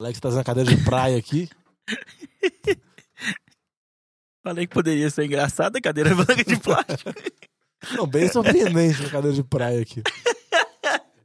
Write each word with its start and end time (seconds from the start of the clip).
Alex 0.00 0.18
trazendo 0.18 0.40
a 0.40 0.44
cadeira 0.44 0.74
de 0.74 0.82
praia 0.82 1.16
aqui. 1.18 1.48
Falei 4.42 4.66
que 4.66 4.72
poderia 4.74 5.10
ser 5.10 5.24
engraçado 5.26 5.76
a 5.76 5.80
cadeira 5.80 6.14
branca 6.14 6.42
de 6.42 6.58
plástico. 6.58 7.12
Não, 7.96 8.06
bem 8.06 8.28
surpreendente 8.28 9.04
a 9.04 9.10
cadeira 9.10 9.34
de 9.36 9.44
praia 9.44 9.80
aqui. 9.80 10.02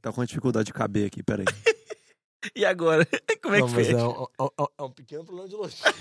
Tá 0.02 0.14
com 0.14 0.24
dificuldade 0.24 0.68
de 0.68 0.74
caber 0.74 1.08
aqui, 1.08 1.24
peraí. 1.24 1.46
E 2.56 2.64
agora? 2.64 3.08
Como 3.42 3.56
é 3.56 3.60
Não, 3.60 3.68
que 3.68 3.74
mas 3.74 3.88
fez? 3.88 3.98
é 4.00 4.06
um, 4.06 4.28
é 4.40 4.44
um- 4.44 4.68
é 4.78 4.84
um 4.84 4.92
pequeno 4.92 5.26
problema 5.26 5.50
de 5.50 5.56
logística. 5.56 5.92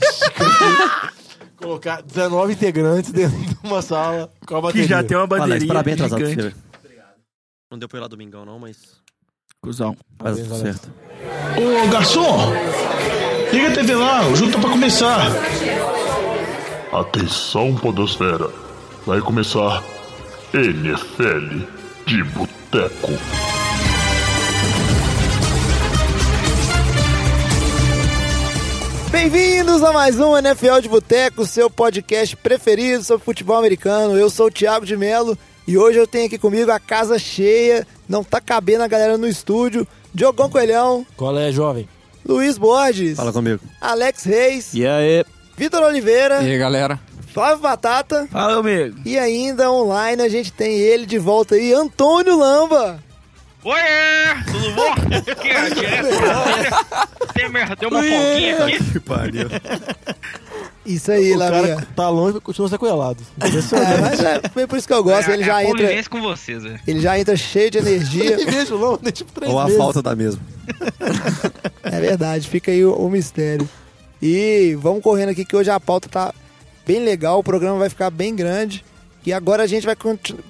Colocar 1.56 2.02
19 2.02 2.52
integrantes 2.52 3.10
dentro 3.12 3.38
de 3.38 3.56
uma 3.66 3.80
sala 3.80 4.30
com 4.46 4.56
a 4.56 4.60
bateria. 4.60 4.82
Que 4.82 4.88
já 4.90 5.02
tem 5.02 5.16
uma 5.16 5.26
bateria 5.26 5.54
Alex, 5.54 5.66
parabéns 5.66 5.94
atrasado 6.02 6.26
gigante. 6.26 6.54
você. 6.54 6.90
Não 7.70 7.78
deu 7.78 7.88
pra 7.88 7.98
ir 7.98 8.02
lá 8.02 8.08
domingão, 8.08 8.44
não, 8.44 8.58
mas. 8.58 9.00
Cusão. 9.64 9.96
Tudo 10.18 10.28
Alex. 10.28 10.58
certo. 10.58 10.92
Ô 11.56 11.88
garçom! 11.88 12.52
Liga 13.50 13.68
a 13.68 13.72
TV 13.72 13.94
lá, 13.94 14.28
o 14.28 14.36
jogo 14.36 14.52
tá 14.52 14.58
pra 14.58 14.70
começar. 14.70 15.30
Atenção, 16.92 17.74
Podosfera. 17.76 18.50
Vai 19.06 19.20
começar 19.20 19.82
NFL 20.52 21.64
de 22.06 22.22
Boteco. 22.24 23.12
Bem-vindos 29.10 29.82
a 29.82 29.92
mais 29.92 30.20
um 30.20 30.36
NFL 30.36 30.80
de 30.82 30.88
Boteco, 30.88 31.46
seu 31.46 31.70
podcast 31.70 32.36
preferido 32.36 33.02
sobre 33.02 33.24
futebol 33.24 33.56
americano. 33.56 34.18
Eu 34.18 34.28
sou 34.28 34.48
o 34.48 34.50
Thiago 34.50 34.84
de 34.84 34.96
Melo 34.96 35.38
e 35.66 35.76
hoje 35.78 35.98
eu 35.98 36.06
tenho 36.06 36.26
aqui 36.26 36.38
comigo 36.38 36.70
a 36.70 36.78
casa 36.78 37.18
cheia, 37.18 37.86
não 38.08 38.22
tá 38.24 38.40
cabendo 38.40 38.82
a 38.84 38.88
galera 38.88 39.16
no 39.18 39.26
estúdio. 39.26 39.86
Diogão 40.12 40.48
Coelhão, 40.50 41.04
Qual 41.16 41.36
é, 41.38 41.50
jovem? 41.50 41.88
Luiz 42.26 42.56
Borges, 42.56 43.16
Fala 43.16 43.32
comigo. 43.32 43.60
Alex 43.80 44.24
Reis, 44.24 44.72
E 44.74 44.86
aí? 44.86 45.24
Vitor 45.56 45.82
Oliveira, 45.82 46.42
E 46.42 46.50
aí, 46.52 46.58
galera? 46.58 46.98
Flávio 47.32 47.58
Batata 47.58 48.28
Fala, 48.30 48.58
amigo. 48.60 48.96
e 49.04 49.18
ainda 49.18 49.70
online 49.72 50.22
a 50.22 50.28
gente 50.28 50.52
tem 50.52 50.78
ele 50.78 51.04
de 51.04 51.18
volta 51.18 51.56
aí, 51.56 51.72
Antônio 51.72 52.38
Lamba. 52.38 53.02
Oiê! 53.64 54.44
Tudo 54.52 54.70
bom? 54.72 54.92
Aqui 55.32 55.48
é 55.48 55.70
direto 55.70 56.20
Brasília. 56.20 56.70
Temer 57.34 57.76
deu 57.76 57.88
uma 57.88 58.02
folguinha 58.02 58.64
aqui. 58.66 58.84
Que 58.92 59.00
pariu. 59.00 59.48
Isso 60.84 61.10
aí, 61.10 61.34
o 61.34 61.38
cara 61.38 61.60
Lavinha. 61.60 61.88
tá 61.96 62.08
longe 62.10 62.36
e 62.36 62.40
continua 62.40 62.68
sequelado. 62.68 63.22
É, 63.40 64.00
mas 64.00 64.20
é, 64.20 64.66
por 64.66 64.76
isso 64.76 64.86
que 64.86 64.92
eu 64.92 65.02
gosto, 65.02 65.30
ele 65.30 65.42
é 65.42 65.46
já 65.46 65.64
entra, 65.64 66.10
com 66.10 66.20
vocês, 66.20 66.62
velho. 66.62 66.80
ele 66.86 67.00
já 67.00 67.18
entra 67.18 67.36
cheio 67.36 67.70
de 67.70 67.78
energia. 67.78 68.36
Vejo 68.44 68.76
longe, 68.76 69.10
tipo 69.12 69.32
três 69.32 69.50
Ou 69.50 69.58
a 69.58 69.64
meses. 69.64 69.78
falta 69.78 70.02
da 70.02 70.14
mesma. 70.14 70.40
É 71.82 72.00
verdade, 72.00 72.48
fica 72.48 72.70
aí 72.70 72.84
o, 72.84 72.92
o 72.94 73.10
mistério. 73.10 73.68
E 74.20 74.76
vamos 74.80 75.02
correndo 75.02 75.30
aqui 75.30 75.44
que 75.44 75.56
hoje 75.56 75.70
a 75.70 75.80
pauta 75.80 76.08
tá 76.08 76.34
bem 76.86 77.00
legal, 77.02 77.38
o 77.38 77.44
programa 77.44 77.78
vai 77.78 77.88
ficar 77.88 78.10
bem 78.10 78.34
grande. 78.34 78.84
E 79.24 79.32
agora 79.32 79.62
a 79.62 79.66
gente 79.66 79.86
vai 79.86 79.96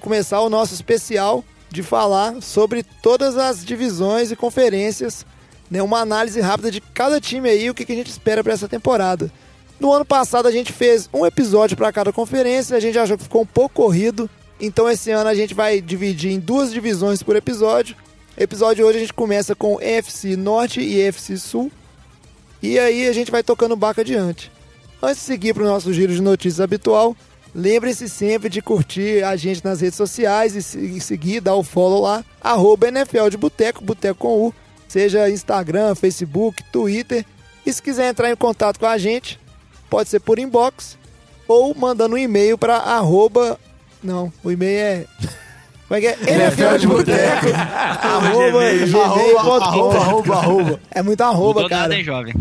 começar 0.01 0.41
o 0.41 0.49
nosso 0.49 0.73
especial 0.73 1.43
de 1.69 1.81
falar 1.81 2.41
sobre 2.41 2.83
todas 3.01 3.37
as 3.37 3.65
divisões 3.65 4.31
e 4.31 4.35
conferências, 4.35 5.25
né? 5.71 5.81
Uma 5.81 5.99
análise 5.99 6.39
rápida 6.41 6.69
de 6.71 6.81
cada 6.81 7.19
time 7.21 7.49
aí, 7.49 7.69
o 7.69 7.73
que, 7.73 7.85
que 7.85 7.93
a 7.93 7.95
gente 7.95 8.09
espera 8.09 8.43
para 8.43 8.53
essa 8.53 8.67
temporada. 8.67 9.31
No 9.79 9.91
ano 9.91 10.05
passado 10.05 10.47
a 10.47 10.51
gente 10.51 10.71
fez 10.71 11.09
um 11.13 11.25
episódio 11.25 11.75
para 11.75 11.91
cada 11.91 12.13
conferência, 12.13 12.77
a 12.77 12.79
gente 12.79 12.97
achou 12.97 13.17
que 13.17 13.23
ficou 13.23 13.41
um 13.41 13.45
pouco 13.45 13.75
corrido, 13.75 14.29
então 14.59 14.89
esse 14.89 15.11
ano 15.11 15.29
a 15.29 15.35
gente 15.35 15.53
vai 15.53 15.81
dividir 15.81 16.31
em 16.31 16.39
duas 16.39 16.71
divisões 16.71 17.21
por 17.21 17.35
episódio. 17.35 17.95
Episódio 18.37 18.85
hoje 18.85 18.97
a 18.97 19.01
gente 19.01 19.13
começa 19.13 19.55
com 19.55 19.79
EFC 19.81 20.35
Norte 20.35 20.81
e 20.81 20.99
EFC 20.99 21.37
Sul. 21.37 21.71
E 22.61 22.79
aí 22.79 23.07
a 23.07 23.13
gente 23.13 23.31
vai 23.31 23.43
tocando 23.43 23.73
o 23.73 23.77
barco 23.77 24.01
adiante. 24.01 24.51
Antes 25.01 25.17
de 25.17 25.23
seguir 25.23 25.53
para 25.53 25.63
o 25.63 25.67
nosso 25.67 25.93
giro 25.93 26.13
de 26.13 26.21
notícias 26.21 26.61
habitual, 26.61 27.15
lembrem-se 27.53 28.09
sempre 28.09 28.49
de 28.49 28.61
curtir 28.61 29.23
a 29.23 29.35
gente 29.35 29.63
nas 29.63 29.81
redes 29.81 29.97
sociais 29.97 30.55
e 30.55 30.95
e 30.97 31.01
seguir, 31.01 31.41
dar 31.41 31.55
o 31.55 31.63
follow 31.63 32.01
lá, 32.01 32.25
arroba 32.41 32.87
NFL 32.87 33.29
de 33.29 33.37
Boteco, 33.37 33.83
Boteco 33.83 34.19
com 34.19 34.47
U, 34.47 34.53
seja 34.87 35.29
Instagram, 35.29 35.95
Facebook, 35.95 36.63
Twitter. 36.71 37.25
E 37.65 37.71
se 37.71 37.81
quiser 37.81 38.09
entrar 38.09 38.31
em 38.31 38.35
contato 38.35 38.79
com 38.79 38.85
a 38.85 38.97
gente, 38.97 39.39
pode 39.89 40.09
ser 40.09 40.19
por 40.19 40.39
inbox 40.39 40.97
ou 41.47 41.73
mandando 41.75 42.15
um 42.15 42.17
e-mail 42.17 42.57
para 42.57 42.77
arroba... 42.77 43.59
Não, 44.03 44.31
o 44.43 44.51
e-mail 44.51 44.77
é... 44.79 45.05
Como 45.87 45.97
é 45.97 46.01
que 46.01 46.07
é? 46.07 46.17
NFL 46.33 46.77
de 46.81 46.87
Boteco, 46.87 47.47
arroba 47.53 48.59
Arroba, 48.59 49.03
arroba, 49.03 49.59
gmail.com. 49.65 49.97
arroba, 49.97 50.35
arroba. 50.35 50.79
É 50.91 51.01
muito 51.03 51.21
arroba, 51.21 51.61
Mudou 51.61 51.69
cara. 51.69 51.81
nada, 51.83 51.95
hein, 51.95 52.03
jovem? 52.03 52.33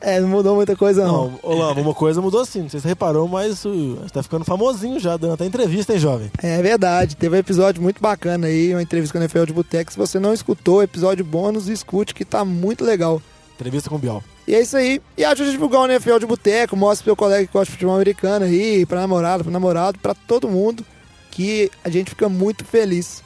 É, 0.00 0.20
não 0.20 0.28
mudou 0.28 0.54
muita 0.54 0.76
coisa, 0.76 1.02
não. 1.04 1.30
Não, 1.30 1.40
ô 1.42 1.54
Lamba, 1.54 1.80
uma 1.80 1.94
coisa 1.94 2.20
mudou 2.20 2.42
assim, 2.42 2.62
não 2.62 2.68
sei 2.68 2.78
se 2.78 2.82
você 2.82 2.88
reparou, 2.88 3.26
mas 3.26 3.64
o, 3.64 3.96
você 3.96 4.10
tá 4.12 4.22
ficando 4.22 4.44
famosinho 4.44 5.00
já, 5.00 5.16
dando 5.16 5.32
até 5.32 5.46
entrevista, 5.46 5.94
hein, 5.94 5.98
jovem? 5.98 6.30
É 6.42 6.60
verdade, 6.60 7.16
teve 7.16 7.34
um 7.34 7.38
episódio 7.38 7.82
muito 7.82 8.02
bacana 8.02 8.46
aí, 8.46 8.74
uma 8.74 8.82
entrevista 8.82 9.12
com 9.12 9.18
a 9.18 9.24
NFL 9.24 9.46
de 9.46 9.52
Boteco. 9.54 9.90
Se 9.90 9.96
você 9.96 10.18
não 10.18 10.34
escutou, 10.34 10.82
episódio 10.82 11.24
bônus, 11.24 11.68
escute 11.68 12.14
que 12.14 12.24
tá 12.24 12.44
muito 12.44 12.84
legal. 12.84 13.20
Entrevista 13.54 13.88
com 13.88 13.96
o 13.96 13.98
Bial. 13.98 14.22
E 14.46 14.54
é 14.54 14.60
isso 14.60 14.76
aí. 14.76 15.00
E 15.16 15.24
ajude 15.24 15.50
a 15.50 15.52
divulgar 15.52 15.82
o 15.82 15.86
NFL 15.86 16.18
de 16.18 16.26
Boteco, 16.26 16.76
mostre 16.76 17.04
pro 17.04 17.12
seu 17.12 17.16
colega 17.16 17.46
que 17.46 17.52
gosta 17.52 17.66
de 17.66 17.72
futebol 17.72 17.94
americano 17.94 18.44
aí, 18.44 18.84
pra 18.84 19.00
namorada, 19.00 19.44
pro 19.44 19.52
namorado, 19.52 19.98
pra 20.00 20.14
todo 20.14 20.48
mundo, 20.48 20.84
que 21.30 21.70
a 21.84 21.88
gente 21.88 22.10
fica 22.10 22.28
muito 22.28 22.64
feliz. 22.64 23.22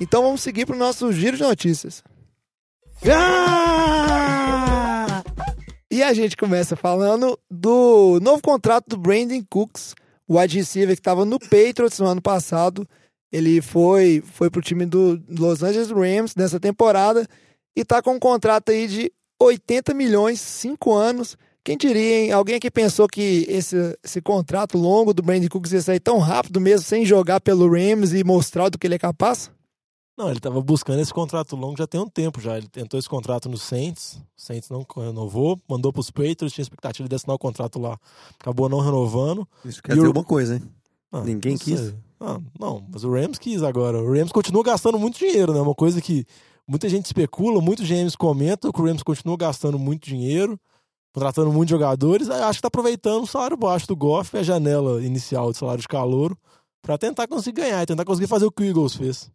Então 0.00 0.22
vamos 0.22 0.42
seguir 0.42 0.66
pro 0.66 0.76
nosso 0.76 1.12
giro 1.12 1.36
de 1.36 1.42
notícias. 1.44 2.02
Ah! 3.08 3.52
E 5.90 6.02
a 6.02 6.12
gente 6.12 6.36
começa 6.36 6.74
falando 6.74 7.38
do 7.50 8.18
novo 8.20 8.42
contrato 8.42 8.88
do 8.88 8.96
Brandon 8.96 9.44
Cooks, 9.48 9.94
o 10.26 10.38
wide 10.38 10.56
receiver 10.58 10.96
que 10.96 11.00
estava 11.00 11.24
no 11.24 11.38
Patriots 11.38 11.98
no 12.00 12.06
ano 12.06 12.22
passado. 12.22 12.88
Ele 13.30 13.60
foi, 13.60 14.22
foi 14.26 14.50
pro 14.50 14.62
time 14.62 14.86
do 14.86 15.22
Los 15.28 15.62
Angeles 15.62 15.90
Rams 15.90 16.34
nessa 16.34 16.58
temporada 16.58 17.28
e 17.76 17.84
tá 17.84 18.02
com 18.02 18.14
um 18.14 18.18
contrato 18.18 18.70
aí 18.70 18.88
de 18.88 19.12
80 19.42 19.92
milhões, 19.94 20.40
5 20.40 20.92
anos. 20.92 21.36
Quem 21.64 21.76
diria, 21.76 22.24
hein? 22.24 22.32
Alguém 22.32 22.56
aqui 22.56 22.70
pensou 22.70 23.06
que 23.06 23.46
esse, 23.48 23.76
esse 24.02 24.20
contrato 24.20 24.76
longo 24.76 25.14
do 25.14 25.22
Brandon 25.22 25.48
Cooks 25.48 25.72
ia 25.72 25.80
sair 25.80 26.00
tão 26.00 26.18
rápido 26.18 26.60
mesmo, 26.60 26.84
sem 26.86 27.04
jogar 27.04 27.40
pelo 27.40 27.70
Rams 27.70 28.12
e 28.12 28.24
mostrar 28.24 28.68
do 28.68 28.78
que 28.78 28.86
ele 28.86 28.96
é 28.96 28.98
capaz? 28.98 29.50
Não, 30.18 30.28
ele 30.28 30.40
tava 30.40 30.60
buscando 30.60 31.00
esse 31.00 31.12
contrato 31.14 31.56
longo 31.56 31.76
já 31.78 31.86
tem 31.86 32.00
um 32.00 32.08
tempo 32.08 32.40
já. 32.40 32.58
Ele 32.58 32.68
tentou 32.68 32.98
esse 32.98 33.08
contrato 33.08 33.48
no 33.48 33.56
Saints, 33.56 34.14
o 34.36 34.42
Saints 34.42 34.68
não 34.68 34.84
renovou, 34.96 35.58
mandou 35.68 35.92
pros 35.92 36.10
Patriots, 36.10 36.52
tinha 36.52 36.62
expectativa 36.62 37.08
de 37.08 37.14
assinar 37.14 37.34
o 37.36 37.38
contrato 37.38 37.78
lá, 37.78 37.96
acabou 38.38 38.68
não 38.68 38.80
renovando. 38.80 39.46
Isso 39.64 39.82
quer 39.82 39.92
E 39.92 39.94
dizer 39.94 40.06
o- 40.06 40.08
alguma 40.08 40.24
coisa, 40.24 40.56
hein? 40.56 40.62
Ah, 41.12 41.22
Ninguém 41.22 41.52
não 41.52 41.58
quis? 41.58 41.94
Ah, 42.20 42.38
não, 42.58 42.84
mas 42.92 43.04
o 43.04 43.10
Rams 43.12 43.38
quis 43.38 43.62
agora. 43.62 43.98
O 44.02 44.12
Rams 44.12 44.32
continua 44.32 44.62
gastando 44.62 44.98
muito 44.98 45.18
dinheiro, 45.18 45.52
né? 45.54 45.60
Uma 45.60 45.74
coisa 45.74 46.00
que 46.00 46.26
muita 46.72 46.88
gente 46.88 47.04
especula, 47.04 47.60
muitos 47.60 47.86
GMs 47.86 48.16
comentam 48.16 48.72
que 48.72 48.80
o 48.80 48.84
Rams 48.84 49.02
continua 49.02 49.36
gastando 49.36 49.78
muito 49.78 50.08
dinheiro, 50.08 50.58
contratando 51.12 51.52
muitos 51.52 51.70
jogadores. 51.70 52.30
Aí 52.30 52.40
Acho 52.42 52.58
que 52.58 52.62
tá 52.62 52.68
aproveitando 52.68 53.24
o 53.24 53.26
salário 53.26 53.58
baixo 53.58 53.86
do 53.86 53.94
Goff 53.94 54.34
e 54.34 54.40
a 54.40 54.42
janela 54.42 55.04
inicial 55.04 55.52
de 55.52 55.58
salário 55.58 55.82
de 55.82 55.88
calouro 55.88 56.36
pra 56.80 56.96
tentar 56.96 57.28
conseguir 57.28 57.60
ganhar 57.60 57.82
e 57.82 57.86
tentar 57.86 58.06
conseguir 58.06 58.26
fazer 58.26 58.46
o 58.46 58.50
que 58.50 58.62
o 58.62 58.66
Eagles 58.66 58.96
fez. 58.96 59.30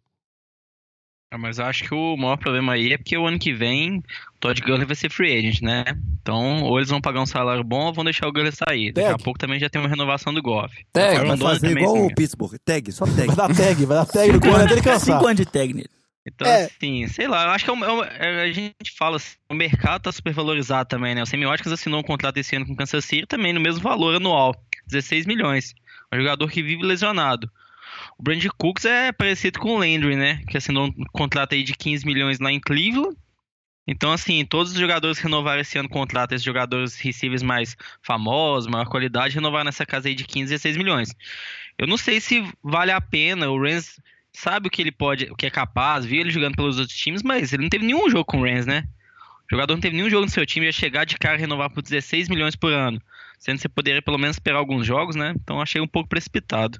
Ah, 1.30 1.38
mas 1.38 1.60
acho 1.60 1.84
que 1.84 1.94
o 1.94 2.16
maior 2.16 2.38
problema 2.38 2.72
aí 2.72 2.92
é 2.92 2.98
porque 2.98 3.16
o 3.16 3.26
ano 3.26 3.38
que 3.38 3.52
vem 3.52 3.98
o 3.98 4.02
Todd 4.40 4.60
Gurley 4.62 4.86
vai 4.86 4.96
ser 4.96 5.10
free 5.10 5.38
agent, 5.38 5.60
né? 5.60 5.84
Então, 6.20 6.64
ou 6.64 6.78
eles 6.78 6.88
vão 6.88 7.00
pagar 7.00 7.20
um 7.20 7.26
salário 7.26 7.62
bom 7.62 7.86
ou 7.86 7.92
vão 7.92 8.02
deixar 8.02 8.26
o 8.26 8.32
Gurley 8.32 8.50
sair. 8.50 8.92
Daqui 8.92 9.06
a 9.06 9.10
Tag. 9.12 9.22
pouco 9.22 9.38
também 9.38 9.60
já 9.60 9.68
tem 9.68 9.80
uma 9.80 9.88
renovação 9.88 10.34
do 10.34 10.42
Goff. 10.42 10.74
Tag, 10.92 11.18
Aaron 11.18 11.36
Vai 11.36 11.54
fazer 11.54 11.78
igual 11.78 12.04
o 12.04 12.14
Pittsburgh. 12.14 12.56
Tag, 12.64 12.90
só 12.90 13.04
tag. 13.04 13.26
Vai 13.26 13.36
dar 13.36 13.54
tag, 13.54 13.84
vai 13.84 13.96
dar 13.98 14.06
tag 14.06 14.32
no 14.32 14.40
corner 14.40 14.62
até 14.62 14.72
ele 14.72 14.82
cansar. 14.82 15.18
Cinco 15.18 15.26
anos 15.26 15.36
de 15.36 15.46
tag 15.46 15.74
nele. 15.74 15.90
Então, 16.26 16.46
É. 16.46 16.64
assim, 16.64 17.06
sei 17.08 17.26
lá, 17.26 17.44
eu 17.44 17.50
acho 17.50 17.64
que 17.64 17.70
é 17.70 17.72
um- 17.72 18.04
é 18.04 18.08
é- 18.18 18.42
a 18.42 18.52
gente 18.52 18.92
fala 18.96 19.16
assim, 19.16 19.36
o 19.48 19.54
mercado 19.54 20.02
tá 20.02 20.12
super 20.12 20.32
valorizado 20.32 20.88
também, 20.88 21.14
né? 21.14 21.22
O 21.22 21.26
Semióticas 21.26 21.72
assinou 21.72 22.00
um 22.00 22.02
contrato 22.02 22.36
esse 22.36 22.54
ano 22.54 22.66
com 22.66 22.72
o 22.74 22.76
Kansas 22.76 23.04
City 23.04 23.26
também 23.26 23.52
no 23.52 23.60
mesmo 23.60 23.80
valor 23.80 24.16
anual, 24.16 24.54
16 24.86 25.24
milhões. 25.24 25.74
Um 26.12 26.18
jogador 26.18 26.50
que 26.50 26.62
vive 26.62 26.82
lesionado. 26.82 27.50
O 28.18 28.22
Brandon 28.22 28.48
Cooks 28.58 28.84
é 28.84 29.10
parecido 29.12 29.58
com 29.58 29.74
o 29.76 29.78
Landry, 29.78 30.16
né? 30.16 30.42
Que 30.48 30.58
assinou 30.58 30.86
um 30.88 31.04
contrato 31.12 31.54
aí 31.54 31.62
de 31.62 31.72
15 31.74 32.04
milhões 32.04 32.38
lá 32.40 32.52
em 32.52 32.60
Cleveland. 32.60 33.16
Então, 33.86 34.12
assim, 34.12 34.44
todos 34.44 34.72
os 34.72 34.78
jogadores 34.78 35.16
que 35.16 35.24
renovaram 35.24 35.62
esse 35.62 35.78
ano 35.78 35.88
contrato, 35.88 36.32
esses 36.32 36.44
jogadores 36.44 36.96
receivers 37.00 37.42
mais 37.42 37.74
famosos, 38.02 38.68
maior 38.70 38.84
qualidade, 38.86 39.34
renovaram 39.34 39.64
nessa 39.64 39.86
casa 39.86 40.08
aí 40.08 40.14
de 40.14 40.24
15, 40.24 40.50
16 40.50 40.76
milhões. 40.76 41.14
Eu 41.78 41.86
não 41.86 41.96
sei 41.96 42.20
se 42.20 42.44
vale 42.62 42.92
a 42.92 43.00
pena. 43.00 43.48
O 43.48 43.58
Rams 43.58 43.98
sabe 44.32 44.68
o 44.68 44.70
que 44.70 44.82
ele 44.82 44.92
pode, 44.92 45.24
o 45.30 45.36
que 45.36 45.46
é 45.46 45.50
capaz, 45.50 46.04
viu 46.04 46.20
ele 46.20 46.30
jogando 46.30 46.56
pelos 46.56 46.78
outros 46.78 46.96
times, 46.96 47.22
mas 47.22 47.52
ele 47.52 47.62
não 47.62 47.70
teve 47.70 47.86
nenhum 47.86 48.08
jogo 48.08 48.24
com 48.24 48.40
o 48.40 48.44
Rams, 48.44 48.66
né? 48.66 48.84
O 49.50 49.54
jogador 49.54 49.74
não 49.74 49.80
teve 49.80 49.96
nenhum 49.96 50.10
jogo 50.10 50.26
no 50.26 50.30
seu 50.30 50.44
time, 50.44 50.66
ia 50.66 50.72
chegar 50.72 51.04
de 51.04 51.16
cara 51.16 51.36
e 51.36 51.40
renovar 51.40 51.70
por 51.70 51.82
16 51.82 52.28
milhões 52.28 52.54
por 52.54 52.72
ano. 52.72 53.00
Sendo 53.38 53.56
que 53.56 53.62
você 53.62 53.68
poderia 53.68 54.02
pelo 54.02 54.18
menos 54.18 54.36
esperar 54.36 54.58
alguns 54.58 54.86
jogos, 54.86 55.16
né? 55.16 55.34
Então 55.36 55.60
achei 55.60 55.80
um 55.80 55.86
pouco 55.86 56.08
precipitado. 56.08 56.78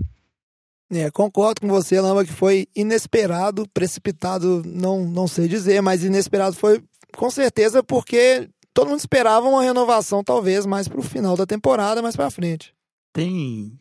É, 0.91 1.11
concordo 1.11 1.61
com 1.61 1.69
você, 1.69 2.00
Lamba, 2.00 2.25
que 2.25 2.33
foi 2.33 2.67
inesperado, 2.75 3.69
precipitado, 3.69 4.62
não, 4.65 5.05
não 5.06 5.29
sei 5.29 5.47
dizer, 5.47 5.83
mas 5.83 6.03
inesperado 6.03 6.56
foi 6.56 6.83
com 7.15 7.31
certeza 7.31 7.83
porque 7.83 8.49
todo 8.73 8.89
mundo 8.89 8.99
esperava 8.99 9.49
uma 9.49 9.62
renovação, 9.62 10.25
talvez, 10.25 10.65
mais 10.65 10.89
pro 10.89 11.03
final 11.03 11.37
da 11.37 11.45
temporada, 11.47 12.00
mais 12.00 12.17
pra 12.17 12.31
frente. 12.31 12.75
Tem 13.12 13.79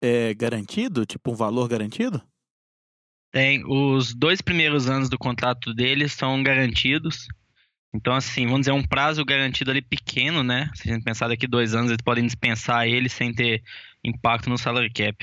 é, 0.00 0.32
garantido? 0.34 1.04
Tipo, 1.04 1.32
um 1.32 1.34
valor 1.34 1.68
garantido? 1.68 2.22
Tem 3.36 3.62
os 3.66 4.14
dois 4.14 4.40
primeiros 4.40 4.88
anos 4.88 5.10
do 5.10 5.18
contrato 5.18 5.74
dele 5.74 6.08
são 6.08 6.42
garantidos. 6.42 7.28
Então, 7.94 8.14
assim, 8.14 8.46
vamos 8.46 8.60
dizer, 8.60 8.72
um 8.72 8.82
prazo 8.82 9.22
garantido 9.26 9.70
ali 9.70 9.82
pequeno, 9.82 10.42
né? 10.42 10.70
Se 10.74 10.88
a 10.88 10.94
gente 10.94 11.04
pensar 11.04 11.28
daqui 11.28 11.46
dois 11.46 11.74
anos, 11.74 11.90
eles 11.90 12.00
podem 12.02 12.24
dispensar 12.24 12.88
ele 12.88 13.10
sem 13.10 13.34
ter 13.34 13.62
impacto 14.02 14.48
no 14.48 14.56
salary 14.56 14.90
cap. 14.90 15.22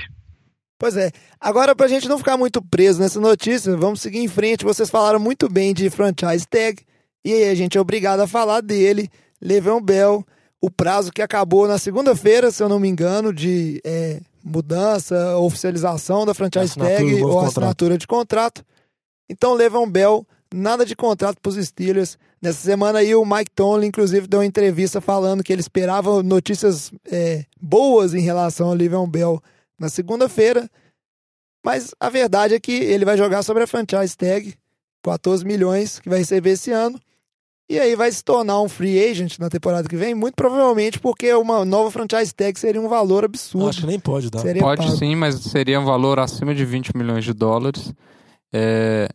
Pois 0.77 0.95
é. 0.95 1.09
Agora, 1.41 1.75
pra 1.75 1.87
gente 1.87 2.07
não 2.07 2.19
ficar 2.19 2.37
muito 2.37 2.61
preso 2.61 3.01
nessa 3.01 3.19
notícia, 3.19 3.75
vamos 3.75 3.99
seguir 3.99 4.19
em 4.19 4.27
frente. 4.27 4.63
Vocês 4.63 4.91
falaram 4.91 5.19
muito 5.19 5.49
bem 5.49 5.73
de 5.73 5.89
franchise 5.89 6.45
tag. 6.47 6.83
E 7.25 7.33
aí 7.33 7.49
a 7.49 7.55
gente 7.55 7.79
é 7.79 7.81
obrigado 7.81 8.19
a 8.19 8.27
falar 8.27 8.61
dele. 8.61 9.09
Le'Veon 9.41 9.81
Bell, 9.81 10.23
o 10.61 10.69
prazo 10.69 11.11
que 11.11 11.23
acabou 11.23 11.67
na 11.67 11.79
segunda-feira, 11.79 12.51
se 12.51 12.61
eu 12.61 12.69
não 12.69 12.79
me 12.79 12.87
engano, 12.87 13.33
de 13.33 13.81
é, 13.83 14.21
mudança, 14.43 15.37
oficialização 15.37 16.25
da 16.25 16.33
franchise 16.33 16.75
tag 16.75 17.23
ou 17.23 17.29
contrato. 17.29 17.47
assinatura 17.47 17.97
de 17.97 18.07
contrato. 18.07 18.65
Então, 19.29 19.53
Le'Veon 19.53 19.89
Bell, 19.89 20.27
nada 20.53 20.85
de 20.85 20.95
contrato 20.95 21.39
para 21.41 21.49
os 21.49 21.55
Steelers. 21.55 22.17
Nessa 22.41 22.59
semana 22.59 22.99
aí, 22.99 23.15
o 23.15 23.25
Mike 23.25 23.51
Tomlin, 23.55 23.87
inclusive, 23.87 24.27
deu 24.27 24.41
uma 24.41 24.45
entrevista 24.45 24.99
falando 24.99 25.43
que 25.43 25.53
ele 25.53 25.61
esperava 25.61 26.21
notícias 26.21 26.91
é, 27.09 27.45
boas 27.59 28.13
em 28.13 28.19
relação 28.19 28.67
ao 28.67 28.73
Le'Veon 28.73 29.07
Bell 29.07 29.41
na 29.79 29.89
segunda-feira. 29.89 30.69
Mas 31.65 31.95
a 31.97 32.09
verdade 32.09 32.53
é 32.53 32.59
que 32.59 32.73
ele 32.73 33.05
vai 33.05 33.17
jogar 33.17 33.41
sobre 33.43 33.63
a 33.63 33.67
franchise 33.67 34.17
tag, 34.17 34.53
14 35.01 35.45
milhões 35.45 35.99
que 35.99 36.09
vai 36.09 36.19
receber 36.19 36.51
esse 36.51 36.71
ano. 36.71 36.99
E 37.73 37.79
aí 37.79 37.95
vai 37.95 38.11
se 38.11 38.23
tornar 38.23 38.61
um 38.61 38.69
free 38.69 39.03
agent 39.03 39.39
na 39.39 39.49
temporada 39.49 39.87
que 39.87 39.95
vem, 39.95 40.13
muito 40.13 40.35
provavelmente 40.35 40.99
porque 40.99 41.33
uma 41.33 41.65
nova 41.65 41.89
franchise 41.89 42.33
tag 42.33 42.59
seria 42.59 42.79
um 42.79 42.87
valor 42.87 43.25
absurdo. 43.25 43.69
Acho 43.69 43.81
que 43.81 43.87
nem 43.87 43.99
pode 43.99 44.29
dar. 44.29 44.39
Seria 44.39 44.61
Pode 44.61 44.85
pago. 44.85 44.97
sim, 44.97 45.15
mas 45.15 45.35
seria 45.35 45.79
um 45.79 45.85
valor 45.85 46.19
acima 46.19 46.53
de 46.53 46.63
20 46.65 46.95
milhões 46.95 47.23
de 47.25 47.33
dólares. 47.33 47.93
É, 48.53 49.09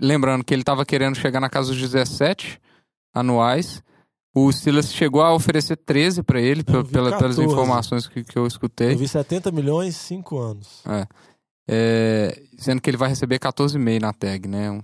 lembrando 0.00 0.42
que 0.44 0.54
ele 0.54 0.62
estava 0.62 0.84
querendo 0.86 1.16
chegar 1.16 1.40
na 1.40 1.50
casa 1.50 1.68
dos 1.68 1.78
17 1.80 2.58
anuais. 3.14 3.82
O 4.34 4.50
Steelers 4.52 4.92
chegou 4.92 5.20
a 5.22 5.34
oferecer 5.34 5.76
13 5.76 6.22
para 6.22 6.40
ele, 6.40 6.62
pela- 6.62 6.84
pelas 6.84 7.12
14. 7.12 7.42
informações 7.44 8.06
que, 8.06 8.22
que 8.22 8.38
eu 8.38 8.46
escutei. 8.46 8.92
Eu 8.92 8.98
vi 8.98 9.08
70 9.08 9.50
milhões, 9.50 9.96
5 9.96 10.38
anos. 10.38 10.82
É, 11.68 12.40
sendo 12.56 12.80
que 12.80 12.88
ele 12.88 12.96
vai 12.96 13.08
receber 13.08 13.38
14,5 13.38 14.00
na 14.00 14.12
tag, 14.12 14.48
né? 14.48 14.70
Um, 14.70 14.80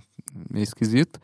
meio 0.51 0.63
esquisito. 0.63 1.19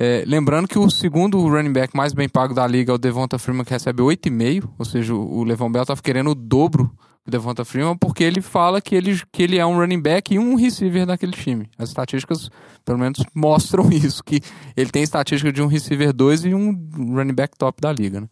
É, 0.00 0.22
lembrando 0.26 0.68
que 0.68 0.78
o 0.78 0.88
segundo 0.88 1.40
running 1.48 1.72
back 1.72 1.96
mais 1.96 2.12
bem 2.12 2.28
pago 2.28 2.54
da 2.54 2.64
liga 2.66 2.92
é 2.92 2.94
o 2.94 2.98
Devonta 2.98 3.36
Freeman, 3.36 3.64
que 3.64 3.72
recebe 3.72 4.00
8,5. 4.00 4.70
Ou 4.78 4.84
seja, 4.84 5.12
o 5.12 5.42
Levon 5.42 5.70
Bell 5.70 5.82
estava 5.82 6.00
querendo 6.00 6.30
o 6.30 6.34
dobro 6.36 6.90
do 7.24 7.30
Devonta 7.30 7.64
Freeman, 7.64 7.96
porque 7.96 8.22
ele 8.22 8.40
fala 8.40 8.80
que 8.80 8.94
ele, 8.94 9.20
que 9.32 9.42
ele 9.42 9.58
é 9.58 9.66
um 9.66 9.76
running 9.76 10.00
back 10.00 10.32
e 10.32 10.38
um 10.38 10.54
receiver 10.54 11.04
daquele 11.04 11.32
time. 11.32 11.68
As 11.76 11.88
estatísticas, 11.88 12.48
pelo 12.84 12.98
menos, 12.98 13.18
mostram 13.34 13.90
isso, 13.90 14.22
que 14.22 14.40
ele 14.76 14.90
tem 14.90 15.02
estatística 15.02 15.52
de 15.52 15.60
um 15.60 15.66
receiver 15.66 16.12
2 16.12 16.44
e 16.44 16.54
um 16.54 16.70
running 17.14 17.34
back 17.34 17.58
top 17.58 17.80
da 17.80 17.92
liga, 17.92 18.20
né? 18.20 18.28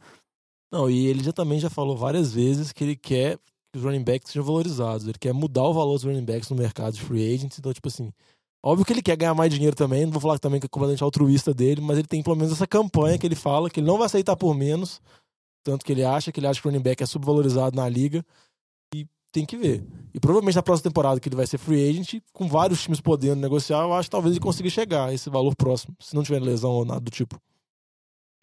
Não, 0.73 0.89
e 0.89 1.07
ele 1.07 1.23
já 1.23 1.33
também 1.33 1.59
já 1.59 1.71
falou 1.71 1.97
várias 1.97 2.33
vezes 2.33 2.73
que 2.73 2.85
ele 2.85 2.97
quer 2.97 3.39
que 3.73 3.79
os 3.79 3.83
running 3.83 4.05
backs 4.05 4.31
sejam 4.31 4.45
valorizados. 4.45 5.07
Ele 5.07 5.19
quer 5.19 5.33
mudar 5.33 5.65
o 5.65 5.73
valor 5.73 5.95
dos 5.95 6.05
running 6.05 6.25
backs 6.25 6.49
no 6.51 6.57
mercado 6.57 6.95
de 6.95 7.03
free 7.03 7.35
agents. 7.35 7.59
Então, 7.59 7.73
tipo 7.73 7.89
assim, 7.89 8.13
óbvio 8.63 8.85
que 8.85 8.93
ele 8.93 9.03
quer 9.03 9.17
ganhar 9.17 9.35
mais 9.35 9.53
dinheiro 9.53 9.77
também. 9.77 10.05
Não 10.05 10.13
vou 10.13 10.21
falar 10.21 10.39
também 10.39 10.61
que 10.61 10.67
é 10.67 10.69
completamente 10.69 11.03
altruísta 11.03 11.55
dele, 11.55 11.81
mas 11.81 11.99
ele 11.99 12.07
tem 12.07 12.23
pelo 12.23 12.37
menos 12.37 12.53
essa 12.53 12.67
campanha 12.67 13.19
que 13.19 13.27
ele 13.27 13.35
fala 13.35 13.71
que 13.71 13.81
ele 13.81 13.87
não 13.87 13.99
vai 13.99 14.07
aceitar 14.07 14.37
por 14.37 14.55
menos. 14.55 15.01
Tanto 15.65 15.85
que 15.85 15.93
ele 15.93 16.05
acha 16.05 16.31
que 16.31 16.39
ele 16.41 16.47
acha 16.47 16.61
que 16.61 16.67
o 16.67 16.71
running 16.71 16.83
back 16.83 17.03
é 17.03 17.07
subvalorizado 17.07 17.77
na 17.77 17.89
liga. 17.89 18.25
E 18.95 19.07
tem 19.33 19.45
que 19.45 19.57
ver. 19.57 19.85
E 20.15 20.21
provavelmente 20.21 20.57
na 20.57 20.63
próxima 20.63 20.91
temporada 20.91 21.21
que 21.21 21.29
ele 21.29 21.37
vai 21.37 21.47
ser 21.47 21.59
free 21.59 21.89
agent, 21.91 22.23
com 22.33 22.49
vários 22.49 22.81
times 22.83 23.01
podendo 23.01 23.41
negociar, 23.41 23.83
eu 23.83 23.93
acho 23.93 24.09
que 24.09 24.13
talvez 24.13 24.35
ele 24.35 24.43
consiga 24.43 24.71
chegar 24.71 25.09
a 25.09 25.15
esse 25.15 25.29
valor 25.29 25.55
próximo, 25.57 25.95
se 26.01 26.15
não 26.15 26.23
tiver 26.23 26.41
lesão 26.41 26.71
ou 26.71 26.85
nada 26.85 27.01
do 27.01 27.11
tipo. 27.11 27.39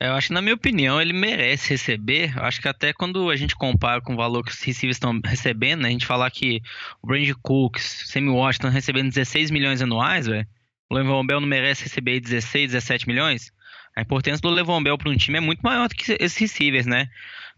É, 0.04 0.08
Eu 0.08 0.16
acho 0.16 0.28
que, 0.28 0.34
na 0.34 0.42
minha 0.42 0.54
opinião, 0.54 1.02
ele 1.02 1.14
merece 1.14 1.70
receber. 1.70 2.36
Eu 2.36 2.44
acho 2.44 2.60
que 2.62 2.68
até 2.68 2.92
quando 2.92 3.30
a 3.30 3.38
gente 3.38 3.56
compara 3.56 4.02
com 4.02 4.14
o 4.14 4.18
valor 4.18 4.44
que 4.44 4.52
os 4.52 4.62
receivers 4.62 4.98
estão 4.98 5.18
recebendo, 5.24 5.80
né, 5.84 5.88
a 5.88 5.92
gente 5.92 6.06
falar 6.06 6.30
que 6.30 6.62
o 7.02 7.08
Brandon 7.08 7.34
Cooks, 7.42 8.04
Sammy 8.08 8.28
Washington 8.28 8.68
recebendo 8.68 9.14
16 9.14 9.50
milhões 9.50 9.82
anuais. 9.82 10.28
O 10.28 10.94
Levon 10.94 11.26
Bell 11.26 11.40
não 11.40 11.48
merece 11.48 11.84
receber 11.84 12.20
16, 12.20 12.74
17 12.74 13.08
milhões. 13.08 13.50
A 13.96 14.02
importância 14.02 14.42
do 14.42 14.50
Levon 14.50 14.84
Bell 14.84 14.98
para 14.98 15.10
um 15.10 15.16
time 15.16 15.38
é 15.38 15.42
muito 15.42 15.62
maior 15.62 15.88
do 15.88 15.96
que 15.96 16.12
esses 16.20 16.38
receivers, 16.38 16.86
né? 16.86 17.08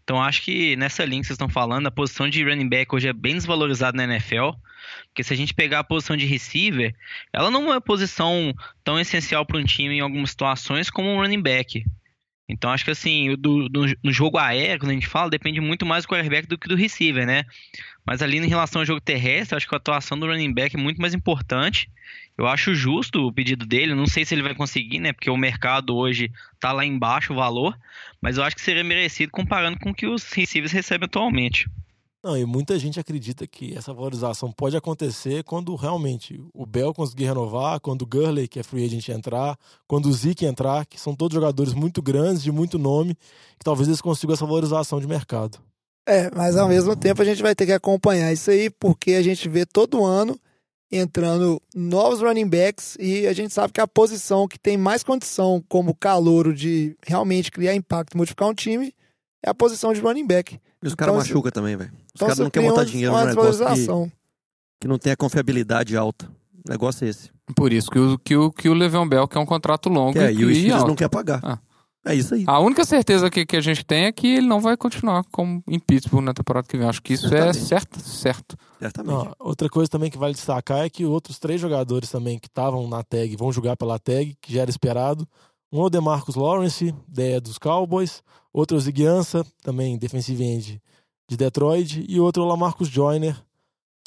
Então 0.04 0.22
acho 0.22 0.42
que 0.42 0.76
nessa 0.76 1.04
linha 1.04 1.22
que 1.22 1.26
vocês 1.26 1.34
estão 1.34 1.48
falando, 1.48 1.88
a 1.88 1.90
posição 1.90 2.28
de 2.28 2.44
running 2.44 2.68
back 2.68 2.94
hoje 2.94 3.08
é 3.08 3.12
bem 3.12 3.34
desvalorizada 3.34 3.96
na 3.96 4.04
NFL. 4.04 4.50
Porque 5.08 5.24
se 5.24 5.34
a 5.34 5.36
gente 5.36 5.52
pegar 5.52 5.80
a 5.80 5.84
posição 5.84 6.16
de 6.16 6.26
receiver, 6.26 6.94
ela 7.32 7.50
não 7.50 7.64
é 7.64 7.70
uma 7.72 7.80
posição 7.80 8.54
tão 8.84 9.00
essencial 9.00 9.44
para 9.44 9.58
um 9.58 9.64
time 9.64 9.96
em 9.96 10.00
algumas 10.00 10.30
situações 10.30 10.88
como 10.88 11.08
um 11.08 11.16
running 11.16 11.42
back. 11.42 11.84
Então 12.48 12.70
acho 12.70 12.84
que 12.84 12.90
assim, 12.92 13.34
do, 13.36 13.68
do- 13.68 13.86
no 14.02 14.12
jogo 14.12 14.38
aéreo, 14.38 14.78
quando 14.80 14.90
a 14.92 14.94
gente 14.94 15.06
fala, 15.08 15.30
depende 15.30 15.60
muito 15.60 15.84
mais 15.84 16.04
do 16.04 16.08
quarterback 16.08 16.46
do 16.46 16.56
que 16.58 16.68
do 16.68 16.76
receiver, 16.76 17.26
né? 17.26 17.44
Mas 18.06 18.22
ali 18.22 18.38
em 18.38 18.46
relação 18.48 18.80
ao 18.82 18.86
jogo 18.86 19.00
terrestre, 19.00 19.56
acho 19.56 19.68
que 19.68 19.74
a 19.74 19.78
atuação 19.78 20.18
do 20.18 20.26
running 20.26 20.52
back 20.54 20.76
é 20.76 20.78
muito 20.80 21.00
mais 21.00 21.14
importante. 21.14 21.90
Eu 22.38 22.46
acho 22.46 22.74
justo 22.74 23.26
o 23.26 23.32
pedido 23.32 23.66
dele, 23.66 23.94
não 23.94 24.06
sei 24.06 24.24
se 24.24 24.34
ele 24.34 24.42
vai 24.42 24.54
conseguir, 24.54 25.00
né? 25.00 25.12
Porque 25.12 25.30
o 25.30 25.36
mercado 25.36 25.96
hoje 25.96 26.30
tá 26.60 26.72
lá 26.72 26.84
embaixo 26.84 27.32
o 27.32 27.36
valor, 27.36 27.76
mas 28.20 28.36
eu 28.38 28.44
acho 28.44 28.56
que 28.56 28.62
seria 28.62 28.84
merecido 28.84 29.32
comparando 29.32 29.78
com 29.78 29.90
o 29.90 29.94
que 29.94 30.06
os 30.06 30.32
receivers 30.32 30.72
recebem 30.72 31.06
atualmente. 31.06 31.68
Não, 32.26 32.36
e 32.36 32.44
muita 32.44 32.76
gente 32.76 32.98
acredita 32.98 33.46
que 33.46 33.78
essa 33.78 33.94
valorização 33.94 34.50
pode 34.50 34.76
acontecer 34.76 35.44
quando 35.44 35.76
realmente 35.76 36.42
o 36.52 36.66
Bell 36.66 36.92
conseguir 36.92 37.26
renovar, 37.26 37.78
quando 37.78 38.02
o 38.02 38.06
Gurley, 38.06 38.48
que 38.48 38.58
é 38.58 38.64
free 38.64 38.84
agent, 38.84 39.10
entrar, 39.10 39.56
quando 39.86 40.06
o 40.06 40.12
Zeke 40.12 40.44
entrar, 40.44 40.84
que 40.86 40.98
são 40.98 41.14
todos 41.14 41.36
jogadores 41.36 41.72
muito 41.72 42.02
grandes, 42.02 42.42
de 42.42 42.50
muito 42.50 42.80
nome, 42.80 43.14
que 43.14 43.64
talvez 43.64 43.86
eles 43.86 44.00
consigam 44.00 44.34
essa 44.34 44.44
valorização 44.44 44.98
de 44.98 45.06
mercado. 45.06 45.60
É, 46.04 46.28
mas 46.34 46.56
ao 46.56 46.68
mesmo 46.68 46.96
tempo 46.96 47.22
a 47.22 47.24
gente 47.24 47.40
vai 47.40 47.54
ter 47.54 47.64
que 47.64 47.72
acompanhar 47.72 48.32
isso 48.32 48.50
aí, 48.50 48.70
porque 48.70 49.12
a 49.12 49.22
gente 49.22 49.48
vê 49.48 49.64
todo 49.64 50.04
ano 50.04 50.36
entrando 50.90 51.62
novos 51.76 52.20
running 52.20 52.48
backs 52.48 52.96
e 52.98 53.24
a 53.28 53.32
gente 53.32 53.54
sabe 53.54 53.72
que 53.72 53.80
a 53.80 53.86
posição 53.86 54.48
que 54.48 54.58
tem 54.58 54.76
mais 54.76 55.04
condição 55.04 55.62
como 55.68 55.94
calouro 55.94 56.52
de 56.52 56.96
realmente 57.06 57.52
criar 57.52 57.76
impacto, 57.76 58.18
modificar 58.18 58.48
um 58.48 58.54
time, 58.54 58.92
é 59.44 59.50
a 59.50 59.54
posição 59.54 59.92
de 59.92 60.00
running 60.00 60.26
back. 60.26 60.58
E 60.86 60.88
os 60.88 60.94
caras 60.94 61.14
Então, 61.14 61.26
machucam 61.26 61.50
também, 61.50 61.76
velho. 61.76 61.90
Os 61.90 61.98
Então 62.14 62.28
caras 62.28 62.38
não 62.38 62.50
querem 62.50 62.68
botar 62.68 62.84
dinheiro 62.84 63.12
no 63.12 63.24
negócio 63.24 63.66
que, 63.66 64.12
que 64.82 64.88
não 64.88 64.98
tem 64.98 65.12
a 65.12 65.16
confiabilidade 65.16 65.96
alta. 65.96 66.26
O 66.66 66.70
negócio 66.70 67.04
é 67.04 67.08
esse. 67.08 67.30
Por 67.54 67.72
isso 67.72 67.90
que 67.90 67.98
o, 67.98 68.18
que 68.18 68.36
o, 68.36 68.50
que 68.52 68.68
o 68.68 68.74
Le'Veon 68.74 69.08
Bell 69.08 69.28
quer 69.28 69.38
um 69.38 69.46
contrato 69.46 69.88
longo 69.88 70.12
Que 70.14 70.18
é, 70.18 70.32
e 70.32 70.44
o 70.44 70.50
e 70.50 70.54
Steelers 70.54 70.78
alto. 70.80 70.88
não 70.88 70.94
quer 70.96 71.08
pagar. 71.08 71.40
Ah. 71.42 71.58
É 72.08 72.14
isso 72.14 72.34
aí. 72.34 72.44
A 72.46 72.60
única 72.60 72.84
certeza 72.84 73.28
que, 73.28 73.44
que 73.44 73.56
a 73.56 73.60
gente 73.60 73.84
tem 73.84 74.04
é 74.04 74.12
que 74.12 74.28
ele 74.28 74.46
não 74.46 74.60
vai 74.60 74.76
continuar 74.76 75.24
como 75.32 75.60
em 75.66 75.78
Pittsburgh 75.78 76.22
na 76.24 76.32
temporada 76.32 76.66
que 76.68 76.76
vem. 76.78 76.88
Acho 76.88 77.02
que 77.02 77.14
isso 77.14 77.26
é 77.26 77.52
Certamente. 77.52 77.58
certo, 77.66 78.00
certo. 78.00 78.56
Certamente. 78.78 79.12
Não, 79.12 79.34
outra 79.40 79.68
coisa 79.68 79.88
também 79.90 80.08
que 80.08 80.16
vale 80.16 80.34
destacar 80.34 80.84
é 80.84 80.88
que 80.88 81.04
outros 81.04 81.40
três 81.40 81.60
jogadores 81.60 82.08
também 82.08 82.38
que 82.38 82.46
estavam 82.46 82.86
na 82.88 83.02
tag 83.02 83.34
vão 83.36 83.50
jogar 83.52 83.76
pela 83.76 83.98
tag, 83.98 84.36
que 84.40 84.54
já 84.54 84.60
era 84.62 84.70
esperado. 84.70 85.26
Um 85.72 85.80
é 85.82 85.84
o 85.86 85.90
DeMarcus 85.90 86.36
Lawrence, 86.36 86.94
ideia 87.08 87.40
dos 87.40 87.58
Cowboys. 87.58 88.22
Outro 88.56 88.76
é 88.76 88.78
o 88.78 88.80
Ziguiança, 88.80 89.44
também 89.62 89.98
defensive 89.98 90.42
end 90.42 90.82
de 91.28 91.36
Detroit. 91.36 92.02
E 92.08 92.18
outro 92.18 92.42
é 92.42 92.46
o 92.46 92.48
Lamarcus 92.48 92.88
Joyner, 92.88 93.36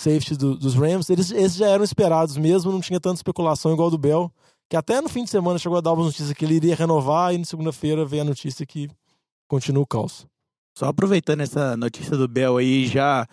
safety 0.02 0.36
do- 0.36 0.58
dos 0.58 0.74
Rams. 0.74 1.08
Eles, 1.12 1.30
esses 1.30 1.56
já 1.58 1.68
eram 1.68 1.84
esperados 1.84 2.36
mesmo, 2.36 2.72
não 2.72 2.82
tinha 2.82 3.00
tanta 3.00 3.18
especulação 3.18 3.72
igual 3.74 3.92
do 3.92 3.98
Bell. 3.98 4.32
Que 4.68 4.76
até 4.76 5.00
no 5.02 5.08
fim 5.10 5.24
de 5.24 5.30
semana 5.30 5.60
chegou 5.60 5.78
a 5.78 5.82
dar 5.82 5.94
uma 5.94 6.04
notícia 6.06 6.34
que 6.34 6.46
ele 6.46 6.56
iria 6.56 6.76
renovar 6.76 7.32
e 7.34 7.38
na 7.38 7.46
segunda-feira 7.46 8.06
veio 8.06 8.24
a 8.24 8.26
notícia 8.26 8.66
que 8.66 8.90
continua 9.48 9.84
o 9.84 9.88
caos. 9.88 10.26
Só 10.76 10.86
aproveitando 10.88 11.42
essa 11.42 11.78
notícia 11.78 12.18
do 12.18 12.28
Bell 12.28 12.58
aí, 12.58 12.88
já 12.88 13.28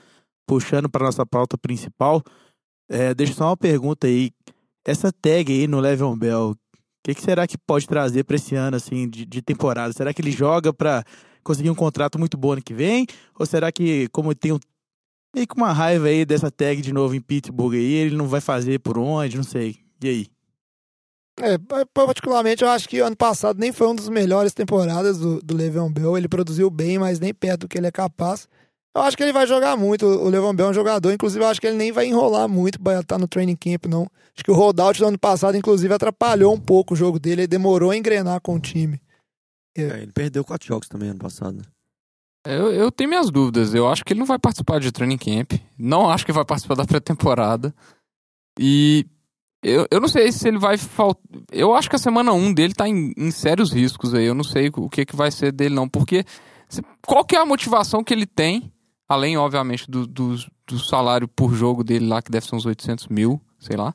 puxando 0.47 0.89
para 0.89 1.07
nossa 1.07 1.25
pauta 1.25 1.57
principal, 1.57 2.23
é, 2.91 3.15
deixa 3.15 3.33
só 3.35 3.47
uma 3.49 3.57
pergunta 3.57 4.07
aí. 4.07 4.31
Essa 4.85 5.11
tag 5.13 5.51
aí 5.53 5.67
no 5.67 5.81
Le'Veon 5.81 6.17
Bell, 6.17 6.55
que, 7.07 7.15
que 7.15 7.23
será 7.23 7.47
que 7.47 7.57
pode 7.57 7.87
trazer 7.87 8.25
para 8.25 8.35
esse 8.35 8.55
ano 8.57 8.77
assim 8.77 9.09
de, 9.09 9.25
de 9.25 9.41
temporada? 9.41 9.93
Será 9.93 10.13
que 10.13 10.21
ele 10.21 10.33
joga 10.33 10.73
para 10.73 11.05
conseguir 11.45 11.71
um 11.71 11.75
contrato 11.75 12.19
muito 12.19 12.37
bom 12.37 12.53
ano 12.53 12.63
que 12.63 12.75
vem? 12.75 13.07
Ou 13.39 13.47
será 13.47 13.71
que, 13.71 14.09
como 14.09 14.35
tem 14.35 14.53
um, 14.53 14.59
meio 15.33 15.47
que 15.47 15.57
uma 15.57 15.73
raiva 15.73 16.09
aí 16.09 16.25
dessa 16.25 16.51
tag 16.51 16.83
de 16.83 16.93
novo 16.93 17.15
em 17.15 17.21
Pittsburgh 17.21 17.75
aí, 17.75 17.93
ele 17.93 18.17
não 18.17 18.27
vai 18.27 18.41
fazer 18.41 18.81
por 18.81 18.99
onde? 18.99 19.37
Não 19.37 19.45
sei. 19.45 19.77
E 20.03 20.09
aí? 20.09 20.27
É, 21.39 21.59
particularmente 21.93 22.65
eu 22.65 22.71
acho 22.71 22.89
que 22.89 22.99
ano 22.99 23.15
passado 23.15 23.59
nem 23.61 23.71
foi 23.71 23.87
uma 23.87 23.97
das 23.97 24.09
melhores 24.09 24.55
temporadas 24.55 25.19
do, 25.19 25.41
do 25.41 25.55
Le'Veon 25.55 25.93
Bell. 25.93 26.19
Ele 26.19 26.29
produziu 26.29 26.69
bem, 26.71 26.99
mas 26.99 27.21
nem 27.21 27.33
perto 27.33 27.61
do 27.61 27.69
que 27.69 27.79
ele 27.79 27.87
é 27.87 27.93
capaz. 27.93 28.49
Eu 28.97 29.03
acho 29.03 29.17
que 29.17 29.23
ele 29.23 29.33
vai 29.33 29.47
jogar 29.47 29.77
muito. 29.77 30.07
O 30.07 30.29
Le'Veon 30.29 30.55
Bell 30.55 30.67
é 30.69 30.71
um 30.71 30.75
jogador, 30.75 31.13
inclusive 31.13 31.45
eu 31.45 31.49
acho 31.49 31.61
que 31.61 31.67
ele 31.67 31.77
nem 31.77 31.93
vai 31.93 32.07
enrolar 32.07 32.49
muito 32.49 32.81
pra 32.81 33.01
estar 33.01 33.19
no 33.19 33.29
training 33.29 33.57
camp, 33.57 33.87
não. 33.87 34.03
Acho 34.35 34.45
que 34.45 34.51
o 34.51 34.55
holdout 34.55 34.99
do 34.99 35.07
ano 35.07 35.19
passado, 35.19 35.57
inclusive, 35.57 35.93
atrapalhou 35.93 36.55
um 36.55 36.61
pouco 36.61 36.95
o 36.95 36.97
jogo 36.97 37.19
dele. 37.19 37.43
Ele 37.43 37.47
demorou 37.47 37.91
a 37.91 37.97
engrenar 37.97 38.41
com 38.41 38.55
o 38.55 38.61
time. 38.61 39.01
É, 39.77 39.83
ele 40.03 40.13
perdeu 40.13 40.43
quatro 40.45 40.67
jogos 40.67 40.89
também 40.89 41.11
ano 41.11 41.19
passado, 41.19 41.57
né? 41.59 41.63
Eu, 42.47 42.73
eu 42.73 42.91
tenho 42.93 43.11
minhas 43.11 43.31
dúvidas. 43.31 43.75
Eu 43.75 43.89
acho 43.89 44.05
que 44.05 44.13
ele 44.13 44.21
não 44.21 44.27
vai 44.27 44.39
participar 44.39 44.79
de 44.81 44.91
training 44.93 45.19
camp. 45.19 45.53
Não 45.79 46.09
acho 46.09 46.25
que 46.25 46.33
vai 46.33 46.45
participar 46.45 46.75
da 46.77 46.85
pré-temporada. 46.85 47.75
E 48.59 49.05
eu, 49.63 49.87
eu 49.91 50.01
não 50.01 50.09
sei 50.09 50.31
se 50.33 50.47
ele 50.49 50.59
vai 50.59 50.79
faltar. 50.79 51.23
Eu 51.51 51.75
acho 51.75 51.91
que 51.91 51.97
a 51.97 51.99
semana 51.99 52.33
1 52.33 52.55
dele 52.55 52.73
tá 52.73 52.89
em, 52.89 53.13
em 53.17 53.31
sérios 53.31 53.73
riscos 53.73 54.15
aí. 54.15 54.25
Eu 54.25 54.35
não 54.35 54.45
sei 54.45 54.71
o 54.75 54.89
que, 54.89 55.05
que 55.05 55.17
vai 55.17 55.31
ser 55.31 55.53
dele, 55.53 55.75
não. 55.75 55.89
Porque 55.89 56.25
se- 56.69 56.83
qual 57.07 57.25
que 57.25 57.37
é 57.37 57.41
a 57.41 57.45
motivação 57.47 58.03
que 58.05 58.15
ele 58.15 58.27
tem, 58.27 58.73
além, 59.09 59.37
obviamente, 59.37 59.91
do, 59.91 60.07
do, 60.07 60.37
do 60.67 60.79
salário 60.79 61.29
por 61.29 61.55
jogo 61.55 61.83
dele 61.85 62.07
lá, 62.07 62.21
que 62.23 62.31
deve 62.31 62.47
ser 62.47 62.55
uns 62.57 62.67
800 62.67 63.09
mil, 63.09 63.41
sei 63.59 63.77
lá. 63.77 63.95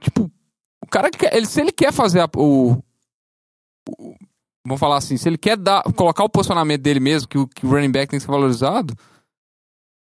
Tipo, 0.00 0.30
o 0.82 0.86
cara 0.88 1.10
quer. 1.10 1.34
Ele, 1.34 1.46
se 1.46 1.60
ele 1.60 1.72
quer 1.72 1.92
fazer 1.92 2.20
a- 2.20 2.28
o, 2.36 2.72
o- 3.98 4.14
Vamos 4.66 4.80
falar 4.80 4.96
assim, 4.98 5.16
se 5.16 5.26
ele 5.28 5.38
quer 5.38 5.56
dar, 5.56 5.82
colocar 5.94 6.22
o 6.24 6.28
posicionamento 6.28 6.82
dele 6.82 7.00
mesmo, 7.00 7.26
que 7.26 7.38
o, 7.38 7.46
que 7.48 7.64
o 7.64 7.70
running 7.70 7.90
back 7.90 8.10
tem 8.10 8.18
que 8.18 8.24
ser 8.26 8.30
valorizado, 8.30 8.94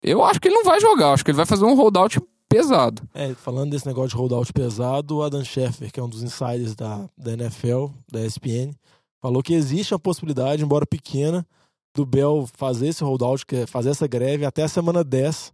eu 0.03 0.21
acho 0.24 0.39
que 0.41 0.50
ele 0.50 0.55
não 0.55 0.65
vai 0.65 0.81
jogar. 0.81 1.13
Acho 1.13 1.24
que 1.24 1.31
ele 1.31 1.38
vai 1.38 1.45
fazer 1.45 1.63
um 1.63 1.75
holdout 1.75 2.19
pesado. 2.50 3.07
É, 3.13 3.33
falando 3.36 3.71
desse 3.71 3.88
negócio 3.88 4.09
de 4.09 4.15
holdout 4.17 4.51
pesado, 4.51 5.15
o 5.17 5.24
Adam 5.24 5.45
Schefter, 5.45 5.89
que 5.91 6.00
é 6.00 6.03
um 6.03 6.09
dos 6.09 6.24
insiders 6.24 6.75
da, 6.75 7.07
da 7.17 7.31
NFL, 7.33 7.86
da 8.12 8.25
ESPN, 8.25 8.74
falou 9.21 9.41
que 9.41 9.53
existe 9.53 9.93
a 9.93 10.00
possibilidade, 10.00 10.62
embora 10.63 10.86
pequena, 10.86 11.48
do 11.96 12.05
Bell 12.05 12.48
fazer 12.55 12.88
esse 12.88 13.03
holdout, 13.03 13.46
que 13.46 13.55
é 13.58 13.67
fazer 13.67 13.89
essa 13.89 14.08
greve 14.08 14.46
até 14.46 14.63
a 14.63 14.67
semana 14.67 15.03
10, 15.03 15.51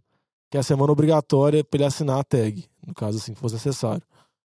que 0.50 0.56
é 0.56 0.60
a 0.60 0.62
semana 0.62 0.92
obrigatória 0.92 1.64
para 1.64 1.78
ele 1.78 1.84
assinar 1.86 2.18
a 2.20 2.24
tag, 2.24 2.64
no 2.86 2.94
caso 2.94 3.18
assim, 3.18 3.34
fosse 3.34 3.54
necessário. 3.54 4.02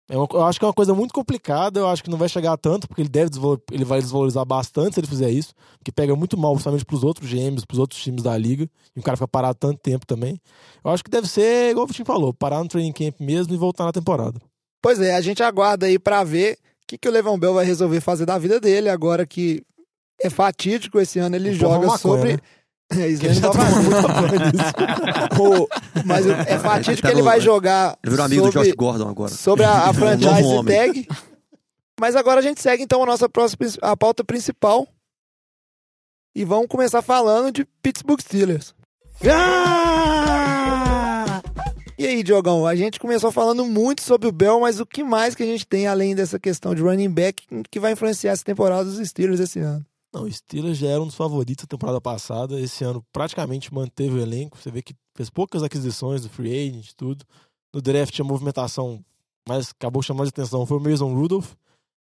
É 0.10 0.18
uma- 0.18 0.28
eu 0.32 0.44
acho 0.46 0.58
que 0.58 0.64
é 0.64 0.68
uma 0.68 0.74
coisa 0.74 0.94
muito 0.94 1.14
complicada, 1.14 1.82
eu 1.82 1.88
acho 1.88 2.02
que 2.02 2.10
não 2.10 2.18
vai 2.18 2.30
chegar 2.30 2.56
tanto, 2.58 2.88
porque 2.88 3.02
ele 3.02 3.10
deve 3.10 3.30
ele 3.72 3.84
vai 3.84 4.00
desvalorizar 4.00 4.46
bastante 4.46 4.94
se 4.94 5.00
ele 5.02 5.08
fizer 5.08 5.30
isso, 5.30 5.54
porque 5.78 5.92
pega 5.92 6.16
muito 6.16 6.38
mal, 6.38 6.56
justamente 6.56 6.86
pros 6.86 7.04
outros 7.04 7.30
GMs, 7.30 7.66
pros 7.68 7.78
outros 7.80 8.02
times 8.02 8.24
da 8.24 8.38
liga, 8.38 8.70
e 8.96 9.00
o 9.00 9.04
cara 9.04 9.18
fica 9.18 9.28
parado 9.28 9.58
tanto 9.60 9.80
tempo 9.80 10.06
também. 10.06 10.40
Eu 10.84 10.92
acho 10.92 11.04
que 11.04 11.12
deve 11.12 11.28
ser, 11.28 11.72
igual 11.72 11.84
o 11.84 11.88
Vitinho 11.88 12.06
falou, 12.06 12.34
parar 12.34 12.64
no 12.64 12.70
training 12.70 12.94
camp 12.94 13.16
mesmo 13.20 13.54
e 13.54 13.58
voltar 13.58 13.84
na 13.84 13.92
temporada. 13.92 14.40
Pois 14.82 15.02
é, 15.02 15.14
a 15.14 15.20
gente 15.22 15.44
aguarda 15.44 15.86
aí 15.88 16.00
pra 16.00 16.24
ver 16.24 16.54
o 16.54 16.88
que, 16.88 16.98
que 16.98 17.10
o 17.10 17.12
Levan 17.12 17.38
Bell 17.38 17.54
vai 17.54 17.66
resolver 17.66 18.00
fazer 18.00 18.26
da 18.26 18.38
vida 18.38 18.62
dele, 18.62 18.88
agora 18.88 19.26
que 19.28 19.62
é 20.22 20.30
fatídico 20.30 21.00
esse 21.00 21.20
ano, 21.20 21.36
ele 21.36 21.54
joga 21.54 21.76
é 21.86 21.88
maconha, 21.88 21.98
sobre. 21.98 22.34
né? 22.34 22.40
É, 22.90 23.06
isso 23.10 23.22
Ele 23.22 23.28
aí 23.32 23.36
já 23.36 23.42
não 23.48 23.52
vai 23.52 23.70
tomou 23.70 23.92
fazer. 23.92 24.06
muita 24.06 24.08
banho 24.22 24.52
nisso. 24.54 24.74
O- 25.44 25.68
Mas 26.06 26.26
é 26.26 26.58
fatídico 26.58 26.92
Ele 26.92 27.02
tá 27.02 27.08
que 27.10 27.14
ele 27.16 27.22
vai 27.22 27.42
jogar 27.42 27.98
Ele 28.02 28.12
virou 28.12 28.26
amigo 28.26 28.46
do 28.46 28.52
sobre, 28.54 28.68
Josh 28.70 28.76
Gordon 28.78 29.10
agora. 29.10 29.30
sobre 29.34 29.66
a, 29.66 29.88
a 29.88 29.90
Um 29.92 29.94
franchise 29.94 30.44
homem. 30.48 30.74
tag. 30.78 31.08
Mas 32.00 32.16
agora 32.16 32.40
a 32.40 32.42
gente 32.42 32.62
segue 32.62 32.82
então 32.84 33.04
a 33.04 33.06
nossa 33.06 33.28
próxima 33.28 33.68
a 33.82 33.98
pauta 33.98 34.24
principal. 34.24 34.88
E 36.34 36.46
vamos 36.46 36.68
começar 36.68 37.02
falando 37.02 37.52
de 37.52 37.66
Pittsburgh 37.84 38.22
Steelers. 38.22 38.74
Ah! 40.08 41.42
E 41.98 42.06
aí, 42.06 42.22
Diogão, 42.24 42.66
a 42.68 42.76
gente 42.76 43.00
começou 43.00 43.32
falando 43.32 43.66
muito 43.66 44.02
sobre 44.02 44.28
o 44.28 44.32
Bell, 44.32 44.60
mas 44.62 44.80
o 44.80 44.86
que 44.86 45.04
mais 45.04 45.34
que 45.36 45.42
a 45.44 45.46
gente 45.46 45.66
tem 45.68 45.88
além 45.88 46.14
dessa 46.16 46.40
questão 46.40 46.76
de 46.76 46.82
running 46.82 47.10
back 47.10 47.44
que 47.72 47.80
vai 47.80 47.92
influenciar 47.94 48.32
essa 48.34 48.44
temporada 48.46 48.86
dos 48.86 49.06
Steelers 49.10 49.40
esse 49.40 49.60
ano? 49.60 49.84
Não, 50.14 50.24
o 50.24 50.32
Steelers 50.32 50.78
já 50.78 50.88
era 50.88 51.02
um 51.02 51.06
dos 51.08 51.16
favoritos 51.16 51.66
da 51.66 51.70
temporada 51.70 52.00
passada. 52.02 52.60
Esse 52.60 52.84
ano 52.84 53.04
praticamente 53.12 53.74
manteve 53.74 54.16
o 54.16 54.20
elenco. 54.22 54.58
Você 54.58 54.72
vê 54.72 54.82
que 54.82 54.94
fez 55.16 55.30
poucas 55.30 55.64
aquisições 55.64 56.22
do 56.22 56.30
free 56.30 56.70
agent 56.70 56.90
e 56.90 56.96
tudo. 56.96 57.26
No 57.74 57.82
draft 57.82 58.18
a 58.20 58.24
movimentação, 58.24 59.04
mas 59.48 59.70
acabou 59.78 60.02
chamando 60.02 60.26
de 60.26 60.30
atenção, 60.30 60.66
foi 60.66 60.78
o 60.78 60.82
Mason 60.82 61.14
Rudolph, 61.14 61.54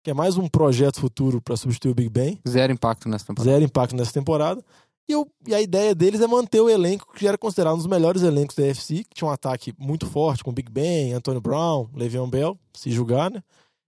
que 0.05 0.11
é 0.11 0.15
mais 0.15 0.37
um 0.37 0.49
projeto 0.49 1.01
futuro 1.01 1.41
para 1.41 1.57
substituir 1.57 1.93
o 1.93 1.95
Big 1.95 2.09
Ben. 2.11 2.39
Zero 2.47 2.73
impacto 2.73 3.09
nessa 3.09 3.27
temporada. 3.27 3.51
Zero 3.51 3.65
impacto 3.65 3.97
nessa 3.97 4.13
temporada. 4.13 4.63
E, 5.09 5.13
eu- 5.13 5.29
e 5.47 5.55
a 5.55 5.61
ideia 5.61 5.95
deles 5.95 6.21
é 6.21 6.27
manter 6.27 6.61
o 6.61 6.69
elenco 6.69 7.13
que 7.13 7.23
já 7.23 7.29
era 7.31 7.39
considerado 7.39 7.75
um 7.75 7.79
dos 7.79 7.87
melhores 7.87 8.23
elencos 8.23 8.55
da 8.57 8.65
AFC, 8.65 9.05
que 9.05 9.15
tinha 9.15 9.29
um 9.29 9.33
ataque 9.33 9.73
muito 9.79 10.07
forte 10.07 10.43
com 10.45 10.53
Big 10.53 10.71
Ben, 10.71 11.13
Antonio 11.13 11.41
Brown, 11.41 11.89
Le'Veon 11.95 12.29
Bell, 12.29 12.59
se 12.75 12.91
julgar, 12.91 13.31
né? 13.31 13.43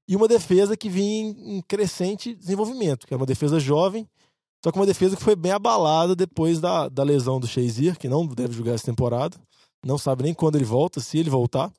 E 0.06 0.14
uma 0.14 0.28
defesa 0.28 0.76
que 0.76 0.88
vinha 0.88 1.34
em, 1.38 1.62
crescente 1.62 2.34
desenvolvimento, 2.34 3.06
que 3.06 3.14
era 3.14 3.20
uma 3.20 3.26
defesa 3.26 3.58
jovem, 3.58 4.08
só 4.62 4.70
que 4.70 4.78
uma 4.78 4.87
defesa 4.87 5.16
que 5.16 5.23
foi 5.23 5.37
bem 5.37 5.52
abalada 5.52 6.14
depois 6.14 6.61
da, 6.61 6.88
da 6.88 7.02
lesão 7.02 7.38
do 7.38 7.46
Shazier, 7.46 7.99
que 7.99 8.08
não 8.08 8.26
deve 8.26 8.54
jogar 8.54 8.73
essa 8.73 8.87
temporada. 8.87 9.37
Não 9.84 9.99
sabe 9.99 10.23
nem 10.23 10.32
quando 10.32 10.56
ele 10.56 10.64
volta, 10.64 11.00
se 11.00 11.18
ele 11.18 11.28
voltar. 11.28 11.70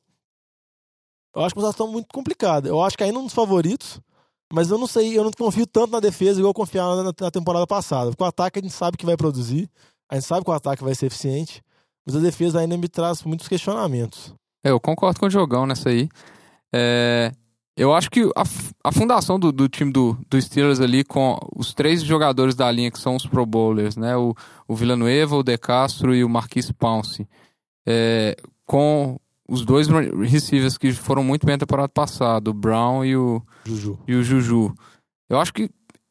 Eu 1.35 1.43
acho 1.43 1.53
que 1.53 1.59
uma 1.59 1.67
situação 1.67 1.91
muito 1.91 2.07
complicada. 2.13 2.69
Eu 2.69 2.81
acho 2.81 2.95
que 2.97 3.03
ainda 3.03 3.17
um 3.19 3.23
dos 3.23 3.33
favoritos, 3.33 3.99
mas 4.53 4.69
eu 4.69 4.77
não 4.77 4.87
sei, 4.87 5.17
eu 5.17 5.23
não 5.23 5.31
confio 5.31 5.65
tanto 5.65 5.91
na 5.91 5.99
defesa 5.99 6.39
igual 6.39 6.51
eu 6.51 6.53
confiava 6.53 7.03
na, 7.03 7.11
na 7.19 7.31
temporada 7.31 7.65
passada. 7.65 8.11
Porque 8.11 8.23
o 8.23 8.27
ataque 8.27 8.59
a 8.59 8.61
gente 8.61 8.73
sabe 8.73 8.97
que 8.97 9.05
vai 9.05 9.17
produzir, 9.17 9.69
a 10.09 10.15
gente 10.15 10.25
sabe 10.25 10.43
que 10.45 10.51
o 10.51 10.53
ataque 10.53 10.83
vai 10.83 10.93
ser 10.93 11.07
eficiente, 11.07 11.63
mas 12.05 12.15
a 12.15 12.19
defesa 12.19 12.59
ainda 12.59 12.77
me 12.77 12.87
traz 12.87 13.23
muitos 13.23 13.47
questionamentos. 13.47 14.33
É, 14.63 14.69
eu 14.69 14.79
concordo 14.79 15.19
com 15.19 15.25
o 15.25 15.29
Jogão 15.29 15.65
nessa 15.65 15.89
aí. 15.89 16.07
É, 16.73 17.31
eu 17.77 17.93
acho 17.93 18.09
que 18.09 18.21
a, 18.35 18.43
a 18.83 18.91
fundação 18.91 19.39
do, 19.39 19.51
do 19.51 19.67
time 19.67 19.91
do, 19.91 20.17
do 20.29 20.41
Steelers 20.41 20.79
ali, 20.79 21.03
com 21.03 21.37
os 21.55 21.73
três 21.73 22.01
jogadores 22.03 22.55
da 22.55 22.69
linha 22.71 22.89
que 22.91 22.99
são 22.99 23.15
os 23.15 23.25
Pro 23.25 23.45
Bowlers, 23.45 23.95
né? 23.97 24.15
O, 24.15 24.33
o 24.67 24.75
Villanueva, 24.75 25.35
o 25.35 25.43
De 25.43 25.57
Castro 25.57 26.15
e 26.15 26.23
o 26.23 26.29
Marquis 26.29 26.71
Pounce. 26.71 27.27
É, 27.87 28.35
com 28.65 29.19
os 29.47 29.63
dois 29.63 29.87
re- 29.87 30.11
receivers 30.25 30.77
que 30.77 30.91
foram 30.93 31.23
muito 31.23 31.45
bem 31.45 31.53
na 31.55 31.59
temporada 31.59 31.89
passada, 31.89 32.49
o 32.49 32.53
Brown 32.53 33.05
e 33.05 33.15
o, 33.15 33.41
Juju. 33.65 33.99
e 34.07 34.15
o 34.15 34.23
Juju. 34.23 34.73
Eu 35.29 35.39
acho 35.39 35.53
que 35.53 35.69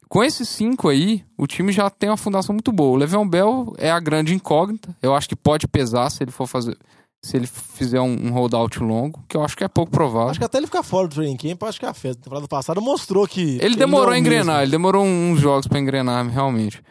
com 0.09 0.23
esses 0.23 0.49
cinco 0.49 0.89
aí, 0.89 1.25
o 1.37 1.47
time 1.47 1.73
já 1.73 1.91
tem 1.91 2.09
uma 2.11 2.17
fundação 2.17 2.53
muito 2.53 2.71
boa. 2.71 2.93
O 2.93 2.97
Le'Veon 2.97 3.27
Bell 3.29 3.75
é 3.79 3.91
a 3.91 3.99
grande 3.99 4.33
incógnita. 4.33 4.95
Eu 5.03 5.13
acho 5.15 5.29
que 5.29 5.35
pode 5.35 5.67
pesar 5.67 6.09
se 6.11 6.23
ele 6.23 6.31
for 6.31 6.47
fazer, 6.47 6.77
se 7.25 7.39
ele 7.39 7.47
fizer 7.47 8.03
um, 8.03 8.27
um 8.27 8.31
holdout 8.33 8.79
longo, 8.81 9.25
que 9.27 9.35
eu 9.35 9.43
acho 9.43 9.57
que 9.57 9.65
é 9.65 9.69
pouco 9.69 9.91
provável. 9.91 10.29
Acho 10.29 10.39
que 10.39 10.45
até 10.45 10.59
ele 10.59 10.67
ficar 10.67 10.83
fora 10.83 11.09
do 11.09 11.15
training 11.15 11.39
camp, 11.39 11.63
acho 11.63 11.81
que 11.81 11.87
a 11.87 11.95
festa 11.95 12.19
da 12.19 12.25
temporada 12.25 12.47
passada 12.47 12.83
mostrou 12.83 13.27
que. 13.27 13.59
Ele 13.63 13.77
demorou 13.77 14.13
a 14.13 14.17
é 14.17 14.19
engrenar, 14.19 14.57
mesmo. 14.57 14.63
ele 14.63 14.71
demorou 14.71 15.03
uns 15.03 15.41
jogos 15.41 15.67
pra 15.67 15.79
engrenar, 15.79 16.29
realmente. 16.29 16.83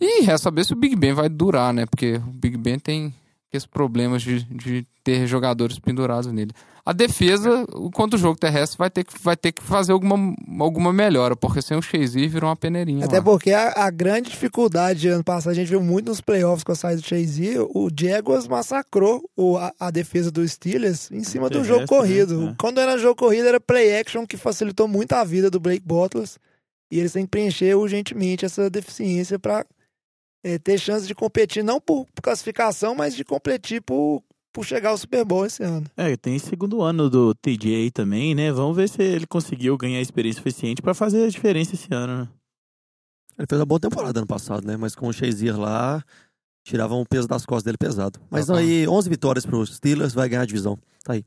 E 0.00 0.22
resta 0.22 0.44
saber 0.44 0.64
se 0.64 0.72
o 0.72 0.76
Big 0.76 0.96
Ben 0.96 1.12
vai 1.12 1.28
durar, 1.28 1.72
né? 1.72 1.86
Porque 1.86 2.16
o 2.16 2.32
Big 2.32 2.56
Ben 2.56 2.76
tem 2.76 3.14
esses 3.52 3.66
problemas 3.66 4.20
de, 4.20 4.42
de 4.42 4.84
ter 5.04 5.28
jogadores 5.28 5.78
pendurados 5.78 6.32
nele. 6.32 6.50
A 6.88 6.94
defesa, 6.94 7.66
quanto 7.92 8.14
o 8.14 8.18
jogo 8.18 8.40
terrestre, 8.40 8.78
vai 8.78 8.88
ter 8.88 9.04
que, 9.04 9.12
vai 9.22 9.36
ter 9.36 9.52
que 9.52 9.62
fazer 9.62 9.92
alguma, 9.92 10.34
alguma 10.58 10.90
melhora, 10.90 11.36
porque 11.36 11.60
sem 11.60 11.76
o 11.76 11.82
Shazier 11.82 12.30
virou 12.30 12.48
uma 12.48 12.56
peneirinha. 12.56 13.04
Até 13.04 13.18
lá. 13.18 13.22
porque 13.22 13.52
a, 13.52 13.74
a 13.76 13.90
grande 13.90 14.30
dificuldade 14.30 15.06
ano 15.06 15.22
passado, 15.22 15.50
a 15.50 15.54
gente 15.54 15.68
viu 15.68 15.82
muito 15.82 16.06
nos 16.06 16.22
playoffs 16.22 16.64
com 16.64 16.72
a 16.72 16.74
saída 16.74 17.02
do 17.02 17.06
Shazier, 17.06 17.60
o 17.60 17.90
Jaguars 17.94 18.48
massacrou 18.48 19.22
o, 19.36 19.58
a, 19.58 19.70
a 19.78 19.90
defesa 19.90 20.30
dos 20.30 20.52
Steelers 20.52 21.10
em 21.10 21.22
cima 21.22 21.50
do 21.50 21.62
jogo 21.62 21.86
corrido. 21.86 22.40
né? 22.40 22.50
É. 22.52 22.54
Quando 22.58 22.80
era 22.80 22.96
jogo 22.96 23.16
corrido, 23.16 23.48
era 23.48 23.60
play 23.60 23.94
action, 24.00 24.26
que 24.26 24.38
facilitou 24.38 24.88
muito 24.88 25.12
a 25.12 25.22
vida 25.24 25.50
do 25.50 25.60
Blake 25.60 25.84
Bortles. 25.84 26.38
E 26.90 26.98
eles 26.98 27.12
têm 27.12 27.24
que 27.24 27.30
preencher 27.30 27.74
urgentemente 27.74 28.46
essa 28.46 28.70
deficiência 28.70 29.38
para 29.38 29.62
ter 30.64 30.78
chance 30.78 31.06
de 31.06 31.14
competir, 31.14 31.62
não 31.62 31.82
por, 31.82 32.06
por 32.14 32.22
classificação, 32.22 32.94
mas 32.94 33.14
de 33.14 33.26
competir 33.26 33.82
por, 33.82 34.22
por 34.52 34.64
chegar 34.64 34.90
ao 34.90 34.98
Super 34.98 35.24
Bowl 35.24 35.46
esse 35.46 35.62
ano. 35.62 35.86
É, 35.96 36.16
tem 36.16 36.38
segundo 36.38 36.82
ano 36.82 37.08
do 37.08 37.34
TJ 37.34 37.74
aí 37.74 37.90
também, 37.90 38.34
né? 38.34 38.50
Vamos 38.52 38.76
ver 38.76 38.88
se 38.88 39.02
ele 39.02 39.26
conseguiu 39.26 39.76
ganhar 39.76 40.00
experiência 40.00 40.40
suficiente 40.40 40.82
pra 40.82 40.94
fazer 40.94 41.24
a 41.24 41.28
diferença 41.28 41.74
esse 41.74 41.88
ano, 41.92 42.22
né? 42.22 42.28
Ele 43.38 43.46
fez 43.48 43.60
uma 43.60 43.66
boa 43.66 43.80
temporada 43.80 44.18
ano 44.18 44.26
passado, 44.26 44.66
né? 44.66 44.76
Mas 44.76 44.96
com 44.96 45.06
o 45.06 45.12
Shazier 45.12 45.58
lá, 45.58 46.02
tiravam 46.64 47.00
o 47.00 47.06
peso 47.06 47.28
das 47.28 47.46
costas 47.46 47.62
dele 47.62 47.78
pesado. 47.78 48.20
Mas 48.28 48.46
bom. 48.46 48.56
aí, 48.56 48.86
11 48.86 49.08
vitórias 49.08 49.46
pro 49.46 49.64
Steelers, 49.64 50.12
vai 50.12 50.28
ganhar 50.28 50.42
a 50.42 50.46
divisão. 50.46 50.76
Tá 51.04 51.12
aí. 51.12 51.24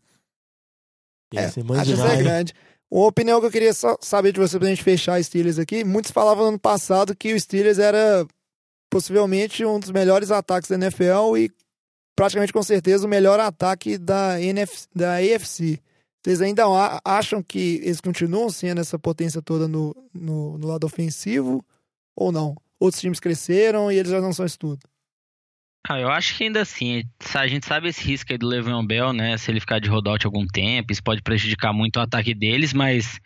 É, 1.33 1.45
a 1.45 1.49
chance 1.49 2.01
é 2.01 2.23
grande. 2.23 2.53
Uma 2.91 3.07
opinião 3.07 3.39
que 3.39 3.45
eu 3.45 3.51
queria 3.51 3.73
só 3.73 3.97
saber 4.01 4.33
de 4.33 4.39
você 4.41 4.59
pra 4.59 4.67
gente 4.67 4.83
fechar 4.83 5.17
os 5.17 5.25
Steelers 5.25 5.57
aqui. 5.57 5.85
Muitos 5.85 6.11
falavam 6.11 6.43
no 6.43 6.49
ano 6.49 6.59
passado 6.59 7.15
que 7.15 7.33
o 7.33 7.39
Steelers 7.39 7.79
era 7.79 8.27
possivelmente 8.89 9.63
um 9.63 9.79
dos 9.79 9.91
melhores 9.91 10.29
ataques 10.29 10.69
da 10.69 10.75
NFL 10.75 11.37
e 11.37 11.49
praticamente 12.15 12.53
com 12.53 12.63
certeza 12.63 13.05
o 13.05 13.09
melhor 13.09 13.39
ataque 13.39 13.97
da, 13.97 14.39
NF, 14.41 14.87
da 14.95 15.15
AFC. 15.15 15.79
Vocês 16.23 16.41
ainda 16.41 16.63
acham 17.03 17.41
que 17.41 17.79
eles 17.83 17.99
continuam 17.99 18.49
sendo 18.49 18.79
essa 18.79 18.99
potência 18.99 19.41
toda 19.41 19.67
no, 19.67 19.95
no, 20.13 20.57
no 20.57 20.67
lado 20.67 20.85
ofensivo 20.85 21.65
ou 22.15 22.31
não? 22.31 22.55
Outros 22.79 23.01
times 23.01 23.19
cresceram 23.19 23.91
e 23.91 23.97
eles 23.97 24.11
já 24.11 24.21
não 24.21 24.31
são 24.31 24.45
isso 24.45 24.59
tudo. 24.59 24.79
Ah, 25.89 25.99
eu 25.99 26.09
acho 26.09 26.37
que 26.37 26.43
ainda 26.43 26.61
assim, 26.61 27.03
a 27.33 27.47
gente 27.47 27.65
sabe 27.65 27.89
esse 27.89 28.03
risco 28.03 28.31
aí 28.31 28.37
do 28.37 28.47
Le'Veon 28.47 28.85
Bell, 28.85 29.13
né? 29.13 29.35
Se 29.37 29.49
ele 29.49 29.59
ficar 29.59 29.79
de 29.79 29.89
holdout 29.89 30.25
algum 30.25 30.45
tempo, 30.45 30.91
isso 30.91 31.03
pode 31.03 31.23
prejudicar 31.23 31.73
muito 31.73 31.97
o 31.97 32.01
ataque 32.01 32.35
deles, 32.35 32.71
mas 32.71 33.19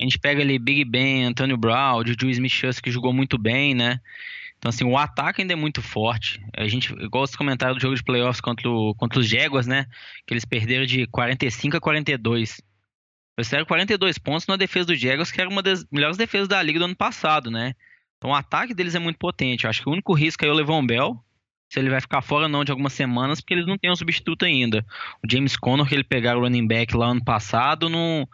a 0.00 0.04
gente 0.04 0.18
pega 0.18 0.40
ali 0.40 0.56
Big 0.56 0.84
Ben, 0.84 1.24
Antonio 1.24 1.56
Brown, 1.56 2.06
Juju 2.06 2.30
Smith-Schuster 2.30 2.82
que 2.82 2.92
jogou 2.92 3.12
muito 3.12 3.36
bem, 3.36 3.74
né? 3.74 4.00
Então, 4.66 4.70
assim, 4.70 4.84
o 4.84 4.98
ataque 4.98 5.42
ainda 5.42 5.52
é 5.52 5.56
muito 5.56 5.80
forte. 5.80 6.44
A 6.56 6.66
gente, 6.66 6.92
igual 6.94 7.22
os 7.22 7.36
comentários 7.36 7.78
do 7.78 7.80
jogo 7.80 7.94
de 7.94 8.02
playoffs 8.02 8.40
contra, 8.40 8.68
o- 8.68 8.96
contra 8.96 9.20
os 9.20 9.28
Jaguars, 9.28 9.64
né? 9.68 9.86
Que 10.26 10.34
eles 10.34 10.44
perderam 10.44 10.84
de 10.84 11.06
45 11.06 11.76
a 11.76 11.80
42. 11.80 12.60
Eles 13.38 13.46
fizeram 13.46 13.64
42 13.64 14.18
pontos 14.18 14.44
na 14.48 14.56
defesa 14.56 14.86
do 14.86 14.96
Jaguars, 14.96 15.30
que 15.30 15.40
era 15.40 15.48
uma 15.48 15.62
das 15.62 15.86
melhores 15.88 16.16
defesas 16.16 16.48
da 16.48 16.60
liga 16.60 16.80
do 16.80 16.86
ano 16.86 16.96
passado, 16.96 17.48
né? 17.48 17.74
Então 18.16 18.30
o 18.30 18.34
ataque 18.34 18.74
deles 18.74 18.96
é 18.96 18.98
muito 18.98 19.18
potente. 19.20 19.62
Eu 19.64 19.70
acho 19.70 19.82
que 19.82 19.88
o 19.88 19.92
único 19.92 20.12
risco 20.14 20.44
é 20.44 20.48
o 20.48 20.52
Levon 20.54 20.84
Bell. 20.84 21.16
Se 21.72 21.78
ele 21.78 21.88
vai 21.90 22.00
ficar 22.00 22.20
fora 22.20 22.46
ou 22.46 22.48
não 22.48 22.64
de 22.64 22.72
algumas 22.72 22.92
semanas, 22.92 23.40
porque 23.40 23.54
eles 23.54 23.66
não 23.68 23.78
têm 23.78 23.92
um 23.92 23.96
substituto 23.96 24.44
ainda. 24.44 24.84
O 25.24 25.30
James 25.30 25.56
Conner, 25.56 25.86
que 25.86 25.94
ele 25.94 26.02
pegaram 26.02 26.40
o 26.40 26.42
running 26.42 26.66
back 26.66 26.96
lá 26.96 27.06
ano 27.06 27.24
passado, 27.24 27.88
não, 27.88 28.28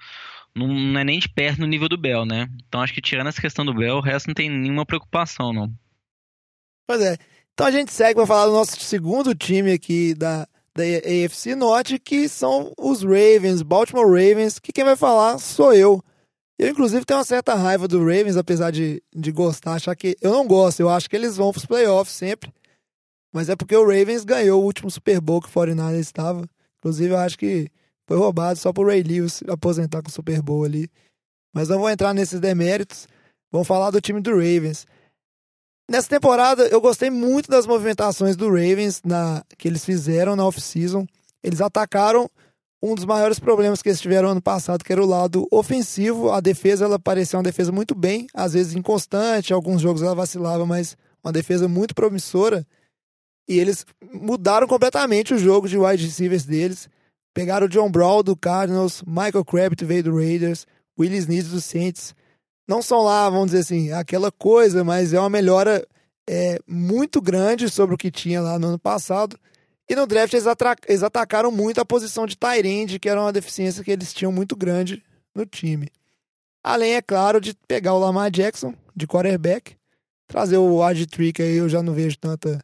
não, 0.54 0.68
não 0.68 0.98
é 1.00 1.04
nem 1.04 1.18
de 1.18 1.28
perto 1.28 1.60
no 1.60 1.66
nível 1.66 1.90
do 1.90 1.98
Bell, 1.98 2.24
né? 2.24 2.48
Então 2.66 2.80
acho 2.80 2.94
que 2.94 3.02
tirando 3.02 3.26
essa 3.26 3.40
questão 3.40 3.66
do 3.66 3.74
Bell, 3.74 3.96
o 3.96 4.00
resto 4.00 4.28
não 4.28 4.34
tem 4.34 4.48
nenhuma 4.48 4.86
preocupação, 4.86 5.52
não. 5.52 5.70
Pois 6.86 7.00
é. 7.00 7.16
Então 7.54 7.66
a 7.66 7.70
gente 7.70 7.92
segue 7.92 8.14
para 8.14 8.26
falar 8.26 8.46
do 8.46 8.52
nosso 8.52 8.80
segundo 8.80 9.34
time 9.34 9.72
aqui 9.72 10.14
da, 10.14 10.46
da 10.74 10.82
AFC 10.82 11.54
Norte, 11.54 11.98
que 11.98 12.28
são 12.28 12.72
os 12.78 13.02
Ravens, 13.02 13.62
Baltimore 13.62 14.06
Ravens, 14.06 14.58
que 14.58 14.72
quem 14.72 14.84
vai 14.84 14.96
falar 14.96 15.38
sou 15.38 15.74
eu. 15.74 16.02
Eu, 16.58 16.68
inclusive, 16.68 17.04
tenho 17.04 17.18
uma 17.18 17.24
certa 17.24 17.54
raiva 17.54 17.88
do 17.88 17.98
Ravens, 17.98 18.36
apesar 18.36 18.70
de, 18.70 19.02
de 19.14 19.32
gostar, 19.32 19.74
achar 19.74 19.96
que. 19.96 20.16
Eu 20.20 20.30
não 20.30 20.46
gosto, 20.46 20.80
eu 20.80 20.88
acho 20.88 21.10
que 21.10 21.16
eles 21.16 21.36
vão 21.36 21.50
pros 21.50 21.66
playoffs 21.66 22.14
sempre. 22.14 22.52
Mas 23.32 23.48
é 23.48 23.56
porque 23.56 23.74
o 23.74 23.84
Ravens 23.84 24.24
ganhou 24.24 24.60
o 24.60 24.64
último 24.64 24.90
Super 24.90 25.20
Bowl 25.20 25.40
que 25.40 25.48
o 25.48 25.52
49 25.52 25.98
estava. 25.98 26.48
Inclusive, 26.78 27.14
eu 27.14 27.18
acho 27.18 27.38
que 27.38 27.68
foi 28.06 28.16
roubado 28.16 28.58
só 28.58 28.72
pro 28.72 28.86
Ray 28.86 29.02
Lewis 29.02 29.42
aposentar 29.48 30.02
com 30.02 30.08
o 30.08 30.12
Super 30.12 30.42
Bowl 30.42 30.64
ali. 30.64 30.88
Mas 31.54 31.68
não 31.68 31.78
vou 31.78 31.90
entrar 31.90 32.12
nesses 32.12 32.38
deméritos. 32.40 33.08
Vamos 33.50 33.66
falar 33.66 33.90
do 33.90 34.00
time 34.00 34.20
do 34.20 34.30
Ravens. 34.30 34.86
Nessa 35.90 36.08
temporada, 36.08 36.66
eu 36.68 36.80
gostei 36.80 37.10
muito 37.10 37.50
das 37.50 37.66
movimentações 37.66 38.36
do 38.36 38.46
Ravens 38.46 39.02
na, 39.04 39.44
que 39.58 39.68
eles 39.68 39.84
fizeram 39.84 40.36
na 40.36 40.46
off-season. 40.46 41.06
Eles 41.42 41.60
atacaram 41.60 42.30
um 42.82 42.94
dos 42.94 43.04
maiores 43.04 43.38
problemas 43.38 43.80
que 43.80 43.88
eles 43.88 44.00
tiveram 44.00 44.30
ano 44.30 44.42
passado, 44.42 44.84
que 44.84 44.92
era 44.92 45.02
o 45.02 45.06
lado 45.06 45.46
ofensivo. 45.50 46.30
A 46.30 46.40
defesa, 46.40 46.84
ela 46.84 46.98
parecia 46.98 47.38
uma 47.38 47.44
defesa 47.44 47.70
muito 47.70 47.94
bem, 47.94 48.26
às 48.34 48.54
vezes 48.54 48.74
inconstante, 48.74 49.52
alguns 49.52 49.80
jogos 49.80 50.02
ela 50.02 50.14
vacilava, 50.14 50.66
mas 50.66 50.96
uma 51.22 51.32
defesa 51.32 51.68
muito 51.68 51.94
promissora. 51.94 52.66
E 53.48 53.58
eles 53.58 53.84
mudaram 54.12 54.66
completamente 54.66 55.34
o 55.34 55.38
jogo 55.38 55.68
de 55.68 55.78
wide 55.78 56.04
receivers 56.04 56.44
deles. 56.44 56.88
Pegaram 57.34 57.66
o 57.66 57.68
John 57.68 57.90
Brown 57.90 58.22
do 58.22 58.36
Cardinals, 58.36 59.02
Michael 59.06 59.44
Crabtree 59.44 59.86
veio 59.86 60.04
do 60.04 60.16
Raiders, 60.16 60.66
Willis 60.98 61.26
Needs 61.26 61.50
do 61.50 61.60
Saints. 61.60 62.14
Não 62.66 62.80
são 62.80 63.02
lá, 63.02 63.28
vamos 63.28 63.46
dizer 63.46 63.60
assim, 63.60 63.92
aquela 63.92 64.30
coisa, 64.30 64.84
mas 64.84 65.12
é 65.12 65.18
uma 65.18 65.30
melhora 65.30 65.86
é, 66.28 66.58
muito 66.66 67.20
grande 67.20 67.68
sobre 67.68 67.94
o 67.94 67.98
que 67.98 68.10
tinha 68.10 68.40
lá 68.40 68.58
no 68.58 68.68
ano 68.68 68.78
passado. 68.78 69.38
E 69.88 69.94
no 69.94 70.06
draft 70.06 70.32
eles, 70.32 70.46
eles 70.86 71.02
atacaram 71.02 71.50
muito 71.50 71.80
a 71.80 71.84
posição 71.84 72.26
de 72.26 72.36
Tyrande, 72.36 72.98
que 72.98 73.08
era 73.08 73.20
uma 73.20 73.32
deficiência 73.32 73.82
que 73.82 73.90
eles 73.90 74.14
tinham 74.14 74.32
muito 74.32 74.56
grande 74.56 75.02
no 75.34 75.44
time. 75.44 75.88
Além, 76.62 76.94
é 76.94 77.02
claro, 77.02 77.40
de 77.40 77.54
pegar 77.66 77.94
o 77.94 77.98
Lamar 77.98 78.30
Jackson, 78.30 78.74
de 78.94 79.06
quarterback, 79.06 79.76
trazer 80.28 80.56
o 80.56 80.82
Ad 80.82 81.06
Trick 81.06 81.42
aí, 81.42 81.56
eu 81.56 81.68
já 81.68 81.82
não 81.82 81.92
vejo 81.92 82.16
tanta 82.18 82.62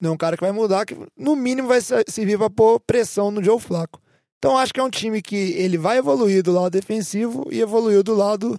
não 0.00 0.10
é 0.10 0.12
um 0.12 0.16
cara 0.16 0.36
que 0.36 0.42
vai 0.42 0.52
mudar, 0.52 0.84
que 0.84 0.96
no 1.16 1.34
mínimo 1.34 1.68
vai 1.68 1.80
servir 1.80 2.36
para 2.36 2.50
pôr 2.50 2.80
pressão 2.80 3.30
no 3.30 3.42
Joe 3.42 3.58
Flaco. 3.58 4.00
Então 4.38 4.56
acho 4.56 4.72
que 4.72 4.80
é 4.80 4.82
um 4.82 4.90
time 4.90 5.22
que 5.22 5.36
ele 5.52 5.78
vai 5.78 5.98
evoluir 5.98 6.42
do 6.42 6.52
lado 6.52 6.70
defensivo 6.70 7.48
e 7.50 7.60
evoluiu 7.60 8.02
do 8.02 8.14
lado 8.14 8.58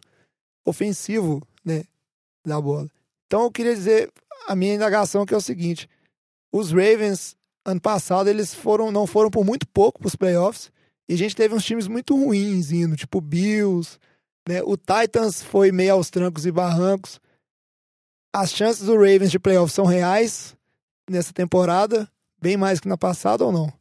ofensivo, 0.67 1.41
né, 1.63 1.85
da 2.45 2.59
bola. 2.59 2.89
Então 3.25 3.43
eu 3.43 3.51
queria 3.51 3.73
dizer 3.73 4.11
a 4.47 4.55
minha 4.55 4.75
indagação 4.75 5.25
que 5.25 5.33
é 5.33 5.37
o 5.37 5.41
seguinte: 5.41 5.89
os 6.51 6.71
Ravens 6.71 7.35
ano 7.65 7.81
passado 7.81 8.29
eles 8.29 8.53
foram 8.53 8.91
não 8.91 9.07
foram 9.07 9.29
por 9.29 9.45
muito 9.45 9.67
pouco 9.67 9.99
para 9.99 10.07
os 10.07 10.15
playoffs 10.15 10.71
e 11.07 11.13
a 11.13 11.17
gente 11.17 11.35
teve 11.35 11.55
uns 11.55 11.63
times 11.63 11.87
muito 11.87 12.15
ruins 12.15 12.71
indo, 12.71 12.95
tipo 12.95 13.21
Bills, 13.21 13.97
né? 14.47 14.61
O 14.63 14.75
Titans 14.75 15.41
foi 15.41 15.71
meio 15.71 15.93
aos 15.93 16.09
trancos 16.09 16.45
e 16.45 16.51
barrancos. 16.51 17.19
As 18.33 18.51
chances 18.51 18.85
do 18.85 18.93
Ravens 18.95 19.31
de 19.31 19.39
playoffs 19.39 19.73
são 19.73 19.85
reais, 19.85 20.55
nessa 21.09 21.31
temporada, 21.31 22.09
bem 22.39 22.57
mais 22.57 22.79
que 22.79 22.89
na 22.89 22.97
passada 22.97 23.45
ou 23.45 23.51
não? 23.51 23.71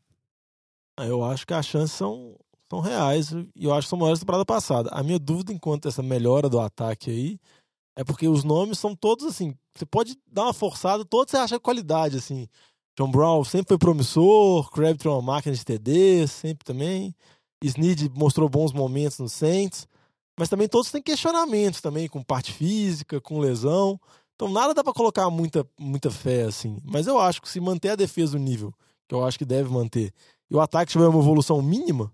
Eu 0.99 1.23
acho 1.25 1.47
que 1.47 1.53
as 1.53 1.67
chances 1.67 1.97
são, 1.97 2.39
são 2.71 2.81
reais 2.81 3.33
e 3.55 3.65
eu 3.65 3.73
acho 3.73 3.87
que 3.87 3.91
são 3.91 3.99
maiores 3.99 4.19
da 4.19 4.25
temporada 4.25 4.45
passada. 4.45 4.91
A 4.93 5.03
minha 5.03 5.19
dúvida 5.19 5.53
enquanto 5.53 5.89
essa 5.89 6.03
melhora 6.03 6.49
do 6.49 6.59
ataque 6.59 7.11
aí 7.11 7.39
é 7.97 8.05
porque 8.05 8.29
os 8.29 8.45
nomes 8.45 8.79
são 8.79 8.95
todos 8.95 9.25
assim. 9.25 9.55
Você 9.75 9.87
pode 9.87 10.19
dar 10.27 10.45
uma 10.45 10.53
forçada, 10.53 11.05
todos 11.05 11.31
você 11.31 11.37
acha 11.37 11.61
qualidade, 11.61 12.17
assim. 12.17 12.49
John 12.99 13.11
Brown 13.11 13.45
sempre 13.45 13.69
foi 13.69 13.79
promissor, 13.79 14.71
Crabtree 14.71 15.09
é 15.09 15.13
uma 15.13 15.23
máquina 15.23 15.55
de 15.55 15.65
TD, 15.65 16.27
sempre 16.27 16.65
também. 16.65 17.15
Snead 17.63 18.11
mostrou 18.15 18.49
bons 18.49 18.73
momentos 18.73 19.19
no 19.19 19.29
Saints, 19.29 19.87
mas 20.39 20.49
também 20.49 20.69
todos 20.69 20.91
têm 20.91 21.03
questionamentos 21.03 21.81
também, 21.81 22.09
com 22.09 22.23
parte 22.23 22.53
física, 22.53 23.21
com 23.21 23.39
lesão. 23.39 23.99
Então 24.35 24.49
nada 24.51 24.75
dá 24.75 24.85
para 24.85 24.93
colocar 24.93 25.31
muita, 25.31 25.67
muita 25.79 26.11
fé, 26.11 26.43
assim. 26.43 26.79
Mas 26.85 27.07
eu 27.07 27.19
acho 27.19 27.41
que 27.41 27.49
se 27.49 27.61
manter 27.61 27.91
a 27.91 27.97
defesa 27.97 28.39
no 28.39 28.45
nível, 28.45 28.75
que 29.09 29.15
eu 29.15 29.25
acho 29.25 29.39
que 29.39 29.45
deve 29.45 29.71
manter, 29.71 30.13
e 30.51 30.55
o 30.55 30.61
ataque 30.61 30.93
tiver 30.93 31.07
uma 31.07 31.21
evolução 31.21 31.63
mínima 31.63 32.13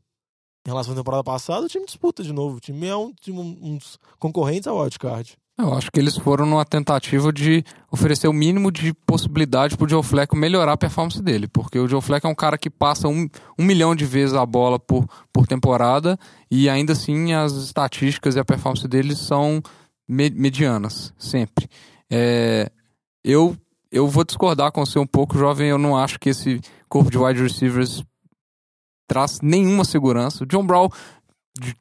em 0.66 0.70
relação 0.70 0.92
à 0.92 0.96
temporada 0.96 1.24
passada, 1.24 1.66
o 1.66 1.68
time 1.68 1.84
disputa 1.84 2.22
de 2.22 2.32
novo. 2.32 2.56
O 2.56 2.60
time 2.60 2.86
é 2.86 2.96
um, 2.96 3.12
um 3.28 3.76
dos 3.76 3.98
concorrentes 4.18 4.66
ao 4.66 4.78
wildcard. 4.78 5.36
Eu 5.58 5.74
acho 5.74 5.92
que 5.92 6.00
eles 6.00 6.16
foram 6.16 6.46
numa 6.46 6.64
tentativa 6.64 7.30
de 7.32 7.62
oferecer 7.90 8.26
o 8.26 8.32
mínimo 8.32 8.72
de 8.72 8.94
possibilidade 9.06 9.76
pro 9.76 9.88
Joe 9.88 10.02
Flacco 10.02 10.34
melhorar 10.34 10.72
a 10.72 10.76
performance 10.76 11.22
dele, 11.22 11.46
porque 11.46 11.78
o 11.78 11.86
Joe 11.86 12.00
Flacco 12.00 12.26
é 12.26 12.30
um 12.30 12.34
cara 12.34 12.56
que 12.56 12.70
passa 12.70 13.06
um, 13.06 13.28
um 13.58 13.64
milhão 13.64 13.94
de 13.94 14.06
vezes 14.06 14.34
a 14.34 14.46
bola 14.46 14.78
por, 14.78 15.06
por 15.30 15.46
temporada 15.46 16.18
e 16.50 16.70
ainda 16.70 16.94
assim 16.94 17.34
as 17.34 17.52
estatísticas 17.52 18.34
e 18.34 18.40
a 18.40 18.44
performance 18.44 18.88
dele 18.88 19.14
são 19.14 19.62
medianas, 20.08 21.12
sempre. 21.18 21.68
É, 22.10 22.70
eu, 23.22 23.56
eu 23.90 24.08
vou 24.08 24.24
discordar 24.24 24.72
com 24.72 24.84
você 24.84 24.98
um 24.98 25.06
pouco, 25.06 25.38
jovem. 25.38 25.68
Eu 25.68 25.78
não 25.78 25.96
acho 25.96 26.18
que 26.18 26.30
esse 26.30 26.60
corpo 26.88 27.10
de 27.10 27.18
wide 27.18 27.42
receivers 27.42 28.02
traz 29.12 29.40
nenhuma 29.42 29.84
segurança. 29.84 30.44
O 30.44 30.46
John 30.46 30.64
Brown 30.64 30.88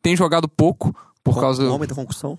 tem 0.02 0.16
jogado 0.16 0.48
pouco 0.48 0.96
por 1.24 1.36
Com, 1.36 1.40
causa. 1.40 1.64
O 1.64 1.74
homem 1.74 1.88
da 1.88 1.96
concussão? 1.96 2.38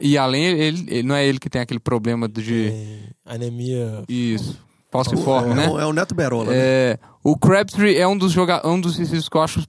E 0.00 0.18
além, 0.18 0.44
ele, 0.44 0.86
ele, 0.88 1.02
não 1.02 1.14
é 1.14 1.26
ele 1.26 1.38
que 1.38 1.48
tem 1.48 1.60
aquele 1.60 1.80
problema 1.80 2.28
de. 2.28 2.68
É, 2.68 2.98
anemia. 3.34 4.04
Isso. 4.08 4.58
Falciforme, 4.90 5.52
é, 5.52 5.54
né? 5.54 5.64
É 5.64 5.86
o 5.86 5.92
Neto 5.92 6.14
Berola. 6.14 6.54
É, 6.54 6.92
né? 6.92 7.08
O 7.24 7.36
Crabtree 7.36 7.96
é 7.96 8.06
um 8.06 8.16
dos 8.16 8.32
jogadores, 8.32 8.70
um 8.70 8.80
dos 8.80 9.28
que 9.28 9.36
eu 9.36 9.42
acho 9.42 9.62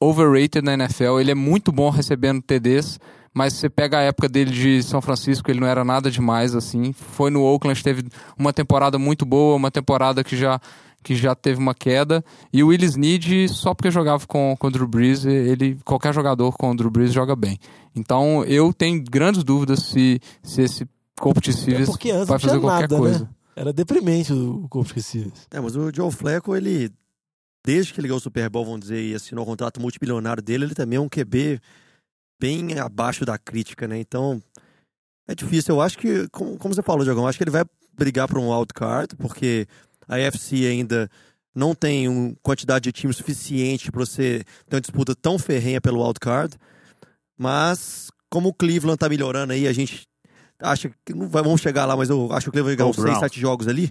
overrated 0.00 0.62
na 0.62 0.74
NFL. 0.74 1.20
Ele 1.20 1.30
é 1.30 1.34
muito 1.34 1.70
bom 1.70 1.90
recebendo 1.90 2.42
TDs 2.42 2.98
mas 3.34 3.54
você 3.54 3.68
pega 3.68 3.98
a 3.98 4.02
época 4.02 4.28
dele 4.28 4.52
de 4.52 4.80
São 4.84 5.02
Francisco, 5.02 5.50
ele 5.50 5.58
não 5.58 5.66
era 5.66 5.84
nada 5.84 6.08
demais 6.08 6.54
assim. 6.54 6.92
Foi 6.92 7.30
no 7.30 7.42
Oakland, 7.42 7.82
teve 7.82 8.04
uma 8.38 8.52
temporada 8.52 8.96
muito 8.96 9.26
boa, 9.26 9.56
uma 9.56 9.72
temporada 9.72 10.22
que 10.22 10.36
já 10.36 10.60
que 11.04 11.14
já 11.14 11.34
teve 11.34 11.60
uma 11.60 11.74
queda. 11.74 12.24
E 12.52 12.62
o 12.64 12.68
Willis 12.68 12.96
Need, 12.96 13.48
só 13.50 13.74
porque 13.74 13.90
jogava 13.90 14.26
com, 14.26 14.56
com 14.58 14.66
o 14.66 14.70
Drew 14.70 14.88
Brees, 14.88 15.24
ele, 15.26 15.78
qualquer 15.84 16.14
jogador 16.14 16.52
com 16.52 16.70
o 16.70 16.76
Drew 16.76 16.90
Brees 16.90 17.12
joga 17.12 17.36
bem. 17.36 17.58
Então 17.94 18.42
eu 18.44 18.72
tenho 18.72 19.04
grandes 19.04 19.44
dúvidas 19.44 19.80
se, 19.80 20.18
se 20.42 20.62
esse 20.62 20.88
corpo 21.20 21.40
de 21.40 21.50
receivers 21.50 21.88
é 21.88 22.24
vai 22.24 22.38
fazer 22.38 22.58
qualquer 22.58 22.90
nada, 22.90 22.96
coisa. 22.96 23.18
Né? 23.20 23.28
Era 23.54 23.72
deprimente 23.72 24.32
o 24.32 24.66
corpo 24.68 24.92
de. 24.94 25.32
É, 25.50 25.60
mas 25.60 25.76
o 25.76 25.94
Joe 25.94 26.10
Flacco, 26.10 26.56
ele, 26.56 26.90
desde 27.64 27.92
que 27.92 28.00
ele 28.00 28.08
ganhou 28.08 28.18
o 28.18 28.22
Super 28.22 28.48
Bowl, 28.48 28.64
vamos 28.64 28.80
dizer, 28.80 29.00
e 29.00 29.14
assinou 29.14 29.44
o 29.44 29.46
contrato 29.46 29.80
multibilionário 29.80 30.42
dele, 30.42 30.64
ele 30.64 30.74
também 30.74 30.96
é 30.96 31.00
um 31.00 31.08
QB 31.08 31.60
bem 32.40 32.78
abaixo 32.78 33.24
da 33.24 33.38
crítica, 33.38 33.86
né? 33.86 33.98
Então, 34.00 34.42
é 35.28 35.34
difícil. 35.34 35.76
Eu 35.76 35.80
acho 35.80 35.98
que, 35.98 36.26
como, 36.30 36.56
como 36.58 36.74
você 36.74 36.82
falou, 36.82 37.04
Diogão, 37.04 37.28
acho 37.28 37.38
que 37.38 37.44
ele 37.44 37.50
vai 37.50 37.64
brigar 37.96 38.26
por 38.26 38.38
um 38.38 38.50
wildcard, 38.50 39.14
porque 39.16 39.66
a 40.08 40.14
UFC 40.16 40.66
ainda 40.66 41.08
não 41.54 41.74
tem 41.74 42.08
uma 42.08 42.34
quantidade 42.42 42.82
de 42.84 42.92
time 42.92 43.12
suficiente 43.12 43.90
para 43.92 44.00
você 44.04 44.42
ter 44.68 44.76
uma 44.76 44.80
disputa 44.80 45.14
tão 45.14 45.38
ferrenha 45.38 45.80
pelo 45.80 46.02
wildcard. 46.04 46.56
Mas, 47.38 48.10
como 48.30 48.48
o 48.48 48.54
Cleveland 48.54 48.98
tá 48.98 49.08
melhorando 49.08 49.52
aí, 49.52 49.66
a 49.66 49.72
gente 49.72 50.06
acha 50.60 50.90
que 51.04 51.12
não 51.14 51.28
vai, 51.28 51.42
vamos 51.42 51.60
chegar 51.60 51.84
lá, 51.84 51.96
mas 51.96 52.10
eu 52.10 52.32
acho 52.32 52.44
que 52.44 52.48
o 52.50 52.52
Cleveland 52.52 52.76
vai 52.76 52.76
ganhar 52.76 52.90
uns 52.90 52.96
6, 53.10 53.18
7 53.20 53.40
jogos 53.40 53.68
ali. 53.68 53.90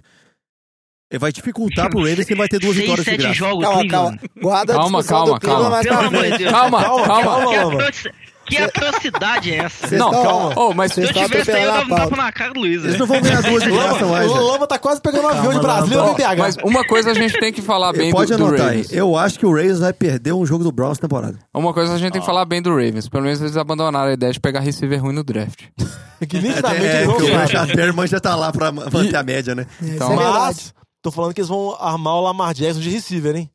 Ele 1.10 1.18
vai 1.18 1.30
dificultar 1.30 1.90
pro 1.90 2.00
Ravens 2.00 2.24
que 2.26 2.34
vai 2.34 2.48
ter 2.48 2.58
duas 2.58 2.74
Seis, 2.74 2.82
vitórias 2.86 3.04
de 3.04 3.10
sete 3.12 3.20
graça. 3.20 3.34
jogos, 3.34 3.64
Calma, 3.64 3.88
calma. 3.88 4.18
Guarda 4.40 4.72
Calma, 4.72 5.04
calma, 5.04 5.38
Cleveland 5.38 5.40
calma. 5.40 5.70
mais 5.70 5.86
Pelo 5.86 5.98
amor 6.00 6.22
de. 6.24 6.38
Deus. 6.38 6.50
Calma, 6.50 6.82
Calma, 6.82 7.04
calma. 7.06 7.24
calma, 7.54 7.74
atroci- 7.82 8.10
que 8.46 8.56
atrocidade 8.58 9.52
é 9.52 9.56
essa? 9.56 9.96
Não, 9.96 10.10
calma. 10.10 10.52
Oh, 10.56 10.74
mas 10.74 10.92
Se 10.92 11.02
eu 11.02 11.12
tivesse 11.12 11.50
aí, 11.52 11.62
eu 11.64 11.72
dava 11.72 11.80
a 11.80 11.84
um 11.84 11.88
tapa 11.96 12.16
na 12.16 12.32
cara 12.32 12.52
do 12.52 12.60
Luiz. 12.60 12.82
Eles 12.82 12.92
né? 12.92 12.98
não 12.98 13.06
vão 13.06 13.20
ganhar 13.20 13.42
duas 13.42 13.62
de 13.64 13.70
graça 13.70 14.06
mais. 14.06 14.30
O 14.30 14.34
Lama 14.34 14.66
tá 14.66 14.78
quase 14.78 15.00
pegando 15.00 15.24
um 15.24 15.28
avião 15.28 15.52
de 15.52 15.60
Brasília 15.60 16.02
Ó, 16.02 16.06
no 16.08 16.14
BH. 16.14 16.38
mas 16.38 16.56
uma 16.64 16.84
coisa 16.84 17.10
a 17.10 17.14
gente 17.14 17.38
tem 17.38 17.52
que 17.52 17.62
falar 17.62 17.92
bem 17.96 18.10
Pode 18.10 18.32
do, 18.32 18.38
do 18.38 18.46
anotar 18.46 18.68
aí. 18.68 18.76
Ravens. 18.82 18.92
Eu 18.92 19.16
acho 19.16 19.38
que 19.38 19.46
o 19.46 19.50
Ravens 19.50 19.78
vai 19.78 19.92
perder 19.92 20.32
um 20.32 20.44
jogo 20.44 20.64
do 20.64 20.72
Browns 20.72 20.92
essa 20.92 21.02
temporada. 21.02 21.38
Uma 21.52 21.72
coisa 21.72 21.94
a 21.94 21.98
gente 21.98 22.12
tem 22.12 22.20
que 22.20 22.26
falar 22.26 22.44
bem 22.44 22.60
do 22.62 22.70
Ravens. 22.70 23.08
Pelo 23.08 23.24
menos 23.24 23.40
eles 23.40 23.56
abandonaram 23.56 24.10
a 24.10 24.12
ideia 24.12 24.32
de 24.32 24.40
pegar 24.40 24.60
receiver 24.60 25.00
ruim 25.00 25.14
no 25.14 25.24
draft. 25.24 25.60
que 26.28 26.38
nitidamente 26.38 26.84
É, 26.84 27.02
eles 27.02 27.14
que 27.16 27.92
não 27.92 28.04
o 28.04 28.06
já 28.06 28.20
tá 28.20 28.34
lá 28.34 28.52
pra 28.52 28.72
manter 28.72 29.16
a 29.16 29.22
média, 29.22 29.54
né? 29.54 29.66
É, 29.82 29.86
Então, 29.86 30.12
é. 30.12 30.16
Mas, 30.16 30.72
tô 31.02 31.10
falando 31.10 31.34
que 31.34 31.40
eles 31.40 31.48
vão 31.48 31.76
armar 31.80 32.14
o 32.14 32.20
Lamar 32.22 32.54
Jackson 32.54 32.80
de 32.80 32.90
receiver, 32.90 33.36
hein? 33.36 33.50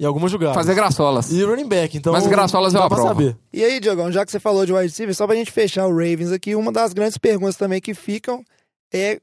Em 0.00 0.04
algumas 0.04 0.32
jogadas. 0.32 0.54
Fazer 0.54 0.74
graçolas. 0.74 1.30
E 1.30 1.42
running 1.42 1.68
back, 1.68 1.96
então. 1.96 2.12
Mas 2.12 2.26
graçolas 2.26 2.72
eu 2.72 2.80
pra 2.80 2.86
aprovo. 2.86 3.08
saber. 3.08 3.36
E 3.52 3.62
aí, 3.62 3.78
Diogão, 3.78 4.10
já 4.10 4.24
que 4.24 4.32
você 4.32 4.40
falou 4.40 4.64
de 4.64 4.72
wide 4.72 4.86
receiver, 4.86 5.14
só 5.14 5.26
pra 5.26 5.36
gente 5.36 5.52
fechar 5.52 5.86
o 5.86 5.90
Ravens 5.90 6.32
aqui, 6.32 6.54
uma 6.54 6.72
das 6.72 6.92
grandes 6.92 7.18
perguntas 7.18 7.56
também 7.56 7.80
que 7.80 7.92
ficam 7.94 8.42
é 8.92 9.20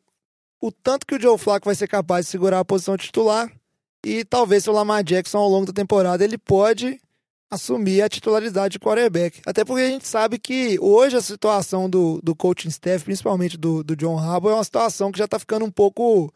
o 0.61 0.71
tanto 0.71 1.05
que 1.05 1.15
o 1.15 1.21
Joe 1.21 1.37
Flacco 1.37 1.65
vai 1.65 1.75
ser 1.75 1.87
capaz 1.87 2.25
de 2.25 2.31
segurar 2.31 2.59
a 2.59 2.65
posição 2.65 2.97
titular 2.97 3.49
e 4.05 4.23
talvez 4.23 4.63
se 4.63 4.69
o 4.69 4.73
Lamar 4.73 5.03
Jackson 5.03 5.37
ao 5.37 5.49
longo 5.49 5.65
da 5.65 5.73
temporada 5.73 6.23
ele 6.23 6.37
pode 6.37 6.99
assumir 7.51 8.01
a 8.01 8.09
titularidade 8.09 8.73
de 8.73 8.79
quarterback. 8.79 9.41
Até 9.45 9.65
porque 9.65 9.81
a 9.81 9.89
gente 9.89 10.07
sabe 10.07 10.37
que 10.37 10.77
hoje 10.79 11.17
a 11.17 11.21
situação 11.21 11.89
do, 11.89 12.19
do 12.21 12.35
coaching 12.35 12.69
staff, 12.69 13.03
principalmente 13.03 13.57
do, 13.57 13.83
do 13.83 13.95
John 13.95 14.19
Harbaugh, 14.19 14.51
é 14.51 14.55
uma 14.55 14.63
situação 14.63 15.11
que 15.11 15.17
já 15.17 15.27
tá 15.27 15.39
ficando 15.39 15.65
um 15.65 15.71
pouco 15.71 16.31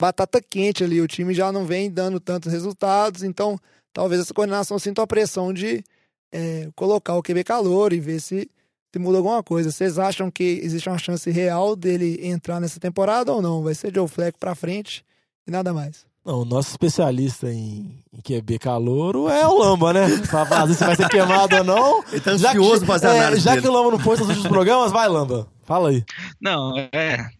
batata 0.00 0.40
quente 0.40 0.82
ali. 0.82 1.00
O 1.00 1.06
time 1.06 1.34
já 1.34 1.52
não 1.52 1.66
vem 1.66 1.90
dando 1.90 2.18
tantos 2.18 2.50
resultados, 2.50 3.22
então 3.22 3.58
talvez 3.94 4.20
essa 4.20 4.34
coordenação 4.34 4.78
sinta 4.78 5.00
a 5.02 5.06
pressão 5.06 5.54
de 5.54 5.82
é, 6.30 6.68
colocar 6.76 7.14
o 7.16 7.22
QB 7.22 7.44
calor 7.44 7.92
e 7.94 8.00
ver 8.00 8.20
se, 8.20 8.50
se 8.92 8.98
muda 8.98 9.16
alguma 9.18 9.42
coisa. 9.42 9.70
Vocês 9.70 9.98
acham 9.98 10.30
que 10.30 10.60
existe 10.62 10.88
uma 10.90 10.98
chance 10.98 11.30
real 11.30 11.74
dele 11.74 12.18
entrar 12.26 12.60
nessa 12.60 12.78
temporada 12.78 13.32
ou 13.32 13.40
não? 13.40 13.62
Vai 13.62 13.74
ser 13.74 13.94
Joe 13.94 14.06
Fleck 14.08 14.38
pra 14.38 14.54
frente 14.54 15.02
e 15.46 15.50
nada 15.50 15.72
mais. 15.72 16.04
Não, 16.24 16.40
o 16.40 16.44
nosso 16.44 16.70
especialista 16.70 17.52
em, 17.52 18.02
em 18.12 18.20
QB 18.22 18.58
calouro 18.58 19.28
é 19.28 19.46
o 19.46 19.58
Lamba, 19.58 19.92
né? 19.92 20.06
Pra 20.30 20.46
fazer 20.46 20.72
se 20.74 20.82
vai 20.82 20.96
ser 20.96 21.06
queimado 21.10 21.54
ou 21.56 21.64
não. 21.64 22.04
Ele 22.10 22.20
tá 22.20 22.34
Já 22.36 22.50
que- 22.52 22.56
ansioso 22.58 22.78
pra 22.86 22.94
fazer 22.94 23.06
a 23.08 23.14
é, 23.14 23.18
análise 23.20 23.42
Já 23.42 23.50
dele. 23.50 23.62
que 23.62 23.68
o 23.68 23.72
Lamba 23.72 23.90
não 23.90 23.98
pôs 23.98 24.18
nos 24.18 24.28
últimos 24.28 24.48
programas, 24.48 24.90
vai, 24.90 25.06
Lamba. 25.06 25.46
Fala 25.64 25.90
aí. 25.90 26.04
Não, 26.40 26.76
é. 26.92 27.30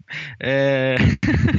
é... 0.40 0.96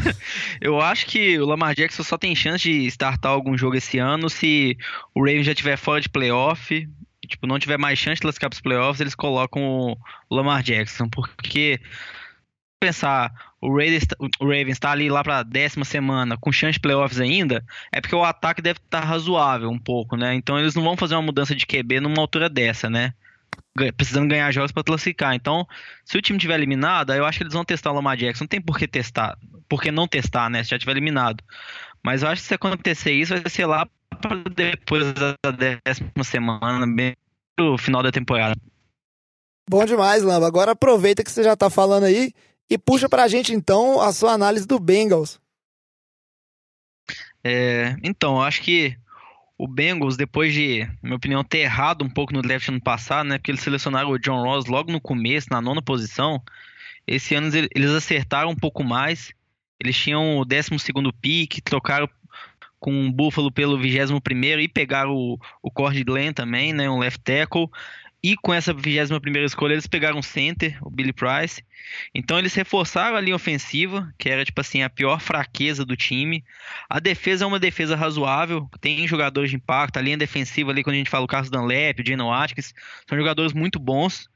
eu 0.60 0.82
acho 0.82 1.06
que 1.06 1.38
o 1.40 1.46
Lamar 1.46 1.76
Jackson 1.76 2.04
só 2.04 2.18
tem 2.18 2.36
chance 2.36 2.64
de 2.64 2.86
startar 2.88 3.32
algum 3.32 3.58
jogo 3.58 3.76
esse 3.76 3.98
ano 3.98 4.30
se 4.30 4.78
o 5.14 5.22
Ravens 5.22 5.46
já 5.46 5.52
estiver 5.52 5.78
fora 5.78 6.02
de 6.02 6.10
playoff. 6.10 6.88
Tipo, 7.28 7.48
não 7.48 7.58
tiver 7.58 7.78
mais 7.78 7.98
chance 7.98 8.16
de 8.16 8.22
classificar 8.22 8.50
para 8.50 8.56
os 8.56 8.62
playoffs, 8.62 9.02
eles 9.02 9.16
colocam 9.16 9.64
o 9.64 9.98
Lamar 10.30 10.62
Jackson. 10.62 11.10
Porque 11.10 11.80
pensar, 12.80 13.32
o 13.62 13.70
Ravens, 13.70 14.04
o 14.40 14.46
Ravens 14.46 14.80
tá 14.80 14.92
ali 14.92 15.10
lá 15.10 15.24
pra 15.24 15.44
décima 15.44 15.86
semana 15.86 16.38
com 16.38 16.52
chance 16.52 16.74
de 16.74 16.80
playoffs 16.80 17.20
ainda, 17.20 17.64
é 17.92 18.00
porque 18.00 18.16
o 18.16 18.24
ataque 18.24 18.62
deve 18.62 18.80
estar 18.80 19.00
razoável 19.00 19.70
um 19.70 19.80
pouco, 19.80 20.16
né? 20.16 20.36
Então 20.36 20.60
eles 20.60 20.76
não 20.76 20.84
vão 20.84 20.96
fazer 20.96 21.16
uma 21.16 21.24
mudança 21.24 21.56
de 21.56 21.66
QB 21.66 22.00
numa 22.00 22.22
altura 22.22 22.48
dessa, 22.50 22.90
né? 22.90 23.14
Precisando 23.98 24.30
ganhar 24.30 24.52
jogos 24.52 24.72
pra 24.72 24.84
classificar. 24.84 25.36
Então, 25.36 25.68
se 26.06 26.18
o 26.18 26.22
time 26.22 26.40
tiver 26.40 26.56
eliminado, 26.56 27.12
aí 27.12 27.20
eu 27.20 27.26
acho 27.26 27.40
que 27.40 27.44
eles 27.44 27.54
vão 27.54 27.66
testar 27.66 27.92
o 27.92 27.96
Lamar 27.96 28.16
Jackson. 28.16 28.46
Não 28.46 28.48
tem 28.48 28.62
por 28.62 28.78
que 28.78 28.88
testar, 28.88 29.38
por 29.68 29.82
que 29.82 29.92
não 29.92 30.08
testar, 30.08 30.50
né? 30.50 30.64
Se 30.64 30.70
já 30.70 30.80
tiver 30.80 30.94
eliminado. 30.94 31.44
Mas 32.04 32.24
eu 32.24 32.30
acho 32.30 32.42
que 32.42 32.48
se 32.48 32.54
acontecer 32.54 33.12
isso, 33.12 33.34
vai 33.36 33.50
ser 33.50 33.66
lá 33.66 33.88
depois 34.56 35.14
da 35.14 35.36
décima 35.52 36.24
semana, 36.24 36.88
bem 36.88 37.16
no 37.60 37.78
final 37.78 38.02
da 38.02 38.12
temporada. 38.12 38.56
Bom 39.70 39.84
demais, 39.84 40.24
Lamba. 40.24 40.48
Agora 40.48 40.72
aproveita 40.72 41.24
que 41.24 41.32
você 41.32 41.44
já 41.44 41.56
tá 41.56 41.70
falando 41.70 42.04
aí 42.04 42.32
e 42.70 42.78
puxa 42.78 43.10
pra 43.10 43.28
gente 43.28 43.54
então 43.54 44.00
a 44.00 44.14
sua 44.14 44.32
análise 44.32 44.66
do 44.66 44.80
Bengals. 44.80 45.40
É, 47.44 47.96
então, 48.04 48.38
eu 48.38 48.42
acho 48.42 48.62
que 48.62 48.98
o 49.58 49.68
Bengals, 49.68 50.18
depois 50.18 50.54
de, 50.54 50.84
na 50.86 50.98
minha 51.04 51.16
opinião, 51.16 51.44
ter 51.44 51.60
errado 51.60 52.04
um 52.04 52.10
pouco 52.10 52.34
no 52.34 52.42
draft 52.42 52.68
ano 52.68 52.82
passado, 52.82 53.28
né? 53.28 53.38
Porque 53.38 53.52
eles 53.52 53.62
selecionaram 53.62 54.10
o 54.10 54.20
John 54.20 54.42
Ross 54.44 54.66
logo 54.66 54.92
no 54.92 55.00
começo, 55.00 55.48
na 55.50 55.62
nona 55.62 55.82
posição. 55.82 56.42
Esse 57.08 57.36
ano 57.36 57.56
ele- 57.56 57.70
eles 57.74 57.92
acertaram 57.92 58.50
um 58.50 58.56
pouco 58.56 58.84
mais. 58.84 59.32
Eles 59.80 59.96
tinham 59.98 60.38
o 60.38 60.46
12º 60.46 61.14
pick, 61.14 61.62
trocaram 61.64 62.10
com 62.80 63.08
o 63.08 63.12
Buffalo 63.12 63.52
pelo 63.52 63.78
21º 63.78 64.62
e 64.62 64.68
pegaram 64.68 65.12
o, 65.16 65.40
o 65.62 65.72
Cord 65.72 66.04
Glenn 66.04 66.34
também, 66.34 66.74
né? 66.74 66.90
Um 66.90 67.00
left 67.00 67.22
tackle. 67.24 67.68
E 68.26 68.36
com 68.36 68.52
essa 68.52 68.74
21ª 68.74 69.46
escolha 69.46 69.74
eles 69.74 69.86
pegaram 69.86 70.20
center, 70.20 70.80
o 70.82 70.90
Billy 70.90 71.14
Price. 71.14 71.64
Então 72.12 72.40
eles 72.40 72.56
reforçaram 72.56 73.16
a 73.16 73.22
linha 73.22 73.36
ofensiva, 73.36 74.12
que 74.18 74.28
era 74.28 74.44
tipo 74.44 74.60
assim 74.60 74.82
a 74.82 74.90
pior 74.90 75.22
fraqueza 75.22 75.86
do 75.86 75.96
time. 75.96 76.44
A 76.90 77.00
defesa 77.00 77.44
é 77.44 77.48
uma 77.48 77.60
defesa 77.60 77.96
razoável, 77.96 78.68
tem 78.82 79.08
jogadores 79.08 79.52
de 79.52 79.58
impacto. 79.58 79.98
A 79.98 80.02
linha 80.02 80.18
defensiva 80.18 80.72
ali, 80.72 80.84
quando 80.84 80.96
a 80.96 80.98
gente 80.98 81.10
fala 81.12 81.24
o 81.24 81.28
Carlos 81.28 81.52
Dunlap, 81.52 82.00
o 82.00 82.04
Geno 82.04 82.34
Atkins, 82.34 82.74
são 83.08 83.16
jogadores 83.16 83.54
muito 83.54 83.78
bons. 83.78 84.28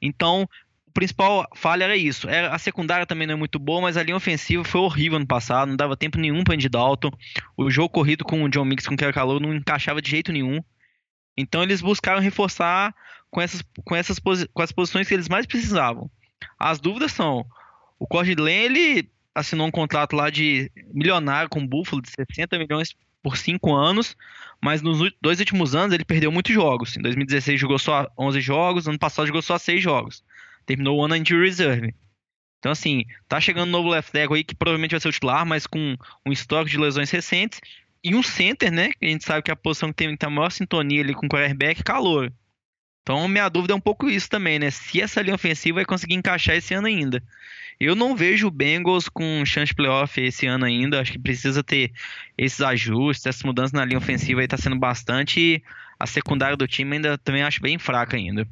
Então, 0.00 0.48
o 0.86 0.92
principal 0.92 1.44
falha 1.56 1.82
era 1.82 1.96
isso. 1.96 2.28
A 2.30 2.56
secundária 2.56 3.04
também 3.04 3.26
não 3.26 3.34
é 3.34 3.36
muito 3.36 3.58
boa, 3.58 3.80
mas 3.80 3.96
a 3.96 4.02
linha 4.04 4.16
ofensiva 4.16 4.62
foi 4.62 4.80
horrível 4.80 5.18
no 5.18 5.26
passado, 5.26 5.70
não 5.70 5.76
dava 5.76 5.96
tempo 5.96 6.20
nenhum 6.20 6.44
para 6.44 6.54
Andy 6.54 6.68
Dalton. 6.68 7.10
O 7.56 7.68
jogo 7.68 7.88
corrido 7.88 8.24
com 8.24 8.44
o 8.44 8.48
John 8.48 8.64
Mixon, 8.64 8.96
que 8.96 9.02
era 9.02 9.12
calor, 9.12 9.40
não 9.40 9.52
encaixava 9.52 10.00
de 10.00 10.08
jeito 10.08 10.30
nenhum. 10.30 10.62
Então 11.40 11.62
eles 11.62 11.80
buscaram 11.80 12.20
reforçar 12.20 12.92
com 13.30 13.40
essas, 13.40 13.62
com 13.84 13.94
essas 13.94 14.18
com 14.18 14.60
as 14.60 14.72
posições 14.72 15.06
que 15.06 15.14
eles 15.14 15.28
mais 15.28 15.46
precisavam. 15.46 16.10
As 16.58 16.80
dúvidas 16.80 17.12
são: 17.12 17.46
o 17.96 18.08
Cord 18.08 18.34
Glenn, 18.34 18.64
ele 18.64 19.08
assinou 19.32 19.68
um 19.68 19.70
contrato 19.70 20.16
lá 20.16 20.30
de 20.30 20.68
milionário 20.92 21.48
com 21.48 21.60
o 21.60 21.66
Buffalo 21.66 22.02
de 22.02 22.10
60 22.10 22.58
milhões 22.58 22.96
por 23.22 23.36
5 23.36 23.72
anos, 23.72 24.16
mas 24.60 24.82
nos 24.82 25.12
dois 25.22 25.38
últimos 25.38 25.76
anos 25.76 25.94
ele 25.94 26.04
perdeu 26.04 26.32
muitos 26.32 26.52
jogos. 26.52 26.96
Em 26.96 27.02
2016 27.02 27.60
jogou 27.60 27.78
só 27.78 28.10
11 28.18 28.40
jogos, 28.40 28.88
ano 28.88 28.98
passado 28.98 29.26
jogou 29.26 29.42
só 29.42 29.56
6 29.56 29.80
jogos. 29.80 30.24
Terminou 30.66 30.98
o 30.98 31.04
ano 31.04 31.14
injury 31.14 31.46
reserve. 31.46 31.94
Então 32.58 32.72
assim, 32.72 33.04
tá 33.28 33.40
chegando 33.40 33.68
um 33.68 33.72
novo 33.72 33.90
left 33.90 34.10
tackle 34.10 34.38
aí 34.38 34.42
que 34.42 34.56
provavelmente 34.56 34.90
vai 34.90 35.00
ser 35.00 35.08
o 35.08 35.12
titular, 35.12 35.46
mas 35.46 35.68
com 35.68 35.96
um 36.26 36.32
histórico 36.32 36.68
de 36.70 36.78
lesões 36.78 37.12
recentes. 37.12 37.60
E 38.02 38.14
um 38.14 38.22
center, 38.22 38.70
né? 38.70 38.90
Que 38.98 39.06
a 39.06 39.08
gente 39.08 39.24
sabe 39.24 39.42
que 39.42 39.50
é 39.50 39.54
a 39.54 39.56
posição 39.56 39.90
que 39.90 39.96
tem, 39.96 40.16
a 40.20 40.30
maior 40.30 40.50
sintonia 40.50 41.02
ali 41.02 41.14
com 41.14 41.26
o 41.26 41.28
quarterback, 41.28 41.82
calor. 41.82 42.32
Então, 43.02 43.26
minha 43.26 43.48
dúvida 43.48 43.72
é 43.72 43.76
um 43.76 43.80
pouco 43.80 44.08
isso 44.08 44.28
também, 44.28 44.58
né? 44.58 44.70
Se 44.70 45.00
essa 45.00 45.22
linha 45.22 45.34
ofensiva 45.34 45.76
vai 45.76 45.84
conseguir 45.84 46.14
encaixar 46.14 46.56
esse 46.56 46.74
ano 46.74 46.86
ainda. 46.86 47.22
Eu 47.80 47.94
não 47.94 48.14
vejo 48.14 48.48
o 48.48 48.50
Bengals 48.50 49.08
com 49.08 49.44
chance 49.46 49.68
de 49.68 49.74
playoff 49.74 50.20
esse 50.20 50.46
ano 50.46 50.64
ainda. 50.64 51.00
Acho 51.00 51.12
que 51.12 51.18
precisa 51.18 51.62
ter 51.62 51.92
esses 52.36 52.60
ajustes, 52.60 53.24
essas 53.24 53.42
mudanças 53.42 53.72
na 53.72 53.84
linha 53.84 53.98
ofensiva 53.98 54.40
aí 54.40 54.48
tá 54.48 54.56
sendo 54.56 54.76
bastante. 54.76 55.40
E 55.40 55.62
a 55.98 56.06
secundária 56.06 56.56
do 56.56 56.66
time 56.66 56.96
ainda 56.96 57.16
também 57.16 57.42
acho 57.42 57.62
bem 57.62 57.78
fraca 57.78 58.16
ainda. 58.16 58.46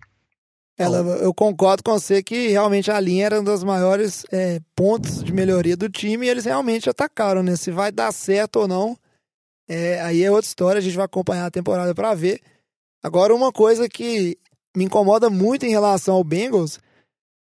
Ela, 0.79 0.99
eu 0.99 1.33
concordo 1.33 1.83
com 1.83 1.93
você 1.93 2.23
que 2.23 2.49
realmente 2.49 2.91
a 2.91 3.01
linha 3.01 3.27
era 3.27 3.41
um 3.41 3.45
dos 3.45 3.65
maiores 3.65 4.27
é, 4.31 4.61
pontos 4.75 5.25
de 5.25 5.33
melhoria 5.33 5.77
do 5.77 5.89
time 5.89 6.27
e 6.27 6.29
eles 6.29 6.45
realmente 6.45 6.89
atacaram, 6.89 7.43
né? 7.43 7.57
Se 7.57 7.71
vai 7.71 7.91
dar 7.91 8.13
certo 8.13 8.61
ou 8.61 8.69
não, 8.69 8.97
é, 9.69 10.01
aí 10.01 10.23
é 10.23 10.31
outra 10.31 10.47
história, 10.47 10.79
a 10.79 10.83
gente 10.83 10.97
vai 10.97 11.05
acompanhar 11.05 11.47
a 11.47 11.51
temporada 11.51 11.95
para 11.95 12.15
ver. 12.15 12.41
Agora, 13.03 13.35
uma 13.35 13.53
coisa 13.53 13.89
que 13.89 14.39
me 14.77 14.85
incomoda 14.85 15.31
muito 15.31 15.65
em 15.65 15.71
relação 15.71 16.17
ao 16.17 16.25
Bengals 16.25 16.79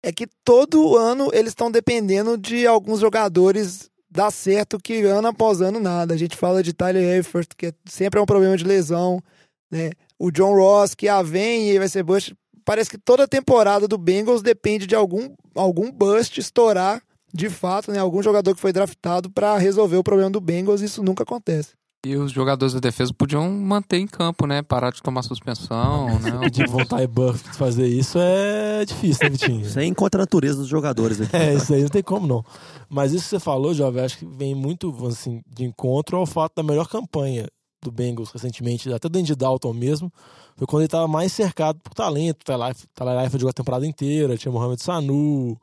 é 0.01 0.11
que 0.11 0.27
todo 0.43 0.95
ano 0.95 1.29
eles 1.33 1.51
estão 1.51 1.69
dependendo 1.69 2.37
de 2.37 2.65
alguns 2.65 2.99
jogadores 2.99 3.89
dar 4.09 4.31
certo 4.31 4.79
que 4.79 5.01
ano 5.03 5.27
após 5.27 5.61
ano 5.61 5.79
nada. 5.79 6.13
A 6.13 6.17
gente 6.17 6.35
fala 6.35 6.63
de 6.63 6.73
Tyler 6.73 7.17
Eifert, 7.17 7.49
que 7.57 7.73
sempre 7.85 8.19
é 8.19 8.23
um 8.23 8.25
problema 8.25 8.57
de 8.57 8.63
lesão, 8.63 9.21
né? 9.69 9.91
O 10.17 10.31
John 10.31 10.55
Ross, 10.55 10.95
que 10.95 11.07
ah, 11.07 11.21
vem 11.21 11.69
e 11.69 11.77
vai 11.77 11.87
ser 11.87 12.03
bust. 12.03 12.35
Parece 12.65 12.89
que 12.89 12.97
toda 12.97 13.27
temporada 13.27 13.87
do 13.87 13.97
Bengals 13.97 14.41
depende 14.41 14.87
de 14.87 14.95
algum, 14.95 15.33
algum 15.55 15.91
bust 15.91 16.39
estourar 16.39 17.01
de 17.33 17.49
fato, 17.49 17.91
né? 17.91 17.99
Algum 17.99 18.23
jogador 18.23 18.55
que 18.55 18.61
foi 18.61 18.73
draftado 18.73 19.29
para 19.29 19.57
resolver 19.57 19.97
o 19.97 20.03
problema 20.03 20.29
do 20.29 20.41
Bengals, 20.41 20.81
isso 20.81 21.03
nunca 21.03 21.23
acontece. 21.23 21.78
E 22.05 22.15
os 22.15 22.31
jogadores 22.31 22.73
da 22.73 22.79
defesa 22.79 23.13
podiam 23.13 23.51
manter 23.51 23.97
em 23.97 24.07
campo, 24.07 24.47
né? 24.47 24.61
Parar 24.61 24.89
de 24.89 25.01
tomar 25.01 25.21
suspensão, 25.21 26.07
né? 26.19 26.49
De 26.49 26.65
voltar 26.65 27.03
e 27.03 27.07
Buff 27.07 27.37
fazer 27.57 27.87
isso 27.87 28.17
é 28.17 28.85
difícil, 28.85 29.25
né, 29.25 29.29
Vitinho? 29.31 29.65
Sem 29.65 29.93
contra 29.93 30.21
a 30.21 30.23
natureza 30.23 30.59
dos 30.59 30.67
jogadores. 30.67 31.19
aqui. 31.19 31.35
É, 31.35 31.55
isso 31.55 31.73
aí 31.73 31.81
não 31.81 31.89
tem 31.89 32.01
como 32.01 32.25
não. 32.25 32.45
Mas 32.89 33.11
isso 33.11 33.25
que 33.25 33.29
você 33.31 33.39
falou, 33.39 33.73
Jovem, 33.73 34.05
acho 34.05 34.17
que 34.17 34.25
vem 34.25 34.55
muito 34.55 34.95
assim, 35.05 35.41
de 35.45 35.65
encontro 35.65 36.15
ao 36.15 36.25
fato 36.25 36.53
da 36.55 36.63
melhor 36.63 36.87
campanha 36.87 37.47
do 37.83 37.91
Bengals 37.91 38.31
recentemente, 38.31 38.91
até 38.93 39.09
do 39.09 39.19
Andy 39.19 39.35
Dalton 39.35 39.73
mesmo, 39.73 40.11
foi 40.55 40.67
quando 40.67 40.81
ele 40.81 40.87
estava 40.87 41.07
mais 41.07 41.33
cercado 41.33 41.79
por 41.79 41.93
talento. 41.93 42.49
Eifert 42.49 43.39
jogou 43.39 43.49
a 43.49 43.53
temporada 43.53 43.85
inteira, 43.85 44.37
tinha 44.37 44.51
Mohamed 44.51 44.81
Sanu, 44.81 45.59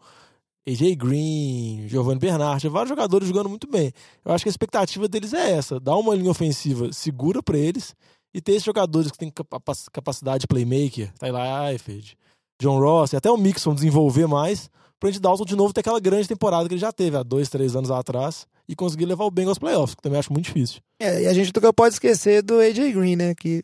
AJ 0.69 0.97
Green, 0.97 1.87
Giovanni 1.89 2.19
Bernard, 2.19 2.69
vários 2.69 2.89
jogadores 2.89 3.29
jogando 3.29 3.49
muito 3.49 3.69
bem. 3.71 3.93
Eu 4.25 4.33
acho 4.33 4.45
que 4.45 4.49
a 4.49 4.51
expectativa 4.51 5.07
deles 5.07 5.33
é 5.33 5.53
essa, 5.53 5.79
dar 5.79 5.97
uma 5.97 6.15
linha 6.15 6.31
ofensiva 6.31 6.93
segura 6.93 7.43
para 7.43 7.57
eles 7.57 7.95
e 8.35 8.41
ter 8.41 8.53
esses 8.53 8.65
jogadores 8.65 9.11
que 9.11 9.19
têm 9.19 9.31
capa- 9.31 9.61
capacidade 9.93 10.41
de 10.41 10.47
playmaker, 10.47 11.13
Tyler 11.19 11.71
Eifert, 11.71 12.15
John 12.61 12.81
Ross, 12.81 13.13
e 13.13 13.17
até 13.17 13.31
o 13.31 13.37
Mixon 13.37 13.75
desenvolver 13.75 14.27
mais, 14.27 14.69
pro 14.99 15.09
Andy 15.09 15.21
Dalton 15.21 15.45
de 15.45 15.55
novo 15.57 15.73
ter 15.73 15.81
aquela 15.81 16.01
grande 16.01 16.27
temporada 16.27 16.67
que 16.69 16.75
ele 16.75 16.81
já 16.81 16.91
teve 16.93 17.17
há 17.17 17.23
dois, 17.23 17.49
três 17.49 17.77
anos 17.77 17.91
atrás 17.91 18.47
e 18.69 18.75
conseguir 18.75 19.05
levar 19.07 19.25
o 19.25 19.31
Bengals 19.31 19.51
aos 19.51 19.59
playoffs, 19.59 19.95
que 19.95 20.03
também 20.03 20.19
acho 20.19 20.33
muito 20.33 20.47
difícil. 20.47 20.81
É, 21.01 21.23
e 21.23 21.27
a 21.29 21.33
gente 21.33 21.53
nunca 21.55 21.73
pode 21.73 21.95
esquecer 21.95 22.43
do 22.43 22.59
AJ 22.59 22.93
Green, 22.93 23.15
né? 23.15 23.35
Que 23.35 23.63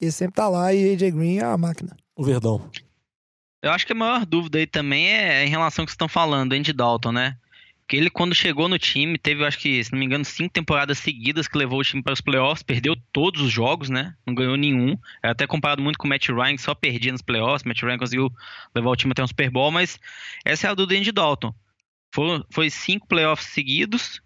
ele 0.00 0.10
sempre 0.10 0.34
tá 0.34 0.48
lá 0.48 0.74
e 0.74 0.92
AJ 0.94 1.12
Green 1.12 1.38
é 1.38 1.44
a 1.44 1.56
máquina. 1.56 1.96
O 2.16 2.24
Verdão. 2.24 2.60
Eu 3.62 3.72
acho 3.72 3.86
que 3.86 3.92
a 3.92 3.96
maior 3.96 4.24
dúvida 4.24 4.58
aí 4.58 4.66
também 4.66 5.08
é 5.08 5.44
em 5.44 5.48
relação 5.48 5.82
ao 5.82 5.86
que 5.86 5.90
vocês 5.90 5.94
estão 5.94 6.08
falando, 6.08 6.52
Andy 6.52 6.72
Dalton, 6.72 7.12
né? 7.12 7.36
Porque 7.90 7.96
ele, 7.96 8.08
quando 8.08 8.34
chegou 8.36 8.68
no 8.68 8.78
time, 8.78 9.18
teve, 9.18 9.44
acho 9.44 9.58
que, 9.58 9.82
se 9.82 9.90
não 9.90 9.98
me 9.98 10.06
engano, 10.06 10.24
cinco 10.24 10.54
temporadas 10.54 10.96
seguidas 10.98 11.48
que 11.48 11.58
levou 11.58 11.80
o 11.80 11.82
time 11.82 12.00
para 12.00 12.12
os 12.12 12.20
playoffs, 12.20 12.62
perdeu 12.62 12.94
todos 13.12 13.42
os 13.42 13.50
jogos, 13.50 13.90
né? 13.90 14.14
Não 14.24 14.32
ganhou 14.32 14.56
nenhum. 14.56 14.96
É 15.20 15.30
até 15.30 15.44
comparado 15.44 15.82
muito 15.82 15.98
com 15.98 16.06
o 16.06 16.08
Matt 16.08 16.28
Ryan, 16.28 16.54
que 16.54 16.62
só 16.62 16.72
perdia 16.72 17.10
nos 17.10 17.20
playoffs. 17.20 17.64
Matt 17.64 17.82
Ryan 17.82 17.98
conseguiu 17.98 18.32
levar 18.72 18.90
o 18.90 18.94
time 18.96 19.10
até 19.10 19.24
um 19.24 19.26
Super 19.26 19.50
Bowl, 19.50 19.72
mas 19.72 19.98
essa 20.44 20.68
é 20.68 20.70
a 20.70 20.74
dúvida 20.74 20.94
do 20.94 20.98
Andy 21.00 21.10
Dalton. 21.10 21.52
Foram, 22.14 22.46
foi 22.48 22.70
cinco 22.70 23.08
playoffs 23.08 23.48
seguidos, 23.48 24.22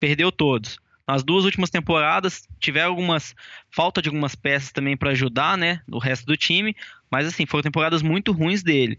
perdeu 0.00 0.32
todos. 0.32 0.80
Nas 1.06 1.22
duas 1.22 1.44
últimas 1.44 1.70
temporadas, 1.70 2.48
tiveram 2.58 2.90
algumas. 2.90 3.34
falta 3.70 4.00
de 4.00 4.08
algumas 4.08 4.34
peças 4.34 4.72
também 4.72 4.96
para 4.96 5.10
ajudar, 5.10 5.58
né? 5.58 5.82
O 5.90 5.98
resto 5.98 6.24
do 6.26 6.36
time. 6.36 6.74
Mas, 7.10 7.26
assim, 7.26 7.46
foram 7.46 7.62
temporadas 7.62 8.02
muito 8.02 8.32
ruins 8.32 8.62
dele. 8.62 8.96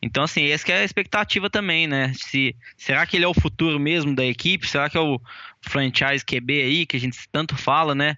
Então, 0.00 0.24
assim, 0.24 0.46
essa 0.46 0.72
é 0.72 0.80
a 0.80 0.84
expectativa 0.84 1.50
também, 1.50 1.86
né? 1.86 2.12
Se, 2.14 2.56
será 2.76 3.06
que 3.06 3.16
ele 3.16 3.24
é 3.24 3.28
o 3.28 3.34
futuro 3.34 3.78
mesmo 3.78 4.14
da 4.14 4.24
equipe? 4.24 4.66
Será 4.66 4.88
que 4.88 4.96
é 4.96 5.00
o 5.00 5.20
franchise 5.60 6.24
QB 6.24 6.62
aí, 6.62 6.86
que 6.86 6.96
a 6.96 7.00
gente 7.00 7.28
tanto 7.30 7.56
fala, 7.56 7.94
né? 7.94 8.16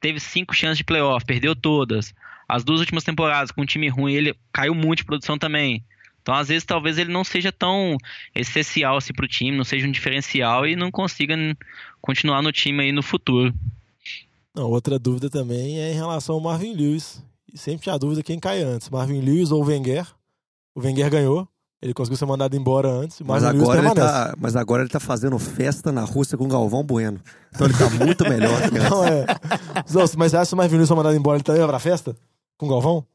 Teve 0.00 0.18
cinco 0.18 0.54
chances 0.54 0.78
de 0.78 0.84
playoff, 0.84 1.24
perdeu 1.24 1.54
todas. 1.54 2.12
As 2.48 2.64
duas 2.64 2.80
últimas 2.80 3.04
temporadas 3.04 3.52
com 3.52 3.62
um 3.62 3.66
time 3.66 3.88
ruim, 3.88 4.14
ele 4.14 4.34
caiu 4.52 4.74
muito 4.74 4.98
de 4.98 5.04
produção 5.04 5.38
também. 5.38 5.84
Então, 6.26 6.34
às 6.34 6.48
vezes, 6.48 6.64
talvez 6.64 6.98
ele 6.98 7.12
não 7.12 7.22
seja 7.22 7.52
tão 7.52 7.96
essencial 8.34 8.96
assim 8.96 9.12
pro 9.12 9.28
time, 9.28 9.56
não 9.56 9.62
seja 9.62 9.86
um 9.86 9.92
diferencial 9.92 10.66
e 10.66 10.74
não 10.74 10.90
consiga 10.90 11.36
continuar 12.00 12.42
no 12.42 12.50
time 12.50 12.82
aí 12.82 12.90
no 12.90 13.00
futuro. 13.00 13.54
Não, 14.52 14.68
outra 14.68 14.98
dúvida 14.98 15.30
também 15.30 15.78
é 15.78 15.92
em 15.92 15.94
relação 15.94 16.34
ao 16.34 16.40
Marvin 16.40 16.74
Lewis. 16.74 17.22
E 17.54 17.56
sempre 17.56 17.84
tinha 17.84 17.96
dúvida 17.96 18.24
quem 18.24 18.40
cai 18.40 18.60
antes, 18.60 18.90
Marvin 18.90 19.20
Lewis 19.20 19.52
ou 19.52 19.62
o 19.62 19.66
Wenger. 19.66 20.04
O 20.74 20.80
Wenger 20.80 21.08
ganhou, 21.08 21.48
ele 21.80 21.94
conseguiu 21.94 22.16
ser 22.16 22.26
mandado 22.26 22.56
embora 22.56 22.88
antes. 22.88 23.20
Mas 23.20 23.44
agora, 23.44 23.78
ele 23.78 23.94
tá, 23.94 24.34
mas 24.36 24.56
agora 24.56 24.82
ele 24.82 24.90
tá 24.90 24.98
fazendo 24.98 25.38
festa 25.38 25.92
na 25.92 26.02
Rússia 26.02 26.36
com 26.36 26.46
o 26.46 26.48
Galvão 26.48 26.82
Bueno. 26.82 27.20
Então 27.54 27.68
ele 27.68 27.78
tá 27.78 27.88
muito 28.04 28.24
melhor. 28.28 28.58
Não 28.90 29.04
é. 29.06 29.26
Mas 30.16 30.32
você 30.32 30.36
acha 30.38 30.48
que 30.48 30.54
o 30.54 30.56
Marvin 30.56 30.74
Lewis 30.74 30.88
foi 30.88 30.96
mandado 30.96 31.14
embora, 31.14 31.36
ele 31.36 31.44
também 31.44 31.60
vai 31.60 31.68
pra 31.68 31.78
festa? 31.78 32.16
Com 32.58 32.66
o 32.66 32.68
Galvão? 32.68 33.06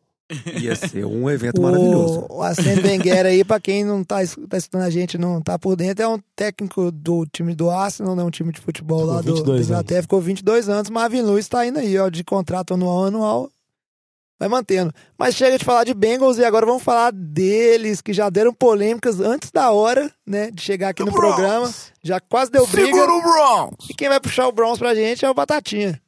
Ia 0.60 0.76
ser 0.76 1.06
um 1.06 1.30
evento 1.30 1.62
maravilhoso. 1.62 2.26
O, 2.30 2.38
o 2.38 2.41
Arsene 2.41 2.82
Wenger 2.82 3.26
aí, 3.26 3.44
pra 3.44 3.60
quem 3.60 3.84
não 3.84 4.04
tá, 4.04 4.17
tá 4.50 4.58
escutando 4.58 4.84
a 4.84 4.89
gente, 4.89 5.17
não 5.17 5.41
tá 5.41 5.58
por 5.60 5.76
dentro, 5.76 6.04
é 6.04 6.08
um 6.08 6.20
técnico 6.36 6.91
do 6.91 7.26
time 7.26 7.54
do 7.54 7.70
Arsenal, 7.70 8.15
né? 8.15 8.24
Um 8.24 8.30
time 8.30 8.52
de 8.52 8.60
futebol 8.60 9.00
Ficou 9.00 9.13
lá 9.13 9.22
do, 9.22 9.36
22 9.36 9.67
do 9.67 9.72
Inglaterra. 9.72 10.02
Ficou 10.02 10.22
22 10.22 10.70
anos. 10.70 10.89
Marvin 10.89 11.22
Lewis 11.22 11.48
tá 11.48 11.65
indo 11.65 11.80
aí, 11.80 11.98
ó, 11.98 12.10
de 12.10 12.24
contrato 12.24 12.74
anual 12.74 13.06
anual. 13.06 13.50
Vai 14.41 14.50
mantendo. 14.50 14.91
Mas 15.20 15.36
chega 15.36 15.56
de 15.56 15.63
falar 15.63 15.84
de 15.84 15.94
Bengals 15.94 16.39
e 16.39 16.44
agora 16.44 16.65
vamos 16.65 16.82
falar 16.82 17.12
deles, 17.12 18.02
que 18.02 18.12
já 18.12 18.28
deram 18.28 18.52
polêmicas 18.52 19.20
antes 19.20 19.52
da 19.52 19.70
hora, 19.72 20.12
né? 20.26 20.50
De 20.50 20.63
chegar 20.63 20.89
aqui 20.89 21.04
no 21.04 21.12
programa. 21.12 21.72
Já 22.04 22.20
quase 22.20 22.50
deu 22.50 22.65
briga. 22.65 22.88
Segura 22.88 23.13
o 23.13 23.22
Browns! 23.22 23.89
E 23.89 23.94
quem 23.94 24.10
vai 24.10 24.20
puxar 24.20 24.48
o 24.48 24.52
Browns 24.52 24.80
pra 24.80 24.96
gente 24.96 25.24
é 25.24 25.30
o 25.30 25.34
Batatinha. 25.36 26.02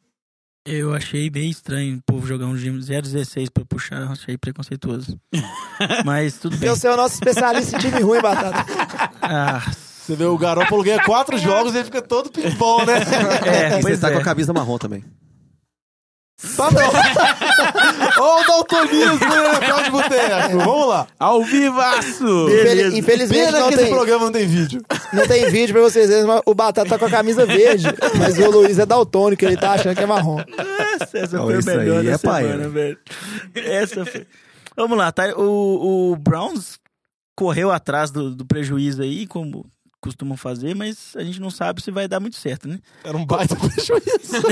Eu 0.66 0.94
achei 0.94 1.30
bem 1.30 1.50
estranho 1.50 1.98
o 1.98 2.02
povo 2.02 2.26
jogar 2.26 2.46
um 2.46 2.56
time 2.58 2.80
016 2.80 3.50
pra 3.50 3.66
puxar, 3.66 4.10
achei 4.10 4.38
preconceituoso. 4.38 5.20
Mas 6.06 6.38
tudo 6.38 6.56
bem. 6.58 6.70
Eu 6.70 6.76
sei 6.78 6.90
o 6.90 6.96
nosso 6.96 7.16
especialista 7.16 7.76
em 7.76 7.80
time 7.80 8.00
ruim, 8.02 8.22
Batata. 8.22 8.66
Ah, 9.22 9.62
Você 10.00 10.16
vê 10.16 10.24
o 10.24 10.38
Garoppolo 10.38 10.84
ganha 10.84 11.04
quatro 11.04 11.38
jogos 11.38 11.74
e 11.74 11.78
ele 11.78 11.86
fica 11.86 12.02
todo 12.02 12.32
pimpão, 12.32 12.86
né? 12.86 12.94
é, 13.46 13.68
E 13.68 13.72
você 13.76 13.82
pois 13.82 14.00
tá 14.00 14.10
é. 14.10 14.14
com 14.14 14.20
a 14.20 14.24
camisa 14.24 14.54
marrom 14.54 14.78
também. 14.78 15.04
Tá 16.58 16.70
bom. 16.70 16.80
Ó 18.20 18.42
o 18.42 18.46
daltonismo, 18.46 19.20
né? 19.20 19.68
Pau 19.70 19.84
de 19.84 19.90
boteco. 19.92 20.58
Vamos 20.58 20.88
lá. 20.88 21.08
Ao 21.18 21.44
vivaço! 21.44 22.24
Infel- 22.50 22.98
Infelizmente 22.98 23.46
Pena 23.46 23.60
não 23.60 23.70
que 23.70 23.76
tem, 23.76 23.86
esse 23.86 23.94
programa 23.94 24.26
não 24.26 24.32
tem 24.32 24.46
vídeo. 24.48 24.82
não 25.14 25.28
tem 25.28 25.50
vídeo 25.50 25.74
pra 25.74 25.82
vocês 25.82 26.10
verem, 26.10 26.26
mas 26.26 26.42
o 26.46 26.54
Batata 26.54 26.90
tá 26.90 27.00
com 27.00 27.06
a 27.06 27.10
camisa 27.10 27.46
verde, 27.46 27.86
mas 28.18 28.38
o 28.38 28.52
Luiz 28.52 28.78
é 28.78 28.86
daltônico, 28.86 29.46
ele 29.46 29.58
tá 29.58 29.72
achando 29.72 29.96
que 29.96 30.04
é 30.04 30.06
marrom. 30.06 30.40
Essa, 31.02 31.18
essa 31.18 31.38
Não, 31.38 31.46
foi 31.46 31.56
a 31.56 31.62
melhor 31.78 32.00
aí 32.00 32.06
da 32.08 32.12
é 32.12 32.18
semana, 32.18 32.70
velho. 32.70 32.98
Essa 33.56 34.06
foi. 34.06 34.28
Vamos 34.76 34.98
lá, 34.98 35.12
tá? 35.12 35.34
O, 35.38 36.12
o 36.12 36.16
Browns 36.18 36.78
correu 37.36 37.72
atrás 37.72 38.12
do, 38.12 38.36
do 38.36 38.46
prejuízo 38.46 39.02
aí, 39.02 39.26
como 39.28 39.66
costumam 40.04 40.36
fazer, 40.36 40.76
mas 40.76 41.16
a 41.16 41.24
gente 41.24 41.40
não 41.40 41.50
sabe 41.50 41.82
se 41.82 41.90
vai 41.90 42.10
dar 42.10 42.20
muito 42.20 42.36
certo, 42.36 42.68
né? 42.68 42.78
Era 43.06 43.16
um 43.16 43.26
baita 43.26 43.56
prejuízo. 43.56 44.48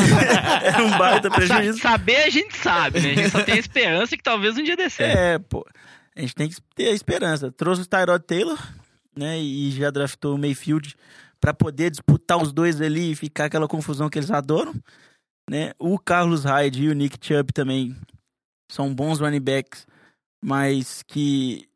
É 0.63 0.81
um 0.81 0.97
baita 0.97 1.29
prejuízo. 1.29 1.79
Saber 1.79 2.23
a 2.23 2.29
gente 2.29 2.55
sabe, 2.57 3.01
né? 3.01 3.11
A 3.11 3.15
gente 3.15 3.29
só 3.29 3.43
tem 3.43 3.55
a 3.55 3.59
esperança 3.59 4.15
que 4.15 4.23
talvez 4.23 4.57
um 4.57 4.63
dia 4.63 4.77
dê 4.77 4.89
certo. 4.89 5.17
É, 5.17 5.37
pô. 5.37 5.67
A 6.15 6.21
gente 6.21 6.35
tem 6.35 6.47
que 6.47 6.55
ter 6.73 6.87
a 6.87 6.93
esperança. 6.93 7.51
Trouxe 7.51 7.81
o 7.81 7.85
Tyrod 7.85 8.23
Taylor, 8.25 8.57
né? 9.15 9.39
E 9.39 9.71
já 9.71 9.91
draftou 9.91 10.35
o 10.35 10.37
Mayfield 10.37 10.95
pra 11.39 11.53
poder 11.53 11.89
disputar 11.89 12.41
os 12.41 12.53
dois 12.53 12.79
ali 12.79 13.11
e 13.11 13.15
ficar 13.15 13.45
aquela 13.45 13.67
confusão 13.67 14.09
que 14.09 14.17
eles 14.17 14.31
adoram. 14.31 14.73
Né? 15.49 15.73
O 15.77 15.99
Carlos 15.99 16.45
Hyde 16.45 16.83
e 16.83 16.89
o 16.89 16.93
Nick 16.93 17.17
Chubb 17.19 17.51
também 17.51 17.93
são 18.71 18.93
bons 18.93 19.19
running 19.19 19.41
backs, 19.41 19.85
mas 20.41 21.03
que 21.03 21.67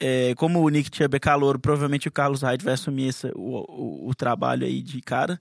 é, 0.00 0.34
como 0.34 0.60
o 0.60 0.68
Nick 0.70 0.90
Chubb 0.96 1.16
é 1.16 1.20
calor, 1.20 1.58
provavelmente 1.58 2.08
o 2.08 2.12
Carlos 2.12 2.42
Hyde 2.42 2.64
vai 2.64 2.74
assumir 2.74 3.10
essa, 3.10 3.30
o, 3.36 3.58
o, 3.68 4.08
o 4.08 4.14
trabalho 4.14 4.66
aí 4.66 4.82
de 4.82 5.00
cara 5.02 5.38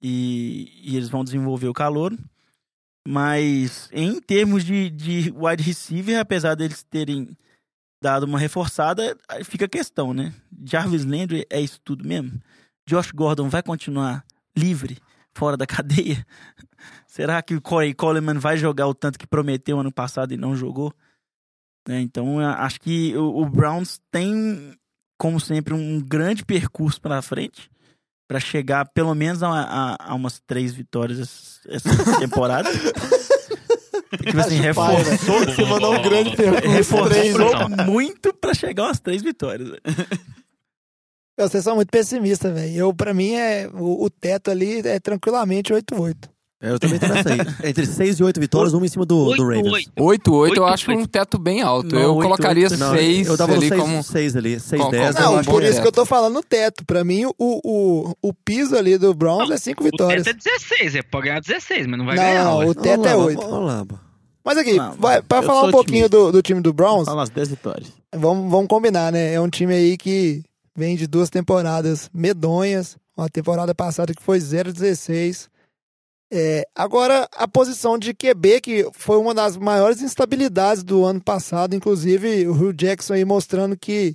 e, 0.00 0.72
e 0.84 0.96
eles 0.96 1.08
vão 1.08 1.24
desenvolver 1.24 1.68
o 1.68 1.74
calor. 1.74 2.16
Mas 3.06 3.88
em 3.92 4.20
termos 4.20 4.64
de, 4.64 4.90
de 4.90 5.32
wide 5.34 5.62
receiver, 5.62 6.18
apesar 6.18 6.54
deles 6.54 6.82
terem 6.82 7.36
dado 8.00 8.24
uma 8.24 8.38
reforçada, 8.38 9.16
fica 9.44 9.64
a 9.64 9.68
questão, 9.68 10.14
né? 10.14 10.32
Jarvis 10.64 11.04
Landry 11.04 11.46
é 11.50 11.60
isso 11.60 11.80
tudo 11.82 12.06
mesmo? 12.06 12.40
Josh 12.86 13.10
Gordon 13.10 13.48
vai 13.48 13.62
continuar 13.62 14.24
livre, 14.56 14.98
fora 15.34 15.56
da 15.56 15.66
cadeia? 15.66 16.24
Será 17.06 17.42
que 17.42 17.54
o 17.54 17.60
Corey 17.60 17.94
Coleman 17.94 18.38
vai 18.38 18.56
jogar 18.56 18.86
o 18.86 18.94
tanto 18.94 19.18
que 19.18 19.26
prometeu 19.26 19.80
ano 19.80 19.90
passado 19.90 20.32
e 20.32 20.36
não 20.36 20.54
jogou? 20.54 20.94
Né, 21.88 22.00
Então, 22.02 22.40
eu 22.40 22.46
acho 22.48 22.78
que 22.80 23.16
o, 23.16 23.38
o 23.42 23.48
Browns 23.48 23.98
tem, 24.12 24.74
como 25.18 25.40
sempre, 25.40 25.72
um 25.72 25.98
grande 26.00 26.44
percurso 26.44 27.00
pela 27.00 27.22
frente 27.22 27.70
para 28.28 28.38
chegar 28.38 28.84
pelo 28.92 29.14
menos 29.14 29.42
a, 29.42 29.48
a- 29.48 29.96
a 30.10 30.14
umas 30.14 30.38
três 30.46 30.74
vitórias 30.74 31.18
essa, 31.66 31.88
essa 31.88 31.88
temporada. 32.20 32.68
tipo 32.70 34.38
assim, 34.38 34.56
reforçou, 34.56 35.44
Você 35.46 35.64
mandou 35.64 35.94
um 35.94 36.02
grande 36.02 36.36
percurso. 36.36 36.68
reforçou 36.68 37.68
né? 37.70 37.84
muito 37.86 38.34
para 38.34 38.52
chegar 38.52 38.84
umas 38.84 39.00
três 39.00 39.22
vitórias. 39.22 39.70
Vocês 41.38 41.62
são 41.64 41.76
muito 41.76 41.88
pessimistas, 41.90 42.52
velho. 42.52 42.76
Eu, 42.76 42.92
pra 42.94 43.14
mim, 43.14 43.32
é, 43.34 43.68
o, 43.72 44.04
o 44.04 44.10
teto 44.10 44.50
ali 44.50 44.80
é 44.86 44.98
tranquilamente 45.00 45.72
8-8. 45.72 46.28
É, 46.60 46.70
Eu 46.72 46.78
também 46.78 46.98
tô 46.98 47.06
nessa 47.06 47.28
aí. 47.32 47.38
Entre 47.70 47.86
6 47.86 48.18
e 48.18 48.24
8 48.24 48.40
vitórias, 48.40 48.74
uma 48.74 48.84
em 48.84 48.88
cima 48.88 49.06
do, 49.06 49.32
do 49.34 49.42
Ravens. 49.44 49.66
8-8. 49.66 49.92
8-8 49.96 50.26
eu 50.26 50.34
Oito, 50.34 50.64
acho 50.64 50.90
oito. 50.90 51.00
um 51.02 51.06
teto 51.06 51.38
bem 51.38 51.62
alto. 51.62 51.94
Não, 51.94 52.02
eu 52.02 52.10
oito, 52.16 52.22
colocaria 52.22 52.64
oito, 52.64 52.76
Não, 52.76 52.94
6 52.94 53.26
eu 53.28 53.36
dava 53.36 53.52
ali 53.54 53.68
6, 53.68 53.80
como... 53.80 54.02
6 54.02 54.36
ali, 54.36 54.58
6, 54.60 54.82
Com- 54.82 54.90
10. 54.90 55.14
com- 55.14 55.22
eu 55.22 55.24
Não, 55.30 55.36
bom 55.36 55.44
por 55.52 55.62
isso 55.62 55.72
teto. 55.74 55.82
que 55.82 55.88
eu 55.88 55.92
tô 55.92 56.04
falando 56.04 56.34
no 56.34 56.42
teto. 56.42 56.84
Pra 56.84 57.04
mim, 57.04 57.26
o, 57.26 57.32
o, 57.38 58.12
o 58.20 58.34
piso 58.34 58.76
ali 58.76 58.98
do 58.98 59.14
Browns 59.14 59.48
Não, 59.48 59.54
é 59.54 59.58
5 59.58 59.80
O 59.80 59.84
vitórias. 59.84 60.24
teto 60.24 60.36
é 60.36 60.50
16, 60.50 60.94
é 60.96 61.02
pode 61.02 61.26
ganhar 61.28 61.40
16, 61.40 61.86
mas 61.86 61.96
não 61.98 62.04
vai 62.06 62.16
Não, 62.16 62.22
ganhar. 62.24 62.54
ué. 62.56 62.66
o 62.66 62.74
teto 62.74 63.06
é 63.06 63.16
8. 63.16 63.40
Vamos 63.40 63.66
lá, 63.66 63.86
pô. 63.86 63.94
Mas 64.44 64.58
aqui, 64.58 64.74
Não, 64.74 64.94
vai, 64.94 65.22
pra 65.22 65.38
eu 65.38 65.42
falar 65.44 65.62
um 65.68 65.70
pouquinho 65.70 66.06
otimista. 66.06 66.26
do, 66.26 66.32
do 66.32 66.42
time 66.42 66.60
do 66.60 66.72
Browns, 66.72 67.04
Fala 67.04 67.18
umas 67.20 67.28
10 67.30 67.48
vitórias. 67.50 67.92
vamos, 68.16 68.50
vamos 68.50 68.66
combinar, 68.66 69.12
né? 69.12 69.34
É 69.34 69.40
um 69.40 69.48
time 69.48 69.74
aí 69.74 69.96
que 69.96 70.42
vem 70.76 70.96
de 70.96 71.06
duas 71.06 71.30
temporadas 71.30 72.10
medonhas. 72.12 72.96
Uma 73.16 73.28
temporada 73.28 73.74
passada 73.74 74.12
que 74.14 74.22
foi 74.22 74.38
0-16. 74.38 75.48
É, 76.30 76.66
agora, 76.74 77.26
a 77.36 77.48
posição 77.48 77.98
de 77.98 78.12
QB, 78.12 78.60
que 78.60 78.86
foi 78.92 79.16
uma 79.16 79.32
das 79.32 79.56
maiores 79.56 80.02
instabilidades 80.02 80.82
do 80.82 81.04
ano 81.04 81.22
passado, 81.22 81.74
inclusive 81.74 82.46
o 82.46 82.52
Hugh 82.52 82.74
Jackson 82.74 83.14
aí 83.14 83.24
mostrando 83.24 83.76
que 83.76 84.14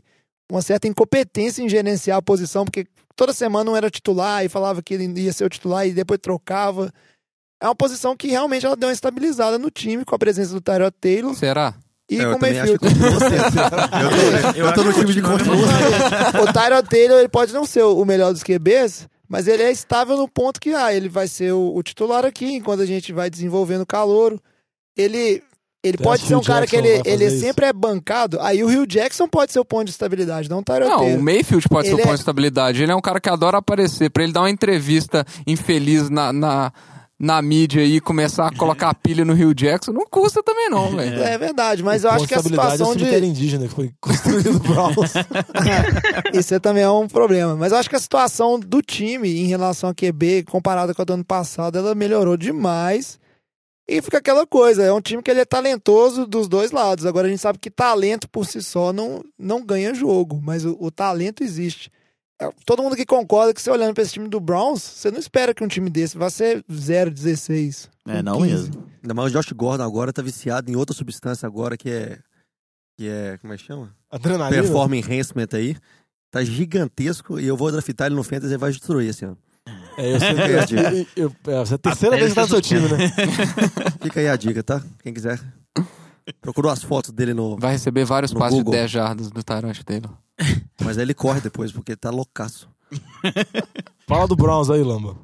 uma 0.51 0.61
certa 0.61 0.87
incompetência 0.87 1.63
em 1.63 1.69
gerenciar 1.69 2.17
a 2.17 2.21
posição, 2.21 2.65
porque 2.65 2.85
toda 3.15 3.33
semana 3.33 3.63
não 3.63 3.75
era 3.75 3.89
titular 3.89 4.45
e 4.45 4.49
falava 4.49 4.83
que 4.83 4.93
ele 4.93 5.21
ia 5.21 5.33
ser 5.33 5.45
o 5.45 5.49
titular 5.49 5.87
e 5.87 5.93
depois 5.93 6.19
trocava. 6.21 6.91
É 7.61 7.65
uma 7.65 7.75
posição 7.75 8.15
que 8.15 8.27
realmente 8.27 8.65
ela 8.65 8.75
deu 8.75 8.89
uma 8.89 8.93
estabilizada 8.93 9.57
no 9.57 9.71
time 9.71 10.05
com 10.05 10.13
a 10.13 10.19
presença 10.19 10.53
do 10.53 10.61
Tyrod 10.61 10.93
Taylor 10.99 11.33
Será? 11.33 11.73
e 12.09 12.19
É, 12.19 12.19
com 12.19 12.23
eu 12.23 12.29
o 12.29 12.33
também 12.33 12.59
acho 12.59 12.77
que. 12.77 12.85
Eu 12.85 12.91
tô, 14.53 14.59
eu 14.59 14.73
tô 14.73 14.83
no 14.83 14.93
time 14.93 15.05
de 15.07 15.13
sendo. 15.13 16.43
o 16.43 16.53
Tyrod 16.53 16.89
Taylor 16.89 17.19
ele 17.19 17.29
pode 17.29 17.53
não 17.53 17.65
ser 17.65 17.83
o 17.83 18.05
melhor 18.05 18.33
dos 18.33 18.43
QBs, 18.43 19.07
mas 19.33 19.47
ele 19.47 19.63
é 19.63 19.71
estável 19.71 20.15
no 20.15 20.27
ponto 20.27 20.61
que 20.61 20.75
ah, 20.75 20.93
ele 20.93 21.09
vai 21.09 21.27
ser 21.27 21.51
o, 21.53 21.75
o 21.75 21.81
titular 21.81 22.23
aqui, 22.23 22.53
enquanto 22.53 22.81
a 22.81 22.85
gente 22.85 23.11
vai 23.11 23.31
desenvolvendo 23.31 23.81
o 23.81 23.85
calouro. 23.85 24.39
Ele, 24.95 25.41
ele 25.83 25.97
Você 25.97 26.03
pode 26.03 26.21
ser 26.21 26.35
um 26.35 26.41
cara 26.43 26.67
que 26.67 26.75
ele, 26.75 27.01
ele 27.03 27.25
isso? 27.25 27.39
sempre 27.39 27.65
é 27.65 27.73
bancado. 27.73 28.39
Aí 28.39 28.63
o 28.63 28.67
Rio 28.67 28.85
Jackson 28.85 29.27
pode 29.27 29.51
ser 29.51 29.59
o 29.59 29.65
ponto 29.65 29.85
de 29.85 29.89
estabilidade, 29.89 30.47
não 30.47 30.59
o 30.59 30.63
Não, 30.87 31.15
o 31.15 31.19
Mayfield 31.23 31.67
pode 31.67 31.87
ser 31.87 31.95
o 31.95 31.97
Ele 31.97 32.03
ponto 32.03 32.11
é- 32.11 32.15
de 32.15 32.21
estabilidade. 32.21 32.83
Ele 32.83 32.91
é 32.91 32.95
um 32.95 33.01
cara 33.01 33.19
que 33.19 33.27
adora 33.27 33.57
aparecer. 33.57 34.11
Pra 34.11 34.23
ele 34.23 34.33
dar 34.33 34.41
uma 34.41 34.51
entrevista 34.51 35.25
infeliz 35.47 36.11
na, 36.11 36.31
na, 36.31 36.71
na 37.19 37.41
mídia 37.41 37.83
e 37.83 38.01
começar 38.01 38.47
a 38.47 38.55
colocar 38.55 38.93
pilha 39.01 39.23
no 39.23 39.33
Rio 39.33 39.53
Jackson, 39.53 39.91
não 39.91 40.05
custa 40.05 40.43
também 40.43 40.69
não, 40.69 40.95
velho. 40.95 41.21
É 41.21 41.37
verdade, 41.37 41.83
mas 41.83 42.03
eu 42.03 42.09
acho 42.09 42.27
que 42.27 42.33
a 42.33 42.37
estabilidade 42.37 42.81
é 42.81 42.85
o 42.85 42.93
situação 42.93 42.95
de. 42.95 43.25
indígena 43.25 43.67
que 43.67 43.73
foi 43.73 43.91
construído 44.01 44.53
no 44.53 44.59
Browns. 44.59 45.13
Isso 46.33 46.53
é 46.53 46.59
também 46.59 46.83
é 46.83 46.89
um 46.89 47.07
problema. 47.07 47.55
Mas 47.55 47.71
eu 47.71 47.77
acho 47.77 47.89
que 47.89 47.95
a 47.95 47.99
situação 47.99 48.59
do 48.59 48.81
time 48.81 49.29
em 49.29 49.45
relação 49.45 49.89
a 49.89 49.93
QB, 49.93 50.43
comparada 50.43 50.93
com 50.93 51.01
a 51.01 51.05
do 51.05 51.13
ano 51.13 51.25
passado, 51.25 51.77
ela 51.77 51.95
melhorou 51.95 52.35
demais. 52.35 53.19
E 53.87 54.01
fica 54.01 54.17
aquela 54.17 54.47
coisa, 54.47 54.81
é 54.81 54.93
um 54.93 55.01
time 55.01 55.21
que 55.21 55.29
ele 55.29 55.41
é 55.41 55.45
talentoso 55.45 56.25
dos 56.25 56.47
dois 56.47 56.71
lados. 56.71 57.05
Agora 57.05 57.27
a 57.27 57.29
gente 57.29 57.41
sabe 57.41 57.59
que 57.59 57.69
talento 57.69 58.29
por 58.29 58.45
si 58.45 58.61
só 58.61 58.93
não, 58.93 59.21
não 59.37 59.63
ganha 59.63 59.93
jogo, 59.93 60.39
mas 60.41 60.63
o, 60.63 60.77
o 60.79 60.89
talento 60.89 61.43
existe. 61.43 61.91
Todo 62.65 62.81
mundo 62.81 62.95
que 62.95 63.05
concorda 63.05 63.53
que 63.53 63.61
você 63.61 63.69
olhando 63.69 63.93
pra 63.93 64.03
esse 64.03 64.13
time 64.13 64.27
do 64.27 64.39
Browns, 64.39 64.81
você 64.81 65.11
não 65.11 65.19
espera 65.19 65.53
que 65.53 65.63
um 65.63 65.67
time 65.67 65.89
desse 65.89 66.17
vá 66.17 66.29
ser 66.29 66.63
0-16. 66.71 67.89
É, 68.07 68.21
não 68.21 68.37
15. 68.39 68.51
mesmo. 68.51 68.87
Ainda 69.01 69.13
mais 69.13 69.31
o 69.31 69.33
Josh 69.33 69.51
Gordon 69.51 69.83
agora 69.83 70.13
tá 70.13 70.21
viciado 70.21 70.71
em 70.71 70.75
outra 70.75 70.95
substância 70.95 71.45
agora 71.47 71.77
que 71.77 71.89
é. 71.89 72.19
Que 72.97 73.07
é. 73.07 73.37
Como 73.39 73.53
é 73.53 73.57
que 73.57 73.63
chama? 73.63 73.95
Adrenalina. 74.09 74.61
Perform 74.61 74.93
Enhancement 74.93 75.47
aí. 75.53 75.75
Tá 76.31 76.43
gigantesco 76.43 77.39
e 77.39 77.47
eu 77.47 77.55
vou 77.55 77.71
draftar 77.71 78.07
ele 78.07 78.15
no 78.15 78.23
Fantasy 78.23 78.53
e 78.53 78.57
vai 78.57 78.71
destruir 78.71 79.09
esse 79.09 79.25
ano. 79.25 79.37
É, 79.97 80.15
eu 80.15 80.19
sei, 80.19 80.29
eu, 80.31 81.05
eu, 81.15 81.31
eu, 81.45 81.53
é, 81.53 81.61
essa 81.61 81.73
é 81.73 81.75
a 81.75 81.77
terceira 81.77 82.15
Até 82.15 82.25
vez 82.25 82.33
que 82.33 82.35
tá 82.35 82.41
no 82.41 82.47
seu 82.47 82.61
time, 82.61 82.81
né? 82.81 82.97
Fica 84.01 84.19
aí 84.19 84.27
a 84.27 84.35
dica, 84.35 84.63
tá? 84.63 84.81
Quem 85.03 85.13
quiser. 85.13 85.39
Procurou 86.41 86.71
as 86.71 86.83
fotos 86.83 87.11
dele 87.11 87.33
no. 87.33 87.57
Vai 87.57 87.73
receber 87.73 88.05
vários 88.05 88.31
No 88.31 88.39
passes 88.39 88.57
Google. 88.57 88.73
de 88.73 88.79
10 88.79 88.91
jardas 88.91 89.31
do 89.31 89.43
Tyrant 89.43 89.77
Taylor. 89.83 90.11
Mas 90.81 90.97
aí 90.97 91.03
ele 91.03 91.13
corre 91.13 91.41
depois, 91.41 91.71
porque 91.71 91.95
tá 91.95 92.09
loucaço. 92.09 92.69
Fala 94.07 94.27
do 94.27 94.35
Browns 94.35 94.69
aí, 94.69 94.83
Lamba. 94.83 95.17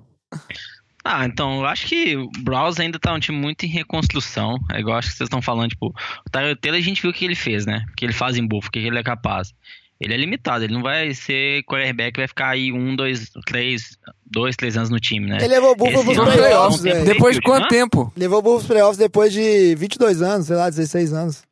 Ah, 1.04 1.26
então, 1.26 1.60
eu 1.62 1.66
acho 1.66 1.88
que 1.88 2.16
o 2.18 2.30
Browns 2.42 2.80
ainda 2.80 3.00
tá 3.00 3.14
um 3.14 3.20
time 3.20 3.38
muito 3.38 3.66
em 3.66 3.70
reconstrução. 3.70 4.58
É 4.72 4.80
igual 4.80 4.98
acho 4.98 5.10
que 5.10 5.16
vocês 5.18 5.28
estão 5.28 5.42
falando, 5.42 5.70
tipo, 5.70 5.88
o 5.88 6.30
Tyler 6.32 6.58
Taylor 6.60 6.80
a 6.80 6.84
gente 6.84 7.02
viu 7.02 7.12
o 7.12 7.14
que 7.14 7.26
ele 7.26 7.36
fez, 7.36 7.66
né? 7.66 7.86
O 7.92 7.96
que 7.96 8.06
ele 8.06 8.14
faz 8.14 8.38
em 8.38 8.46
Buffalo, 8.46 8.68
o 8.68 8.72
que 8.72 8.80
ele 8.80 9.00
é 9.00 9.04
capaz. 9.04 9.54
Ele 10.00 10.14
é 10.14 10.18
limitado, 10.18 10.64
ele 10.64 10.74
não 10.74 10.82
vai 10.82 11.14
ser 11.14 11.62
quarterback, 11.64 12.18
vai 12.18 12.28
ficar 12.28 12.50
aí 12.50 12.72
um, 12.72 12.96
dois, 12.96 13.30
três, 13.46 13.98
dois, 14.26 14.56
três 14.56 14.78
anos 14.78 14.90
no 14.90 14.98
time, 15.00 15.28
né? 15.28 15.38
Ele 15.40 15.48
levou 15.50 15.76
o 15.78 15.88
Esse 15.88 16.04
pros 16.06 16.18
playoffs, 16.18 16.82
velho. 16.82 17.06
Depois 17.06 17.36
de 17.36 17.42
quanto 17.42 17.66
hã? 17.66 17.68
tempo? 17.68 18.14
Levou 18.16 18.40
o 18.40 18.42
Buffalo 18.42 18.60
pros 18.60 18.68
playoffs 18.68 18.98
depois 18.98 19.34
de 19.34 19.76
22 19.76 20.22
anos, 20.22 20.48
sei 20.48 20.56
lá, 20.56 20.70
16 20.70 21.12
anos. 21.12 21.44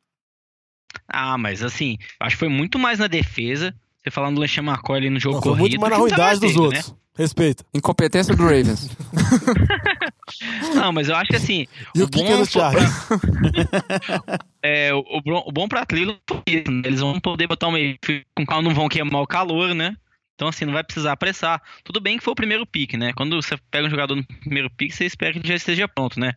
Ah, 1.06 1.36
mas 1.36 1.62
assim, 1.62 1.98
acho 2.18 2.36
que 2.36 2.40
foi 2.40 2.48
muito 2.48 2.78
mais 2.78 2.98
na 2.98 3.06
defesa. 3.06 3.74
Você 4.02 4.10
falando 4.10 4.36
do 4.36 4.40
LeSean 4.40 4.62
McCoy 4.62 4.96
ali 4.96 5.10
no 5.10 5.20
jogo 5.20 5.36
Não, 5.36 5.42
foi 5.42 5.50
corrido. 5.52 5.62
muito 5.62 5.80
mais 5.80 5.92
na 5.92 5.98
ruindade 5.98 6.40
dos 6.40 6.52
Taylor, 6.52 6.66
outros. 6.66 6.94
Respeita. 7.18 7.64
Incompetência 7.74 8.34
do 8.34 8.42
Ravens. 8.44 8.88
Não, 10.74 10.92
mas 10.92 11.08
eu 11.08 11.16
acho 11.16 11.30
que 11.30 11.36
assim. 11.36 11.66
E 11.94 12.00
o 12.02 12.04
o 12.04 12.08
que 12.08 12.22
bom 12.22 12.46
que 12.46 12.58
é 12.58 12.70
pra-? 12.70 14.38
É, 14.62 14.92
o, 14.94 15.04
o 15.46 15.52
bom- 15.52 15.68
pra 15.68 15.84
Cleveland 15.86 16.20
foi 16.28 16.42
isso, 16.46 16.70
né? 16.70 16.82
Eles 16.84 17.00
vão 17.00 17.18
poder 17.20 17.46
botar 17.46 17.68
o 17.68 17.72
meio 17.72 17.98
com 18.36 18.46
calma, 18.46 18.68
não 18.68 18.74
vão 18.74 18.88
queimar 18.88 19.22
o 19.22 19.26
calor, 19.26 19.74
né? 19.74 19.96
Então, 20.34 20.48
assim, 20.48 20.64
não 20.64 20.72
vai 20.72 20.84
precisar 20.84 21.12
apressar. 21.12 21.60
Tudo 21.82 22.00
bem 22.00 22.18
que 22.18 22.24
foi 22.24 22.32
o 22.32 22.36
primeiro 22.36 22.64
pick, 22.66 22.94
né? 22.94 23.12
Quando 23.16 23.34
você 23.40 23.56
pega 23.70 23.86
um 23.86 23.90
jogador 23.90 24.14
no 24.14 24.24
primeiro 24.24 24.70
pick, 24.70 24.92
você 24.92 25.04
espera 25.04 25.32
que 25.32 25.38
ele 25.40 25.48
já 25.48 25.54
esteja 25.56 25.88
pronto, 25.88 26.20
né? 26.20 26.32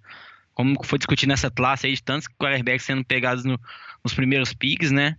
Como 0.53 0.75
foi 0.83 0.99
discutido 0.99 1.29
nessa 1.29 1.49
classe 1.49 1.87
aí 1.87 1.93
de 1.93 2.03
tantos 2.03 2.27
quarterbacks 2.39 2.85
sendo 2.85 3.03
pegados 3.05 3.43
no- 3.45 3.59
nos 4.03 4.13
primeiros 4.13 4.53
picks, 4.53 4.91
né? 4.91 5.15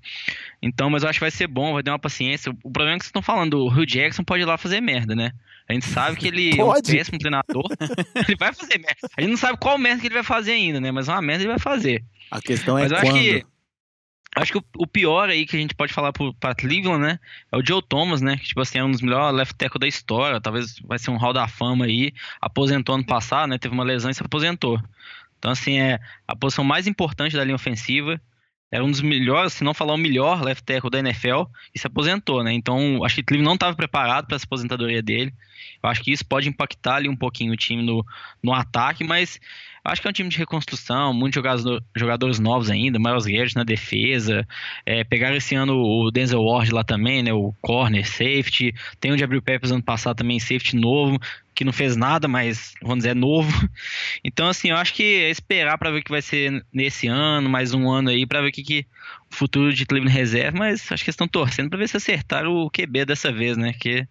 Então, 0.61 0.91
mas 0.91 1.03
eu 1.03 1.09
acho 1.09 1.19
que 1.19 1.25
vai 1.25 1.31
ser 1.31 1.47
bom, 1.47 1.73
vai 1.73 1.83
dar 1.83 1.93
uma 1.93 1.99
paciência. 1.99 2.53
O 2.63 2.71
problema 2.71 2.97
é 2.97 2.99
que 2.99 3.05
vocês 3.05 3.09
estão 3.11 3.23
falando, 3.23 3.55
o 3.65 3.69
Hugh 3.69 3.87
Jackson 3.87 4.25
pode 4.25 4.43
ir 4.43 4.47
lá 4.47 4.59
fazer 4.59 4.81
merda, 4.81 5.15
né? 5.15 5.33
A 5.69 5.73
gente 5.73 5.87
sabe 5.87 6.17
que 6.17 6.27
ele 6.29 6.51
é 6.59 6.63
um 6.63 6.67
Pode? 6.67 6.91
péssimo 6.93 7.19
treinador. 7.19 7.65
ele 8.29 8.37
vai 8.37 8.53
fazer 8.53 8.79
merda. 8.79 9.09
A 9.17 9.21
gente 9.21 9.31
não 9.31 9.37
sabe 9.39 9.57
qual 9.59 9.79
merda 9.79 10.01
que 10.01 10.09
ele 10.09 10.15
vai 10.15 10.25
fazer 10.25 10.53
ainda, 10.53 10.81
né? 10.81 10.91
Mas 10.91 11.09
uma 11.09 11.23
merda 11.23 11.45
ele 11.45 11.51
vai 11.51 11.59
fazer. 11.61 12.05
A 12.31 12.41
questão 12.41 12.77
é 12.77 12.83
Mas 12.83 12.91
eu 12.93 12.99
acho 12.99 13.07
quando. 13.07 13.19
que 13.21 13.47
acho 14.35 14.53
que 14.53 14.59
o, 14.59 14.65
o 14.79 14.87
pior 14.87 15.29
aí 15.29 15.47
que 15.47 15.57
a 15.57 15.61
gente 15.61 15.75
pode 15.75 15.93
falar 15.93 16.13
pro, 16.13 16.35
pra 16.35 16.55
Cleveland, 16.55 17.01
né? 17.03 17.21
É 17.53 17.57
o 17.57 17.65
Joe 17.65 17.81
Thomas, 17.83 18.21
né? 18.21 18.37
Que, 18.37 18.49
tipo 18.49 18.61
assim, 18.61 18.79
é 18.79 18.85
um 18.85 18.91
dos 18.91 19.01
melhores 19.03 19.37
left 19.37 19.55
tackle 19.55 19.79
da 19.81 19.87
história. 19.87 20.41
Talvez 20.41 20.79
vai 20.81 20.99
ser 20.99 21.11
um 21.13 21.17
hall 21.17 21.33
da 21.33 21.47
fama 21.47 21.85
aí. 21.85 22.13
Aposentou 22.41 22.97
ano 22.97 23.07
passado, 23.07 23.49
né? 23.51 23.59
Teve 23.59 23.73
uma 23.75 23.85
lesão 23.85 24.11
e 24.11 24.15
se 24.15 24.23
aposentou. 24.23 24.81
Então, 25.43 25.51
assim, 25.51 25.81
é 25.81 25.99
a 26.25 26.37
posição 26.37 26.63
mais 26.63 26.87
importante 26.87 27.37
da 27.37 27.43
linha 27.43 27.57
ofensiva. 27.57 28.21
Era 28.71 28.85
um 28.85 28.91
dos 28.93 29.01
melhores, 29.01 29.55
se 29.55 29.65
não 29.65 29.75
falar 29.75 29.93
o 29.93 29.99
melhor 29.99 30.41
left 30.41 30.65
tackle 30.65 30.89
da 30.89 31.01
NFL 31.01 31.43
e 31.75 31.81
se 31.81 31.87
aposentou, 31.89 32.45
né? 32.45 32.53
Então, 32.53 33.05
acho 33.05 33.17
que 33.17 33.23
o 33.23 33.25
Cleveland 33.25 33.49
não 33.49 33.55
estava 33.55 33.77
preparado 33.77 34.29
para 34.29 34.37
essa 34.37 34.47
aposentadoria 34.47 35.03
dele. 35.03 35.35
Eu 35.83 35.91
acho 35.91 36.01
que 36.01 36.13
isso 36.13 36.25
pode 36.25 36.49
impactar 36.49 36.95
ali 36.95 37.09
um 37.09 37.17
pouquinho 37.17 37.53
o 37.53 37.57
time 37.57 37.83
no, 37.83 38.07
no 38.41 38.55
ataque, 38.55 39.03
mas 39.03 39.41
acho 39.85 40.01
que 40.01 40.07
é 40.07 40.11
um 40.11 40.13
time 40.13 40.29
de 40.29 40.39
reconstrução, 40.39 41.13
muitos 41.13 41.35
jogador, 41.35 41.83
jogadores 41.95 42.39
novos 42.39 42.71
ainda, 42.71 42.99
Miles 42.99 43.25
Garrett 43.25 43.57
na 43.57 43.65
defesa. 43.65 44.47
É, 44.87 45.03
pegaram 45.03 45.37
esse 45.37 45.55
ano 45.55 45.77
o 45.77 46.11
Denzel 46.11 46.43
Ward 46.43 46.73
lá 46.73 46.85
também, 46.85 47.23
né? 47.23 47.33
O 47.33 47.53
corner, 47.61 48.07
safety. 48.07 48.75
Tem 49.01 49.13
o 49.13 49.19
Gabriel 49.19 49.43
Peppers 49.43 49.73
ano 49.73 49.83
passado 49.83 50.17
também, 50.17 50.39
safety 50.39 50.77
novo, 50.77 51.19
que 51.55 51.65
não 51.65 51.73
fez 51.73 51.97
nada, 51.97 52.29
mas 52.29 52.75
vamos 52.81 52.99
dizer, 52.99 53.11
é 53.11 53.15
novo. 53.15 53.51
Então, 54.25 54.49
assim, 54.49 54.71
eu 54.71 54.77
acho 54.77 54.95
que 54.95 55.03
é 55.03 55.31
esperar 55.31 55.77
para 55.77 55.91
ver 55.91 55.99
o 55.99 56.03
que 56.03 56.11
vai 56.11 56.23
ser 56.23 56.65
nesse 56.73 57.09
ano, 57.09 57.49
mais 57.49 57.75
um 57.75 57.91
ano 57.91 58.09
aí, 58.11 58.25
para 58.25 58.41
ver 58.41 58.49
o 58.49 58.53
que, 58.53 58.63
que 58.63 58.87
o 59.31 59.35
futuro 59.35 59.73
de 59.73 59.85
Cleveland 59.85 60.17
reserva, 60.17 60.59
mas 60.59 60.81
acho 60.93 61.03
que 61.03 61.11
eles 61.11 61.15
estão 61.15 61.27
torcendo 61.27 61.69
para 61.69 61.79
ver 61.79 61.89
se 61.89 61.97
acertaram 61.97 62.55
o 62.55 62.71
QB 62.71 63.05
dessa 63.05 63.33
vez, 63.33 63.57
né? 63.57 63.73
Que 63.73 64.07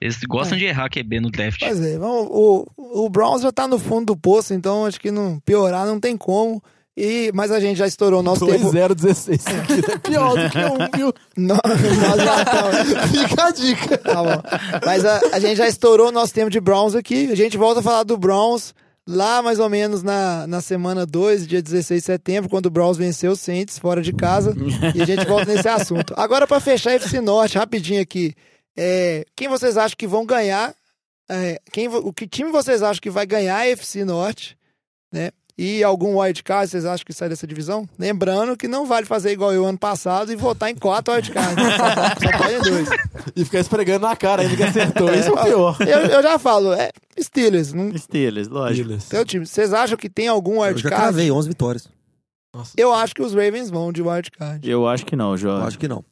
eles 0.00 0.18
gostam 0.28 0.56
É. 0.56 0.58
de 0.60 0.64
errar 0.66 0.88
QB 0.88 1.20
no 1.20 1.30
draft. 1.30 1.60
Pois 1.60 1.80
é, 1.80 1.98
vamos, 1.98 2.28
o, 2.30 2.66
o 2.76 3.08
Browns 3.10 3.42
já 3.42 3.52
tá 3.52 3.68
no 3.68 3.78
fundo 3.78 4.06
do 4.06 4.16
poço, 4.16 4.54
então 4.54 4.86
acho 4.86 5.00
que 5.00 5.10
não 5.10 5.38
piorar 5.40 5.86
não 5.86 6.00
tem 6.00 6.16
como. 6.16 6.62
E, 6.96 7.30
mas 7.34 7.50
a 7.50 7.60
gente 7.60 7.78
já 7.78 7.86
estourou 7.86 8.20
o 8.20 8.22
nosso 8.22 8.44
tempo. 8.46 8.70
2-0-16 8.70 9.38
seguido. 9.40 9.92
É 9.92 9.96
pior 9.98 10.34
do 10.36 10.50
que 10.50 10.58
um, 10.58 10.96
viu? 10.98 11.12
Nó- 11.36 11.54
Nós 11.64 12.22
já. 12.22 13.06
Fica 13.08 13.44
a 13.46 13.50
dica. 13.52 13.96
Tá 13.98 14.22
bom. 14.22 14.42
Mas 14.84 15.04
a, 15.04 15.20
a 15.32 15.38
gente 15.40 15.56
já 15.56 15.66
estourou 15.68 16.08
o 16.08 16.12
nosso 16.12 16.34
tempo 16.34 16.50
de 16.50 16.60
Browns 16.60 16.94
aqui. 16.94 17.30
A 17.30 17.34
gente 17.34 17.56
volta 17.56 17.80
a 17.80 17.82
falar 17.82 18.02
do 18.02 18.18
Browns 18.18 18.74
lá 19.08 19.40
mais 19.40 19.58
ou 19.58 19.68
menos 19.70 20.02
na, 20.02 20.46
na 20.46 20.60
semana 20.60 21.06
2, 21.06 21.46
dia 21.46 21.62
16 21.62 22.00
de 22.02 22.06
setembro, 22.06 22.50
quando 22.50 22.66
o 22.66 22.70
Browns 22.70 22.98
venceu 22.98 23.32
o 23.32 23.36
Saints 23.36 23.78
fora 23.78 24.02
de 24.02 24.12
casa. 24.12 24.54
e 24.94 25.00
a 25.00 25.06
gente 25.06 25.24
volta 25.26 25.46
nesse 25.54 25.68
assunto. 25.68 26.12
Agora, 26.18 26.46
para 26.46 26.60
fechar 26.60 26.90
a 26.90 26.94
FC 26.94 27.20
Norte, 27.20 27.56
rapidinho 27.56 28.02
aqui. 28.02 28.34
É, 28.82 29.26
quem 29.36 29.46
vocês 29.48 29.76
acham 29.76 29.96
que 29.96 30.06
vão 30.06 30.24
ganhar? 30.24 30.74
é, 31.28 31.60
quem, 31.70 31.86
o 31.88 32.12
que 32.12 32.26
time 32.26 32.50
vocês 32.50 32.82
acham 32.82 33.00
que 33.00 33.10
vai 33.10 33.26
ganhar 33.26 33.56
a 33.58 33.66
FC 33.68 34.04
Norte? 34.04 34.56
Né? 35.12 35.30
E 35.58 35.84
algum 35.84 36.18
wildcard 36.18 36.70
vocês 36.70 36.86
acham 36.86 37.04
que 37.04 37.12
sai 37.12 37.28
dessa 37.28 37.46
divisão? 37.46 37.86
Lembrando 37.98 38.56
que 38.56 38.66
não 38.66 38.86
vale 38.86 39.04
fazer 39.04 39.32
igual 39.32 39.52
eu 39.52 39.66
ano 39.66 39.76
passado 39.78 40.32
e 40.32 40.36
votar 40.36 40.70
em 40.70 40.74
quatro 40.74 41.12
wildcards. 41.12 41.54
né? 41.56 41.76
Só, 41.76 42.30
só 42.30 42.38
pode 42.38 42.54
em 42.54 42.60
dois. 42.62 42.88
E 43.36 43.44
ficar 43.44 43.58
esfregando 43.60 44.06
na 44.06 44.16
cara 44.16 44.40
ainda 44.42 44.56
que 44.56 44.62
acertou. 44.62 45.12
Isso 45.14 45.28
é 45.28 45.32
o 45.32 45.44
pior. 45.44 45.76
Eu, 45.82 45.98
eu 46.06 46.22
já 46.22 46.38
falo, 46.38 46.72
é 46.72 46.90
Steelers, 47.20 47.74
não 47.74 47.94
Steelers, 47.98 48.48
lógico. 48.48 48.84
Steelers. 48.84 49.04
Seu 49.04 49.24
time. 49.26 49.46
Vocês 49.46 49.74
acham 49.74 49.98
que 49.98 50.08
tem 50.08 50.26
algum 50.28 50.54
Eu 50.54 50.60
já 50.62 50.66
wildcard? 50.68 50.96
cravei 51.02 51.30
11 51.30 51.48
vitórias. 51.48 51.88
Nossa. 52.54 52.72
Eu 52.76 52.92
acho 52.94 53.14
que 53.14 53.20
os 53.22 53.34
Ravens 53.34 53.68
vão 53.68 53.92
de 53.92 54.00
wildcard. 54.02 54.66
Eu 54.68 54.88
acho 54.88 55.04
que 55.04 55.14
não, 55.14 55.32
Eu 55.32 55.36
Jorge. 55.36 55.66
acho 55.66 55.78
que 55.78 55.86
não. 55.88 56.02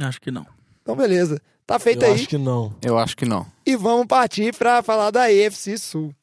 Acho 0.00 0.20
que 0.20 0.30
não. 0.30 0.46
Então, 0.82 0.94
beleza. 0.96 1.40
Tá 1.66 1.78
feito 1.78 2.02
Eu 2.04 2.08
aí. 2.08 2.14
acho 2.14 2.28
que 2.28 2.38
não. 2.38 2.74
Eu 2.82 2.98
acho 2.98 3.16
que 3.16 3.24
não. 3.24 3.46
E 3.64 3.76
vamos 3.76 4.06
partir 4.06 4.54
pra 4.54 4.82
falar 4.82 5.10
da 5.10 5.24
AFC 5.24 5.78
Sul. 5.78 6.14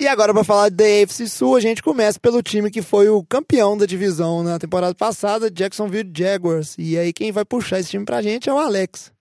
E 0.00 0.06
agora, 0.06 0.34
pra 0.34 0.44
falar 0.44 0.70
da 0.70 0.84
AFC 0.84 1.26
Sul, 1.28 1.56
a 1.56 1.60
gente 1.60 1.82
começa 1.82 2.18
pelo 2.20 2.42
time 2.42 2.70
que 2.70 2.82
foi 2.82 3.08
o 3.08 3.24
campeão 3.24 3.76
da 3.76 3.86
divisão 3.86 4.42
na 4.42 4.58
temporada 4.58 4.94
passada, 4.94 5.50
Jacksonville 5.50 6.10
Jaguars. 6.14 6.74
E 6.78 6.98
aí, 6.98 7.12
quem 7.12 7.32
vai 7.32 7.44
puxar 7.44 7.78
esse 7.80 7.90
time 7.90 8.04
pra 8.04 8.20
gente 8.20 8.48
é 8.48 8.52
o 8.52 8.58
Alex. 8.58 9.12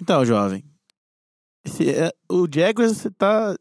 Então, 0.00 0.24
jovem. 0.24 0.64
esse- 1.66 1.90
é, 1.90 2.10
o 2.30 2.46
Jaguars 2.50 3.06
tá, 3.18 3.54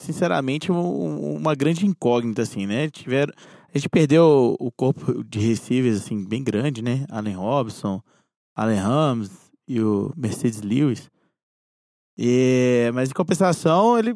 sinceramente, 0.00 0.72
um- 0.72 1.34
uma 1.36 1.54
grande 1.54 1.84
incógnita, 1.84 2.42
assim, 2.42 2.66
né? 2.66 2.88
Tiveram, 2.88 3.34
a 3.72 3.78
gente 3.78 3.88
perdeu 3.88 4.56
o 4.58 4.70
corpo 4.70 5.22
de 5.24 5.38
receivers, 5.38 5.98
assim, 5.98 6.24
bem 6.24 6.42
grande, 6.42 6.82
né? 6.82 7.06
Allen 7.08 7.36
Robson, 7.36 8.02
Allen 8.54 8.78
Rams 8.78 9.30
e 9.68 9.80
o 9.80 10.12
Mercedes 10.16 10.60
Lewis. 10.62 11.10
E, 12.18 12.90
mas, 12.92 13.10
em 13.10 13.14
compensação, 13.14 13.98
ele 13.98 14.14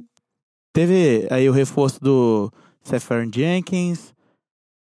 teve 0.72 1.26
aí 1.30 1.48
o 1.48 1.52
reforço 1.52 2.00
do 2.00 2.52
Sefern 2.82 3.30
Jenkins, 3.32 4.12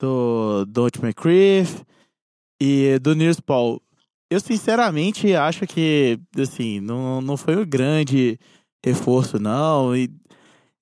do 0.01 0.65
Don't 0.65 0.99
McCriff 1.01 1.85
e 2.61 2.99
do 3.01 3.15
Nils 3.15 3.41
Paul. 3.41 3.81
Eu 4.31 4.41
sinceramente 4.41 5.35
acho 5.35 5.67
que, 5.67 6.19
assim, 6.39 6.81
não, 6.81 7.21
não 7.21 7.37
foi 7.37 7.57
um 7.57 7.67
grande 7.67 8.39
reforço, 8.85 9.39
não. 9.39 9.95
E, 9.95 10.09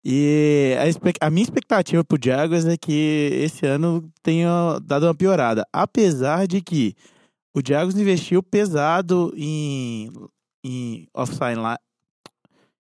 e 0.05 0.74
a, 0.78 1.26
a 1.26 1.30
minha 1.30 1.44
expectativa 1.44 2.03
pro 2.03 2.18
Jaguars 2.22 2.66
é 2.66 2.76
que 2.76 3.30
esse 3.42 3.66
ano 3.66 4.11
tenha 4.22 4.78
dado 4.82 5.07
uma 5.07 5.14
piorada. 5.14 5.66
Apesar 5.72 6.46
de 6.46 6.62
que 6.62 6.94
o 7.55 7.61
Jaguars 7.66 7.96
investiu 7.96 8.42
pesado 8.42 9.32
em, 9.36 10.11
em 10.64 11.07
offside 11.14 11.57
lá, 11.57 11.78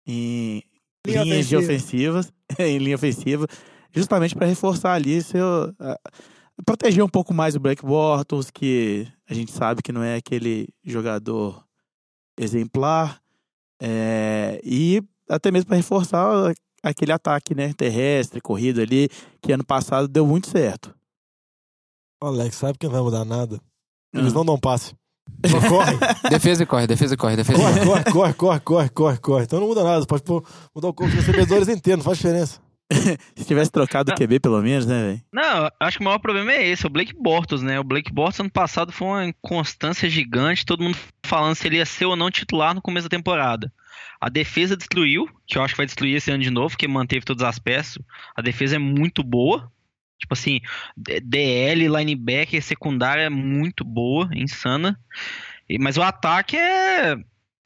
em 0.05 0.61
Linha 1.07 1.23
linhas 1.23 1.47
de 1.47 1.55
ofensiva. 1.55 2.19
ofensivas, 2.19 2.33
em 2.59 2.77
linha 2.79 2.95
ofensiva, 2.95 3.47
justamente 3.93 4.35
para 4.35 4.47
reforçar 4.47 4.93
ali 4.93 5.21
seu, 5.21 5.73
proteger 6.65 7.03
um 7.03 7.09
pouco 7.09 7.33
mais 7.33 7.55
o 7.55 7.59
Black 7.59 7.85
Bortles, 7.85 8.49
que 8.49 9.07
a 9.29 9.33
gente 9.33 9.51
sabe 9.51 9.81
que 9.81 9.91
não 9.91 10.03
é 10.03 10.15
aquele 10.15 10.67
jogador 10.83 11.63
exemplar, 12.37 13.21
é, 13.81 14.59
e 14.63 15.01
até 15.29 15.51
mesmo 15.51 15.67
para 15.67 15.77
reforçar 15.77 16.53
aquele 16.89 17.11
ataque 17.11 17.53
né, 17.55 17.73
terrestre, 17.73 18.39
corrido 18.41 18.81
ali, 18.81 19.09
que 19.41 19.51
ano 19.51 19.65
passado 19.65 20.07
deu 20.07 20.25
muito 20.25 20.47
certo. 20.49 20.93
Alex, 22.21 22.55
sabe 22.55 22.77
que 22.77 22.85
não 22.85 22.93
vai 22.93 23.01
mudar 23.01 23.25
nada? 23.25 23.59
Eles 24.13 24.31
Ah. 24.31 24.35
não 24.35 24.45
dão 24.45 24.57
passe. 24.59 24.93
Só 25.47 25.59
corre. 25.67 25.97
Defesa 26.29 26.63
e 26.63 26.65
corre, 26.65 26.87
defesa 26.87 27.13
e 27.13 27.17
corre, 27.17 27.35
defesa 27.35 27.57
e 27.59 27.61
corre, 27.61 27.79
corre. 27.85 28.03
corre, 28.03 28.33
corre, 28.33 28.33
corre, 28.33 28.59
corre, 28.59 28.89
corre, 28.89 29.17
corre. 29.17 29.43
Então 29.43 29.59
não 29.59 29.67
muda 29.67 29.83
nada. 29.83 30.01
Você 30.01 30.07
pode 30.07 30.23
pôr- 30.23 30.43
mudar 30.73 30.87
o 30.89 30.93
corpo 30.93 31.13
dos 31.15 31.25
recebedores 31.25 31.67
inteiro, 31.67 31.97
não 31.97 32.03
faz 32.05 32.17
diferença. 32.17 32.59
Se 33.35 33.45
tivesse 33.45 33.71
trocado 33.71 34.11
o 34.11 34.15
QB, 34.15 34.39
pelo 34.39 34.61
menos, 34.61 34.85
né, 34.85 35.01
velho? 35.01 35.21
Não, 35.31 35.69
acho 35.79 35.97
que 35.97 36.03
o 36.03 36.05
maior 36.05 36.19
problema 36.19 36.51
é 36.51 36.67
esse, 36.67 36.85
o 36.85 36.89
Blake 36.89 37.13
Bortles, 37.13 37.61
né? 37.61 37.79
O 37.79 37.83
Blake 37.83 38.13
Bortles 38.13 38.39
ano 38.39 38.51
passado 38.51 38.91
foi 38.91 39.07
uma 39.07 39.25
inconstância 39.25 40.09
gigante, 40.09 40.65
todo 40.65 40.83
mundo 40.83 40.97
falando 41.25 41.55
se 41.55 41.67
ele 41.67 41.77
ia 41.77 41.85
ser 41.85 42.05
ou 42.05 42.15
não 42.15 42.29
titular 42.29 42.75
no 42.75 42.81
começo 42.81 43.09
da 43.09 43.17
temporada. 43.17 43.71
A 44.21 44.29
defesa 44.29 44.77
destruiu, 44.77 45.27
que 45.47 45.57
eu 45.57 45.63
acho 45.63 45.73
que 45.73 45.77
vai 45.77 45.85
destruir 45.85 46.15
esse 46.15 46.31
ano 46.31 46.43
de 46.43 46.49
novo, 46.49 46.69
porque 46.69 46.87
manteve 46.87 47.25
todas 47.25 47.43
as 47.43 47.59
peças. 47.59 47.97
A 48.35 48.41
defesa 48.41 48.75
é 48.75 48.79
muito 48.79 49.23
boa. 49.23 49.71
Tipo 50.17 50.33
assim, 50.33 50.61
DL, 50.95 51.87
linebacker, 51.87 52.61
secundária 52.63 53.23
é 53.23 53.29
muito 53.29 53.83
boa, 53.83 54.29
insana. 54.33 54.97
Mas 55.79 55.97
o 55.97 56.01
ataque 56.01 56.55
é. 56.55 57.17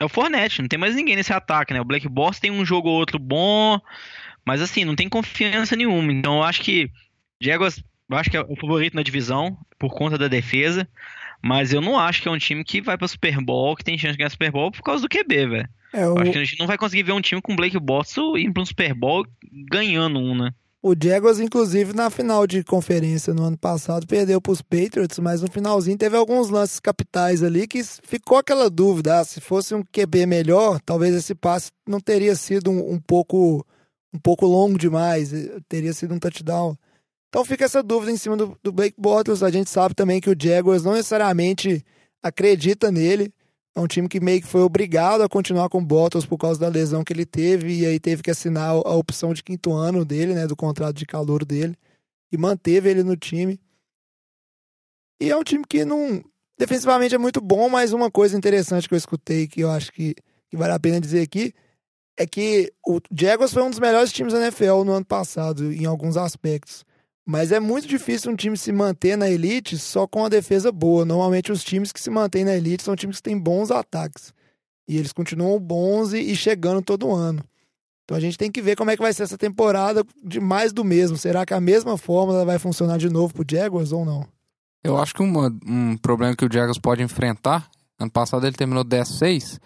É 0.01 0.05
o 0.05 0.09
Fornette, 0.09 0.61
não 0.61 0.69
tem 0.69 0.79
mais 0.79 0.95
ninguém 0.95 1.17
nesse 1.17 1.33
ataque, 1.33 1.73
né? 1.73 1.81
O 1.81 1.85
Black 1.85 2.07
Boss 2.07 2.39
tem 2.39 2.49
um 2.49 2.65
jogo 2.65 2.87
ou 2.87 2.97
outro 2.97 3.19
bom, 3.19 3.81
mas 4.49 4.63
assim, 4.63 4.83
não 4.83 4.95
tem 4.95 5.07
confiança 5.07 5.75
nenhuma. 5.75 6.11
Então 6.11 6.37
eu 6.37 6.43
acho 6.43 6.63
que 6.63 6.89
Jaguars, 7.39 7.83
eu 8.09 8.17
acho 8.17 8.31
que 8.31 8.35
é 8.35 8.41
o 8.41 8.55
favorito 8.55 8.95
na 8.95 9.03
divisão 9.03 9.55
por 9.77 9.93
conta 9.93 10.17
da 10.17 10.27
defesa, 10.27 10.87
mas 11.39 11.71
eu 11.71 11.79
não 11.79 11.99
acho 11.99 12.19
que 12.19 12.27
é 12.27 12.31
um 12.31 12.37
time 12.39 12.63
que 12.63 12.81
vai 12.81 12.97
para 12.97 13.07
Super 13.07 13.39
Bowl, 13.39 13.75
que 13.75 13.83
tem 13.83 13.95
chance 13.95 14.13
de 14.13 14.17
ganhar 14.17 14.31
Super 14.31 14.51
Bowl 14.51 14.71
por 14.71 14.81
causa 14.81 15.03
do 15.03 15.07
QB, 15.07 15.45
velho. 15.45 15.69
É, 15.93 16.07
o, 16.07 16.19
acho 16.19 16.31
que 16.31 16.37
a 16.39 16.43
gente 16.43 16.57
não 16.57 16.65
vai 16.65 16.79
conseguir 16.79 17.03
ver 17.03 17.11
um 17.11 17.21
time 17.21 17.39
com 17.39 17.55
Blake 17.55 17.77
Bortles 17.77 18.17
indo 18.39 18.53
para 18.53 18.63
um 18.63 18.65
Super 18.65 18.95
Bowl 18.95 19.23
ganhando 19.69 20.17
um, 20.17 20.35
né? 20.35 20.51
o 20.81 20.95
Jaguars, 20.99 21.39
inclusive, 21.39 21.93
na 21.93 22.09
final 22.09 22.47
de 22.47 22.63
conferência 22.63 23.33
no 23.33 23.43
ano 23.43 23.57
passado, 23.57 24.07
perdeu 24.07 24.41
pros 24.41 24.63
Patriots, 24.63 25.19
mas 25.19 25.41
no 25.41 25.51
finalzinho 25.51 25.97
teve 25.97 26.15
alguns 26.15 26.49
lances 26.49 26.79
capitais 26.79 27.43
ali 27.43 27.67
que 27.67 27.83
ficou 27.83 28.37
aquela 28.37 28.67
dúvida. 28.67 29.19
ah, 29.19 29.23
se 29.23 29.41
fosse 29.41 29.75
um 29.75 29.83
QB 29.83 30.25
melhor, 30.25 30.79
talvez 30.79 31.13
esse 31.13 31.35
passe 31.35 31.69
não 31.87 31.99
teria 31.99 32.33
sido 32.33 32.71
um, 32.71 32.93
um 32.93 32.99
pouco 32.99 33.63
um 34.13 34.19
pouco 34.19 34.45
longo 34.45 34.77
demais, 34.77 35.33
eh, 35.33 35.59
teria 35.67 35.93
sido 35.93 36.13
um 36.13 36.19
touchdown. 36.19 36.77
Então 37.29 37.45
fica 37.45 37.65
essa 37.65 37.83
dúvida 37.83 38.11
em 38.11 38.17
cima 38.17 38.35
do, 38.35 38.57
do 38.63 38.71
Blake 38.71 38.95
Bortles. 38.97 39.43
A 39.43 39.51
gente 39.51 39.69
sabe 39.69 39.93
também 39.93 40.19
que 40.19 40.29
o 40.29 40.35
Jaguars 40.37 40.83
não 40.83 40.93
necessariamente 40.93 41.85
acredita 42.23 42.91
nele. 42.91 43.31
É 43.75 43.79
um 43.79 43.87
time 43.87 44.09
que 44.09 44.19
meio 44.19 44.41
que 44.41 44.47
foi 44.47 44.61
obrigado 44.61 45.21
a 45.21 45.29
continuar 45.29 45.69
com 45.69 45.77
o 45.77 45.85
Bortles 45.85 46.25
por 46.25 46.37
causa 46.37 46.59
da 46.59 46.67
lesão 46.67 47.03
que 47.03 47.13
ele 47.13 47.25
teve 47.25 47.81
e 47.81 47.85
aí 47.85 47.99
teve 47.99 48.23
que 48.23 48.31
assinar 48.31 48.71
a 48.71 48.95
opção 48.95 49.33
de 49.33 49.43
quinto 49.43 49.71
ano 49.71 50.03
dele, 50.03 50.33
né, 50.33 50.47
do 50.47 50.55
contrato 50.55 50.95
de 50.95 51.05
calor 51.05 51.45
dele 51.45 51.77
e 52.31 52.37
manteve 52.37 52.89
ele 52.89 53.03
no 53.03 53.15
time. 53.15 53.59
E 55.21 55.29
é 55.29 55.37
um 55.37 55.43
time 55.43 55.63
que 55.67 55.85
não 55.85 56.23
defensivamente 56.57 57.13
é 57.13 57.17
muito 57.17 57.39
bom, 57.39 57.69
mas 57.69 57.93
uma 57.93 58.09
coisa 58.09 58.35
interessante 58.35 58.87
que 58.87 58.93
eu 58.93 58.97
escutei 58.97 59.47
que 59.47 59.61
eu 59.61 59.69
acho 59.69 59.91
que, 59.91 60.15
que 60.49 60.57
vale 60.57 60.73
a 60.73 60.79
pena 60.79 60.99
dizer 60.99 61.21
aqui 61.21 61.53
é 62.19 62.27
que 62.27 62.71
o 62.85 62.99
Jaguars 63.11 63.53
foi 63.53 63.63
um 63.63 63.69
dos 63.69 63.79
melhores 63.79 64.11
times 64.11 64.33
da 64.33 64.41
NFL 64.41 64.83
no 64.83 64.91
ano 64.91 65.05
passado 65.05 65.71
em 65.71 65.85
alguns 65.85 66.17
aspectos. 66.17 66.83
Mas 67.25 67.51
é 67.51 67.59
muito 67.59 67.87
difícil 67.87 68.31
um 68.31 68.35
time 68.35 68.57
se 68.57 68.71
manter 68.71 69.15
na 69.15 69.29
elite 69.29 69.77
só 69.77 70.05
com 70.05 70.25
a 70.25 70.29
defesa 70.29 70.71
boa. 70.71 71.05
Normalmente 71.05 71.51
os 71.51 71.63
times 71.63 71.91
que 71.93 72.01
se 72.01 72.09
mantêm 72.09 72.43
na 72.43 72.55
elite 72.55 72.83
são 72.83 72.95
times 72.95 73.17
que 73.17 73.23
têm 73.23 73.37
bons 73.39 73.71
ataques. 73.71 74.33
E 74.87 74.97
eles 74.97 75.13
continuam 75.13 75.59
bons 75.59 76.11
e, 76.11 76.35
chegando 76.35 76.81
todo 76.81 77.13
ano. 77.13 77.41
Então 78.03 78.17
a 78.17 78.19
gente 78.19 78.37
tem 78.37 78.51
que 78.51 78.61
ver 78.61 78.75
como 78.75 78.89
é 78.89 78.95
que 78.97 79.03
vai 79.03 79.13
ser 79.13 79.23
essa 79.23 79.37
temporada 79.37 80.03
de 80.23 80.39
mais 80.39 80.73
do 80.73 80.83
mesmo. 80.83 81.15
Será 81.15 81.45
que 81.45 81.53
a 81.53 81.61
mesma 81.61 81.97
fórmula 81.97 82.43
vai 82.43 82.57
funcionar 82.59 82.97
de 82.97 83.07
novo 83.07 83.33
pro 83.33 83.45
Jaguars 83.49 83.91
ou 83.91 84.03
não? 84.03 84.25
Eu 84.83 84.97
acho 84.97 85.13
que 85.13 85.21
uma- 85.21 85.55
um 85.67 85.95
problema 85.95 86.35
que 86.35 86.43
o 86.45 86.51
Jaguars 86.51 86.79
pode 86.79 87.03
enfrentar, 87.03 87.69
ano 87.99 88.09
passado 88.09 88.47
ele 88.47 88.55
terminou 88.55 88.83
10-6, 88.83 89.59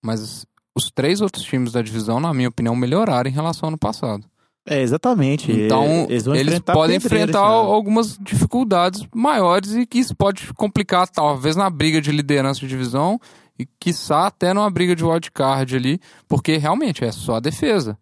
mas 0.00 0.46
os 0.80 0.90
três 0.90 1.20
outros 1.20 1.44
times 1.44 1.72
da 1.72 1.82
divisão, 1.82 2.18
na 2.18 2.34
minha 2.34 2.48
opinião, 2.48 2.74
melhoraram 2.74 3.30
em 3.30 3.32
relação 3.32 3.66
ao 3.66 3.70
ano 3.70 3.78
passado. 3.78 4.24
É, 4.66 4.80
exatamente. 4.82 5.50
Então, 5.50 6.06
eles, 6.08 6.26
eles, 6.26 6.58
podem 6.60 6.96
enfrentar 6.96 7.40
ano. 7.40 7.72
algumas 7.72 8.18
dificuldades 8.18 9.06
maiores 9.14 9.74
e 9.74 9.86
que 9.86 9.98
isso 9.98 10.14
pode 10.14 10.52
complicar, 10.54 11.08
talvez, 11.08 11.56
na 11.56 11.70
briga 11.70 12.00
de 12.00 12.12
liderança 12.12 12.60
de 12.60 12.68
divisão 12.68 13.18
e, 13.58 13.66
quiçá, 13.78 14.26
até 14.26 14.52
numa 14.52 14.70
briga 14.70 14.94
de 14.94 15.04
wildcard 15.04 15.74
ali, 15.74 16.00
porque 16.28 16.56
realmente 16.56 17.04
é 17.04 17.10
só 17.10 17.36
a 17.36 17.40
defesa. 17.40 17.98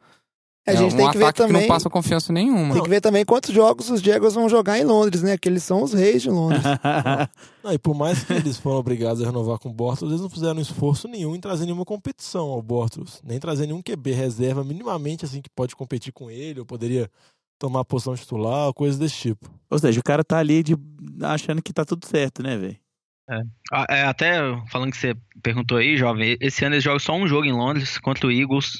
A 0.68 0.72
é 0.72 0.76
gente 0.76 0.94
um 0.94 0.96
tem 0.98 1.10
que 1.10 1.18
ver 1.18 1.24
ataque 1.24 1.40
que 1.40 1.46
também. 1.46 1.62
não 1.62 1.68
passa 1.68 1.88
confiança 1.88 2.32
nenhuma. 2.32 2.74
Tem 2.74 2.82
que 2.82 2.88
ver 2.90 3.00
também 3.00 3.24
quantos 3.24 3.54
jogos 3.54 3.88
os 3.88 4.02
Jaguars 4.02 4.34
vão 4.34 4.48
jogar 4.48 4.78
em 4.78 4.84
Londres, 4.84 5.22
né? 5.22 5.38
Que 5.38 5.48
eles 5.48 5.62
são 5.62 5.82
os 5.82 5.94
reis 5.94 6.22
de 6.22 6.30
Londres. 6.30 6.62
Não, 7.64 7.72
e 7.72 7.78
por 7.78 7.94
mais 7.94 8.22
que 8.22 8.32
eles 8.34 8.58
foram 8.58 8.76
obrigados 8.76 9.22
a 9.22 9.26
renovar 9.26 9.58
com 9.58 9.70
o 9.70 9.72
Bortles, 9.72 10.10
eles 10.10 10.20
não 10.22 10.30
fizeram 10.30 10.60
esforço 10.60 11.08
nenhum 11.08 11.34
em 11.34 11.40
trazer 11.40 11.64
nenhuma 11.64 11.84
competição 11.84 12.48
ao 12.48 12.62
Bortles. 12.62 13.20
Nem 13.24 13.38
trazer 13.38 13.66
nenhum 13.66 13.82
QB 13.82 14.12
reserva 14.12 14.62
minimamente 14.62 15.24
assim 15.24 15.42
que 15.42 15.50
pode 15.50 15.74
competir 15.74 16.12
com 16.12 16.30
ele, 16.30 16.60
ou 16.60 16.66
poderia 16.66 17.10
tomar 17.58 17.80
a 17.80 17.84
posição 17.84 18.14
titular, 18.14 18.66
ou 18.66 18.74
coisa 18.74 18.98
desse 18.98 19.16
tipo. 19.16 19.50
Ou 19.68 19.78
seja, 19.78 19.98
o 19.98 20.04
cara 20.04 20.22
tá 20.22 20.38
ali 20.38 20.62
de... 20.62 20.76
achando 21.22 21.60
que 21.60 21.72
tá 21.72 21.84
tudo 21.84 22.06
certo, 22.06 22.42
né, 22.42 22.56
velho? 22.56 22.76
Ah, 23.70 23.86
é, 23.90 24.02
até 24.04 24.38
falando 24.70 24.90
que 24.90 24.96
você 24.96 25.14
perguntou 25.42 25.76
aí, 25.76 25.98
jovem, 25.98 26.36
esse 26.40 26.64
ano 26.64 26.74
eles 26.74 26.84
jogam 26.84 26.98
só 26.98 27.14
um 27.14 27.28
jogo 27.28 27.44
em 27.44 27.52
Londres 27.52 27.98
contra 27.98 28.26
o 28.26 28.32
Eagles. 28.32 28.78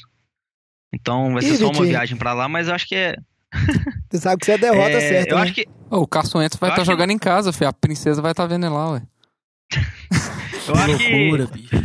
Então 0.93 1.33
vai 1.33 1.41
ser 1.41 1.53
Ih, 1.53 1.57
só 1.57 1.69
uma 1.69 1.83
viagem 1.85 2.17
pra 2.17 2.33
lá, 2.33 2.47
mas 2.49 2.67
eu 2.67 2.75
acho 2.75 2.87
que 2.87 2.95
é. 2.95 3.15
Você 4.09 4.19
sabe 4.19 4.37
que 4.39 4.45
isso 4.45 4.51
é 4.51 4.57
derrota 4.57 4.89
é, 4.91 4.99
certa. 4.99 5.31
eu 5.31 5.37
né? 5.37 5.43
acho 5.43 5.53
que 5.53 5.65
Ô, 5.89 5.97
o 6.01 6.07
Carson 6.07 6.39
Wentz 6.39 6.55
vai 6.57 6.69
estar 6.69 6.81
que- 6.83 6.87
jogando 6.87 7.11
em 7.11 7.17
casa, 7.17 7.51
filho. 7.53 7.69
A 7.69 7.73
princesa 7.73 8.21
vai 8.21 8.31
estar 8.31 8.45
vendo 8.45 8.65
ele 8.65 8.73
lá, 8.73 8.91
ué. 8.91 9.01
Eu 10.67 10.75
acho 10.75 10.97
que, 10.99 11.31
bicho. 11.57 11.75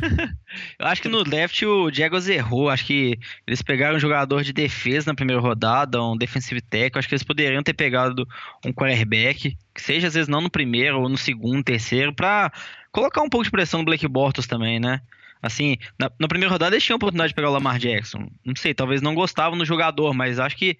eu 0.78 0.86
acho 0.86 1.00
que 1.02 1.08
no 1.08 1.24
draft 1.24 1.62
o 1.62 1.90
Jaguars 1.90 2.28
errou. 2.28 2.68
Acho 2.68 2.84
que 2.84 3.18
eles 3.46 3.62
pegaram 3.62 3.96
um 3.96 4.00
jogador 4.00 4.42
de 4.42 4.52
defesa 4.52 5.10
na 5.10 5.14
primeira 5.14 5.40
rodada, 5.40 6.02
um 6.02 6.14
defensive 6.16 6.60
tackle. 6.60 6.98
Acho 6.98 7.08
que 7.08 7.14
eles 7.14 7.22
poderiam 7.22 7.62
ter 7.62 7.72
pegado 7.72 8.28
um 8.64 8.72
quarterback, 8.74 9.56
que 9.74 9.80
seja 9.82 10.08
às 10.08 10.14
vezes 10.14 10.28
não 10.28 10.42
no 10.42 10.50
primeiro 10.50 11.00
ou 11.00 11.08
no 11.08 11.16
segundo, 11.16 11.64
terceiro, 11.64 12.12
pra 12.14 12.52
colocar 12.92 13.22
um 13.22 13.28
pouco 13.30 13.44
de 13.44 13.50
pressão 13.50 13.80
no 13.80 13.86
Blake 13.86 14.06
Bortles 14.06 14.46
também, 14.46 14.78
né? 14.78 15.00
Assim, 15.44 15.76
na, 15.98 16.10
na 16.18 16.26
primeira 16.26 16.50
rodada 16.50 16.74
eles 16.74 16.82
tinham 16.82 16.94
a 16.94 16.96
oportunidade 16.96 17.28
de 17.28 17.34
pegar 17.34 17.50
o 17.50 17.52
Lamar 17.52 17.78
Jackson. 17.78 18.30
Não 18.42 18.56
sei, 18.56 18.72
talvez 18.72 19.02
não 19.02 19.14
gostavam 19.14 19.58
do 19.58 19.64
jogador, 19.66 20.14
mas 20.14 20.38
acho 20.38 20.56
que 20.56 20.78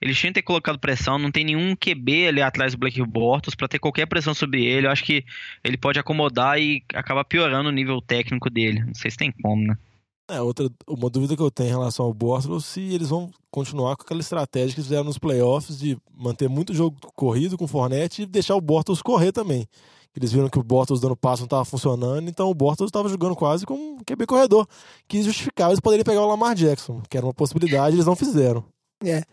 eles 0.00 0.18
tinham 0.18 0.30
que 0.32 0.40
ter 0.40 0.42
colocado 0.42 0.78
pressão. 0.78 1.18
Não 1.18 1.30
tem 1.30 1.44
nenhum 1.44 1.76
QB 1.76 2.28
ali 2.28 2.40
atrás 2.40 2.72
do 2.72 2.78
Blake 2.78 3.02
Bortles 3.02 3.54
pra 3.54 3.68
ter 3.68 3.78
qualquer 3.78 4.06
pressão 4.06 4.32
sobre 4.32 4.64
ele. 4.64 4.86
Eu 4.86 4.90
acho 4.90 5.04
que 5.04 5.22
ele 5.62 5.76
pode 5.76 5.98
acomodar 5.98 6.58
e 6.58 6.82
acabar 6.94 7.24
piorando 7.24 7.68
o 7.68 7.72
nível 7.72 8.00
técnico 8.00 8.48
dele. 8.48 8.82
Não 8.86 8.94
sei 8.94 9.10
se 9.10 9.18
tem 9.18 9.30
como, 9.30 9.66
né? 9.66 9.76
É, 10.30 10.40
outra, 10.40 10.70
uma 10.88 11.10
dúvida 11.10 11.36
que 11.36 11.42
eu 11.42 11.50
tenho 11.50 11.68
em 11.68 11.72
relação 11.72 12.06
ao 12.06 12.14
Bortles, 12.14 12.64
se 12.64 12.80
eles 12.80 13.10
vão 13.10 13.30
continuar 13.50 13.96
com 13.96 14.02
aquela 14.02 14.20
estratégia 14.20 14.74
que 14.74 14.82
fizeram 14.82 15.04
nos 15.04 15.18
playoffs 15.18 15.78
de 15.78 15.98
manter 16.16 16.48
muito 16.48 16.74
jogo 16.74 16.96
corrido 17.14 17.58
com 17.58 17.66
o 17.66 17.68
Fournette 17.68 18.22
e 18.22 18.26
deixar 18.26 18.56
o 18.56 18.60
Bortles 18.62 19.02
correr 19.02 19.30
também. 19.30 19.68
Eles 20.16 20.32
viram 20.32 20.48
que 20.48 20.58
o 20.58 20.62
Bortles 20.62 21.00
dando 21.00 21.14
passo 21.14 21.42
não 21.42 21.46
estava 21.46 21.64
funcionando, 21.64 22.28
então 22.28 22.50
o 22.50 22.54
Bortles 22.54 22.88
estava 22.88 23.08
jogando 23.08 23.36
quase 23.36 23.66
como 23.66 23.96
um 23.96 23.98
QB 23.98 24.26
corredor, 24.26 24.66
que 25.06 25.22
justificava 25.22 25.70
eles 25.70 25.80
poderiam 25.80 26.04
pegar 26.04 26.22
o 26.22 26.28
Lamar 26.28 26.54
Jackson, 26.54 27.02
que 27.08 27.16
era 27.16 27.26
uma 27.26 27.34
possibilidade, 27.34 27.96
eles 27.96 28.06
não 28.06 28.16
fizeram. 28.16 28.64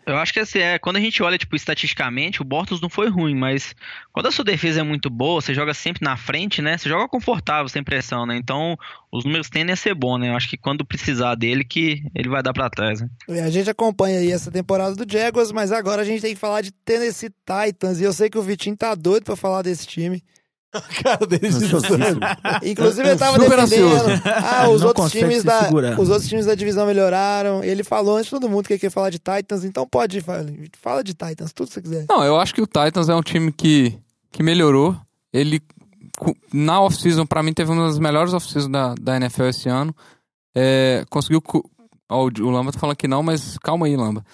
Eu 0.06 0.16
acho 0.18 0.32
que 0.32 0.40
assim, 0.40 0.58
é, 0.58 0.78
quando 0.78 0.96
a 0.96 1.00
gente 1.00 1.22
olha, 1.22 1.38
tipo, 1.38 1.56
estatisticamente, 1.56 2.42
o 2.42 2.44
Bortles 2.44 2.82
não 2.82 2.90
foi 2.90 3.08
ruim, 3.08 3.34
mas 3.34 3.74
quando 4.12 4.26
a 4.26 4.30
sua 4.30 4.44
defesa 4.44 4.80
é 4.80 4.82
muito 4.82 5.08
boa, 5.08 5.40
você 5.40 5.54
joga 5.54 5.72
sempre 5.72 6.04
na 6.04 6.18
frente, 6.18 6.60
né? 6.60 6.76
Você 6.76 6.86
joga 6.86 7.08
confortável, 7.08 7.66
sem 7.68 7.82
pressão, 7.82 8.26
né? 8.26 8.36
Então, 8.36 8.76
os 9.10 9.24
números 9.24 9.48
tendem 9.48 9.72
a 9.72 9.76
ser 9.76 9.94
bons, 9.94 10.18
né? 10.18 10.28
Eu 10.28 10.36
acho 10.36 10.50
que 10.50 10.58
quando 10.58 10.84
precisar 10.84 11.34
dele, 11.34 11.64
que 11.64 12.04
ele 12.14 12.28
vai 12.28 12.42
dar 12.42 12.52
pra 12.52 12.68
trás, 12.68 13.00
né? 13.00 13.08
É, 13.30 13.40
A 13.40 13.50
gente 13.50 13.70
acompanha 13.70 14.18
aí 14.18 14.30
essa 14.30 14.50
temporada 14.50 14.94
do 14.94 15.10
Jaguars, 15.10 15.50
mas 15.50 15.72
agora 15.72 16.02
a 16.02 16.04
gente 16.04 16.20
tem 16.20 16.34
que 16.34 16.40
falar 16.40 16.60
de 16.60 16.70
Tennessee 16.70 17.30
Titans. 17.30 18.00
E 18.00 18.04
eu 18.04 18.12
sei 18.12 18.28
que 18.28 18.38
o 18.38 18.42
Vitinho 18.42 18.76
tá 18.76 18.94
doido 18.94 19.24
pra 19.24 19.34
falar 19.34 19.62
desse 19.62 19.86
time. 19.86 20.22
Cara, 21.02 21.26
deles 21.26 21.54
Ansiosíssimo. 21.56 22.20
Inclusive, 22.62 23.08
ele 23.08 23.18
tava 23.18 23.38
Super 23.38 23.60
defendendo. 23.60 23.92
ansioso. 23.92 24.22
Ah, 24.24 24.68
os 24.68 24.82
outros 24.82 25.10
times 25.12 25.44
da. 25.44 25.64
segurar. 25.64 26.00
Os 26.00 26.08
outros 26.10 26.28
times 26.28 26.46
da 26.46 26.54
divisão 26.54 26.86
melhoraram. 26.86 27.62
Ele 27.62 27.84
falou 27.84 28.16
antes 28.16 28.26
de 28.26 28.30
todo 28.30 28.48
mundo 28.48 28.66
que 28.66 28.78
quer 28.78 28.90
falar 28.90 29.10
de 29.10 29.18
Titans, 29.18 29.64
então 29.64 29.86
pode 29.86 30.20
falar. 30.20 30.44
Fala 30.80 31.02
de 31.04 31.14
Titans, 31.14 31.52
tudo 31.52 31.68
que 31.68 31.74
você 31.74 31.82
quiser. 31.82 32.06
Não, 32.08 32.24
eu 32.24 32.36
acho 32.38 32.54
que 32.54 32.62
o 32.62 32.66
Titans 32.66 33.08
é 33.08 33.14
um 33.14 33.22
time 33.22 33.52
que, 33.52 33.98
que 34.32 34.42
melhorou. 34.42 34.96
Ele, 35.32 35.60
na 36.52 36.80
off-season, 36.80 37.26
pra 37.26 37.42
mim, 37.42 37.52
teve 37.52 37.70
uma 37.70 37.86
das 37.86 37.98
melhores 37.98 38.32
off-seasons 38.32 38.70
da, 38.70 38.94
da 39.00 39.16
NFL 39.16 39.44
esse 39.44 39.68
ano. 39.68 39.94
É, 40.54 41.04
conseguiu. 41.10 41.42
Ó, 42.08 42.24
o, 42.26 42.30
o 42.42 42.50
Lamba 42.50 42.72
tá 42.72 42.78
falando 42.78 42.96
que 42.96 43.08
não, 43.08 43.22
mas 43.22 43.58
calma 43.58 43.86
aí, 43.86 43.96
Lamba. 43.96 44.24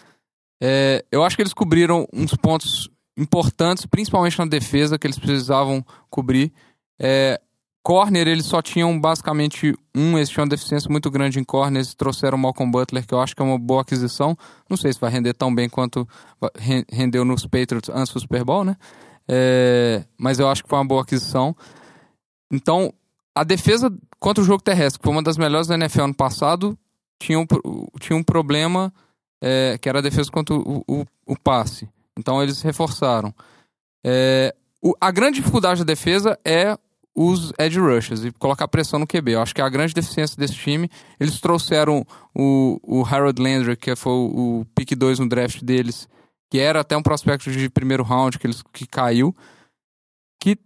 É, 0.63 1.05
eu 1.11 1.25
acho 1.25 1.37
que 1.37 1.43
eles 1.43 1.55
cobriram 1.55 2.07
uns 2.13 2.35
pontos 2.35 2.91
importantes, 3.21 3.85
principalmente 3.85 4.39
na 4.39 4.47
defesa, 4.47 4.99
que 4.99 5.07
eles 5.07 5.19
precisavam 5.19 5.85
cobrir. 6.09 6.53
É, 6.99 7.41
corner, 7.83 8.27
eles 8.27 8.47
só 8.47 8.63
tinham 8.63 8.99
basicamente 8.99 9.75
um, 9.95 10.17
eles 10.17 10.29
tinham 10.29 10.45
uma 10.45 10.51
deficiência 10.51 10.91
muito 10.91 11.11
grande 11.11 11.39
em 11.39 11.45
corner, 11.45 11.77
eles 11.77 11.95
trouxeram 11.95 12.37
o 12.37 12.41
Malcolm 12.41 12.71
Butler, 12.71 13.07
que 13.07 13.15
eu 13.15 13.21
acho 13.21 13.35
que 13.35 13.43
é 13.43 13.45
uma 13.45 13.59
boa 13.59 13.83
aquisição. 13.83 14.37
Não 14.69 14.77
sei 14.77 14.93
se 14.93 15.01
vai 15.01 15.11
render 15.11 15.35
tão 15.35 15.55
bem 15.55 15.69
quanto 15.69 16.09
rendeu 16.91 17.25
nos 17.25 17.47
Patriots 17.47 17.91
antes 17.91 18.13
do 18.13 18.21
Super 18.21 18.45
Bowl, 18.45 18.65
né? 18.65 18.77
É, 19.29 20.05
mas 20.19 20.39
eu 20.39 20.49
acho 20.49 20.63
que 20.63 20.69
foi 20.69 20.79
uma 20.79 20.87
boa 20.87 21.03
aquisição. 21.03 21.55
Então, 22.51 22.93
a 23.35 23.45
defesa 23.45 23.93
contra 24.19 24.43
o 24.43 24.47
jogo 24.47 24.63
terrestre, 24.63 24.99
que 24.99 25.05
foi 25.05 25.13
uma 25.13 25.23
das 25.23 25.37
melhores 25.37 25.67
da 25.69 25.75
NFL 25.75 26.03
ano 26.03 26.15
passado, 26.15 26.77
tinha 27.21 27.39
um, 27.39 27.47
tinha 28.01 28.17
um 28.17 28.23
problema 28.23 28.93
é, 29.43 29.79
que 29.81 29.89
era 29.89 29.99
a 29.99 30.03
defesa 30.03 30.31
contra 30.31 30.55
o, 30.55 30.85
o, 30.87 31.05
o 31.27 31.39
passe. 31.39 31.89
Então 32.19 32.43
eles 32.43 32.63
reforçaram. 32.63 33.35
É, 34.05 34.55
o- 34.83 34.95
a 35.01 35.11
grande 35.11 35.37
dificuldade 35.37 35.81
da 35.81 35.85
defesa 35.85 36.39
é 36.45 36.77
os 37.15 37.53
edge 37.59 37.79
rushers 37.79 38.25
e 38.25 38.31
colocar 38.33 38.69
pressão 38.69 38.99
no 38.99 39.07
QB. 39.07 39.33
Eu 39.33 39.43
acho 39.43 39.55
que 39.55 39.61
é 39.61 39.65
a 39.65 39.69
grande 39.69 39.93
deficiência 39.93 40.37
desse 40.37 40.55
time. 40.55 40.89
Eles 41.19 41.41
trouxeram 41.41 42.07
o, 42.35 42.79
o 42.83 43.05
Harold 43.05 43.41
Landry, 43.43 43.77
que 43.77 43.95
foi 43.97 44.13
o, 44.13 44.61
o 44.61 44.65
pick 44.75 44.95
2 44.95 45.19
no 45.19 45.29
draft 45.29 45.63
deles, 45.63 46.09
que 46.51 46.59
era 46.59 46.81
até 46.81 46.97
um 46.97 47.03
prospecto 47.03 47.51
de 47.51 47.69
primeiro 47.69 48.03
round 48.03 48.39
que, 48.39 48.47
eles, 48.47 48.63
que 48.73 48.87
caiu. 48.87 49.35
Que 50.41 50.57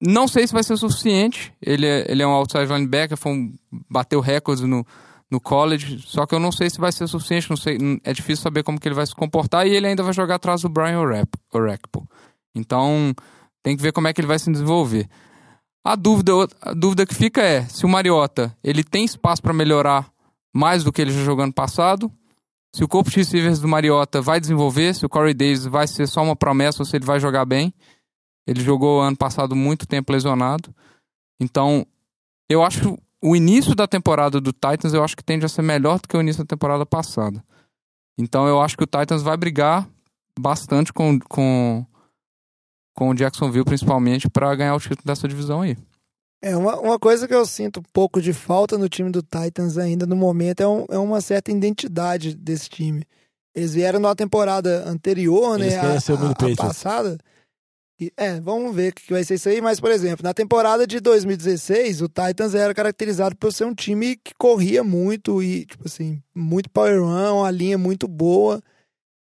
não 0.00 0.26
sei 0.26 0.46
se 0.46 0.52
vai 0.52 0.62
ser 0.64 0.76
suficiente. 0.76 1.52
Ele 1.62 1.86
é, 1.86 2.10
ele 2.10 2.22
é 2.22 2.26
um 2.26 2.30
outside 2.32 2.66
linebacker, 2.66 3.16
foi 3.16 3.32
um, 3.32 3.54
bateu 3.88 4.20
recordes 4.20 4.64
no, 4.64 4.84
no 5.32 5.40
college, 5.40 5.98
só 6.06 6.26
que 6.26 6.34
eu 6.34 6.38
não 6.38 6.52
sei 6.52 6.68
se 6.68 6.78
vai 6.78 6.92
ser 6.92 7.06
suficiente, 7.06 7.48
não 7.48 7.56
sei, 7.56 7.78
é 8.04 8.12
difícil 8.12 8.42
saber 8.42 8.62
como 8.62 8.78
que 8.78 8.86
ele 8.86 8.94
vai 8.94 9.06
se 9.06 9.14
comportar 9.14 9.66
e 9.66 9.70
ele 9.70 9.86
ainda 9.86 10.02
vai 10.02 10.12
jogar 10.12 10.34
atrás 10.34 10.60
do 10.60 10.68
Brian 10.68 11.00
Orekpo. 11.00 12.06
Então, 12.54 13.14
tem 13.62 13.74
que 13.74 13.82
ver 13.82 13.92
como 13.92 14.08
é 14.08 14.12
que 14.12 14.20
ele 14.20 14.28
vai 14.28 14.38
se 14.38 14.52
desenvolver. 14.52 15.08
A 15.82 15.96
dúvida, 15.96 16.32
a 16.60 16.74
dúvida 16.74 17.06
que 17.06 17.14
fica 17.14 17.40
é 17.40 17.62
se 17.62 17.86
o 17.86 17.88
Mariota 17.88 18.54
ele 18.62 18.84
tem 18.84 19.06
espaço 19.06 19.40
para 19.40 19.54
melhorar 19.54 20.12
mais 20.54 20.84
do 20.84 20.92
que 20.92 21.00
ele 21.00 21.10
já 21.10 21.24
jogou 21.24 21.44
ano 21.44 21.54
passado, 21.54 22.12
se 22.76 22.84
o 22.84 22.88
corpo 22.88 23.08
de 23.08 23.16
receivers 23.16 23.58
do 23.58 23.66
Mariota 23.66 24.20
vai 24.20 24.38
desenvolver, 24.38 24.94
se 24.94 25.06
o 25.06 25.08
Corey 25.08 25.32
Davis 25.32 25.64
vai 25.64 25.88
ser 25.88 26.06
só 26.06 26.22
uma 26.22 26.36
promessa 26.36 26.82
ou 26.82 26.86
se 26.86 26.94
ele 26.94 27.06
vai 27.06 27.18
jogar 27.18 27.46
bem. 27.46 27.72
Ele 28.46 28.60
jogou 28.60 29.00
ano 29.00 29.16
passado 29.16 29.56
muito 29.56 29.86
tempo 29.86 30.12
lesionado. 30.12 30.74
Então, 31.40 31.86
eu 32.50 32.62
acho 32.62 32.98
o 33.22 33.36
início 33.36 33.74
da 33.74 33.86
temporada 33.86 34.40
do 34.40 34.52
Titans, 34.52 34.92
eu 34.92 35.04
acho 35.04 35.16
que 35.16 35.22
tende 35.24 35.46
a 35.46 35.48
ser 35.48 35.62
melhor 35.62 36.00
do 36.00 36.08
que 36.08 36.16
o 36.16 36.20
início 36.20 36.42
da 36.42 36.48
temporada 36.48 36.84
passada. 36.84 37.42
Então, 38.18 38.46
eu 38.46 38.60
acho 38.60 38.76
que 38.76 38.84
o 38.84 38.86
Titans 38.86 39.22
vai 39.22 39.36
brigar 39.36 39.88
bastante 40.38 40.92
com, 40.92 41.18
com, 41.20 41.84
com 42.94 43.10
o 43.10 43.14
Jacksonville, 43.14 43.64
principalmente, 43.64 44.28
para 44.28 44.54
ganhar 44.54 44.74
o 44.74 44.80
título 44.80 45.02
dessa 45.04 45.26
divisão 45.28 45.62
aí. 45.62 45.76
É, 46.44 46.56
uma, 46.56 46.78
uma 46.80 46.98
coisa 46.98 47.28
que 47.28 47.34
eu 47.34 47.46
sinto 47.46 47.78
um 47.80 47.84
pouco 47.92 48.20
de 48.20 48.32
falta 48.32 48.76
no 48.76 48.88
time 48.88 49.10
do 49.10 49.22
Titans 49.22 49.78
ainda 49.78 50.04
no 50.06 50.16
momento 50.16 50.60
é, 50.60 50.66
um- 50.66 50.86
é 50.90 50.98
uma 50.98 51.20
certa 51.20 51.52
identidade 51.52 52.34
desse 52.34 52.68
time. 52.68 53.04
Eles 53.54 53.74
vieram 53.74 54.00
na 54.00 54.14
temporada 54.14 54.82
anterior, 54.88 55.60
Eles 55.60 55.74
né? 55.74 55.80
querem 55.80 55.96
A, 55.96 56.00
a- 56.00 56.14
a 56.26 56.28
Patriots. 56.34 56.56
passada. 56.56 57.18
É, 58.16 58.40
vamos 58.40 58.74
ver 58.74 58.92
o 58.92 58.94
que 58.94 59.12
vai 59.12 59.22
ser 59.22 59.34
isso 59.34 59.48
aí. 59.48 59.60
Mas, 59.60 59.78
por 59.78 59.90
exemplo, 59.90 60.24
na 60.24 60.32
temporada 60.32 60.86
de 60.86 60.98
2016, 61.00 62.02
o 62.02 62.08
Titans 62.08 62.54
era 62.54 62.74
caracterizado 62.74 63.36
por 63.36 63.52
ser 63.52 63.64
um 63.64 63.74
time 63.74 64.16
que 64.16 64.32
corria 64.38 64.82
muito 64.82 65.42
e, 65.42 65.66
tipo 65.66 65.86
assim, 65.86 66.22
muito 66.34 66.70
power 66.70 67.02
run, 67.02 67.40
uma 67.40 67.50
linha 67.50 67.76
muito 67.76 68.08
boa 68.08 68.62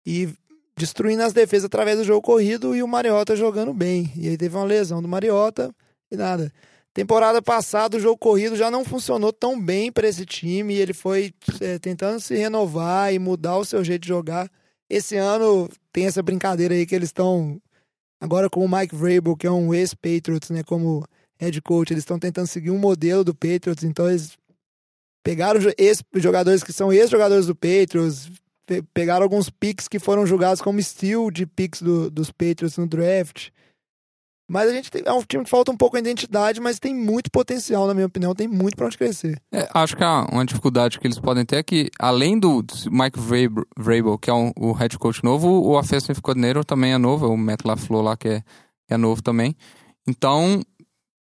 e 0.05 0.30
destruindo 0.77 1.23
as 1.23 1.34
defesas 1.34 1.65
através 1.65 1.97
do 1.97 2.03
jogo 2.03 2.21
corrido 2.21 2.75
e 2.75 2.82
o 2.82 2.88
Mariota 2.88 3.36
jogando 3.36 3.73
bem. 3.73 4.11
E 4.15 4.30
aí 4.30 4.38
teve 4.38 4.55
uma 4.55 4.63
lesão 4.63 5.01
do 5.01 5.07
Mariota 5.07 5.73
e 6.11 6.15
nada. 6.15 6.51
Temporada 6.93 7.41
passada, 7.41 7.97
o 7.97 7.99
jogo 7.99 8.17
corrido 8.17 8.55
já 8.55 8.71
não 8.71 8.84
funcionou 8.84 9.32
tão 9.32 9.61
bem 9.61 9.91
para 9.91 10.07
esse 10.07 10.25
time. 10.25 10.73
E 10.73 10.77
ele 10.77 10.93
foi 10.93 11.34
é, 11.61 11.77
tentando 11.77 12.19
se 12.19 12.36
renovar 12.36 13.13
e 13.13 13.19
mudar 13.19 13.57
o 13.57 13.65
seu 13.65 13.84
jeito 13.84 14.03
de 14.03 14.07
jogar. 14.07 14.49
Esse 14.89 15.15
ano 15.15 15.69
tem 15.93 16.07
essa 16.07 16.23
brincadeira 16.23 16.73
aí 16.73 16.86
que 16.86 16.95
eles 16.95 17.09
estão 17.09 17.61
agora 18.20 18.49
com 18.49 18.63
o 18.63 18.70
Mike 18.70 18.95
Vrabel, 18.95 19.36
que 19.36 19.47
é 19.47 19.51
um 19.51 19.74
ex-Patriots, 19.74 20.49
né, 20.49 20.63
como 20.63 21.05
head 21.39 21.61
coach. 21.61 21.91
Eles 21.93 22.01
estão 22.03 22.20
tentando 22.20 22.47
seguir 22.47 22.72
um 22.72 22.78
modelo 22.78 23.24
do 23.24 23.34
Patriots. 23.34 23.84
Então 23.84 24.09
eles 24.09 24.38
pegaram 25.24 25.59
jo- 25.59 25.74
ex-jogadores 25.78 26.63
que 26.63 26.74
são 26.74 26.91
ex-jogadores 26.91 27.45
do 27.47 27.55
Patriots, 27.55 28.30
pe- 28.65 28.84
pegaram 28.93 29.24
alguns 29.24 29.49
picks 29.49 29.88
que 29.88 29.99
foram 29.99 30.26
julgados 30.26 30.61
como 30.61 30.82
steal 30.82 31.30
de 31.32 31.45
picks 31.45 31.82
do- 31.82 32.09
dos 32.09 32.32
Patriots 32.32 32.78
no 32.78 32.88
draft. 32.88 33.49
Mas 34.49 34.67
a 34.69 34.73
gente 34.73 34.89
tem, 34.89 35.03
é 35.05 35.13
um 35.13 35.21
time 35.21 35.43
que 35.43 35.49
falta 35.49 35.71
um 35.71 35.77
pouco 35.77 35.95
a 35.95 35.99
identidade, 35.99 36.59
mas 36.59 36.79
tem 36.79 36.93
muito 36.95 37.29
potencial, 37.29 37.85
na 37.85 37.93
minha 37.93 38.07
opinião, 38.07 38.33
tem 38.33 38.47
muito 38.47 38.75
pra 38.75 38.87
onde 38.87 38.97
crescer. 38.97 39.39
É, 39.53 39.69
acho 39.73 39.95
que 39.95 40.03
uma 40.03 40.43
dificuldade 40.43 40.99
que 40.99 41.05
eles 41.05 41.19
podem 41.19 41.45
ter 41.45 41.57
é 41.57 41.63
que, 41.63 41.89
além 41.99 42.39
do 42.39 42.65
Mike 42.91 43.19
Vrabel, 43.77 44.17
que 44.17 44.29
é 44.29 44.33
um- 44.33 44.51
o 44.57 44.71
head 44.71 44.97
coach 44.97 45.23
novo, 45.23 45.47
o 45.47 45.77
offensive 45.77 46.19
coordinator 46.19 46.65
também 46.65 46.93
é 46.93 46.97
novo, 46.97 47.27
o 47.27 47.37
Matt 47.37 47.63
LaFleur 47.63 48.01
lá, 48.01 48.17
que 48.17 48.27
é, 48.27 48.43
é 48.89 48.97
novo 48.97 49.21
também. 49.21 49.55
Então, 50.07 50.61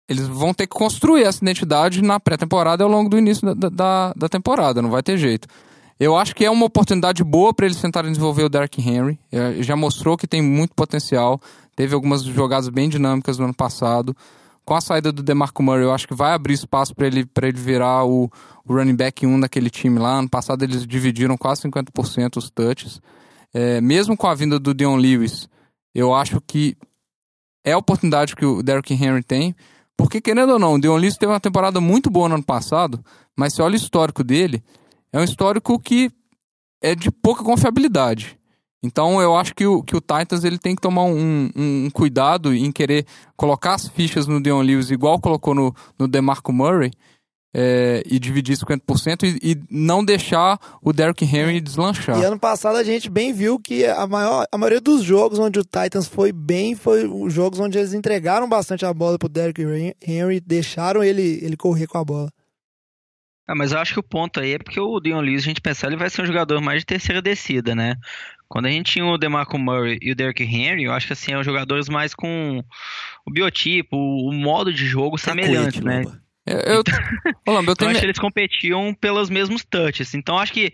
eles 0.09 0.27
vão 0.27 0.53
ter 0.53 0.67
que 0.67 0.75
construir 0.77 1.23
essa 1.23 1.41
identidade 1.43 2.01
na 2.01 2.19
pré-temporada 2.19 2.83
ao 2.83 2.89
longo 2.89 3.09
do 3.09 3.17
início 3.17 3.55
da, 3.55 3.69
da, 3.69 4.13
da 4.15 4.27
temporada, 4.29 4.81
não 4.81 4.89
vai 4.89 5.01
ter 5.01 5.17
jeito. 5.17 5.47
Eu 5.99 6.17
acho 6.17 6.35
que 6.35 6.43
é 6.43 6.49
uma 6.51 6.65
oportunidade 6.65 7.23
boa 7.23 7.53
para 7.53 7.65
eles 7.67 7.79
tentarem 7.79 8.11
desenvolver 8.11 8.43
o 8.43 8.49
Derrick 8.49 8.81
Henry. 8.81 9.17
É, 9.31 9.61
Já 9.63 9.75
mostrou 9.77 10.17
que 10.17 10.27
tem 10.27 10.41
muito 10.41 10.73
potencial. 10.75 11.39
Teve 11.75 11.95
algumas 11.95 12.23
jogadas 12.23 12.69
bem 12.69 12.89
dinâmicas 12.89 13.37
no 13.37 13.45
ano 13.45 13.53
passado. 13.53 14.15
Com 14.65 14.75
a 14.75 14.81
saída 14.81 15.11
do 15.11 15.21
DeMarco 15.21 15.61
Murray, 15.61 15.83
eu 15.83 15.93
acho 15.93 16.07
que 16.07 16.13
vai 16.13 16.33
abrir 16.33 16.53
espaço 16.53 16.95
para 16.95 17.07
ele, 17.07 17.27
ele 17.41 17.59
virar 17.59 18.05
o, 18.05 18.31
o 18.65 18.73
running 18.73 18.95
back 18.95 19.25
1 19.25 19.39
daquele 19.41 19.69
time 19.69 19.99
lá. 19.99 20.19
Ano 20.19 20.29
passado 20.29 20.63
eles 20.63 20.87
dividiram 20.87 21.37
quase 21.37 21.63
50% 21.63 22.37
os 22.37 22.49
touches. 22.49 23.01
É, 23.53 23.81
mesmo 23.81 24.15
com 24.15 24.27
a 24.27 24.33
vinda 24.33 24.57
do 24.57 24.73
Dion 24.73 24.95
Lewis, 24.95 25.49
eu 25.93 26.13
acho 26.13 26.39
que 26.41 26.77
é 27.63 27.73
a 27.73 27.77
oportunidade 27.77 28.35
que 28.35 28.45
o 28.45 28.63
Derrick 28.63 28.93
Henry 28.93 29.23
tem. 29.23 29.55
Porque, 29.97 30.19
querendo 30.19 30.53
ou 30.53 30.59
não, 30.59 30.73
o 30.73 30.81
Dion 30.81 30.97
Lewis 30.97 31.17
teve 31.17 31.31
uma 31.31 31.39
temporada 31.39 31.79
muito 31.79 32.09
boa 32.09 32.27
no 32.27 32.35
ano 32.35 32.43
passado, 32.43 33.03
mas 33.37 33.53
se 33.53 33.61
olha 33.61 33.73
o 33.73 33.77
histórico 33.77 34.23
dele, 34.23 34.63
é 35.11 35.19
um 35.19 35.23
histórico 35.23 35.79
que 35.79 36.11
é 36.81 36.95
de 36.95 37.11
pouca 37.11 37.43
confiabilidade. 37.43 38.37
Então 38.83 39.21
eu 39.21 39.35
acho 39.35 39.55
que 39.55 39.65
o, 39.65 39.81
que 39.81 39.95
o 39.95 40.01
Titans 40.01 40.43
ele 40.43 40.57
tem 40.57 40.75
que 40.75 40.81
tomar 40.81 41.05
um, 41.05 41.49
um- 41.55 41.85
um 41.85 41.89
cuidado 41.89 42.53
em 42.53 42.71
querer 42.71 43.05
colocar 43.37 43.75
as 43.75 43.87
fichas 43.87 44.27
no 44.27 44.41
Dion 44.43 44.61
Lewis 44.61 44.91
igual 44.91 45.19
colocou 45.21 45.55
no, 45.55 45.73
no 45.97 46.07
DeMarco 46.07 46.51
Murray 46.51 46.91
é, 47.55 48.01
e 48.07 48.17
dividir 48.19 48.57
50% 48.57 49.23
e, 49.23 49.51
e 49.51 49.61
não 49.69 50.03
deixar 50.03 50.59
o 50.81 50.91
Derrick 50.91 51.23
Henry 51.23 51.61
deslanchar. 51.61 52.19
E 52.19 52.23
ano 52.25 52.39
passado 52.39 52.75
a 52.77 52.83
gente 52.83 53.09
bem 53.09 53.31
viu 53.31 53.59
que 53.59 53.85
a, 53.85 54.05
maior, 54.07 54.45
a 54.51 54.57
maioria 54.57 54.81
dos 54.81 55.03
jogos 55.03 55.37
onde 55.39 55.59
o 55.59 55.63
Titans 55.63 56.07
foi 56.07 56.31
bem 56.31 56.75
foi 56.75 57.07
os 57.07 57.31
jogos 57.31 57.59
onde 57.59 57.77
eles 57.77 57.93
entregaram 57.93 58.49
bastante 58.49 58.85
a 58.85 58.93
bola 58.93 59.17
pro 59.19 59.29
Derrick 59.29 59.61
Henry, 60.05 60.41
deixaram 60.41 61.03
ele, 61.03 61.39
ele 61.43 61.55
correr 61.55 61.87
com 61.87 61.99
a 61.99 62.03
bola. 62.03 62.29
Ah, 63.47 63.53
mas 63.55 63.73
eu 63.73 63.77
acho 63.79 63.93
que 63.93 63.99
o 63.99 64.03
ponto 64.03 64.39
aí 64.39 64.53
é 64.53 64.57
porque 64.57 64.79
o 64.79 64.99
Dion 65.01 65.19
Lewis, 65.19 65.43
a 65.43 65.45
gente 65.47 65.59
pensar, 65.61 65.87
ele 65.87 65.97
vai 65.97 66.09
ser 66.09 66.21
um 66.21 66.25
jogador 66.25 66.61
mais 66.61 66.79
de 66.79 66.85
terceira 66.85 67.21
descida, 67.21 67.75
né? 67.75 67.95
Quando 68.47 68.67
a 68.67 68.69
gente 68.69 68.91
tinha 68.91 69.05
o 69.05 69.17
DeMarco 69.17 69.57
Murray 69.57 69.97
e 70.01 70.11
o 70.11 70.15
Derrick 70.15 70.43
Henry, 70.43 70.83
eu 70.83 70.93
acho 70.93 71.07
que 71.07 71.13
assim, 71.13 71.31
são 71.31 71.43
jogadores 71.43 71.89
mais 71.89 72.13
com 72.13 72.63
o 73.25 73.31
biotipo, 73.31 73.97
o 73.97 74.31
modo 74.31 74.71
de 74.71 74.85
jogo 74.85 75.17
semelhante, 75.17 75.81
Cacuete, 75.81 75.83
né? 75.83 76.01
Lomba. 76.03 76.23
Eu, 76.45 76.59
eu, 76.59 76.83
Ô, 77.47 77.51
Lamba, 77.51 77.71
eu 77.71 77.73
Então 77.73 77.75
tenho 77.75 77.91
acho 77.91 77.99
que 77.99 78.05
eles 78.05 78.19
competiam 78.19 78.93
pelos 78.93 79.29
mesmos 79.29 79.63
touches. 79.63 80.13
Então 80.13 80.37
acho 80.37 80.53
que 80.53 80.73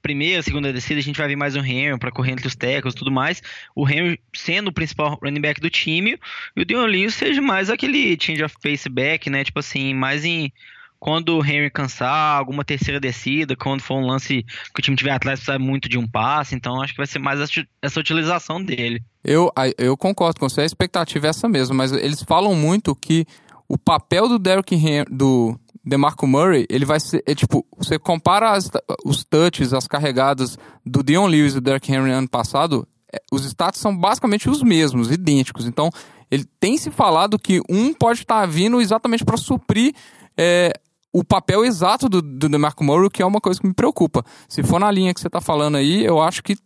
primeira, 0.00 0.42
segunda 0.42 0.72
descida 0.72 1.00
a 1.00 1.02
gente 1.02 1.18
vai 1.18 1.28
ver 1.28 1.36
mais 1.36 1.56
o 1.56 1.58
Henry 1.58 1.98
pra 1.98 2.12
correr 2.12 2.32
entre 2.32 2.46
os 2.46 2.54
tackles 2.54 2.94
e 2.94 2.96
tudo 2.96 3.10
mais. 3.10 3.42
O 3.74 3.88
Henry 3.88 4.20
sendo 4.34 4.68
o 4.68 4.72
principal 4.72 5.18
running 5.22 5.40
back 5.40 5.60
do 5.60 5.68
time 5.68 6.18
e 6.56 6.62
o 6.62 6.64
Dion 6.64 6.86
Lewis 6.86 7.14
seja 7.14 7.42
mais 7.42 7.68
aquele 7.68 8.16
change 8.20 8.42
of 8.42 8.54
pace 8.62 8.88
back, 8.88 9.28
né? 9.28 9.44
Tipo 9.44 9.58
assim, 9.58 9.92
mais 9.94 10.24
em 10.24 10.52
quando 11.00 11.36
o 11.36 11.44
Henry 11.44 11.70
cansar, 11.70 12.38
alguma 12.38 12.64
terceira 12.64 12.98
descida, 12.98 13.54
quando 13.56 13.80
for 13.82 13.94
um 13.96 14.06
lance 14.06 14.42
que 14.74 14.80
o 14.80 14.82
time 14.82 14.96
tiver 14.96 15.12
atrás 15.12 15.38
precisar 15.40 15.58
muito 15.58 15.88
de 15.88 15.96
um 15.96 16.06
passe, 16.08 16.54
então 16.54 16.82
acho 16.82 16.92
que 16.92 16.98
vai 16.98 17.06
ser 17.06 17.18
mais 17.20 17.40
essa- 17.40 18.00
utilização 18.00 18.62
dele. 18.62 19.00
Eu, 19.24 19.50
eu 19.78 19.96
concordo 19.96 20.40
com 20.40 20.48
você, 20.48 20.62
a 20.62 20.64
expectativa 20.64 21.26
é 21.26 21.30
essa 21.30 21.48
mesmo, 21.48 21.74
mas 21.74 21.92
eles 21.92 22.22
falam 22.22 22.54
muito 22.54 22.94
que 22.96 23.24
o 23.68 23.76
papel 23.78 24.28
do 24.28 24.38
Derrick 24.38 24.74
Henry, 24.74 25.04
do 25.10 25.58
DeMarco 25.84 26.26
Murray, 26.26 26.66
ele 26.68 26.84
vai 26.84 26.98
ser, 26.98 27.22
é, 27.26 27.34
tipo, 27.34 27.64
você 27.76 27.98
compara 27.98 28.50
as- 28.52 28.70
os 29.04 29.24
touches, 29.24 29.72
as 29.72 29.86
carregadas 29.86 30.58
do 30.84 31.02
Dion 31.02 31.26
Lewis 31.26 31.52
e 31.52 31.56
do 31.56 31.60
Derrick 31.60 31.92
Henry 31.92 32.10
ano 32.10 32.28
passado, 32.28 32.86
é, 33.12 33.20
os 33.32 33.44
status 33.44 33.80
são 33.80 33.96
basicamente 33.96 34.50
os 34.50 34.62
mesmos, 34.62 35.10
idênticos. 35.10 35.64
Então, 35.66 35.90
ele 36.30 36.44
tem 36.58 36.76
se 36.76 36.90
falado 36.90 37.38
que 37.38 37.60
um 37.70 37.94
pode 37.94 38.20
estar 38.20 38.44
vindo 38.46 38.80
exatamente 38.80 39.24
para 39.24 39.36
suprir 39.36 39.94
é, 40.40 40.72
o 41.12 41.24
papel 41.24 41.64
exato 41.64 42.08
do, 42.08 42.20
do 42.20 42.48
DeMarco 42.48 42.84
Murray, 42.84 43.10
que 43.10 43.22
é 43.22 43.26
uma 43.26 43.40
coisa 43.40 43.60
que 43.60 43.66
me 43.66 43.74
preocupa. 43.74 44.24
Se 44.48 44.62
for 44.62 44.78
na 44.78 44.90
linha 44.90 45.12
que 45.14 45.20
você 45.20 45.26
está 45.28 45.40
falando 45.40 45.76
aí, 45.76 46.04
eu 46.04 46.20
acho 46.20 46.42
que 46.42 46.56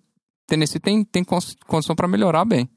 Tennessee 0.46 0.80
tem, 0.80 1.04
tem 1.04 1.24
condição 1.24 1.94
para 1.94 2.08
melhorar 2.08 2.44
bem. 2.44 2.68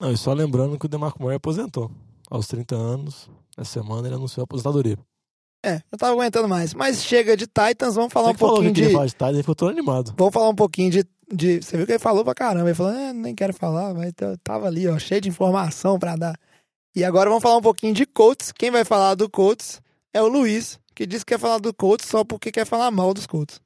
Não, 0.00 0.10
e 0.10 0.16
só 0.16 0.32
lembrando 0.32 0.78
que 0.78 0.86
o 0.86 0.88
DeMarco 0.88 1.22
Murray 1.22 1.36
aposentou. 1.36 1.90
Aos 2.30 2.46
30 2.48 2.74
anos, 2.74 3.30
essa 3.56 3.80
semana 3.80 4.08
ele 4.08 4.16
anunciou 4.16 4.42
a 4.42 4.44
aposentadoria. 4.44 4.98
É, 5.64 5.80
não 5.90 5.98
tava 5.98 6.12
aguentando 6.12 6.48
mais. 6.48 6.74
Mas 6.74 7.02
chega 7.02 7.36
de 7.36 7.46
Titans, 7.46 7.94
vamos 7.94 8.12
falar 8.12 8.28
Você 8.28 8.34
um 8.34 8.36
pouquinho 8.36 8.74
que 8.74 8.82
de. 8.82 8.92
falar 8.92 9.06
de 9.06 9.12
Titans, 9.12 9.32
ele 9.32 9.42
ficou 9.42 9.54
todo 9.54 9.70
animado. 9.70 10.14
Vamos 10.16 10.34
falar 10.34 10.48
um 10.48 10.54
pouquinho 10.54 10.90
de, 10.90 11.06
de. 11.32 11.62
Você 11.62 11.76
viu 11.76 11.86
que 11.86 11.92
ele 11.92 11.98
falou 11.98 12.24
pra 12.24 12.34
caramba. 12.34 12.68
Ele 12.68 12.74
falou, 12.74 12.92
é, 12.92 13.12
nem 13.12 13.34
quero 13.34 13.54
falar, 13.54 13.94
mas 13.94 14.12
eu 14.20 14.36
tava 14.38 14.66
ali, 14.66 14.86
ó, 14.88 14.98
cheio 14.98 15.20
de 15.20 15.28
informação 15.30 15.98
pra 15.98 16.16
dar. 16.16 16.38
E 16.94 17.02
agora 17.02 17.30
vamos 17.30 17.42
falar 17.42 17.56
um 17.56 17.62
pouquinho 17.62 17.94
de 17.94 18.04
Colts. 18.04 18.52
Quem 18.52 18.70
vai 18.70 18.84
falar 18.84 19.14
do 19.14 19.28
Colts 19.30 19.80
é 20.12 20.20
o 20.22 20.28
Luiz, 20.28 20.78
que 20.94 21.06
disse 21.06 21.24
que 21.24 21.34
quer 21.34 21.40
falar 21.40 21.58
do 21.58 21.72
Colts 21.74 22.06
só 22.06 22.24
porque 22.24 22.52
quer 22.52 22.66
falar 22.66 22.90
mal 22.90 23.12
dos 23.12 23.26
Colts. 23.26 23.60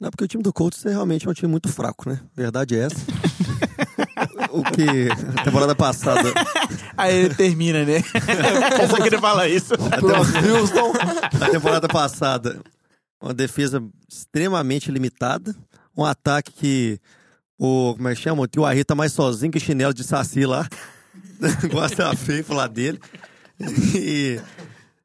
Não, 0.00 0.10
porque 0.10 0.24
o 0.24 0.28
time 0.28 0.42
do 0.42 0.52
Colts 0.52 0.84
é 0.84 0.90
realmente 0.90 1.28
um 1.28 1.32
time 1.32 1.50
muito 1.50 1.68
fraco, 1.68 2.08
né? 2.08 2.20
Verdade 2.34 2.76
é 2.76 2.86
essa. 2.86 2.96
o 4.50 4.62
que 4.64 5.08
a 5.38 5.44
temporada 5.44 5.74
passada. 5.74 6.32
Aí 6.96 7.14
ele 7.14 7.34
termina, 7.34 7.84
né? 7.84 8.02
Eu 8.82 8.88
só 8.88 8.96
queria 9.00 9.20
falar 9.20 9.48
isso. 9.48 9.74
Na 11.38 11.50
temporada 11.50 11.86
passada, 11.86 12.60
uma 13.20 13.32
defesa 13.32 13.82
extremamente 14.08 14.90
limitada. 14.90 15.54
Um 15.96 16.04
ataque 16.04 16.52
que 16.52 17.00
o. 17.56 17.94
Como 17.94 18.08
é 18.08 18.14
que 18.14 18.20
chama? 18.20 18.42
O 18.42 18.46
tio 18.48 18.64
Arri 18.64 18.82
tá 18.82 18.94
mais 18.94 19.12
sozinho 19.12 19.52
que 19.52 19.60
chinelo 19.60 19.94
de 19.94 20.02
saci 20.02 20.44
lá. 20.44 20.68
Gosta 21.70 22.14
feio 22.16 22.42
falar 22.42 22.66
dele. 22.66 23.00
E, 23.94 24.40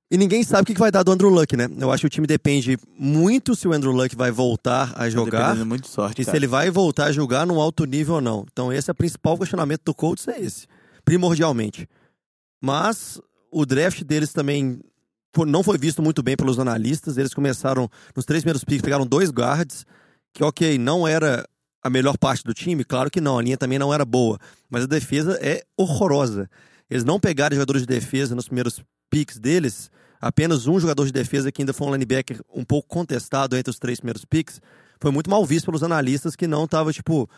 e 0.09 0.17
ninguém 0.17 0.43
sabe 0.43 0.63
o 0.63 0.65
que 0.73 0.79
vai 0.79 0.89
dar 0.91 1.03
do 1.03 1.11
Andrew 1.11 1.29
Luck, 1.29 1.55
né? 1.57 1.67
Eu 1.77 1.91
acho 1.91 2.01
que 2.01 2.07
o 2.07 2.09
time 2.09 2.25
depende 2.27 2.77
muito 2.97 3.55
se 3.55 3.67
o 3.67 3.73
Andrew 3.73 3.91
Luck 3.91 4.15
vai 4.15 4.31
voltar 4.31 4.93
a 4.95 5.09
jogar. 5.09 5.39
Dependendo 5.47 5.65
muito 5.65 5.83
de 5.83 5.89
sorte, 5.89 6.21
E 6.21 6.23
se 6.23 6.27
cara. 6.27 6.37
ele 6.37 6.47
vai 6.47 6.69
voltar 6.69 7.05
a 7.05 7.11
jogar 7.11 7.45
num 7.45 7.59
alto 7.59 7.85
nível 7.85 8.15
ou 8.15 8.21
não. 8.21 8.45
Então, 8.51 8.71
esse 8.71 8.89
é 8.89 8.93
o 8.93 8.95
principal 8.95 9.37
questionamento 9.37 9.81
do 9.85 9.93
Colts, 9.93 10.27
é 10.27 10.39
esse. 10.39 10.65
Primordialmente. 11.03 11.87
Mas 12.61 13.19
o 13.51 13.65
draft 13.65 14.03
deles 14.03 14.31
também 14.33 14.79
não 15.45 15.61
foi 15.63 15.77
visto 15.77 16.01
muito 16.01 16.23
bem 16.23 16.35
pelos 16.35 16.57
analistas. 16.59 17.17
Eles 17.17 17.33
começaram, 17.33 17.89
nos 18.15 18.25
três 18.25 18.43
primeiros 18.43 18.63
picks, 18.63 18.81
pegaram 18.81 19.05
dois 19.05 19.29
guards, 19.29 19.85
que 20.33 20.43
ok, 20.43 20.77
não 20.77 21.07
era 21.07 21.45
a 21.83 21.89
melhor 21.89 22.17
parte 22.17 22.43
do 22.43 22.53
time, 22.53 22.83
claro 22.83 23.09
que 23.09 23.21
não, 23.21 23.37
a 23.37 23.41
linha 23.41 23.57
também 23.57 23.79
não 23.79 23.93
era 23.93 24.03
boa. 24.03 24.37
Mas 24.69 24.83
a 24.83 24.87
defesa 24.87 25.37
é 25.41 25.63
horrorosa. 25.77 26.49
Eles 26.89 27.03
não 27.03 27.19
pegaram 27.19 27.55
jogadores 27.55 27.83
de 27.83 27.87
defesa 27.87 28.35
nos 28.35 28.45
primeiros 28.47 28.81
picks 29.09 29.37
deles, 29.39 29.89
apenas 30.19 30.67
um 30.67 30.79
jogador 30.79 31.05
de 31.05 31.11
defesa 31.11 31.51
que 31.51 31.61
ainda 31.61 31.73
foi 31.73 31.87
um 31.87 31.91
linebacker 31.93 32.41
um 32.53 32.63
pouco 32.63 32.87
contestado 32.87 33.55
entre 33.55 33.71
os 33.71 33.79
três 33.79 33.99
primeiros 33.99 34.25
picks, 34.25 34.61
foi 34.99 35.11
muito 35.11 35.29
mal 35.29 35.45
visto 35.45 35.65
pelos 35.65 35.83
analistas 35.83 36.35
que 36.35 36.47
não 36.47 36.65
estava, 36.65 36.91
tipo, 36.91 37.29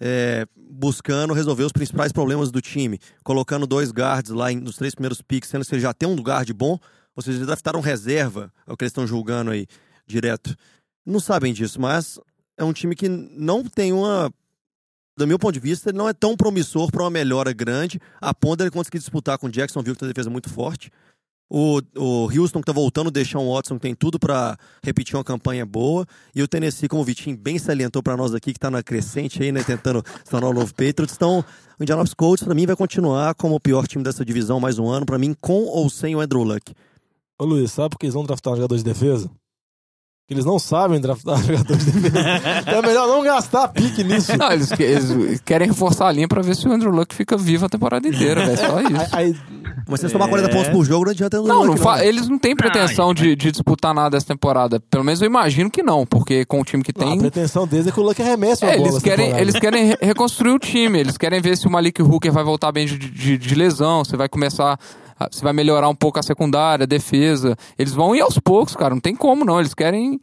é, 0.00 0.46
buscando 0.56 1.32
resolver 1.32 1.64
os 1.64 1.72
principais 1.72 2.12
problemas 2.12 2.50
do 2.50 2.60
time, 2.60 2.98
colocando 3.24 3.66
dois 3.66 3.90
guards 3.90 4.32
lá 4.32 4.50
nos 4.52 4.76
três 4.76 4.94
primeiros 4.94 5.22
picks, 5.22 5.48
sendo 5.48 5.64
que 5.64 5.74
ele 5.74 5.82
já 5.82 5.94
tem 5.94 6.08
um 6.08 6.16
guard 6.16 6.50
bom, 6.52 6.78
ou 7.14 7.22
seja, 7.22 7.38
eles 7.38 7.46
draftaram 7.46 7.80
reserva, 7.80 8.52
é 8.66 8.72
o 8.72 8.76
que 8.76 8.84
eles 8.84 8.90
estão 8.90 9.06
julgando 9.06 9.50
aí, 9.50 9.66
direto. 10.06 10.54
Não 11.04 11.20
sabem 11.20 11.52
disso, 11.52 11.80
mas 11.80 12.18
é 12.58 12.64
um 12.64 12.72
time 12.72 12.94
que 12.94 13.08
não 13.08 13.64
tem 13.64 13.92
uma. 13.92 14.32
Do 15.16 15.26
meu 15.26 15.38
ponto 15.38 15.54
de 15.54 15.60
vista, 15.60 15.92
não 15.92 16.06
é 16.06 16.12
tão 16.12 16.36
promissor 16.36 16.90
para 16.90 17.02
uma 17.02 17.10
melhora 17.10 17.50
grande, 17.50 17.98
a 18.20 18.34
ponto 18.34 18.58
de 18.58 18.64
ele 18.64 18.70
conseguir 18.70 18.98
disputar 18.98 19.38
com 19.38 19.46
o 19.46 19.50
Jacksonville, 19.50 19.94
que 19.94 20.00
tem 20.00 20.06
uma 20.08 20.12
defesa 20.12 20.28
muito 20.28 20.50
forte. 20.50 20.90
O, 21.48 21.80
o 21.96 22.28
Houston, 22.36 22.58
que 22.60 22.66
tá 22.66 22.72
voltando, 22.72 23.08
deixar 23.08 23.38
um 23.38 23.52
Watson, 23.54 23.76
que 23.76 23.82
tem 23.82 23.94
tudo 23.94 24.18
para 24.18 24.56
repetir 24.82 25.14
uma 25.14 25.22
campanha 25.22 25.64
boa. 25.64 26.04
E 26.34 26.42
o 26.42 26.48
Tennessee, 26.48 26.88
como 26.88 27.02
o 27.02 27.04
Vitinho 27.04 27.36
bem 27.36 27.56
salientou 27.56 28.02
para 28.02 28.16
nós 28.16 28.34
aqui, 28.34 28.52
que 28.52 28.58
tá 28.58 28.68
na 28.70 28.82
crescente 28.82 29.40
aí, 29.42 29.52
né? 29.52 29.62
Tentando 29.62 30.02
se 30.24 30.30
tornar 30.30 30.48
o 30.48 30.52
novo 30.52 30.74
Patriots. 30.74 31.14
Então, 31.14 31.44
o 31.78 31.82
Indianapolis 31.84 32.14
Colts, 32.14 32.42
para 32.44 32.54
mim, 32.54 32.66
vai 32.66 32.74
continuar 32.74 33.34
como 33.36 33.54
o 33.54 33.60
pior 33.60 33.86
time 33.86 34.02
dessa 34.02 34.24
divisão 34.24 34.58
mais 34.58 34.76
um 34.78 34.88
ano. 34.88 35.06
Para 35.06 35.18
mim, 35.18 35.36
com 35.40 35.64
ou 35.66 35.88
sem 35.88 36.16
o 36.16 36.20
Andrew 36.20 36.42
Luck. 36.42 36.74
Ô 37.38 37.44
Luiz, 37.44 37.70
sabe 37.70 37.90
por 37.90 37.98
que 37.98 38.06
eles 38.06 38.14
vão 38.14 38.24
draftar 38.24 38.52
um 38.52 38.56
jogador 38.56 38.76
de 38.76 38.82
defesa? 38.82 39.30
Porque 40.28 40.34
eles 40.34 40.44
não 40.44 40.58
sabem 40.58 41.00
draftar 41.00 41.38
jogador 41.44 41.76
de 41.76 41.92
defesa. 41.92 42.18
então 42.62 42.78
é 42.78 42.82
melhor 42.82 43.06
não 43.06 43.22
gastar 43.22 43.68
pique 43.68 44.02
nisso. 44.02 44.36
Não, 44.36 44.50
eles, 44.50 44.72
que- 44.72 44.82
eles 44.82 45.40
querem 45.42 45.68
reforçar 45.68 46.08
a 46.08 46.12
linha 46.12 46.26
pra 46.26 46.42
ver 46.42 46.56
se 46.56 46.66
o 46.66 46.72
Andrew 46.72 46.90
Luck 46.90 47.14
fica 47.14 47.36
vivo 47.36 47.66
a 47.66 47.68
temporada 47.68 48.08
inteira, 48.08 48.44
velho. 48.44 48.58
Só 48.58 48.80
isso. 48.82 49.14
Aí, 49.14 49.36
Mas 49.88 50.00
se 50.00 50.06
eles 50.06 50.12
tomar 50.12 50.28
40 50.28 50.48
pontos 50.50 50.68
por 50.68 50.84
jogo, 50.84 51.04
não 51.04 51.12
adianta 51.12 51.40
Não, 51.40 51.64
não 51.64 51.76
fa- 51.76 52.04
eles 52.04 52.28
não 52.28 52.38
têm 52.38 52.56
pretensão 52.56 53.06
Não, 53.08 53.14
de, 53.14 53.36
de 53.36 53.52
disputar 53.52 53.94
nada 53.94 54.16
essa 54.16 54.26
temporada. 54.26 54.80
Pelo 54.80 55.04
menos 55.04 55.22
eu 55.22 55.26
imagino 55.26 55.70
que 55.70 55.82
não, 55.82 56.04
porque 56.04 56.44
com 56.44 56.60
o 56.60 56.64
time 56.64 56.82
que 56.82 56.90
a 56.90 56.94
tem. 56.94 57.18
pretensão 57.18 57.66
deles 57.66 57.86
é 57.86 57.92
que 57.92 58.00
o 58.00 58.02
Luck 58.02 58.20
arremesse 58.20 58.64
uma 58.64 58.72
É, 58.72 58.76
bola 58.76 58.88
eles 58.88 59.02
querem, 59.02 59.30
eles 59.38 59.54
querem 59.56 59.86
re- 59.90 59.98
reconstruir 60.02 60.50
o 60.52 60.58
time, 60.58 60.98
eles 60.98 61.16
querem 61.16 61.40
ver 61.40 61.56
se 61.56 61.66
o 61.66 61.70
Malik 61.70 62.02
Hooker 62.02 62.32
vai 62.32 62.42
voltar 62.42 62.72
bem 62.72 62.84
de, 62.86 62.98
de, 62.98 63.38
de 63.38 63.54
lesão, 63.54 64.04
se 64.04 64.16
vai 64.16 64.28
começar, 64.28 64.78
a- 65.18 65.28
se 65.30 65.42
vai 65.42 65.52
melhorar 65.52 65.88
um 65.88 65.94
pouco 65.94 66.18
a 66.18 66.22
secundária, 66.22 66.82
a 66.82 66.86
defesa. 66.86 67.56
Eles 67.78 67.92
vão 67.92 68.14
ir 68.16 68.20
aos 68.22 68.38
poucos, 68.38 68.74
cara, 68.74 68.92
não 68.94 69.00
tem 69.00 69.14
como 69.14 69.44
não, 69.44 69.60
eles 69.60 69.72
querem... 69.74 70.20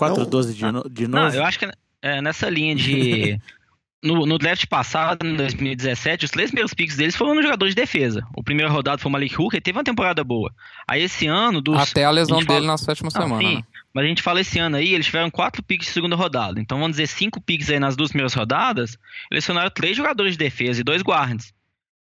4-12 0.00 0.52
de, 0.54 0.64
no, 0.72 0.88
de 0.90 1.06
Não, 1.06 1.24
novo? 1.24 1.36
eu 1.36 1.44
acho 1.44 1.58
que 1.58 1.68
é, 2.00 2.20
nessa 2.22 2.48
linha 2.48 2.74
de. 2.74 3.38
No, 4.02 4.26
no 4.26 4.36
draft 4.36 4.66
passado, 4.66 5.24
em 5.24 5.36
2017, 5.36 6.24
os 6.24 6.30
três 6.32 6.50
primeiros 6.50 6.74
picks 6.74 6.96
deles 6.96 7.14
foram 7.14 7.36
no 7.36 7.42
jogador 7.42 7.68
de 7.68 7.74
defesa. 7.74 8.26
O 8.36 8.42
primeiro 8.42 8.72
rodado 8.72 9.00
foi 9.00 9.08
o 9.08 9.12
Malik 9.12 9.40
Hooker, 9.40 9.62
teve 9.62 9.78
uma 9.78 9.84
temporada 9.84 10.24
boa. 10.24 10.52
Aí 10.88 11.02
esse 11.02 11.26
ano, 11.28 11.60
dos. 11.60 11.78
Até 11.78 12.04
a 12.04 12.10
lesão 12.10 12.38
gente 12.38 12.48
dele 12.48 12.60
fala- 12.62 12.72
na 12.72 12.78
sétima 12.78 13.10
Não, 13.14 13.22
semana, 13.22 13.40
sim, 13.48 13.56
né? 13.58 13.62
mas 13.94 14.04
a 14.04 14.08
gente 14.08 14.20
fala 14.20 14.40
esse 14.40 14.58
ano 14.58 14.76
aí, 14.76 14.92
eles 14.92 15.06
tiveram 15.06 15.30
quatro 15.30 15.62
picks 15.62 15.86
de 15.86 15.92
segunda 15.92 16.16
rodada. 16.16 16.60
Então 16.60 16.78
vamos 16.78 16.92
dizer, 16.96 17.06
cinco 17.06 17.40
picks 17.40 17.70
aí 17.70 17.78
nas 17.78 17.94
duas 17.94 18.10
primeiras 18.10 18.34
rodadas, 18.34 18.98
eles 19.30 19.44
selecionaram 19.44 19.70
três 19.70 19.96
jogadores 19.96 20.32
de 20.32 20.38
defesa 20.38 20.80
e 20.80 20.84
dois 20.84 21.00
guards. 21.02 21.54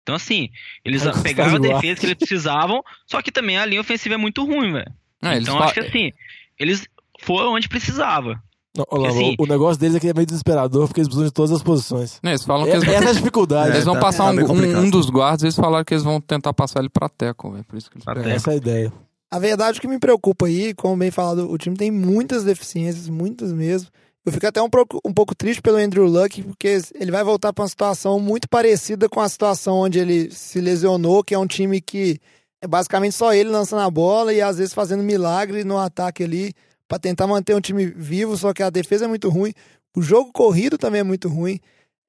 Então, 0.03 0.15
assim, 0.15 0.49
eles 0.83 1.03
pegaram 1.23 1.57
a 1.57 1.59
defesa 1.59 2.01
que 2.01 2.07
eles 2.07 2.17
precisavam, 2.17 2.83
só 3.07 3.21
que 3.21 3.31
também 3.31 3.59
a 3.59 3.67
linha 3.67 3.83
ofensiva 3.83 4.15
é 4.15 4.19
muito 4.19 4.43
ruim, 4.45 4.73
velho. 4.73 4.91
É, 5.23 5.37
então, 5.37 5.63
acho 5.63 5.75
que 5.75 5.81
assim, 5.81 6.13
eles 6.59 6.89
foram 7.21 7.53
onde 7.53 7.69
precisava. 7.69 8.43
Lamba, 8.77 9.09
assim- 9.09 9.35
o 9.39 9.47
negócio 9.47 9.81
deles 9.81 9.97
é 9.97 10.01
que 10.01 10.09
é 10.09 10.15
meio 10.15 10.27
desesperador, 10.27 10.87
porque 10.87 11.01
eles 11.01 11.09
precisam 11.09 11.27
de 11.27 11.33
todas 11.33 11.51
as 11.51 11.63
posições. 11.63 12.21
né, 12.23 12.31
eles 12.33 12.45
falam 12.45 12.65
que 12.65 12.71
É- 12.71 12.77
eles, 12.77 12.89
Essa 12.89 13.05
é 13.07 13.11
a 13.11 13.13
dificuldade. 13.15 13.71
eles 13.71 13.85
vão 13.85 13.95
tá- 13.95 14.01
passar 14.01 14.25
tá 14.25 14.31
um, 14.31 14.45
um, 14.45 14.47
complicado. 14.47 14.83
um 14.85 14.91
dos 14.91 15.11
guardas, 15.11 15.43
eles 15.43 15.57
falaram 15.57 15.85
que 15.85 15.93
eles 15.95 16.05
vão 16.05 16.21
tentar 16.21 16.53
passar 16.55 16.79
ele 16.81 16.89
pra 16.89 17.09
Teco, 17.09 17.51
velho. 17.51 17.65
Por 17.65 17.77
isso 17.77 17.91
que 17.91 17.97
eles 17.97 18.05
Pra 18.05 18.15
pegaram. 18.15 18.35
Essa 18.35 18.51
é 18.51 18.55
a 18.55 18.57
ideia. 18.57 18.93
A 19.33 19.39
verdade 19.39 19.79
o 19.79 19.81
que 19.81 19.89
me 19.89 19.99
preocupa 19.99 20.47
aí, 20.47 20.73
como 20.75 20.97
bem 20.97 21.11
falado, 21.11 21.51
o 21.51 21.59
time 21.59 21.77
tem 21.77 21.91
muitas 21.91 22.45
deficiências, 22.45 23.09
muitas 23.09 23.53
mesmo. 23.53 23.89
Eu 24.25 24.33
fico 24.33 24.47
até 24.47 24.61
um 24.61 24.69
pouco, 24.71 25.01
um 25.05 25.13
pouco 25.15 25.35
triste 25.35 25.63
pelo 25.63 25.77
Andrew 25.79 26.05
Luck, 26.07 26.43
porque 26.43 26.79
ele 26.95 27.11
vai 27.11 27.25
voltar 27.25 27.53
para 27.53 27.63
uma 27.63 27.69
situação 27.69 28.21
muito 28.21 28.49
parecida 28.49 29.09
com 29.09 29.19
a 29.21 29.29
situação 29.29 29.79
onde 29.79 29.99
ele 29.99 30.31
se 30.31 30.61
lesionou, 30.61 31.25
que 31.25 31.35
é 31.35 31.39
um 31.39 31.47
time 31.47 31.81
que 31.81 32.21
é 32.63 32.69
basicamente 32.69 33.15
só 33.15 33.33
ele 33.33 33.49
lançando 33.49 33.81
a 33.81 33.91
bola 33.91 34.33
e 34.35 34.41
às 34.43 34.59
vezes 34.59 34.75
fazendo 34.75 35.03
milagre 35.03 35.65
no 35.65 35.79
ataque 35.79 36.23
ali 36.23 36.53
para 36.91 36.99
tentar 36.99 37.29
manter 37.29 37.55
um 37.55 37.61
time 37.61 37.87
vivo, 37.87 38.37
só 38.37 38.53
que 38.53 38.65
a 38.65 38.69
defesa 38.69 39.05
é 39.05 39.09
muito 39.09 39.29
ruim. 39.29 39.55
O 39.97 40.03
jogo 40.03 40.33
corrido 40.33 40.77
também 40.77 41.03
é 41.03 41.05
muito 41.05 41.29
ruim. 41.29 41.61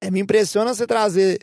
É, 0.02 0.10
me 0.10 0.18
impressiona 0.18 0.74
você 0.74 0.88
trazer 0.88 1.38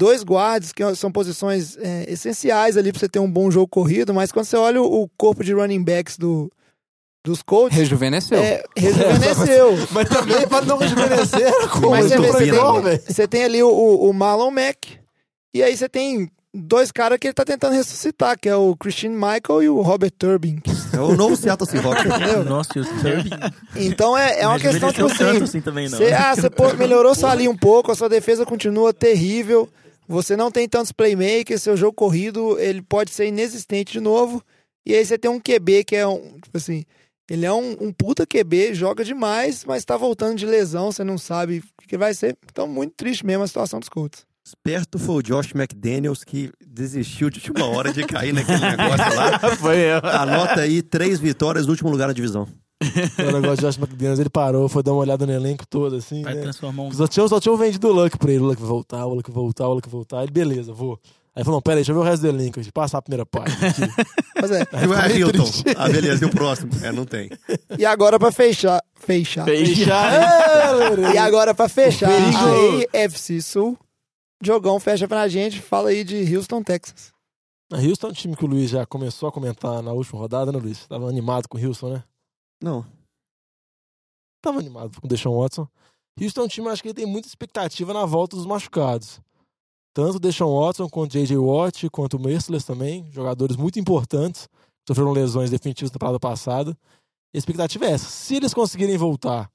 dois 0.00 0.22
guards, 0.22 0.72
que 0.72 0.82
são 0.94 1.12
posições 1.12 1.76
é, 1.76 2.10
essenciais 2.10 2.78
ali 2.78 2.90
para 2.90 3.00
você 3.00 3.08
ter 3.08 3.18
um 3.18 3.30
bom 3.30 3.50
jogo 3.50 3.68
corrido, 3.68 4.14
mas 4.14 4.32
quando 4.32 4.46
você 4.46 4.56
olha 4.56 4.80
o, 4.80 5.02
o 5.02 5.08
corpo 5.18 5.44
de 5.44 5.52
running 5.52 5.84
backs 5.84 6.16
do, 6.16 6.50
dos 7.22 7.42
Colts, 7.42 7.76
Rejuvenesceu. 7.76 8.38
é, 8.38 8.64
rejuvenesceu. 8.74 9.76
Mas 9.92 10.08
também 10.08 10.48
para 10.48 10.64
não 10.64 10.78
rejuvenescer, 10.78 11.68
como 11.68 11.90
Mas 11.90 12.06
você, 12.06 12.16
você, 12.16 12.50
tem, 12.50 12.98
você 13.06 13.28
tem 13.28 13.44
ali 13.44 13.62
o, 13.62 13.68
o 13.68 14.14
Marlon 14.14 14.50
Mack, 14.50 14.98
e 15.52 15.62
aí 15.62 15.76
você 15.76 15.90
tem 15.90 16.30
dois 16.58 16.90
caras 16.92 17.18
que 17.18 17.26
ele 17.28 17.34
tá 17.34 17.44
tentando 17.44 17.74
ressuscitar, 17.74 18.38
que 18.38 18.48
é 18.48 18.56
o 18.56 18.76
Christian 18.76 19.10
Michael 19.10 19.62
e 19.62 19.68
o 19.68 19.80
Robert 19.80 20.10
Turbin. 20.10 20.60
É 20.92 20.98
o 21.00 21.16
novo 21.16 21.36
Seattle 21.36 21.68
Seahawks. 21.68 22.04
Entendeu? 22.04 22.44
Nossa, 22.44 22.70
e 22.76 22.80
o 22.80 22.84
Turbin. 22.84 23.30
Então 23.76 24.16
é, 24.16 24.40
é 24.40 24.46
uma 24.46 24.54
Mas 24.54 24.62
questão, 24.62 24.92
tipo 24.92 25.08
tanto 25.08 25.22
assim, 25.22 25.42
assim 25.44 25.60
também, 25.60 25.88
não. 25.88 25.98
Você, 25.98 26.12
ah, 26.12 26.34
você 26.34 26.50
pô- 26.50 26.74
melhorou 26.74 27.14
sua 27.14 27.34
linha 27.34 27.50
um 27.50 27.56
pouco, 27.56 27.92
a 27.92 27.94
sua 27.94 28.08
defesa 28.08 28.44
continua 28.44 28.92
terrível. 28.92 29.68
Você 30.08 30.36
não 30.36 30.50
tem 30.50 30.68
tantos 30.68 30.90
playmakers, 30.90 31.62
seu 31.62 31.76
jogo 31.76 31.92
corrido 31.92 32.58
ele 32.58 32.80
pode 32.82 33.10
ser 33.10 33.26
inexistente 33.26 33.92
de 33.92 34.00
novo. 34.00 34.42
E 34.86 34.94
aí 34.94 35.04
você 35.04 35.18
tem 35.18 35.30
um 35.30 35.38
QB 35.38 35.84
que 35.84 35.94
é 35.96 36.06
um, 36.06 36.38
tipo 36.40 36.56
assim, 36.56 36.84
ele 37.30 37.44
é 37.44 37.52
um, 37.52 37.76
um 37.78 37.92
puta 37.92 38.26
QB, 38.26 38.72
joga 38.72 39.04
demais, 39.04 39.64
mas 39.66 39.84
tá 39.84 39.96
voltando 39.98 40.36
de 40.36 40.46
lesão, 40.46 40.90
você 40.90 41.04
não 41.04 41.18
sabe 41.18 41.58
o 41.58 41.82
que 41.82 41.88
que 41.88 41.98
vai 41.98 42.14
ser. 42.14 42.36
Então, 42.50 42.66
muito 42.66 42.94
triste 42.96 43.24
mesmo 43.26 43.44
a 43.44 43.46
situação 43.46 43.78
dos 43.78 43.90
Colts. 43.90 44.26
Esperto 44.48 44.98
foi 44.98 45.16
o 45.16 45.22
Josh 45.22 45.52
McDaniels 45.54 46.24
que 46.24 46.50
desistiu 46.66 47.28
de 47.30 47.38
última 47.38 47.66
hora 47.66 47.92
de 47.92 48.04
cair 48.04 48.32
naquele 48.32 48.58
negócio 48.76 49.14
lá. 49.14 49.38
Foi 49.56 49.76
eu. 49.76 49.98
Anota 50.02 50.60
aí 50.62 50.80
três 50.82 51.20
vitórias 51.20 51.66
no 51.66 51.72
último 51.72 51.90
lugar 51.90 52.06
na 52.08 52.14
divisão. 52.14 52.46
O 52.80 53.32
negócio 53.32 53.56
de 53.56 53.62
Josh 53.62 53.76
McDaniels, 53.76 54.18
ele 54.20 54.30
parou, 54.30 54.68
foi 54.68 54.82
dar 54.82 54.92
uma 54.92 55.00
olhada 55.00 55.26
no 55.26 55.32
elenco 55.32 55.66
todo, 55.68 55.96
assim, 55.96 56.22
Vai 56.22 56.34
né? 56.34 56.42
transformar 56.42 56.84
um. 56.84 56.92
Só 56.92 57.06
tinham, 57.06 57.28
só 57.28 57.40
tinham 57.40 57.56
vendido 57.56 57.88
o 57.88 57.92
Luck 57.92 58.16
pra 58.16 58.30
ele. 58.30 58.40
O 58.40 58.46
Luck 58.46 58.62
voltar, 58.62 59.04
o 59.04 59.14
Luck 59.14 59.30
voltar, 59.30 59.66
o 59.68 59.74
Luck 59.74 59.88
voltar. 59.88 60.22
Ele, 60.22 60.30
beleza, 60.32 60.72
vou. 60.72 60.98
Aí 61.34 61.44
falou, 61.44 61.58
não, 61.58 61.62
pera 61.62 61.74
aí, 61.74 61.78
deixa 61.80 61.92
eu 61.92 61.96
ver 61.96 62.00
o 62.00 62.04
resto 62.04 62.22
do 62.22 62.28
elenco. 62.28 62.54
Deixa 62.54 62.68
eu 62.68 62.72
passar 62.72 62.98
a 62.98 63.02
primeira 63.02 63.26
parte. 63.26 63.54
Mas 64.40 64.50
é. 64.50 64.62
E 64.62 64.64
fica 64.64 64.86
meio 64.86 64.94
Hamilton. 64.98 65.42
triste. 65.44 65.64
Ah, 65.76 65.88
beleza. 65.88 66.24
E 66.24 66.26
o 66.28 66.30
próximo? 66.30 66.70
É, 66.82 66.90
não 66.90 67.04
tem. 67.04 67.30
E 67.78 67.84
agora 67.84 68.18
pra 68.18 68.32
fechar, 68.32 68.80
fechar. 68.94 69.44
Fechar, 69.44 70.12
E 71.14 71.18
agora 71.18 71.54
pra 71.54 71.68
fechar, 71.68 72.08
aí 72.10 72.86
FC 72.92 73.40
Sul, 73.42 73.78
Jogão 74.42 74.78
fecha 74.78 75.08
pra 75.08 75.28
gente, 75.28 75.60
fala 75.60 75.90
aí 75.90 76.04
de 76.04 76.36
Houston, 76.36 76.62
Texas. 76.62 77.12
A 77.72 77.76
Houston 77.76 78.06
é 78.06 78.10
um 78.10 78.14
time 78.14 78.36
que 78.36 78.44
o 78.44 78.48
Luiz 78.48 78.70
já 78.70 78.86
começou 78.86 79.28
a 79.28 79.32
comentar 79.32 79.82
na 79.82 79.92
última 79.92 80.18
rodada, 80.18 80.52
né, 80.52 80.58
Luiz? 80.58 80.86
Tava 80.86 81.08
animado 81.08 81.48
com 81.48 81.58
o 81.58 81.66
Houston, 81.66 81.90
né? 81.94 82.04
Não. 82.62 82.86
Tava 84.40 84.58
animado 84.58 85.00
com 85.00 85.06
o 85.06 85.08
Deshaun 85.08 85.38
Watson. 85.40 85.68
Houston 86.20 86.40
é 86.40 86.44
um 86.44 86.48
time, 86.48 86.68
acho 86.68 86.82
que 86.82 86.88
ele 86.88 86.94
tem 86.94 87.06
muita 87.06 87.28
expectativa 87.28 87.92
na 87.92 88.06
volta 88.06 88.36
dos 88.36 88.46
machucados. 88.46 89.20
Tanto 89.92 90.16
o 90.16 90.20
Deshaun 90.20 90.60
Watson, 90.60 90.88
quanto 90.88 91.10
o 91.10 91.12
J.J. 91.12 91.36
Watt, 91.36 91.90
quanto 91.90 92.16
o 92.16 92.20
Merciless 92.20 92.64
também, 92.64 93.10
jogadores 93.10 93.56
muito 93.56 93.78
importantes. 93.78 94.48
sofreram 94.86 95.12
lesões 95.12 95.50
definitivas 95.50 95.90
na 95.90 95.94
temporada 95.94 96.20
passada. 96.20 96.76
A 97.34 97.38
expectativa 97.38 97.86
é 97.86 97.90
essa. 97.90 98.08
Se 98.08 98.36
eles 98.36 98.54
conseguirem 98.54 98.96
voltar, 98.96 99.50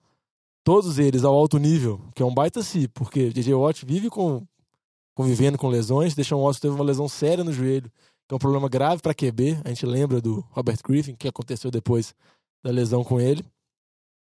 todos 0.64 1.00
eles, 1.00 1.24
ao 1.24 1.34
alto 1.34 1.58
nível, 1.58 2.02
que 2.14 2.22
é 2.22 2.26
um 2.26 2.34
baita 2.34 2.62
si, 2.62 2.88
porque 2.90 3.30
DJ 3.30 3.54
Watt 3.56 3.86
vive 3.86 4.10
com, 4.10 4.46
convivendo 5.14 5.58
com 5.58 5.68
lesões. 5.68 6.16
Deshaun 6.16 6.44
Watson 6.44 6.62
teve 6.62 6.76
uma 6.76 6.84
lesão 6.84 7.08
séria 7.08 7.44
no 7.44 7.54
joelho, 7.54 7.92
que 8.28 8.34
é 8.34 8.36
um 8.36 8.40
problema 8.40 8.68
grave 8.70 9.02
para 9.02 9.14
QB. 9.14 9.62
A 9.64 9.70
gente 9.70 9.86
lembra 9.86 10.22
do 10.22 10.46
Robert 10.52 10.78
Griffin, 10.84 11.16
que 11.16 11.28
aconteceu 11.28 11.70
depois 11.70 12.14
da 12.64 12.72
lesão 12.72 13.04
com 13.04 13.20
ele. 13.20 13.44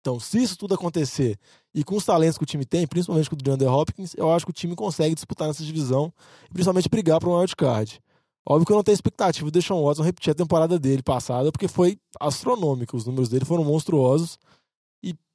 Então, 0.01 0.19
se 0.19 0.41
isso 0.41 0.57
tudo 0.57 0.73
acontecer 0.73 1.37
e 1.75 1.83
com 1.83 1.95
os 1.95 2.03
talentos 2.03 2.37
que 2.37 2.43
o 2.43 2.47
time 2.47 2.65
tem, 2.65 2.87
principalmente 2.87 3.29
com 3.29 3.35
o 3.35 3.37
DeAndre 3.37 3.67
Hopkins, 3.67 4.15
eu 4.17 4.31
acho 4.31 4.45
que 4.45 4.49
o 4.49 4.53
time 4.53 4.75
consegue 4.75 5.13
disputar 5.13 5.47
nessa 5.47 5.63
divisão 5.63 6.11
e 6.49 6.53
principalmente 6.53 6.89
brigar 6.89 7.19
para 7.19 7.29
um 7.29 7.37
wildcard. 7.37 8.01
Óbvio 8.43 8.65
que 8.65 8.71
eu 8.71 8.75
não 8.75 8.83
tenho 8.83 8.95
expectativa 8.95 9.45
de 9.45 9.51
deixar 9.51 9.75
o 9.75 9.85
Watson 9.85 10.01
repetir 10.01 10.31
a 10.31 10.35
temporada 10.35 10.79
dele 10.79 11.03
passada, 11.03 11.51
porque 11.51 11.67
foi 11.67 11.99
astronômica. 12.19 12.97
Os 12.97 13.05
números 13.05 13.29
dele 13.29 13.45
foram 13.45 13.63
monstruosos. 13.63 14.39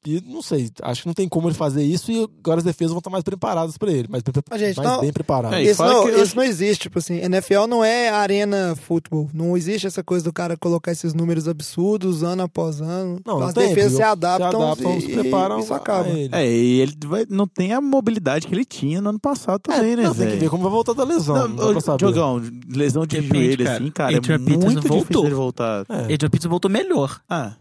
E, 0.07 0.17
e 0.19 0.21
não 0.27 0.43
sei, 0.43 0.71
acho 0.83 1.03
que 1.03 1.07
não 1.09 1.15
tem 1.15 1.29
como 1.29 1.49
ele 1.49 1.55
fazer 1.55 1.83
isso 1.83 2.11
e 2.13 2.29
agora 2.41 2.59
as 2.59 2.65
defesas 2.65 2.91
vão 2.93 2.99
estar 2.99 3.11
mais 3.11 3.25
preparadas 3.25 3.77
para 3.77 3.91
ele, 3.91 4.09
mais, 4.09 4.23
bem, 4.23 4.33
Mas, 4.51 4.61
gente, 4.61 4.77
mais 4.77 4.89
não- 4.89 5.01
bem 5.01 5.13
preparadas. 5.13 5.59
É, 5.59 5.63
e 5.65 5.71
Isso 5.71 5.83
não, 5.83 6.09
eu- 6.09 6.23
isso 6.23 6.37
não 6.37 6.43
existe, 6.45 6.83
tipo 6.83 6.99
assim, 6.99 7.17
NFL 7.19 7.67
não 7.69 7.85
é 7.85 8.09
arena 8.09 8.75
futebol. 8.77 9.29
Não 9.35 9.57
existe 9.57 9.87
essa 9.87 10.03
coisa 10.03 10.25
do 10.25 10.33
cara 10.33 10.57
colocar 10.57 10.93
esses 10.93 11.13
números 11.15 11.49
absurdos 11.49 12.23
ano 12.23 12.43
após 12.43 12.81
ano. 12.81 13.19
Não, 13.27 13.41
não 13.41 13.49
As 13.49 13.55
tem, 13.55 13.69
defesas 13.69 13.93
se 13.93 13.97
porque 13.99 14.03
adaptam, 14.05 14.51
se 14.51 14.57
adaptam, 14.67 14.99
e, 14.99 15.01
se 15.03 15.13
preparam 15.13 15.59
isso 15.61 15.73
a 15.75 15.77
acaba. 15.77 16.09
ele. 16.09 16.29
É, 16.35 16.47
e 16.51 16.81
ele 16.81 16.97
vai- 17.07 17.27
não 17.29 17.47
tem 17.47 17.73
a 17.73 17.81
mobilidade 17.81 18.47
que 18.47 18.55
ele 18.55 18.65
tinha 18.65 19.01
no 19.01 19.11
ano 19.11 19.21
passado 19.21 19.61
também, 19.61 19.93
É, 19.93 19.97
né, 19.97 20.03
não, 20.05 20.15
tem 20.15 20.29
que 20.31 20.37
ver 20.37 20.51
como 20.51 20.63
vai 20.63 20.73
voltar 20.73 20.93
da 20.93 21.05
lesão. 21.05 21.49
Não, 21.49 21.73
Não. 21.73 21.97
Diogão, 21.97 22.43
lesão 22.69 23.07
de 23.07 23.21
Depende, 23.21 23.35
joelho, 23.47 23.65
cara. 23.65 23.77
assim, 23.77 23.91
cara, 23.91 24.13
é 24.13 24.17
Adrian 24.17 24.39
Peterson 24.39 24.65
muito 24.67 24.77
difícil 24.81 24.97
voltou. 25.03 25.25
ele 25.27 25.35
voltar. 25.35 25.87
É, 25.89 25.95
Adrian 26.15 26.31
Peterson 26.31 26.49
voltou 26.49 26.71
melhor. 26.71 27.21
Ah, 27.29 27.53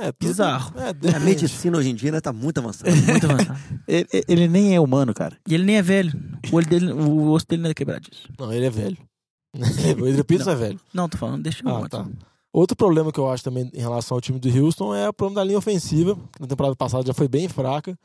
é, 0.00 0.12
tudo- 0.12 0.28
Bizarro. 0.28 0.72
É, 0.78 1.16
A 1.16 1.20
medicina 1.20 1.78
hoje 1.78 1.90
em 1.90 1.94
dia 1.94 2.12
né, 2.12 2.20
tá 2.20 2.32
muito 2.32 2.58
avançada. 2.58 2.90
Muito 2.90 3.26
avançado. 3.26 3.58
ele, 3.86 4.06
ele 4.28 4.48
nem 4.48 4.74
é 4.74 4.80
humano, 4.80 5.12
cara. 5.14 5.36
E 5.48 5.54
ele 5.54 5.64
nem 5.64 5.76
é 5.76 5.82
velho. 5.82 6.12
O, 6.52 6.56
olho 6.56 6.66
dele, 6.66 6.92
o 6.92 7.30
osso 7.30 7.46
dele 7.46 7.62
não 7.62 7.70
é 7.70 7.74
quebradiço. 7.74 8.28
Não, 8.38 8.52
ele 8.52 8.66
é 8.66 8.70
velho. 8.70 8.96
o 9.56 10.04
Adrian 10.06 10.22
Peterson 10.24 10.50
é 10.50 10.54
velho. 10.56 10.80
Não, 10.94 11.08
tô 11.08 11.18
falando, 11.18 11.42
deixa 11.42 11.62
Ah, 11.64 11.80
o 11.80 11.88
tá. 11.88 12.06
Outro 12.52 12.76
problema 12.76 13.12
que 13.12 13.18
eu 13.20 13.30
acho 13.30 13.44
também 13.44 13.70
em 13.72 13.80
relação 13.80 14.16
ao 14.16 14.20
time 14.20 14.38
do 14.38 14.48
Houston 14.48 14.94
é 14.94 15.08
o 15.08 15.12
problema 15.12 15.40
da 15.40 15.44
linha 15.44 15.58
ofensiva, 15.58 16.16
que 16.34 16.40
na 16.40 16.46
temporada 16.48 16.74
passada 16.74 17.06
já 17.06 17.14
foi 17.14 17.28
bem 17.28 17.48
fraca. 17.48 17.96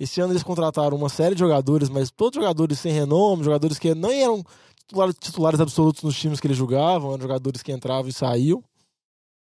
Esse 0.00 0.20
ano 0.20 0.32
eles 0.32 0.42
contrataram 0.42 0.96
uma 0.96 1.08
série 1.08 1.34
de 1.36 1.38
jogadores, 1.38 1.88
mas 1.88 2.10
todos 2.10 2.34
jogadores 2.40 2.80
sem 2.80 2.92
renome, 2.92 3.44
jogadores 3.44 3.78
que 3.78 3.94
nem 3.94 4.22
eram 4.24 4.42
titulares, 4.80 5.14
titulares 5.20 5.60
absolutos 5.60 6.02
nos 6.02 6.18
times 6.18 6.40
que 6.40 6.46
eles 6.48 6.56
jogavam, 6.56 7.10
eram 7.12 7.22
jogadores 7.22 7.62
que 7.62 7.70
entravam 7.70 8.08
e 8.08 8.12
saíam. 8.12 8.62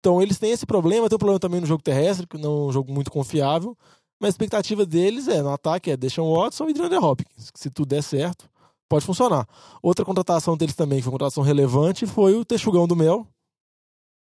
Então 0.04 0.22
eles 0.22 0.38
têm 0.38 0.51
esse 0.51 0.66
problema, 0.66 1.08
tem 1.08 1.16
um 1.16 1.18
problema 1.18 1.39
também 1.39 1.62
no 1.62 1.66
jogo 1.66 1.82
terrestre, 1.82 2.28
que 2.28 2.38
não 2.38 2.66
é 2.66 2.68
um 2.68 2.72
jogo 2.74 2.91
muito 2.91 3.10
confiável. 3.10 3.74
Mas 4.20 4.28
a 4.28 4.32
expectativa 4.32 4.86
deles 4.86 5.30
é, 5.30 5.41
no 5.41 5.49
ataque, 5.49 5.91
é 5.91 5.95
deixar 5.95 6.24
o 6.24 6.36
Watson 6.36 6.68
e 6.68 6.74
DeAndre 6.74 6.97
Hopkins. 6.97 7.51
Se 7.56 7.70
tudo 7.70 7.88
der 7.88 8.04
certo, 8.04 8.49
pode 8.89 9.06
funcionar. 9.06 9.47
Outra 9.82 10.04
contratação 10.04 10.58
deles 10.58 10.76
também, 10.76 10.97
que 10.97 11.04
foi 11.04 11.10
uma 11.10 11.18
contratação 11.18 11.41
relevante, 11.41 12.06
foi 12.06 12.36
o 12.36 12.43
Texugão 12.43 12.86
do 12.86 12.97
Mel, 12.97 13.26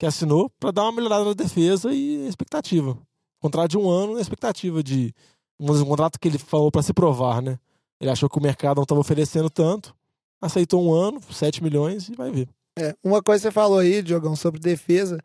que 0.01 0.07
assinou 0.07 0.51
para 0.59 0.73
dar 0.73 0.83
uma 0.83 0.91
melhorada 0.91 1.25
na 1.25 1.33
defesa 1.33 1.95
e 1.95 2.27
expectativa. 2.27 2.99
Contrato 3.41 3.71
de 3.71 3.79
um 3.79 3.89
ano, 3.89 4.17
a 4.17 4.21
expectativa 4.21 4.83
de 4.83 5.15
um 5.61 5.85
contrato 5.85 6.19
que 6.19 6.27
ele 6.27 6.39
falou 6.39 6.73
para 6.73 6.83
se 6.83 6.93
provar, 6.93 7.41
né? 7.41 7.57
Ele 8.01 8.11
achou 8.11 8.29
que 8.29 8.39
o 8.39 8.43
mercado 8.43 8.79
não 8.79 8.83
estava 8.83 9.01
oferecendo 9.01 9.49
tanto, 9.49 9.95
aceitou 10.43 10.85
um 10.85 10.93
ano, 10.93 11.21
7 11.31 11.63
milhões 11.63 12.09
e 12.09 12.17
vai 12.17 12.33
ver. 12.33 12.49
É, 12.77 12.97
uma 13.03 13.23
coisa 13.23 13.43
que 13.43 13.49
você 13.49 13.53
falou 13.53 13.79
aí, 13.79 14.03
Diogão, 14.03 14.35
sobre 14.35 14.61
defesa, 14.61 15.21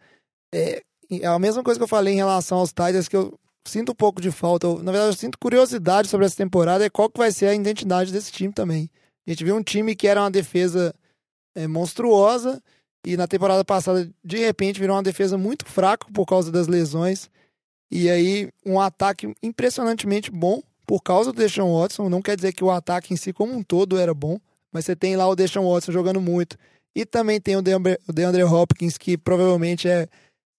é, 0.53 0.81
é 1.11 1.25
a 1.25 1.39
mesma 1.39 1.63
coisa 1.63 1.79
que 1.79 1.83
eu 1.83 1.87
falei 1.87 2.13
em 2.13 2.17
relação 2.17 2.59
aos 2.59 2.69
Titans, 2.69 3.07
que 3.07 3.15
eu 3.15 3.37
sinto 3.65 3.91
um 3.91 3.95
pouco 3.95 4.21
de 4.21 4.31
falta. 4.31 4.67
Eu, 4.67 4.83
na 4.83 4.91
verdade, 4.91 5.15
eu 5.15 5.19
sinto 5.19 5.39
curiosidade 5.39 6.07
sobre 6.07 6.25
essa 6.25 6.35
temporada, 6.35 6.85
é 6.85 6.89
qual 6.89 7.09
que 7.09 7.17
vai 7.17 7.31
ser 7.31 7.47
a 7.47 7.55
identidade 7.55 8.11
desse 8.11 8.31
time 8.31 8.53
também. 8.53 8.89
A 9.25 9.31
gente 9.31 9.43
viu 9.43 9.55
um 9.55 9.63
time 9.63 9.95
que 9.95 10.07
era 10.07 10.21
uma 10.21 10.31
defesa 10.31 10.93
é, 11.55 11.67
monstruosa 11.67 12.61
e 13.05 13.17
na 13.17 13.27
temporada 13.27 13.65
passada, 13.65 14.09
de 14.23 14.37
repente, 14.37 14.79
virou 14.79 14.95
uma 14.95 15.03
defesa 15.03 15.37
muito 15.37 15.65
fraca 15.65 16.07
por 16.13 16.25
causa 16.25 16.51
das 16.51 16.67
lesões. 16.67 17.29
E 17.91 18.09
aí, 18.09 18.49
um 18.65 18.79
ataque 18.79 19.33
impressionantemente 19.43 20.31
bom 20.31 20.61
por 20.85 21.01
causa 21.01 21.31
do 21.31 21.37
Deshaun 21.37 21.79
Watson. 21.79 22.09
Não 22.09 22.21
quer 22.21 22.35
dizer 22.35 22.53
que 22.53 22.63
o 22.63 22.71
ataque 22.71 23.13
em 23.13 23.17
si 23.17 23.33
como 23.33 23.53
um 23.53 23.61
todo 23.61 23.97
era 23.97 24.13
bom, 24.13 24.39
mas 24.71 24.85
você 24.85 24.95
tem 24.95 25.15
lá 25.15 25.27
o 25.27 25.35
Deshaun 25.35 25.69
Watson 25.69 25.91
jogando 25.91 26.21
muito. 26.21 26.57
E 26.95 27.05
também 27.05 27.41
tem 27.41 27.55
o 27.57 27.61
DeAndre 27.61 28.43
Hopkins, 28.43 28.97
que 28.97 29.17
provavelmente 29.17 29.87
é, 29.87 30.07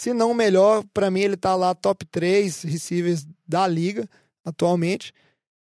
se 0.04 0.12
não 0.12 0.32
o 0.32 0.34
melhor, 0.34 0.84
para 0.92 1.10
mim 1.10 1.20
ele 1.20 1.36
tá 1.36 1.54
lá 1.54 1.74
top 1.74 2.04
3 2.04 2.64
receivers 2.64 3.26
da 3.48 3.66
liga 3.66 4.06
atualmente. 4.44 5.14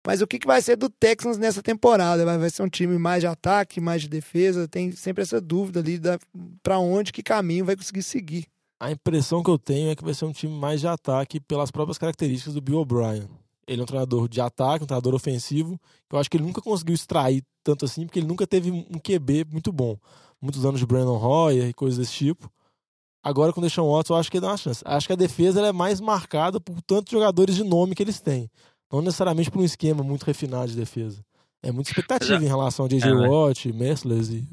Mas 0.06 0.22
o 0.22 0.26
que, 0.26 0.38
que 0.38 0.46
vai 0.46 0.62
ser 0.62 0.76
do 0.76 0.88
Texans 0.88 1.36
nessa 1.36 1.62
temporada? 1.62 2.24
Vai, 2.24 2.38
vai 2.38 2.48
ser 2.48 2.62
um 2.62 2.68
time 2.68 2.96
mais 2.96 3.20
de 3.20 3.26
ataque, 3.26 3.82
mais 3.82 4.00
de 4.00 4.08
defesa? 4.08 4.66
Tem 4.66 4.92
sempre 4.92 5.22
essa 5.22 5.42
dúvida 5.42 5.80
ali 5.80 5.98
da, 5.98 6.18
pra 6.62 6.78
onde, 6.78 7.12
que 7.12 7.22
caminho 7.22 7.66
vai 7.66 7.76
conseguir 7.76 8.02
seguir. 8.02 8.46
A 8.80 8.90
impressão 8.90 9.42
que 9.42 9.50
eu 9.50 9.58
tenho 9.58 9.90
é 9.90 9.94
que 9.94 10.02
vai 10.02 10.14
ser 10.14 10.24
um 10.24 10.32
time 10.32 10.58
mais 10.58 10.80
de 10.80 10.88
ataque 10.88 11.38
pelas 11.38 11.70
próprias 11.70 11.98
características 11.98 12.54
do 12.54 12.62
Bill 12.62 12.78
O'Brien. 12.78 13.28
Ele 13.68 13.82
é 13.82 13.84
um 13.84 13.86
treinador 13.86 14.26
de 14.26 14.40
ataque, 14.40 14.84
um 14.84 14.86
treinador 14.86 15.14
ofensivo, 15.14 15.78
eu 16.10 16.18
acho 16.18 16.30
que 16.30 16.38
ele 16.38 16.44
nunca 16.44 16.62
conseguiu 16.62 16.94
extrair 16.94 17.44
tanto 17.62 17.84
assim, 17.84 18.06
porque 18.06 18.20
ele 18.20 18.26
nunca 18.26 18.46
teve 18.46 18.70
um 18.70 18.98
QB 18.98 19.48
muito 19.52 19.70
bom. 19.70 19.98
Muitos 20.40 20.64
anos 20.64 20.80
de 20.80 20.86
Brandon 20.86 21.22
Hoyer 21.22 21.68
e 21.68 21.74
coisas 21.74 21.98
desse 21.98 22.14
tipo. 22.14 22.50
Agora 23.22 23.52
com 23.52 23.60
o 23.60 23.62
Deshaun 23.62 23.90
Watson, 23.90 24.14
eu 24.14 24.18
acho 24.18 24.30
que 24.30 24.40
dá 24.40 24.48
uma 24.48 24.56
chance. 24.56 24.82
Acho 24.84 25.06
que 25.06 25.12
a 25.12 25.16
defesa 25.16 25.66
é 25.66 25.72
mais 25.72 26.00
marcada 26.00 26.58
por 26.58 26.80
tantos 26.82 27.12
jogadores 27.12 27.54
de 27.54 27.64
nome 27.64 27.94
que 27.94 28.02
eles 28.02 28.20
têm. 28.20 28.50
Não 28.90 29.02
necessariamente 29.02 29.50
por 29.50 29.60
um 29.60 29.64
esquema 29.64 30.02
muito 30.02 30.24
refinado 30.24 30.68
de 30.68 30.76
defesa. 30.76 31.22
É 31.62 31.70
muita 31.70 31.90
expectativa 31.90 32.42
em 32.42 32.48
relação 32.48 32.86
a 32.86 32.88
J.J. 32.88 33.08
É, 33.08 33.14
né? 33.14 33.28
Watt, 33.28 33.72
Messlers 33.72 34.30
e 34.30 34.48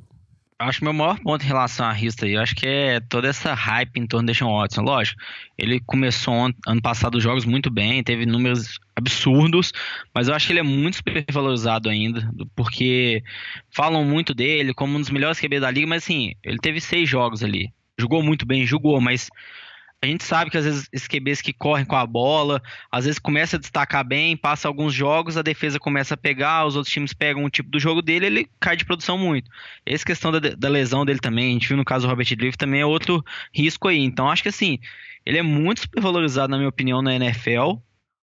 Acho 0.60 0.80
que 0.80 0.86
meu 0.86 0.94
maior 0.94 1.20
ponto 1.20 1.44
em 1.44 1.48
relação 1.48 1.86
à 1.86 1.92
Rista 1.92 2.26
aí, 2.26 2.34
eu 2.34 2.42
acho 2.42 2.56
que 2.56 2.66
é 2.66 3.00
toda 3.00 3.28
essa 3.28 3.54
hype 3.54 3.96
em 3.98 4.08
torno 4.08 4.26
do 4.26 4.32
Deshaun 4.32 4.58
Watson. 4.58 4.82
Lógico, 4.82 5.22
ele 5.56 5.80
começou 5.82 6.34
ano 6.34 6.82
passado 6.82 7.16
os 7.16 7.24
jogos 7.24 7.46
muito 7.46 7.70
bem, 7.70 8.04
teve 8.04 8.26
números 8.26 8.80
absurdos, 8.96 9.72
mas 10.16 10.28
eu 10.28 10.34
acho 10.34 10.48
que 10.48 10.54
ele 10.54 10.62
é 10.62 10.64
muito 10.64 10.98
supervalorizado 10.98 11.90
ainda, 11.90 12.28
porque 12.56 13.24
falam 13.70 14.04
muito 14.04 14.34
dele 14.34 14.74
como 14.74 14.98
um 14.98 15.00
dos 15.00 15.12
melhores 15.12 15.40
QB 15.40 15.60
da 15.60 15.70
liga, 15.70 15.86
mas 15.86 16.04
assim, 16.04 16.34
ele 16.44 16.58
teve 16.58 16.82
seis 16.82 17.08
jogos 17.08 17.44
ali. 17.44 17.72
Jogou 18.00 18.22
muito 18.22 18.46
bem, 18.46 18.66
jogou, 18.66 19.02
mas 19.02 19.30
a 20.02 20.06
gente 20.06 20.24
sabe 20.24 20.52
que 20.52 20.58
às 20.58 20.66
vezes 20.66 20.88
esses 20.94 21.08
QBs 21.08 21.42
que 21.42 21.52
correm 21.52 21.86
com 21.86 21.96
a 21.96 22.06
bola, 22.06 22.62
às 22.92 23.06
vezes 23.06 23.18
começa 23.18 23.56
a 23.56 23.60
destacar 23.60 24.06
bem, 24.06 24.38
passa 24.38 24.68
alguns 24.68 24.94
jogos, 24.94 25.38
a 25.38 25.42
defesa 25.42 25.80
começa 25.80 26.14
a 26.14 26.18
pegar, 26.18 26.66
os 26.66 26.76
outros 26.76 26.94
times 26.94 27.14
pegam 27.14 27.44
um 27.44 27.50
tipo 27.50 27.70
do 27.72 27.80
jogo 27.80 28.02
dele, 28.02 28.28
ele 28.28 28.50
cai 28.60 28.76
de 28.76 28.86
produção 28.86 29.18
muito. 29.18 29.50
Essa 29.84 30.06
questão 30.06 30.32
da, 30.32 30.40
da 30.40 30.70
lesão 30.70 31.04
dele 31.04 31.20
também, 31.20 31.50
a 31.50 31.54
gente 31.54 31.68
viu 31.68 31.78
no 31.78 31.86
caso 31.86 32.06
do 32.06 32.10
Robert 32.10 32.36
Drift, 32.36 32.58
também 32.58 32.82
é 32.82 32.86
outro 32.86 33.26
risco 33.52 33.88
aí. 33.88 34.00
Então 34.00 34.30
acho 34.30 34.44
que 34.44 34.50
assim, 34.50 34.78
ele 35.26 35.40
é 35.40 35.44
muito 35.44 35.82
supervalorizado, 35.82 36.52
na 36.52 36.58
minha 36.58 36.70
opinião, 36.70 37.02
na 37.02 37.16
NFL, 37.16 37.80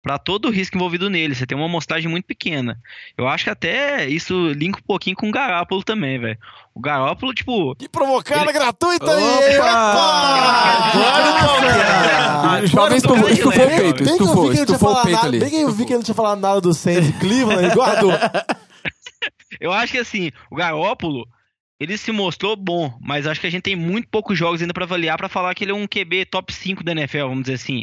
para 0.07 0.17
todo 0.17 0.47
o 0.47 0.51
risco 0.51 0.77
envolvido 0.77 1.09
nele. 1.09 1.35
Você 1.35 1.45
tem 1.45 1.57
uma 1.57 1.65
amostragem 1.67 2.09
muito 2.09 2.23
pequena. 2.23 2.79
Eu 3.17 3.27
acho 3.27 3.43
que 3.43 3.49
até 3.49 4.07
isso 4.07 4.53
linka 4.53 4.79
um 4.79 4.83
pouquinho 4.87 5.17
com 5.17 5.27
o 5.27 5.31
Garópolo 5.33 5.83
também, 5.83 6.17
velho. 6.17 6.37
O 6.73 6.79
Garópolo, 6.79 7.33
tipo, 7.33 7.75
Que 7.75 7.89
provocada 7.89 8.45
Ele- 8.45 8.53
gratuita 8.53 9.11
aí! 9.11 9.57
Ah, 9.61 10.83
O 12.63 12.67
jovem 12.67 12.97
estufou, 12.97 13.29
estufou 13.29 13.51
o 13.51 13.55
peito, 13.67 14.03
Bem 14.05 14.17
que 14.17 14.23
eu 14.23 14.27
vi 14.27 14.33
estufou, 14.33 14.43
que 14.43 14.47
ele 14.47 14.47
não 14.47 14.53
tinha 14.53 14.63
estufou 14.63 14.89
o 14.89 14.93
falado 14.93 15.03
peito 15.05 15.15
nada, 15.17 15.27
ali. 15.27 15.39
bem 15.39 15.49
que 15.49 15.55
eu 15.57 15.71
vi 15.71 15.83
que 15.85 15.91
ele 15.91 15.97
não 15.97 16.03
tinha 16.03 16.15
falado 16.15 16.39
nada 16.39 16.61
do 16.61 16.73
Saints 16.73 17.07
de 17.07 17.13
Cleveland, 17.19 17.65
ele 17.65 17.75
guardou. 17.75 18.11
Eu 19.59 19.73
acho 19.73 19.91
que 19.91 19.97
assim, 19.97 20.31
o 20.51 20.55
Garópolo, 20.55 21.27
ele 21.79 21.97
se 21.97 22.11
mostrou 22.11 22.55
bom, 22.55 22.93
mas 23.01 23.25
acho 23.27 23.41
que 23.41 23.47
a 23.47 23.49
gente 23.49 23.63
tem 23.63 23.75
muito 23.75 24.07
poucos 24.09 24.37
jogos 24.37 24.61
ainda 24.61 24.73
pra 24.73 24.83
avaliar 24.85 25.17
pra 25.17 25.27
falar 25.27 25.53
que 25.55 25.63
ele 25.63 25.71
é 25.71 25.75
um 25.75 25.87
QB 25.87 26.25
top 26.25 26.53
5 26.53 26.83
da 26.83 26.91
NFL, 26.91 27.27
vamos 27.27 27.41
dizer 27.43 27.55
assim. 27.55 27.81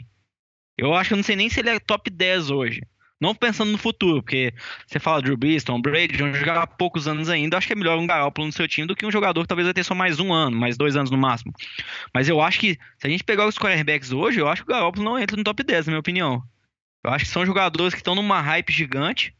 Eu 0.76 0.94
acho 0.94 1.08
que 1.08 1.14
eu 1.14 1.16
não 1.16 1.22
sei 1.22 1.36
nem 1.36 1.48
se 1.48 1.60
ele 1.60 1.70
é 1.70 1.78
top 1.78 2.10
10 2.10 2.50
hoje. 2.50 2.82
Não 3.20 3.34
pensando 3.34 3.70
no 3.70 3.78
futuro, 3.78 4.22
porque 4.22 4.52
você 4.86 4.98
fala 4.98 5.22
Drew 5.22 5.36
Brees, 5.36 5.64
Tom 5.64 5.80
Brady, 5.80 6.16
vão 6.16 6.34
jogar 6.34 6.58
há 6.58 6.66
poucos 6.66 7.06
anos 7.06 7.30
ainda. 7.30 7.56
Acho 7.56 7.66
que 7.66 7.72
é 7.72 7.76
melhor 7.76 7.96
um 7.98 8.06
Garoppolo 8.06 8.46
no 8.46 8.52
seu 8.52 8.66
time 8.66 8.86
do 8.86 8.96
que 8.96 9.06
um 9.06 9.10
jogador 9.10 9.40
que 9.42 9.48
talvez 9.48 9.66
vai 9.66 9.72
ter 9.72 9.84
só 9.84 9.94
mais 9.94 10.18
um 10.18 10.32
ano, 10.32 10.56
mais 10.56 10.76
dois 10.76 10.96
anos 10.96 11.10
no 11.10 11.16
máximo. 11.16 11.52
Mas 12.12 12.28
eu 12.28 12.40
acho 12.40 12.58
que, 12.58 12.78
se 12.98 13.06
a 13.06 13.08
gente 13.08 13.24
pegar 13.24 13.46
os 13.46 13.56
quarterbacks 13.56 14.12
hoje, 14.12 14.40
eu 14.40 14.48
acho 14.48 14.62
que 14.64 14.70
o 14.70 14.74
Garoppolo 14.74 15.04
não 15.04 15.18
entra 15.18 15.36
no 15.36 15.44
top 15.44 15.62
10, 15.62 15.86
na 15.86 15.92
minha 15.92 16.00
opinião. 16.00 16.42
Eu 17.04 17.10
acho 17.10 17.24
que 17.24 17.30
são 17.30 17.46
jogadores 17.46 17.94
que 17.94 18.00
estão 18.00 18.14
numa 18.14 18.40
hype 18.40 18.72
gigante 18.72 19.34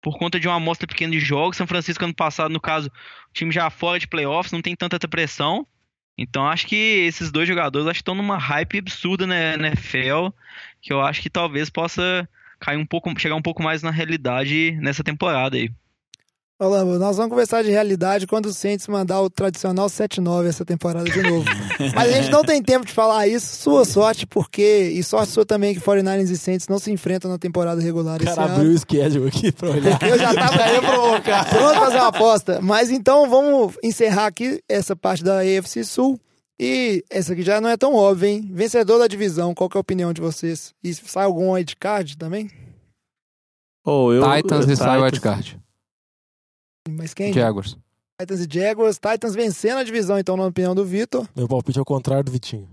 por 0.00 0.16
conta 0.16 0.38
de 0.38 0.46
uma 0.46 0.56
amostra 0.56 0.86
pequena 0.86 1.12
de 1.12 1.20
jogos. 1.20 1.56
São 1.56 1.66
Francisco, 1.66 2.04
ano 2.04 2.14
passado, 2.14 2.52
no 2.52 2.60
caso, 2.60 2.88
o 2.88 3.32
time 3.32 3.50
já 3.50 3.68
fora 3.68 3.98
de 3.98 4.06
playoffs, 4.06 4.52
não 4.52 4.62
tem 4.62 4.76
tanta 4.76 4.98
pressão. 5.08 5.66
Então 6.18 6.48
acho 6.48 6.66
que 6.66 6.74
esses 6.74 7.30
dois 7.30 7.46
jogadores 7.46 7.86
acho 7.86 7.98
que 7.98 8.02
estão 8.02 8.14
numa 8.14 8.36
hype 8.36 8.78
absurda 8.78 9.26
na 9.26 9.54
NFL, 9.54 10.30
que 10.80 10.92
eu 10.92 11.00
acho 11.00 11.22
que 11.22 11.30
talvez 11.30 11.70
possa 11.70 12.28
cair 12.60 12.76
um 12.76 12.86
pouco, 12.86 13.12
chegar 13.18 13.34
um 13.34 13.42
pouco 13.42 13.62
mais 13.62 13.82
na 13.82 13.90
realidade 13.90 14.76
nessa 14.80 15.04
temporada 15.04 15.56
aí. 15.56 15.70
Lambo, 16.66 16.98
nós 16.98 17.16
vamos 17.16 17.30
conversar 17.30 17.62
de 17.62 17.70
realidade 17.70 18.26
quando 18.26 18.46
o 18.46 18.52
Saints 18.52 18.88
mandar 18.88 19.20
o 19.20 19.30
tradicional 19.30 19.86
7-9 19.86 20.48
essa 20.48 20.64
temporada 20.64 21.08
de 21.08 21.22
novo. 21.22 21.44
Mas 21.94 22.08
a 22.08 22.12
gente 22.12 22.30
não 22.32 22.42
tem 22.42 22.60
tempo 22.60 22.84
de 22.84 22.92
falar 22.92 23.28
isso. 23.28 23.62
Sua 23.62 23.84
sorte, 23.84 24.26
porque. 24.26 24.92
E 24.92 25.04
sorte 25.04 25.30
sua 25.30 25.46
também 25.46 25.72
que 25.72 25.80
49ers 25.80 26.30
e 26.30 26.36
Saints 26.36 26.66
não 26.66 26.80
se 26.80 26.90
enfrentam 26.90 27.30
na 27.30 27.38
temporada 27.38 27.80
regular 27.80 28.16
esse 28.16 28.24
cara 28.24 28.42
ano. 28.46 28.54
abriu 28.56 28.72
o 28.72 28.78
schedule 28.78 29.28
aqui 29.28 29.52
pra 29.52 29.70
olhar. 29.70 30.02
Eu 30.02 30.18
já 30.18 30.34
tava 30.34 30.56
ia 30.72 30.82
provocar. 30.82 31.48
pronto 31.48 31.78
fazer 31.78 31.96
uma 31.96 32.08
aposta. 32.08 32.60
Mas 32.60 32.90
então 32.90 33.30
vamos 33.30 33.76
encerrar 33.84 34.26
aqui 34.26 34.60
essa 34.68 34.96
parte 34.96 35.22
da 35.22 35.38
AFC 35.38 35.84
Sul. 35.84 36.18
E 36.60 37.04
essa 37.08 37.32
aqui 37.32 37.42
já 37.42 37.60
não 37.60 37.68
é 37.68 37.76
tão 37.76 37.94
óbvia, 37.94 38.28
hein? 38.28 38.50
Vencedor 38.52 38.98
da 38.98 39.06
divisão, 39.06 39.54
qual 39.54 39.68
que 39.70 39.76
é 39.76 39.78
a 39.78 39.80
opinião 39.80 40.12
de 40.12 40.20
vocês? 40.20 40.74
E 40.82 40.92
sai 40.92 41.24
algum 41.24 41.52
wildcard 41.52 42.16
também? 42.16 42.50
Ô, 43.84 44.12
eu, 44.12 44.22
Titans 44.34 44.66
eu- 44.66 44.72
e 44.72 44.76
sai 44.76 45.00
wildcard. 45.00 45.60
Mas 46.90 47.14
quem? 47.14 47.32
Jaguars. 47.32 47.76
Titans 48.20 48.40
e 48.40 48.48
Jaguars. 48.50 48.98
Titans 48.98 49.34
vencendo 49.34 49.78
a 49.78 49.84
divisão, 49.84 50.18
então, 50.18 50.36
na 50.36 50.46
opinião 50.46 50.74
do 50.74 50.84
Vitor. 50.84 51.28
Meu 51.36 51.46
palpite 51.46 51.78
é 51.78 51.82
o 51.82 51.84
contrário 51.84 52.24
do 52.24 52.32
Vitinho. 52.32 52.68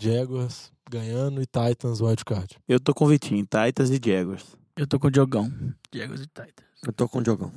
Jaguars 0.00 0.72
ganhando 0.90 1.42
e 1.42 1.46
Titans 1.46 2.00
wildcard. 2.00 2.56
Eu 2.66 2.80
tô 2.80 2.94
com 2.94 3.04
o 3.04 3.08
Vitinho, 3.08 3.42
Titans 3.44 3.90
e 3.90 4.00
Jaguars. 4.02 4.56
Eu 4.76 4.86
tô 4.86 4.98
com 4.98 5.08
o 5.08 5.10
Diogão. 5.10 5.52
Jaguars 5.94 6.22
e 6.22 6.26
Titans. 6.26 6.66
Eu 6.86 6.92
tô 6.92 7.06
com 7.08 7.18
o 7.18 7.22
Diogão. 7.22 7.52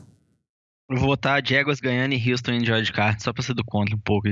Eu 0.89 0.97
vou 0.97 1.07
votar 1.07 1.41
Jaguars 1.45 1.79
ganhando 1.79 2.13
e 2.13 2.31
Houston 2.31 2.57
de 2.59 2.71
wildcard, 2.71 3.23
só 3.23 3.31
pra 3.31 3.41
ser 3.41 3.53
do 3.53 3.63
contra 3.63 3.95
um 3.95 3.99
pouco. 3.99 4.27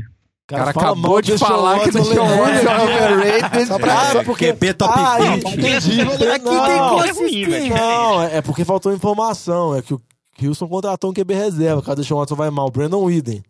O 0.52 0.58
cara 0.58 0.74
fala 0.74 0.88
acabou 0.88 1.22
de 1.22 1.38
falar 1.38 1.80
que 1.80 1.92
Deshaun 1.92 2.10
Leonard, 2.28 2.66
Watson 2.66 2.70
é 2.70 2.84
overrated. 2.84 3.66
Só 3.68 3.80
pra- 3.80 3.94
Ah, 4.12 4.24
porque... 4.26 4.54
QB 4.54 4.74
top 4.74 4.94
ah, 4.98 5.18
20. 5.18 5.48
entendi. 5.48 6.02
Aqui 6.02 6.18
tem 6.18 6.78
Não, 6.78 6.98
consistência. 6.98 7.76
Não, 7.76 8.24
é 8.24 8.42
porque 8.42 8.66
faltou 8.66 8.94
informação. 8.94 9.76
É 9.76 9.82
que 9.82 9.94
o 9.94 10.02
Houston 10.44 10.68
contratou 10.68 11.12
um 11.12 11.14
QB 11.14 11.34
reserva. 11.34 11.82
Cada 11.82 12.02
Deshaun 12.02 12.20
Watson 12.20 12.36
vai 12.36 12.50
mal. 12.50 12.70
Brandon 12.70 13.04
Whedon. 13.04 13.42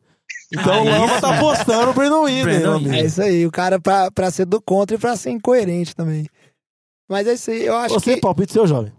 Então 0.54 0.82
o 0.82 0.86
Lama 0.86 1.22
tá 1.22 1.38
apostando 1.38 1.88
no 1.88 1.94
Brandon 1.94 2.24
Whedon. 2.24 2.92
É 2.92 3.06
isso 3.06 3.22
aí, 3.22 3.46
o 3.48 3.52
cara 3.52 3.80
pra, 3.80 4.12
pra 4.12 4.30
ser 4.30 4.46
do 4.46 4.62
contra 4.62 4.96
e 4.96 5.00
pra 5.00 5.16
ser 5.16 5.32
incoerente 5.32 5.96
também. 5.96 6.28
Mas 7.10 7.26
é 7.28 7.34
isso 7.34 7.52
aí, 7.52 7.66
eu 7.66 7.76
acho 7.78 7.94
Você, 7.96 8.16
que... 8.16 8.22
palpite 8.22 8.52
seu, 8.54 8.68
jovem. 8.68 8.92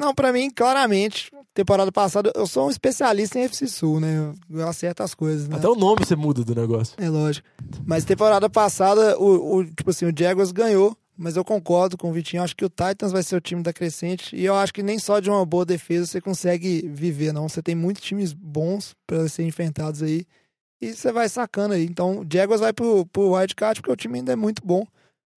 Não, 0.00 0.14
pra 0.14 0.32
mim, 0.32 0.50
claramente, 0.50 1.30
temporada 1.54 1.92
passada, 1.92 2.32
eu 2.34 2.46
sou 2.46 2.66
um 2.66 2.70
especialista 2.70 3.38
em 3.38 3.42
FC 3.42 3.66
Sul, 3.68 4.00
né? 4.00 4.32
Eu 4.50 4.66
acerto 4.68 5.02
as 5.02 5.14
coisas, 5.14 5.46
né? 5.48 5.56
Até 5.56 5.68
o 5.68 5.74
nome 5.74 6.04
você 6.04 6.16
muda 6.16 6.42
do 6.42 6.54
negócio. 6.54 6.94
É 6.98 7.08
lógico. 7.08 7.46
Mas 7.86 8.04
temporada 8.04 8.48
passada, 8.48 9.18
o, 9.18 9.56
o- 9.56 9.64
tipo 9.64 9.90
assim, 9.90 10.06
o 10.06 10.12
Jaguars 10.16 10.52
ganhou, 10.52 10.96
mas 11.16 11.36
eu 11.36 11.44
concordo 11.44 11.98
com 11.98 12.08
o 12.08 12.12
Vitinho. 12.12 12.42
Acho 12.42 12.56
que 12.56 12.64
o 12.64 12.70
Titans 12.70 13.12
vai 13.12 13.22
ser 13.22 13.36
o 13.36 13.40
time 13.40 13.62
da 13.62 13.72
crescente. 13.72 14.34
E 14.34 14.44
eu 14.44 14.54
acho 14.54 14.72
que 14.72 14.82
nem 14.82 14.98
só 14.98 15.20
de 15.20 15.28
uma 15.28 15.44
boa 15.44 15.66
defesa 15.66 16.06
você 16.06 16.20
consegue 16.20 16.88
viver, 16.92 17.32
não. 17.32 17.48
Você 17.48 17.60
tem 17.62 17.74
muitos 17.74 18.02
times 18.02 18.32
bons 18.32 18.94
para 19.06 19.28
serem 19.28 19.48
enfrentados 19.50 20.02
aí. 20.02 20.24
E 20.80 20.94
você 20.94 21.12
vai 21.12 21.28
sacando 21.28 21.74
aí. 21.74 21.84
Então, 21.84 22.20
o 22.20 22.26
Jaguars 22.32 22.62
vai 22.62 22.72
pro, 22.72 23.04
pro 23.06 23.32
wildcard, 23.34 23.82
porque 23.82 23.92
o 23.92 23.96
time 23.96 24.18
ainda 24.20 24.32
é 24.32 24.36
muito 24.36 24.62
bom. 24.64 24.86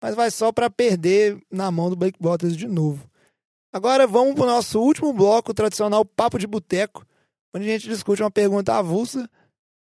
Mas 0.01 0.15
vai 0.15 0.31
só 0.31 0.53
para 0.53 0.71
perder 0.71 1.37
na 1.51 1.69
mão 1.71 1.91
do 1.91 1.97
Blake 1.97 2.19
Bottas 2.21 2.57
de 2.57 2.69
novo. 2.69 3.05
Agora 3.73 4.07
vamos 4.07 4.35
pro 4.35 4.45
nosso 4.45 4.79
último 4.81 5.12
bloco, 5.12 5.51
o 5.51 5.55
tradicional 5.55 6.05
Papo 6.05 6.39
de 6.39 6.47
Boteco, 6.47 7.07
onde 7.55 7.64
a 7.68 7.73
gente 7.73 7.89
discute 7.89 8.23
uma 8.23 8.31
pergunta 8.31 8.75
avulsa 8.75 9.29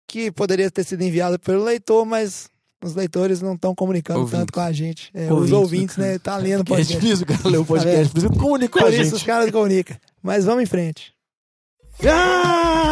que 0.07 0.31
poderia 0.31 0.69
ter 0.69 0.83
sido 0.83 1.01
enviada 1.03 1.39
pelo 1.39 1.63
leitor, 1.63 2.05
mas 2.05 2.49
os 2.83 2.93
leitores 2.93 3.41
não 3.41 3.53
estão 3.55 3.73
comunicando 3.73 4.19
Ouvintes. 4.19 4.39
tanto 4.41 4.53
com 4.53 4.59
a 4.59 4.71
gente. 4.71 5.09
É, 5.13 5.31
Ouvintes, 5.31 5.45
os 5.45 5.51
ouvintes, 5.57 5.97
né? 5.97 6.19
Tá 6.19 6.37
lendo 6.37 6.59
o 6.59 6.61
É 6.61 6.65
podcast. 6.65 6.93
difícil, 6.99 7.25
cara, 7.25 7.49
ler 7.49 7.57
o 7.57 7.65
podcast. 7.65 8.13
Por 8.13 8.17
isso 8.19 8.29
comunica 8.31 8.73
com 8.73 8.79
a 8.79 8.83
Por 8.83 8.93
isso 8.93 9.03
gente. 9.05 9.13
os 9.15 9.23
caras 9.23 9.49
comunicam. 9.49 9.97
Mas 10.21 10.45
vamos 10.45 10.63
em 10.63 10.67
frente. 10.67 11.13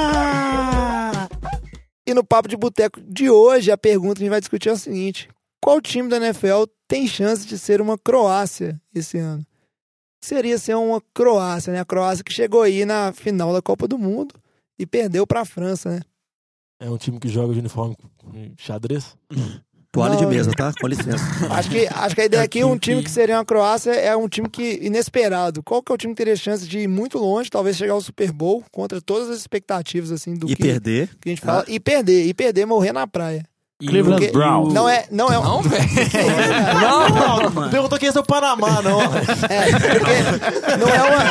Ah! 0.03 1.27
E 2.07 2.13
no 2.13 2.23
Papo 2.23 2.47
de 2.47 2.57
Boteco 2.57 2.99
de 3.01 3.29
hoje, 3.29 3.71
a 3.71 3.77
pergunta 3.77 4.15
que 4.15 4.21
a 4.21 4.25
gente 4.25 4.31
vai 4.31 4.39
discutir 4.39 4.69
é 4.69 4.71
a 4.71 4.77
seguinte: 4.77 5.29
qual 5.61 5.79
time 5.81 6.09
da 6.09 6.17
NFL 6.17 6.63
tem 6.87 7.05
chance 7.07 7.45
de 7.45 7.57
ser 7.59 7.81
uma 7.81 7.97
Croácia 7.97 8.81
esse 8.95 9.17
ano? 9.17 9.45
Seria 10.23 10.57
ser 10.57 10.75
uma 10.75 11.01
Croácia, 11.13 11.73
né? 11.73 11.79
A 11.79 11.85
Croácia 11.85 12.23
que 12.23 12.31
chegou 12.33 12.61
aí 12.61 12.85
na 12.85 13.11
final 13.11 13.51
da 13.53 13.61
Copa 13.61 13.87
do 13.87 13.97
Mundo 13.97 14.35
e 14.79 14.85
perdeu 14.85 15.25
pra 15.25 15.43
França, 15.45 15.89
né? 15.89 16.01
É 16.79 16.89
um 16.89 16.97
time 16.97 17.19
que 17.19 17.27
joga 17.27 17.53
de 17.53 17.59
uniforme 17.59 17.95
com 18.17 18.51
xadrez. 18.57 19.15
Toalha 19.91 20.15
de 20.15 20.25
mesa, 20.25 20.51
tá? 20.51 20.71
Com 20.79 20.87
licença. 20.87 21.17
Acho 21.51 21.69
que, 21.69 21.85
acho 21.85 22.15
que 22.15 22.21
a 22.21 22.25
ideia 22.25 22.43
aqui 22.43 22.59
é 22.61 22.65
um 22.65 22.77
time 22.77 23.03
que- 23.03 23.11
seria 23.11 23.35
uma 23.37 23.43
Croácia 23.45 23.91
é 23.91 24.15
um 24.15 24.27
time 24.29 24.47
que 24.49 24.79
inesperado. 24.81 25.61
Qual 25.61 25.83
que 25.83 25.91
é 25.91 25.95
o 25.95 25.97
time 25.97 26.13
que 26.13 26.17
teria 26.17 26.35
chance 26.35 26.65
de 26.65 26.79
ir 26.79 26.87
muito 26.87 27.17
longe, 27.17 27.49
talvez 27.49 27.75
chegar 27.75 27.93
ao 27.93 28.01
Super 28.01 28.31
Bowl 28.31 28.63
contra 28.71 29.01
todas 29.01 29.29
as 29.29 29.37
expectativas 29.39 30.11
assim 30.11 30.33
do 30.33 30.49
E 30.49 30.55
que, 30.55 30.63
perder. 30.63 31.09
que 31.19 31.27
a 31.27 31.31
gente 31.31 31.41
fala 31.41 31.65
e 31.67 31.77
perder, 31.79 32.25
e 32.25 32.33
perder, 32.33 32.65
morrer 32.65 32.93
na 32.93 33.05
praia. 33.05 33.43
Cleveland 33.87 34.21
Porque 34.25 34.37
Browns. 34.37 34.73
Não 34.73 34.87
é, 34.89 35.05
não 35.11 35.27
é, 35.31 35.39
um- 35.39 35.43
Não, 35.43 35.61
velho. 35.61 35.83
Não, 36.81 37.49
mano. 37.51 37.71
perguntou 37.71 37.97
quem 37.99 38.09
é 38.09 38.11
seu 38.11 38.23
Panamá, 38.23 38.81
não. 38.81 39.01
é, 39.49 39.71
porque 39.71 40.77
não 40.77 40.87
é 40.89 41.03
uma 41.03 41.23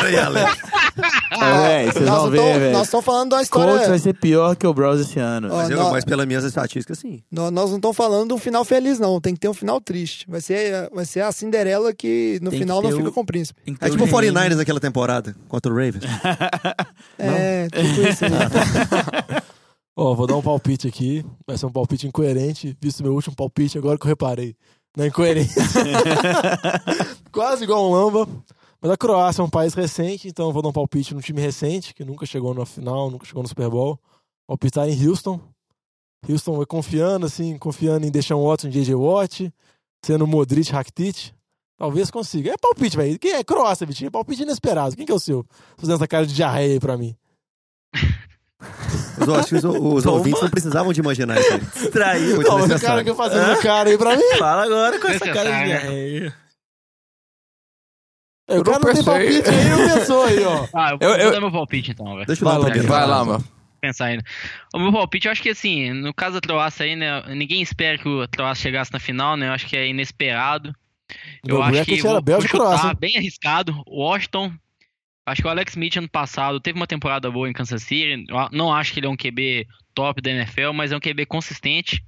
É, 1.68 1.84
vocês 1.86 2.04
nós 2.04 2.14
vão 2.16 2.24
não 2.24 2.30
ver, 2.30 2.58
velho. 2.60 2.72
nós 2.72 2.82
estamos 2.86 3.04
falando 3.06 3.28
de 3.30 3.34
uma 3.36 3.46
Colts 3.46 3.66
vai 3.68 3.76
história, 3.80 3.98
ser 3.98 4.12
pior 4.14 4.54
que 4.56 4.66
o 4.66 4.74
Browns 4.74 5.00
esse 5.00 5.18
ano. 5.18 5.48
Ó, 5.50 5.56
Mas, 5.56 5.70
eu- 5.70 5.76
nó- 5.78 5.90
mas 5.90 6.04
pelas 6.04 6.26
minhas 6.26 6.44
estatísticas, 6.44 6.98
sim. 6.98 7.22
nó- 7.30 7.50
nós 7.50 7.70
não 7.70 7.76
estamos 7.76 7.96
falando 7.96 8.28
de 8.28 8.34
um 8.34 8.38
final 8.38 8.64
feliz 8.64 8.98
não, 8.98 9.20
tem 9.20 9.34
que 9.34 9.40
ter 9.40 9.48
um 9.48 9.54
final 9.54 9.80
triste. 9.80 10.26
Vai 10.28 10.40
ser, 10.40 10.90
vai 10.92 11.04
ser 11.04 11.20
a 11.22 11.32
Cinderela 11.32 11.92
que 11.92 12.38
no 12.42 12.50
Tem 12.50 12.58
que 12.58 12.64
final 12.64 12.82
não 12.82 12.90
ter 12.90 12.96
fica 12.96 13.08
o- 13.08 13.12
com 13.12 13.20
o 13.20 13.26
príncipe. 13.26 13.60
Que 13.64 13.70
É 13.84 13.90
tipo 13.90 14.04
o 14.04 14.06
o 14.06 14.20
Neném. 14.20 14.32
49ers 14.34 14.56
naquela 14.56 14.80
temporada 14.80 15.34
contra 15.48 15.72
o 15.72 15.74
Ravens. 15.76 16.04
É, 17.18 17.68
tipo 17.68 18.08
isso 18.08 18.24
aí. 18.24 18.30
Ó, 20.02 20.14
vou 20.14 20.26
dar 20.26 20.34
um 20.34 20.40
palpite 20.40 20.88
aqui. 20.88 21.22
Vai 21.46 21.58
ser 21.58 21.66
um 21.66 21.70
palpite 21.70 22.06
incoerente, 22.06 22.74
visto 22.80 23.02
meu 23.02 23.12
último 23.12 23.36
palpite, 23.36 23.76
agora 23.76 23.98
que 23.98 24.06
eu 24.06 24.08
reparei. 24.08 24.56
Na 24.96 25.06
incoerência. 25.06 25.62
Quase 27.30 27.64
igual 27.64 27.86
um 27.86 27.92
lamba. 27.92 28.26
Mas 28.80 28.90
a 28.92 28.96
Croácia 28.96 29.42
é 29.42 29.44
um 29.44 29.50
país 29.50 29.74
recente, 29.74 30.26
então 30.26 30.46
eu 30.46 30.52
vou 30.54 30.62
dar 30.62 30.70
um 30.70 30.72
palpite 30.72 31.12
num 31.12 31.20
time 31.20 31.38
recente, 31.42 31.92
que 31.92 32.02
nunca 32.02 32.24
chegou 32.24 32.54
na 32.54 32.64
final, 32.64 33.10
nunca 33.10 33.26
chegou 33.26 33.42
no 33.42 33.48
Super 33.50 33.68
Bowl. 33.68 34.00
Palpitar 34.48 34.88
em 34.88 35.06
Houston. 35.06 35.38
Houston 36.26 36.56
vai 36.56 36.64
confiando, 36.64 37.26
assim, 37.26 37.58
confiando 37.58 38.06
em 38.06 38.10
Deshaun 38.10 38.42
Watson 38.42 38.68
e 38.68 38.70
JJ 38.70 38.94
Watt, 38.94 39.52
sendo 40.02 40.26
Modric, 40.26 40.72
Rakitic. 40.72 41.34
Talvez 41.76 42.10
consiga. 42.10 42.52
É 42.52 42.56
palpite, 42.56 42.96
velho. 42.96 43.18
Quem 43.18 43.32
é 43.32 43.44
Croácia, 43.44 43.86
Vitinho? 43.86 44.08
É 44.08 44.10
palpite 44.10 44.44
inesperado. 44.44 44.96
Quem 44.96 45.04
que 45.04 45.12
é 45.12 45.14
o 45.14 45.20
seu? 45.20 45.44
Fazendo 45.76 45.96
essa 45.96 46.08
cara 46.08 46.24
de 46.24 46.34
diarreia 46.34 46.72
aí 46.72 46.80
pra 46.80 46.96
mim. 46.96 47.14
Os, 49.18 49.28
acho 49.28 49.48
que 49.48 49.54
os, 49.56 49.64
os 49.64 50.06
ouvintes 50.06 50.42
não 50.42 50.50
precisavam 50.50 50.92
de 50.92 51.00
imaginar 51.00 51.38
isso 51.40 51.52
aí. 51.52 51.60
Distraído. 51.60 52.42
Mas 52.42 52.70
o 52.70 52.80
cara 52.86 53.04
que 53.04 53.14
fazendo 53.14 53.50
essa 53.52 53.62
cara 53.62 53.88
aí 53.90 53.98
pra 53.98 54.16
mim. 54.16 54.22
Fala 54.38 54.64
agora 54.64 54.98
com 55.00 55.08
essa 55.08 55.32
cara 55.32 55.50
de. 55.64 56.32
É, 58.48 58.54
o 58.54 58.56
Eu 58.56 58.64
tem 58.64 58.80
pensei. 58.80 59.04
palpite 59.04 59.48
aí, 59.48 59.68
não 59.68 59.98
pensou 59.98 60.24
aí, 60.24 60.44
ó. 60.44 60.66
Ah, 60.74 60.90
eu, 60.90 60.98
Eu- 61.00 61.08
vou 61.10 61.18
eu- 61.18 61.32
dar 61.32 61.40
meu 61.40 61.52
palpite 61.52 61.90
então, 61.92 62.14
velho. 62.14 62.26
Deixa 62.26 62.42
eu 62.44 62.48
Vai 62.48 62.58
dar 62.58 62.64
primeira. 62.64 62.88
Vai 62.88 63.06
lá, 63.06 63.24
mano. 63.24 63.44
pensar 63.80 64.06
ainda. 64.06 64.24
O 64.74 64.78
meu 64.78 64.92
palpite, 64.92 65.26
eu 65.26 65.32
acho 65.32 65.42
que 65.42 65.50
assim, 65.50 65.92
no 65.92 66.12
caso 66.12 66.34
da 66.34 66.40
Croácia 66.40 66.84
aí, 66.84 66.96
né, 66.96 67.22
ninguém 67.28 67.62
espera 67.62 67.96
que 67.96 68.08
o 68.08 68.26
Croácia 68.28 68.62
chegasse 68.62 68.92
na 68.92 68.98
final, 68.98 69.36
né? 69.36 69.48
Eu 69.48 69.52
acho 69.52 69.66
que 69.66 69.76
é 69.76 69.86
inesperado. 69.88 70.74
Eu 71.46 71.54
Meu 71.56 71.62
acho 71.62 71.72
bracket 71.72 71.94
que 71.94 72.00
era 72.00 72.10
vou, 72.14 72.22
Bélgica 72.22 72.56
vou 72.58 72.66
chutar 72.66 72.78
Croácia. 72.80 72.98
bem 72.98 73.16
arriscado. 73.16 73.82
Washington. 73.86 74.52
Acho 75.30 75.42
que 75.42 75.48
o 75.48 75.50
Alex 75.50 75.72
Smith 75.72 75.96
ano 75.96 76.08
passado 76.08 76.60
teve 76.60 76.78
uma 76.78 76.86
temporada 76.86 77.30
boa 77.30 77.48
em 77.48 77.52
Kansas 77.52 77.82
City. 77.82 78.24
Não 78.52 78.72
acho 78.72 78.92
que 78.92 79.00
ele 79.00 79.06
é 79.06 79.10
um 79.10 79.16
QB 79.16 79.66
top 79.94 80.20
da 80.20 80.30
NFL, 80.30 80.72
mas 80.74 80.92
é 80.92 80.96
um 80.96 81.00
QB 81.00 81.26
consistente. 81.26 82.02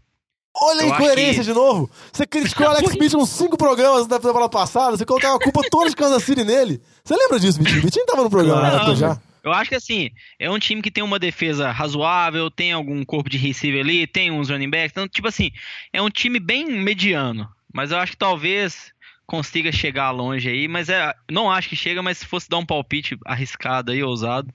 Olha 0.54 0.82
a 0.82 0.86
incoerência 0.88 1.42
que- 1.42 1.48
de 1.48 1.54
novo. 1.54 1.90
Você 2.12 2.26
criticou 2.26 2.66
o 2.66 2.70
Alex 2.70 2.90
Smith 2.92 3.14
uns 3.14 3.30
cinco 3.30 3.56
programas 3.56 4.06
da 4.06 4.18
temporada 4.18 4.50
passada, 4.50 4.96
você 4.96 5.06
colocava 5.06 5.36
a 5.36 5.40
culpa 5.40 5.62
toda 5.70 5.88
de 5.88 5.96
Kansas 5.96 6.22
City 6.22 6.44
nele. 6.44 6.80
Você 7.02 7.16
lembra 7.16 7.40
disso, 7.40 7.58
Vitinho? 7.58 7.80
Vitinho 7.82 8.04
tava 8.06 8.22
no 8.22 8.30
programa 8.30 8.66
época 8.66 8.80
Claro. 8.84 8.96
já. 8.96 9.18
Eu 9.42 9.50
acho 9.52 9.70
que 9.70 9.74
assim, 9.74 10.10
é 10.38 10.48
um 10.50 10.58
time 10.58 10.80
que 10.82 10.90
tem 10.90 11.02
uma 11.02 11.18
defesa 11.18 11.70
razoável, 11.72 12.48
tem 12.50 12.70
algum 12.72 13.04
corpo 13.04 13.28
de 13.28 13.38
receiver 13.38 13.80
ali, 13.82 14.06
tem 14.06 14.30
uns 14.30 14.50
running 14.50 14.70
backs. 14.70 14.92
Então, 14.92 15.08
tipo 15.08 15.26
assim, 15.26 15.50
é 15.92 16.00
um 16.00 16.08
time 16.10 16.38
bem 16.38 16.64
mediano. 16.66 17.48
Mas 17.74 17.90
eu 17.90 17.98
acho 17.98 18.12
que 18.12 18.18
talvez 18.18 18.91
consiga 19.32 19.72
chegar 19.72 20.10
longe 20.10 20.46
aí. 20.46 20.68
Mas 20.68 20.90
é, 20.90 21.14
não 21.30 21.50
acho 21.50 21.70
que 21.70 21.76
chega, 21.76 22.02
mas 22.02 22.18
se 22.18 22.26
fosse 22.26 22.50
dar 22.50 22.58
um 22.58 22.66
palpite 22.66 23.18
arriscado 23.24 23.90
aí, 23.90 24.02
ousado, 24.02 24.52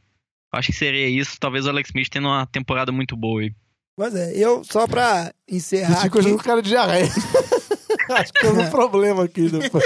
acho 0.53 0.71
que 0.71 0.78
seria 0.78 1.09
isso. 1.09 1.39
Talvez 1.39 1.65
o 1.65 1.69
Alex 1.69 1.89
Smith 1.89 2.09
tendo 2.09 2.28
uma 2.28 2.45
temporada 2.45 2.91
muito 2.91 3.17
boa 3.17 3.41
aí. 3.41 3.55
Pois 3.97 4.13
é, 4.13 4.38
eu 4.38 4.63
só 4.63 4.86
pra 4.86 5.34
encerrar 5.49 6.03
Vitinho 6.03 6.36
aqui, 6.36 6.38
com 6.38 6.43
cara 6.43 6.61
de 6.61 6.69
diarreia. 6.69 7.07
Acho 8.09 8.32
que 8.32 8.39
teve 8.39 8.61
um 8.61 8.69
problema 8.69 9.25
aqui 9.25 9.49
depois. 9.49 9.84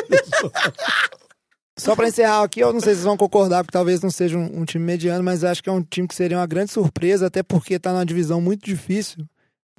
só 1.79 1.95
pra 1.95 2.07
encerrar 2.07 2.43
aqui, 2.43 2.59
eu 2.59 2.71
não 2.71 2.79
sei 2.79 2.89
se 2.89 2.97
vocês 2.97 3.05
vão 3.05 3.17
concordar, 3.17 3.63
porque 3.63 3.71
talvez 3.71 4.01
não 4.01 4.11
seja 4.11 4.37
um, 4.37 4.59
um 4.61 4.65
time 4.65 4.83
mediano, 4.83 5.23
mas 5.23 5.43
acho 5.43 5.63
que 5.63 5.69
é 5.69 5.71
um 5.71 5.81
time 5.81 6.07
que 6.07 6.13
seria 6.13 6.37
uma 6.37 6.45
grande 6.45 6.71
surpresa, 6.71 7.27
até 7.27 7.41
porque 7.41 7.79
tá 7.79 7.91
numa 7.91 8.05
divisão 8.05 8.39
muito 8.39 8.63
difícil, 8.63 9.25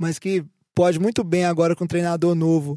mas 0.00 0.18
que 0.18 0.44
pode 0.74 0.98
muito 0.98 1.22
bem 1.22 1.44
agora 1.44 1.76
com 1.76 1.84
um 1.84 1.86
treinador 1.86 2.34
novo 2.34 2.76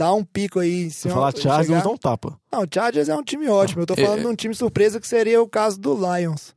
dar 0.00 0.14
um 0.14 0.24
pico 0.24 0.58
aí. 0.60 0.90
Se 0.90 1.02
Se 1.02 1.08
falar 1.10 1.36
chegar... 1.36 1.64
não 1.68 1.82
dá 1.82 1.90
um 1.90 1.96
tapa. 1.96 2.40
Não, 2.52 2.62
o 2.62 2.66
Chargers 2.72 3.08
é 3.08 3.14
um 3.14 3.22
time 3.22 3.48
ótimo. 3.48 3.82
Eu 3.82 3.86
tô 3.86 3.94
É- 3.94 4.04
falando 4.04 4.20
de 4.20 4.26
um 4.26 4.34
time 4.34 4.54
surpresa 4.54 4.98
que 5.00 5.06
seria 5.06 5.40
o 5.42 5.48
caso 5.48 5.78
do 5.78 5.94
Lions. 5.94 6.54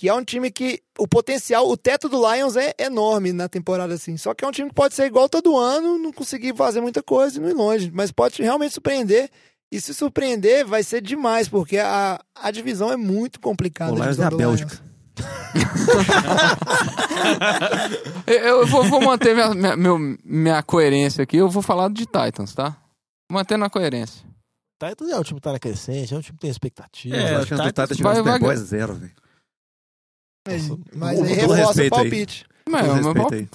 que 0.00 0.08
é 0.08 0.14
um 0.14 0.22
time 0.24 0.48
que 0.48 0.80
o 0.96 1.08
potencial, 1.08 1.68
o 1.68 1.76
teto 1.76 2.08
do 2.08 2.18
Lions 2.32 2.54
é 2.54 2.72
enorme 2.78 3.32
na 3.32 3.48
temporada 3.48 3.92
assim. 3.94 4.16
Só 4.16 4.32
que 4.32 4.44
é 4.44 4.48
um 4.48 4.52
time 4.52 4.68
que 4.68 4.74
pode 4.76 4.94
ser 4.94 5.06
igual 5.06 5.28
todo 5.28 5.56
ano, 5.58 5.98
não 5.98 6.12
conseguir 6.12 6.54
fazer 6.54 6.80
muita 6.80 7.02
coisa 7.02 7.36
e 7.36 7.40
não 7.42 7.48
ir 7.50 7.54
longe, 7.54 7.90
mas 7.92 8.12
pode 8.12 8.40
realmente 8.40 8.74
surpreender. 8.74 9.28
E 9.72 9.80
se 9.80 9.92
surpreender, 9.92 10.64
vai 10.64 10.84
ser 10.84 11.02
demais, 11.02 11.48
porque 11.48 11.78
a, 11.78 12.20
a 12.34 12.50
divisão 12.52 12.92
é 12.92 12.96
muito 12.96 13.40
complicada. 13.40 13.92
O 13.92 13.96
Lions 13.96 14.20
é 14.20 14.24
a 14.24 14.30
Bélgica. 14.30 14.74
Eu, 14.74 14.88
eu 18.26 18.66
vou, 18.66 18.84
vou 18.84 19.00
manter 19.00 19.34
minha, 19.34 19.54
minha, 19.54 19.76
meu- 19.76 19.98
minha 20.24 20.62
coerência 20.62 21.22
aqui. 21.22 21.36
Eu 21.36 21.48
vou 21.48 21.62
falar 21.62 21.88
de 21.90 22.06
Titans, 22.06 22.54
tá? 22.54 22.76
Mantendo 23.30 23.64
a 23.64 23.70
coerência. 23.70 24.26
Titans 24.82 25.10
é 25.10 25.18
um 25.18 25.22
time 25.22 25.40
que 25.40 25.44
tá 25.44 25.52
na 25.52 25.58
crescente, 25.58 26.14
é 26.14 26.16
um 26.16 26.20
time 26.20 26.36
que 26.36 26.42
tem 26.42 26.50
expectativa. 26.50 27.16
É, 27.16 27.34
a 27.36 27.46
chance 27.46 27.62
do 27.62 27.68
Titans 27.68 27.88
vai- 28.22 28.38
é 28.52 28.56
zero, 28.56 28.94
velho. 28.94 29.12
Mas 30.94 31.18
Com 31.18 31.24
aí 31.24 31.32
reforça 31.34 31.84
o 31.84 31.90
palpite. 31.90 32.46
Mas, 32.68 32.82
o 32.82 32.94
meu 32.94 33.02
respeito 33.12 33.34
aí. 33.34 33.48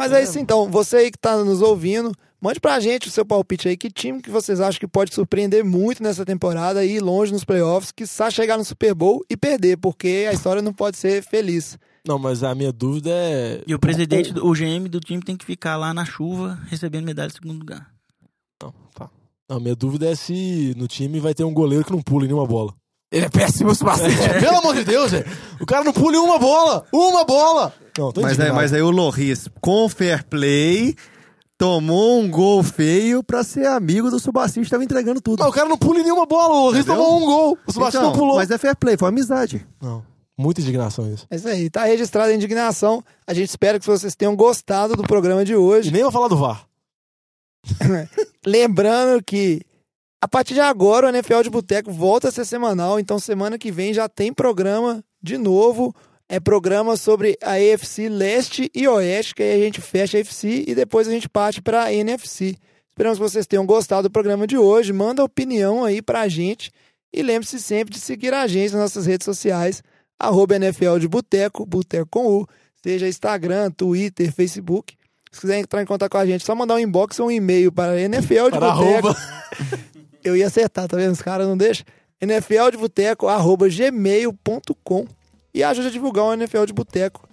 Mas 0.00 0.12
é 0.12 0.22
isso 0.22 0.38
então, 0.38 0.70
você 0.70 0.96
aí 0.96 1.10
que 1.10 1.18
tá 1.18 1.36
nos 1.44 1.60
ouvindo, 1.62 2.12
mande 2.40 2.58
pra 2.58 2.80
gente 2.80 3.08
o 3.08 3.10
seu 3.10 3.24
palpite 3.24 3.68
aí, 3.68 3.76
que 3.76 3.90
time 3.90 4.22
que 4.22 4.30
vocês 4.30 4.60
acham 4.60 4.80
que 4.80 4.86
pode 4.88 5.14
surpreender 5.14 5.64
muito 5.64 6.02
nessa 6.02 6.24
temporada 6.24 6.84
e 6.84 6.96
ir 6.96 7.00
longe 7.00 7.32
nos 7.32 7.44
playoffs, 7.44 7.92
que 7.92 8.06
só 8.06 8.30
chegar 8.30 8.56
no 8.56 8.64
Super 8.64 8.94
Bowl 8.94 9.24
e 9.28 9.36
perder, 9.36 9.76
porque 9.76 10.26
a 10.28 10.32
história 10.32 10.62
não 10.62 10.72
pode 10.72 10.96
ser 10.96 11.22
feliz. 11.22 11.78
Não, 12.06 12.18
mas 12.18 12.42
a 12.42 12.54
minha 12.54 12.72
dúvida 12.72 13.10
é. 13.12 13.62
E 13.66 13.74
o 13.74 13.78
presidente, 13.78 14.32
do- 14.32 14.46
o 14.46 14.52
GM 14.54 14.88
do 14.88 15.00
time 15.00 15.22
tem 15.22 15.36
que 15.36 15.44
ficar 15.44 15.76
lá 15.76 15.92
na 15.92 16.04
chuva 16.06 16.58
recebendo 16.68 17.04
medalha 17.04 17.28
de 17.28 17.34
segundo 17.34 17.58
lugar. 17.58 17.86
Não, 18.62 18.72
tá. 18.94 19.10
Não, 19.48 19.58
a 19.58 19.60
minha 19.60 19.76
dúvida 19.76 20.08
é 20.08 20.14
se 20.14 20.74
no 20.78 20.88
time 20.88 21.20
vai 21.20 21.34
ter 21.34 21.44
um 21.44 21.52
goleiro 21.52 21.84
que 21.84 21.92
não 21.92 22.00
pula 22.00 22.24
em 22.24 22.28
nenhuma 22.28 22.46
bola. 22.46 22.72
Ele 23.12 23.26
é 23.26 23.28
péssimo 23.28 23.72
o 23.72 23.84
bastante. 23.84 24.16
Pelo 24.40 24.56
amor 24.58 24.74
de 24.76 24.84
Deus, 24.84 25.10
velho. 25.10 25.26
O 25.60 25.66
cara 25.66 25.84
não 25.84 25.92
pula 25.92 26.16
em 26.16 26.20
uma 26.20 26.38
bola! 26.38 26.86
Uma 26.92 27.24
bola! 27.24 27.74
Não, 28.00 28.10
tô 28.10 28.22
Mas, 28.22 28.40
aí, 28.40 28.50
mas 28.50 28.72
aí 28.72 28.80
o 28.80 28.90
Loris, 28.90 29.46
com 29.60 29.86
fair 29.86 30.24
play, 30.24 30.94
tomou 31.58 32.18
um 32.18 32.30
gol 32.30 32.62
feio 32.62 33.22
pra 33.22 33.44
ser 33.44 33.66
amigo 33.66 34.10
do 34.10 34.18
Subacir, 34.18 34.64
que 34.64 34.70
tava 34.70 34.82
entregando 34.82 35.20
tudo. 35.20 35.40
Mas 35.40 35.48
o 35.50 35.52
cara 35.52 35.68
não 35.68 35.76
pula 35.76 36.00
em 36.00 36.04
nenhuma 36.04 36.24
bola. 36.24 36.54
O 36.54 36.70
Entendeu? 36.70 36.96
tomou 36.96 37.18
um 37.18 37.26
gol. 37.26 37.58
O 37.66 37.72
Sebastião 37.72 38.00
Então, 38.00 38.12
não 38.12 38.18
pulou. 38.18 38.36
Mas 38.36 38.50
é 38.50 38.56
fair 38.56 38.74
play, 38.74 38.96
foi 38.96 39.08
amizade. 39.08 39.66
Não. 39.82 40.02
Muita 40.38 40.62
indignação 40.62 41.12
isso. 41.12 41.26
É 41.30 41.36
isso 41.36 41.46
aí, 41.46 41.68
tá 41.68 41.84
registrada 41.84 42.32
a 42.32 42.34
indignação. 42.34 43.04
A 43.26 43.34
gente 43.34 43.50
espera 43.50 43.78
que 43.78 43.86
vocês 43.86 44.16
tenham 44.16 44.34
gostado 44.34 44.96
do 44.96 45.02
programa 45.02 45.44
de 45.44 45.54
hoje. 45.54 45.90
E 45.90 45.92
nem 45.92 46.02
vou 46.02 46.10
falar 46.10 46.28
do 46.28 46.38
VAR. 46.38 46.64
Lembrando 48.46 49.22
que 49.22 49.60
a 50.22 50.26
partir 50.26 50.54
de 50.54 50.60
agora 50.60 51.06
o 51.06 51.10
NFL 51.10 51.42
de 51.42 51.50
Boteco 51.50 51.92
volta 51.92 52.28
a 52.28 52.32
ser 52.32 52.46
semanal, 52.46 52.98
então 52.98 53.18
semana 53.18 53.58
que 53.58 53.70
vem 53.70 53.92
já 53.92 54.08
tem 54.08 54.32
programa 54.32 55.04
de 55.22 55.36
novo. 55.36 55.94
É 56.32 56.38
programa 56.38 56.96
sobre 56.96 57.36
a 57.42 57.54
AFC 57.54 58.08
Leste 58.08 58.70
e 58.72 58.86
Oeste, 58.86 59.34
que 59.34 59.42
aí 59.42 59.60
a 59.60 59.64
gente 59.64 59.80
fecha 59.80 60.16
a 60.16 60.20
AFC 60.20 60.64
e 60.64 60.76
depois 60.76 61.08
a 61.08 61.10
gente 61.10 61.28
parte 61.28 61.60
para 61.60 61.82
a 61.82 61.92
NFC. 61.92 62.54
Esperamos 62.88 63.18
que 63.18 63.24
vocês 63.24 63.48
tenham 63.48 63.66
gostado 63.66 64.04
do 64.04 64.12
programa 64.12 64.46
de 64.46 64.56
hoje. 64.56 64.92
Manda 64.92 65.24
opinião 65.24 65.84
aí 65.84 66.00
pra 66.00 66.28
gente. 66.28 66.70
E 67.12 67.20
lembre-se 67.20 67.58
sempre 67.58 67.92
de 67.92 67.98
seguir 67.98 68.32
a 68.32 68.46
gente 68.46 68.70
nas 68.70 68.80
nossas 68.80 69.06
redes 69.06 69.24
sociais, 69.24 69.82
arroba 70.16 70.54
NFL 70.54 70.98
de 71.00 71.08
Boteco, 71.08 71.66
Boteco 71.66 72.06
com 72.08 72.24
U, 72.28 72.46
seja 72.80 73.08
Instagram, 73.08 73.72
Twitter, 73.72 74.32
Facebook. 74.32 74.94
Se 75.32 75.40
quiser 75.40 75.58
entrar 75.58 75.82
em 75.82 75.86
contato 75.86 76.12
com 76.12 76.18
a 76.18 76.26
gente, 76.26 76.44
só 76.44 76.54
mandar 76.54 76.76
um 76.76 76.78
inbox 76.78 77.18
ou 77.18 77.26
um 77.26 77.30
e-mail 77.32 77.72
para 77.72 78.00
NFL 78.00 78.50
de 78.52 78.58
Para 78.58 78.70
Boteco. 78.70 79.16
Eu 80.22 80.36
ia 80.36 80.46
acertar, 80.46 80.86
tá 80.86 80.96
vendo? 80.96 81.10
Os 81.10 81.22
caras 81.22 81.48
não 81.48 81.56
deixam. 81.56 81.84
NFL 82.20 82.70
de 82.70 82.76
Boteco, 82.76 83.26
arroba 83.26 83.68
gmail.com. 83.68 85.08
E 85.52 85.64
ajuda 85.64 85.88
a 85.88 85.90
divulgar 85.90 86.24
o 86.24 86.32
NFL 86.32 86.64
de 86.64 86.72
Boteco. 86.72 87.28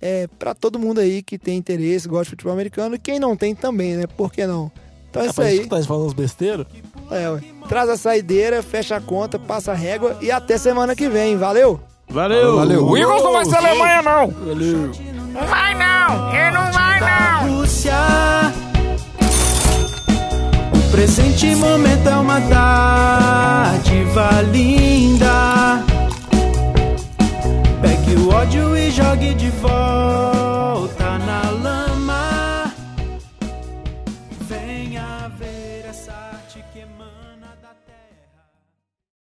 É, 0.00 0.26
pra 0.38 0.54
todo 0.54 0.78
mundo 0.78 1.00
aí 1.00 1.22
que 1.22 1.38
tem 1.38 1.58
interesse, 1.58 2.08
gosta 2.08 2.24
de 2.24 2.30
futebol 2.30 2.54
americano. 2.54 2.94
E 2.94 2.98
quem 2.98 3.20
não 3.20 3.36
tem 3.36 3.54
também, 3.54 3.96
né? 3.96 4.06
Por 4.06 4.32
que 4.32 4.46
não? 4.46 4.72
Então 5.10 5.22
é, 5.22 5.26
É 5.26 5.30
isso 5.30 5.42
aí. 5.42 5.56
gente 5.58 5.86
falando 5.86 6.06
uns 6.06 6.14
besteiros. 6.14 6.66
É, 7.10 7.28
ué. 7.28 7.40
Traz 7.68 7.88
a 7.90 7.96
saideira, 7.96 8.62
fecha 8.62 8.96
a 8.96 9.00
conta, 9.00 9.38
passa 9.38 9.72
a 9.72 9.74
régua 9.74 10.16
e 10.22 10.30
até 10.30 10.56
semana 10.56 10.96
que 10.96 11.08
vem. 11.08 11.36
Valeu! 11.36 11.80
Valeu! 12.08 12.56
Valeu. 12.56 12.84
O 12.86 12.96
Eagles 12.96 13.22
não 13.22 13.32
vai 13.32 13.44
ser 13.44 13.56
Alemanha, 13.56 14.02
não. 14.02 14.28
Valeu. 14.30 14.90
Não 15.32 15.46
vai, 15.46 15.74
não. 15.74 16.34
Ele 16.34 16.50
não 16.50 16.72
vai, 16.72 17.00
não. 17.00 17.58
Rússia. 17.58 17.92
O 20.74 20.90
presente 20.90 21.54
momento 21.56 22.08
é 22.08 22.16
uma 22.16 22.40
dádiva 22.40 24.40
linda 24.52 25.84
ódio 28.30 28.76
e 28.76 28.90
jogue 28.90 29.34
de 29.34 29.50
volta. 29.50 30.39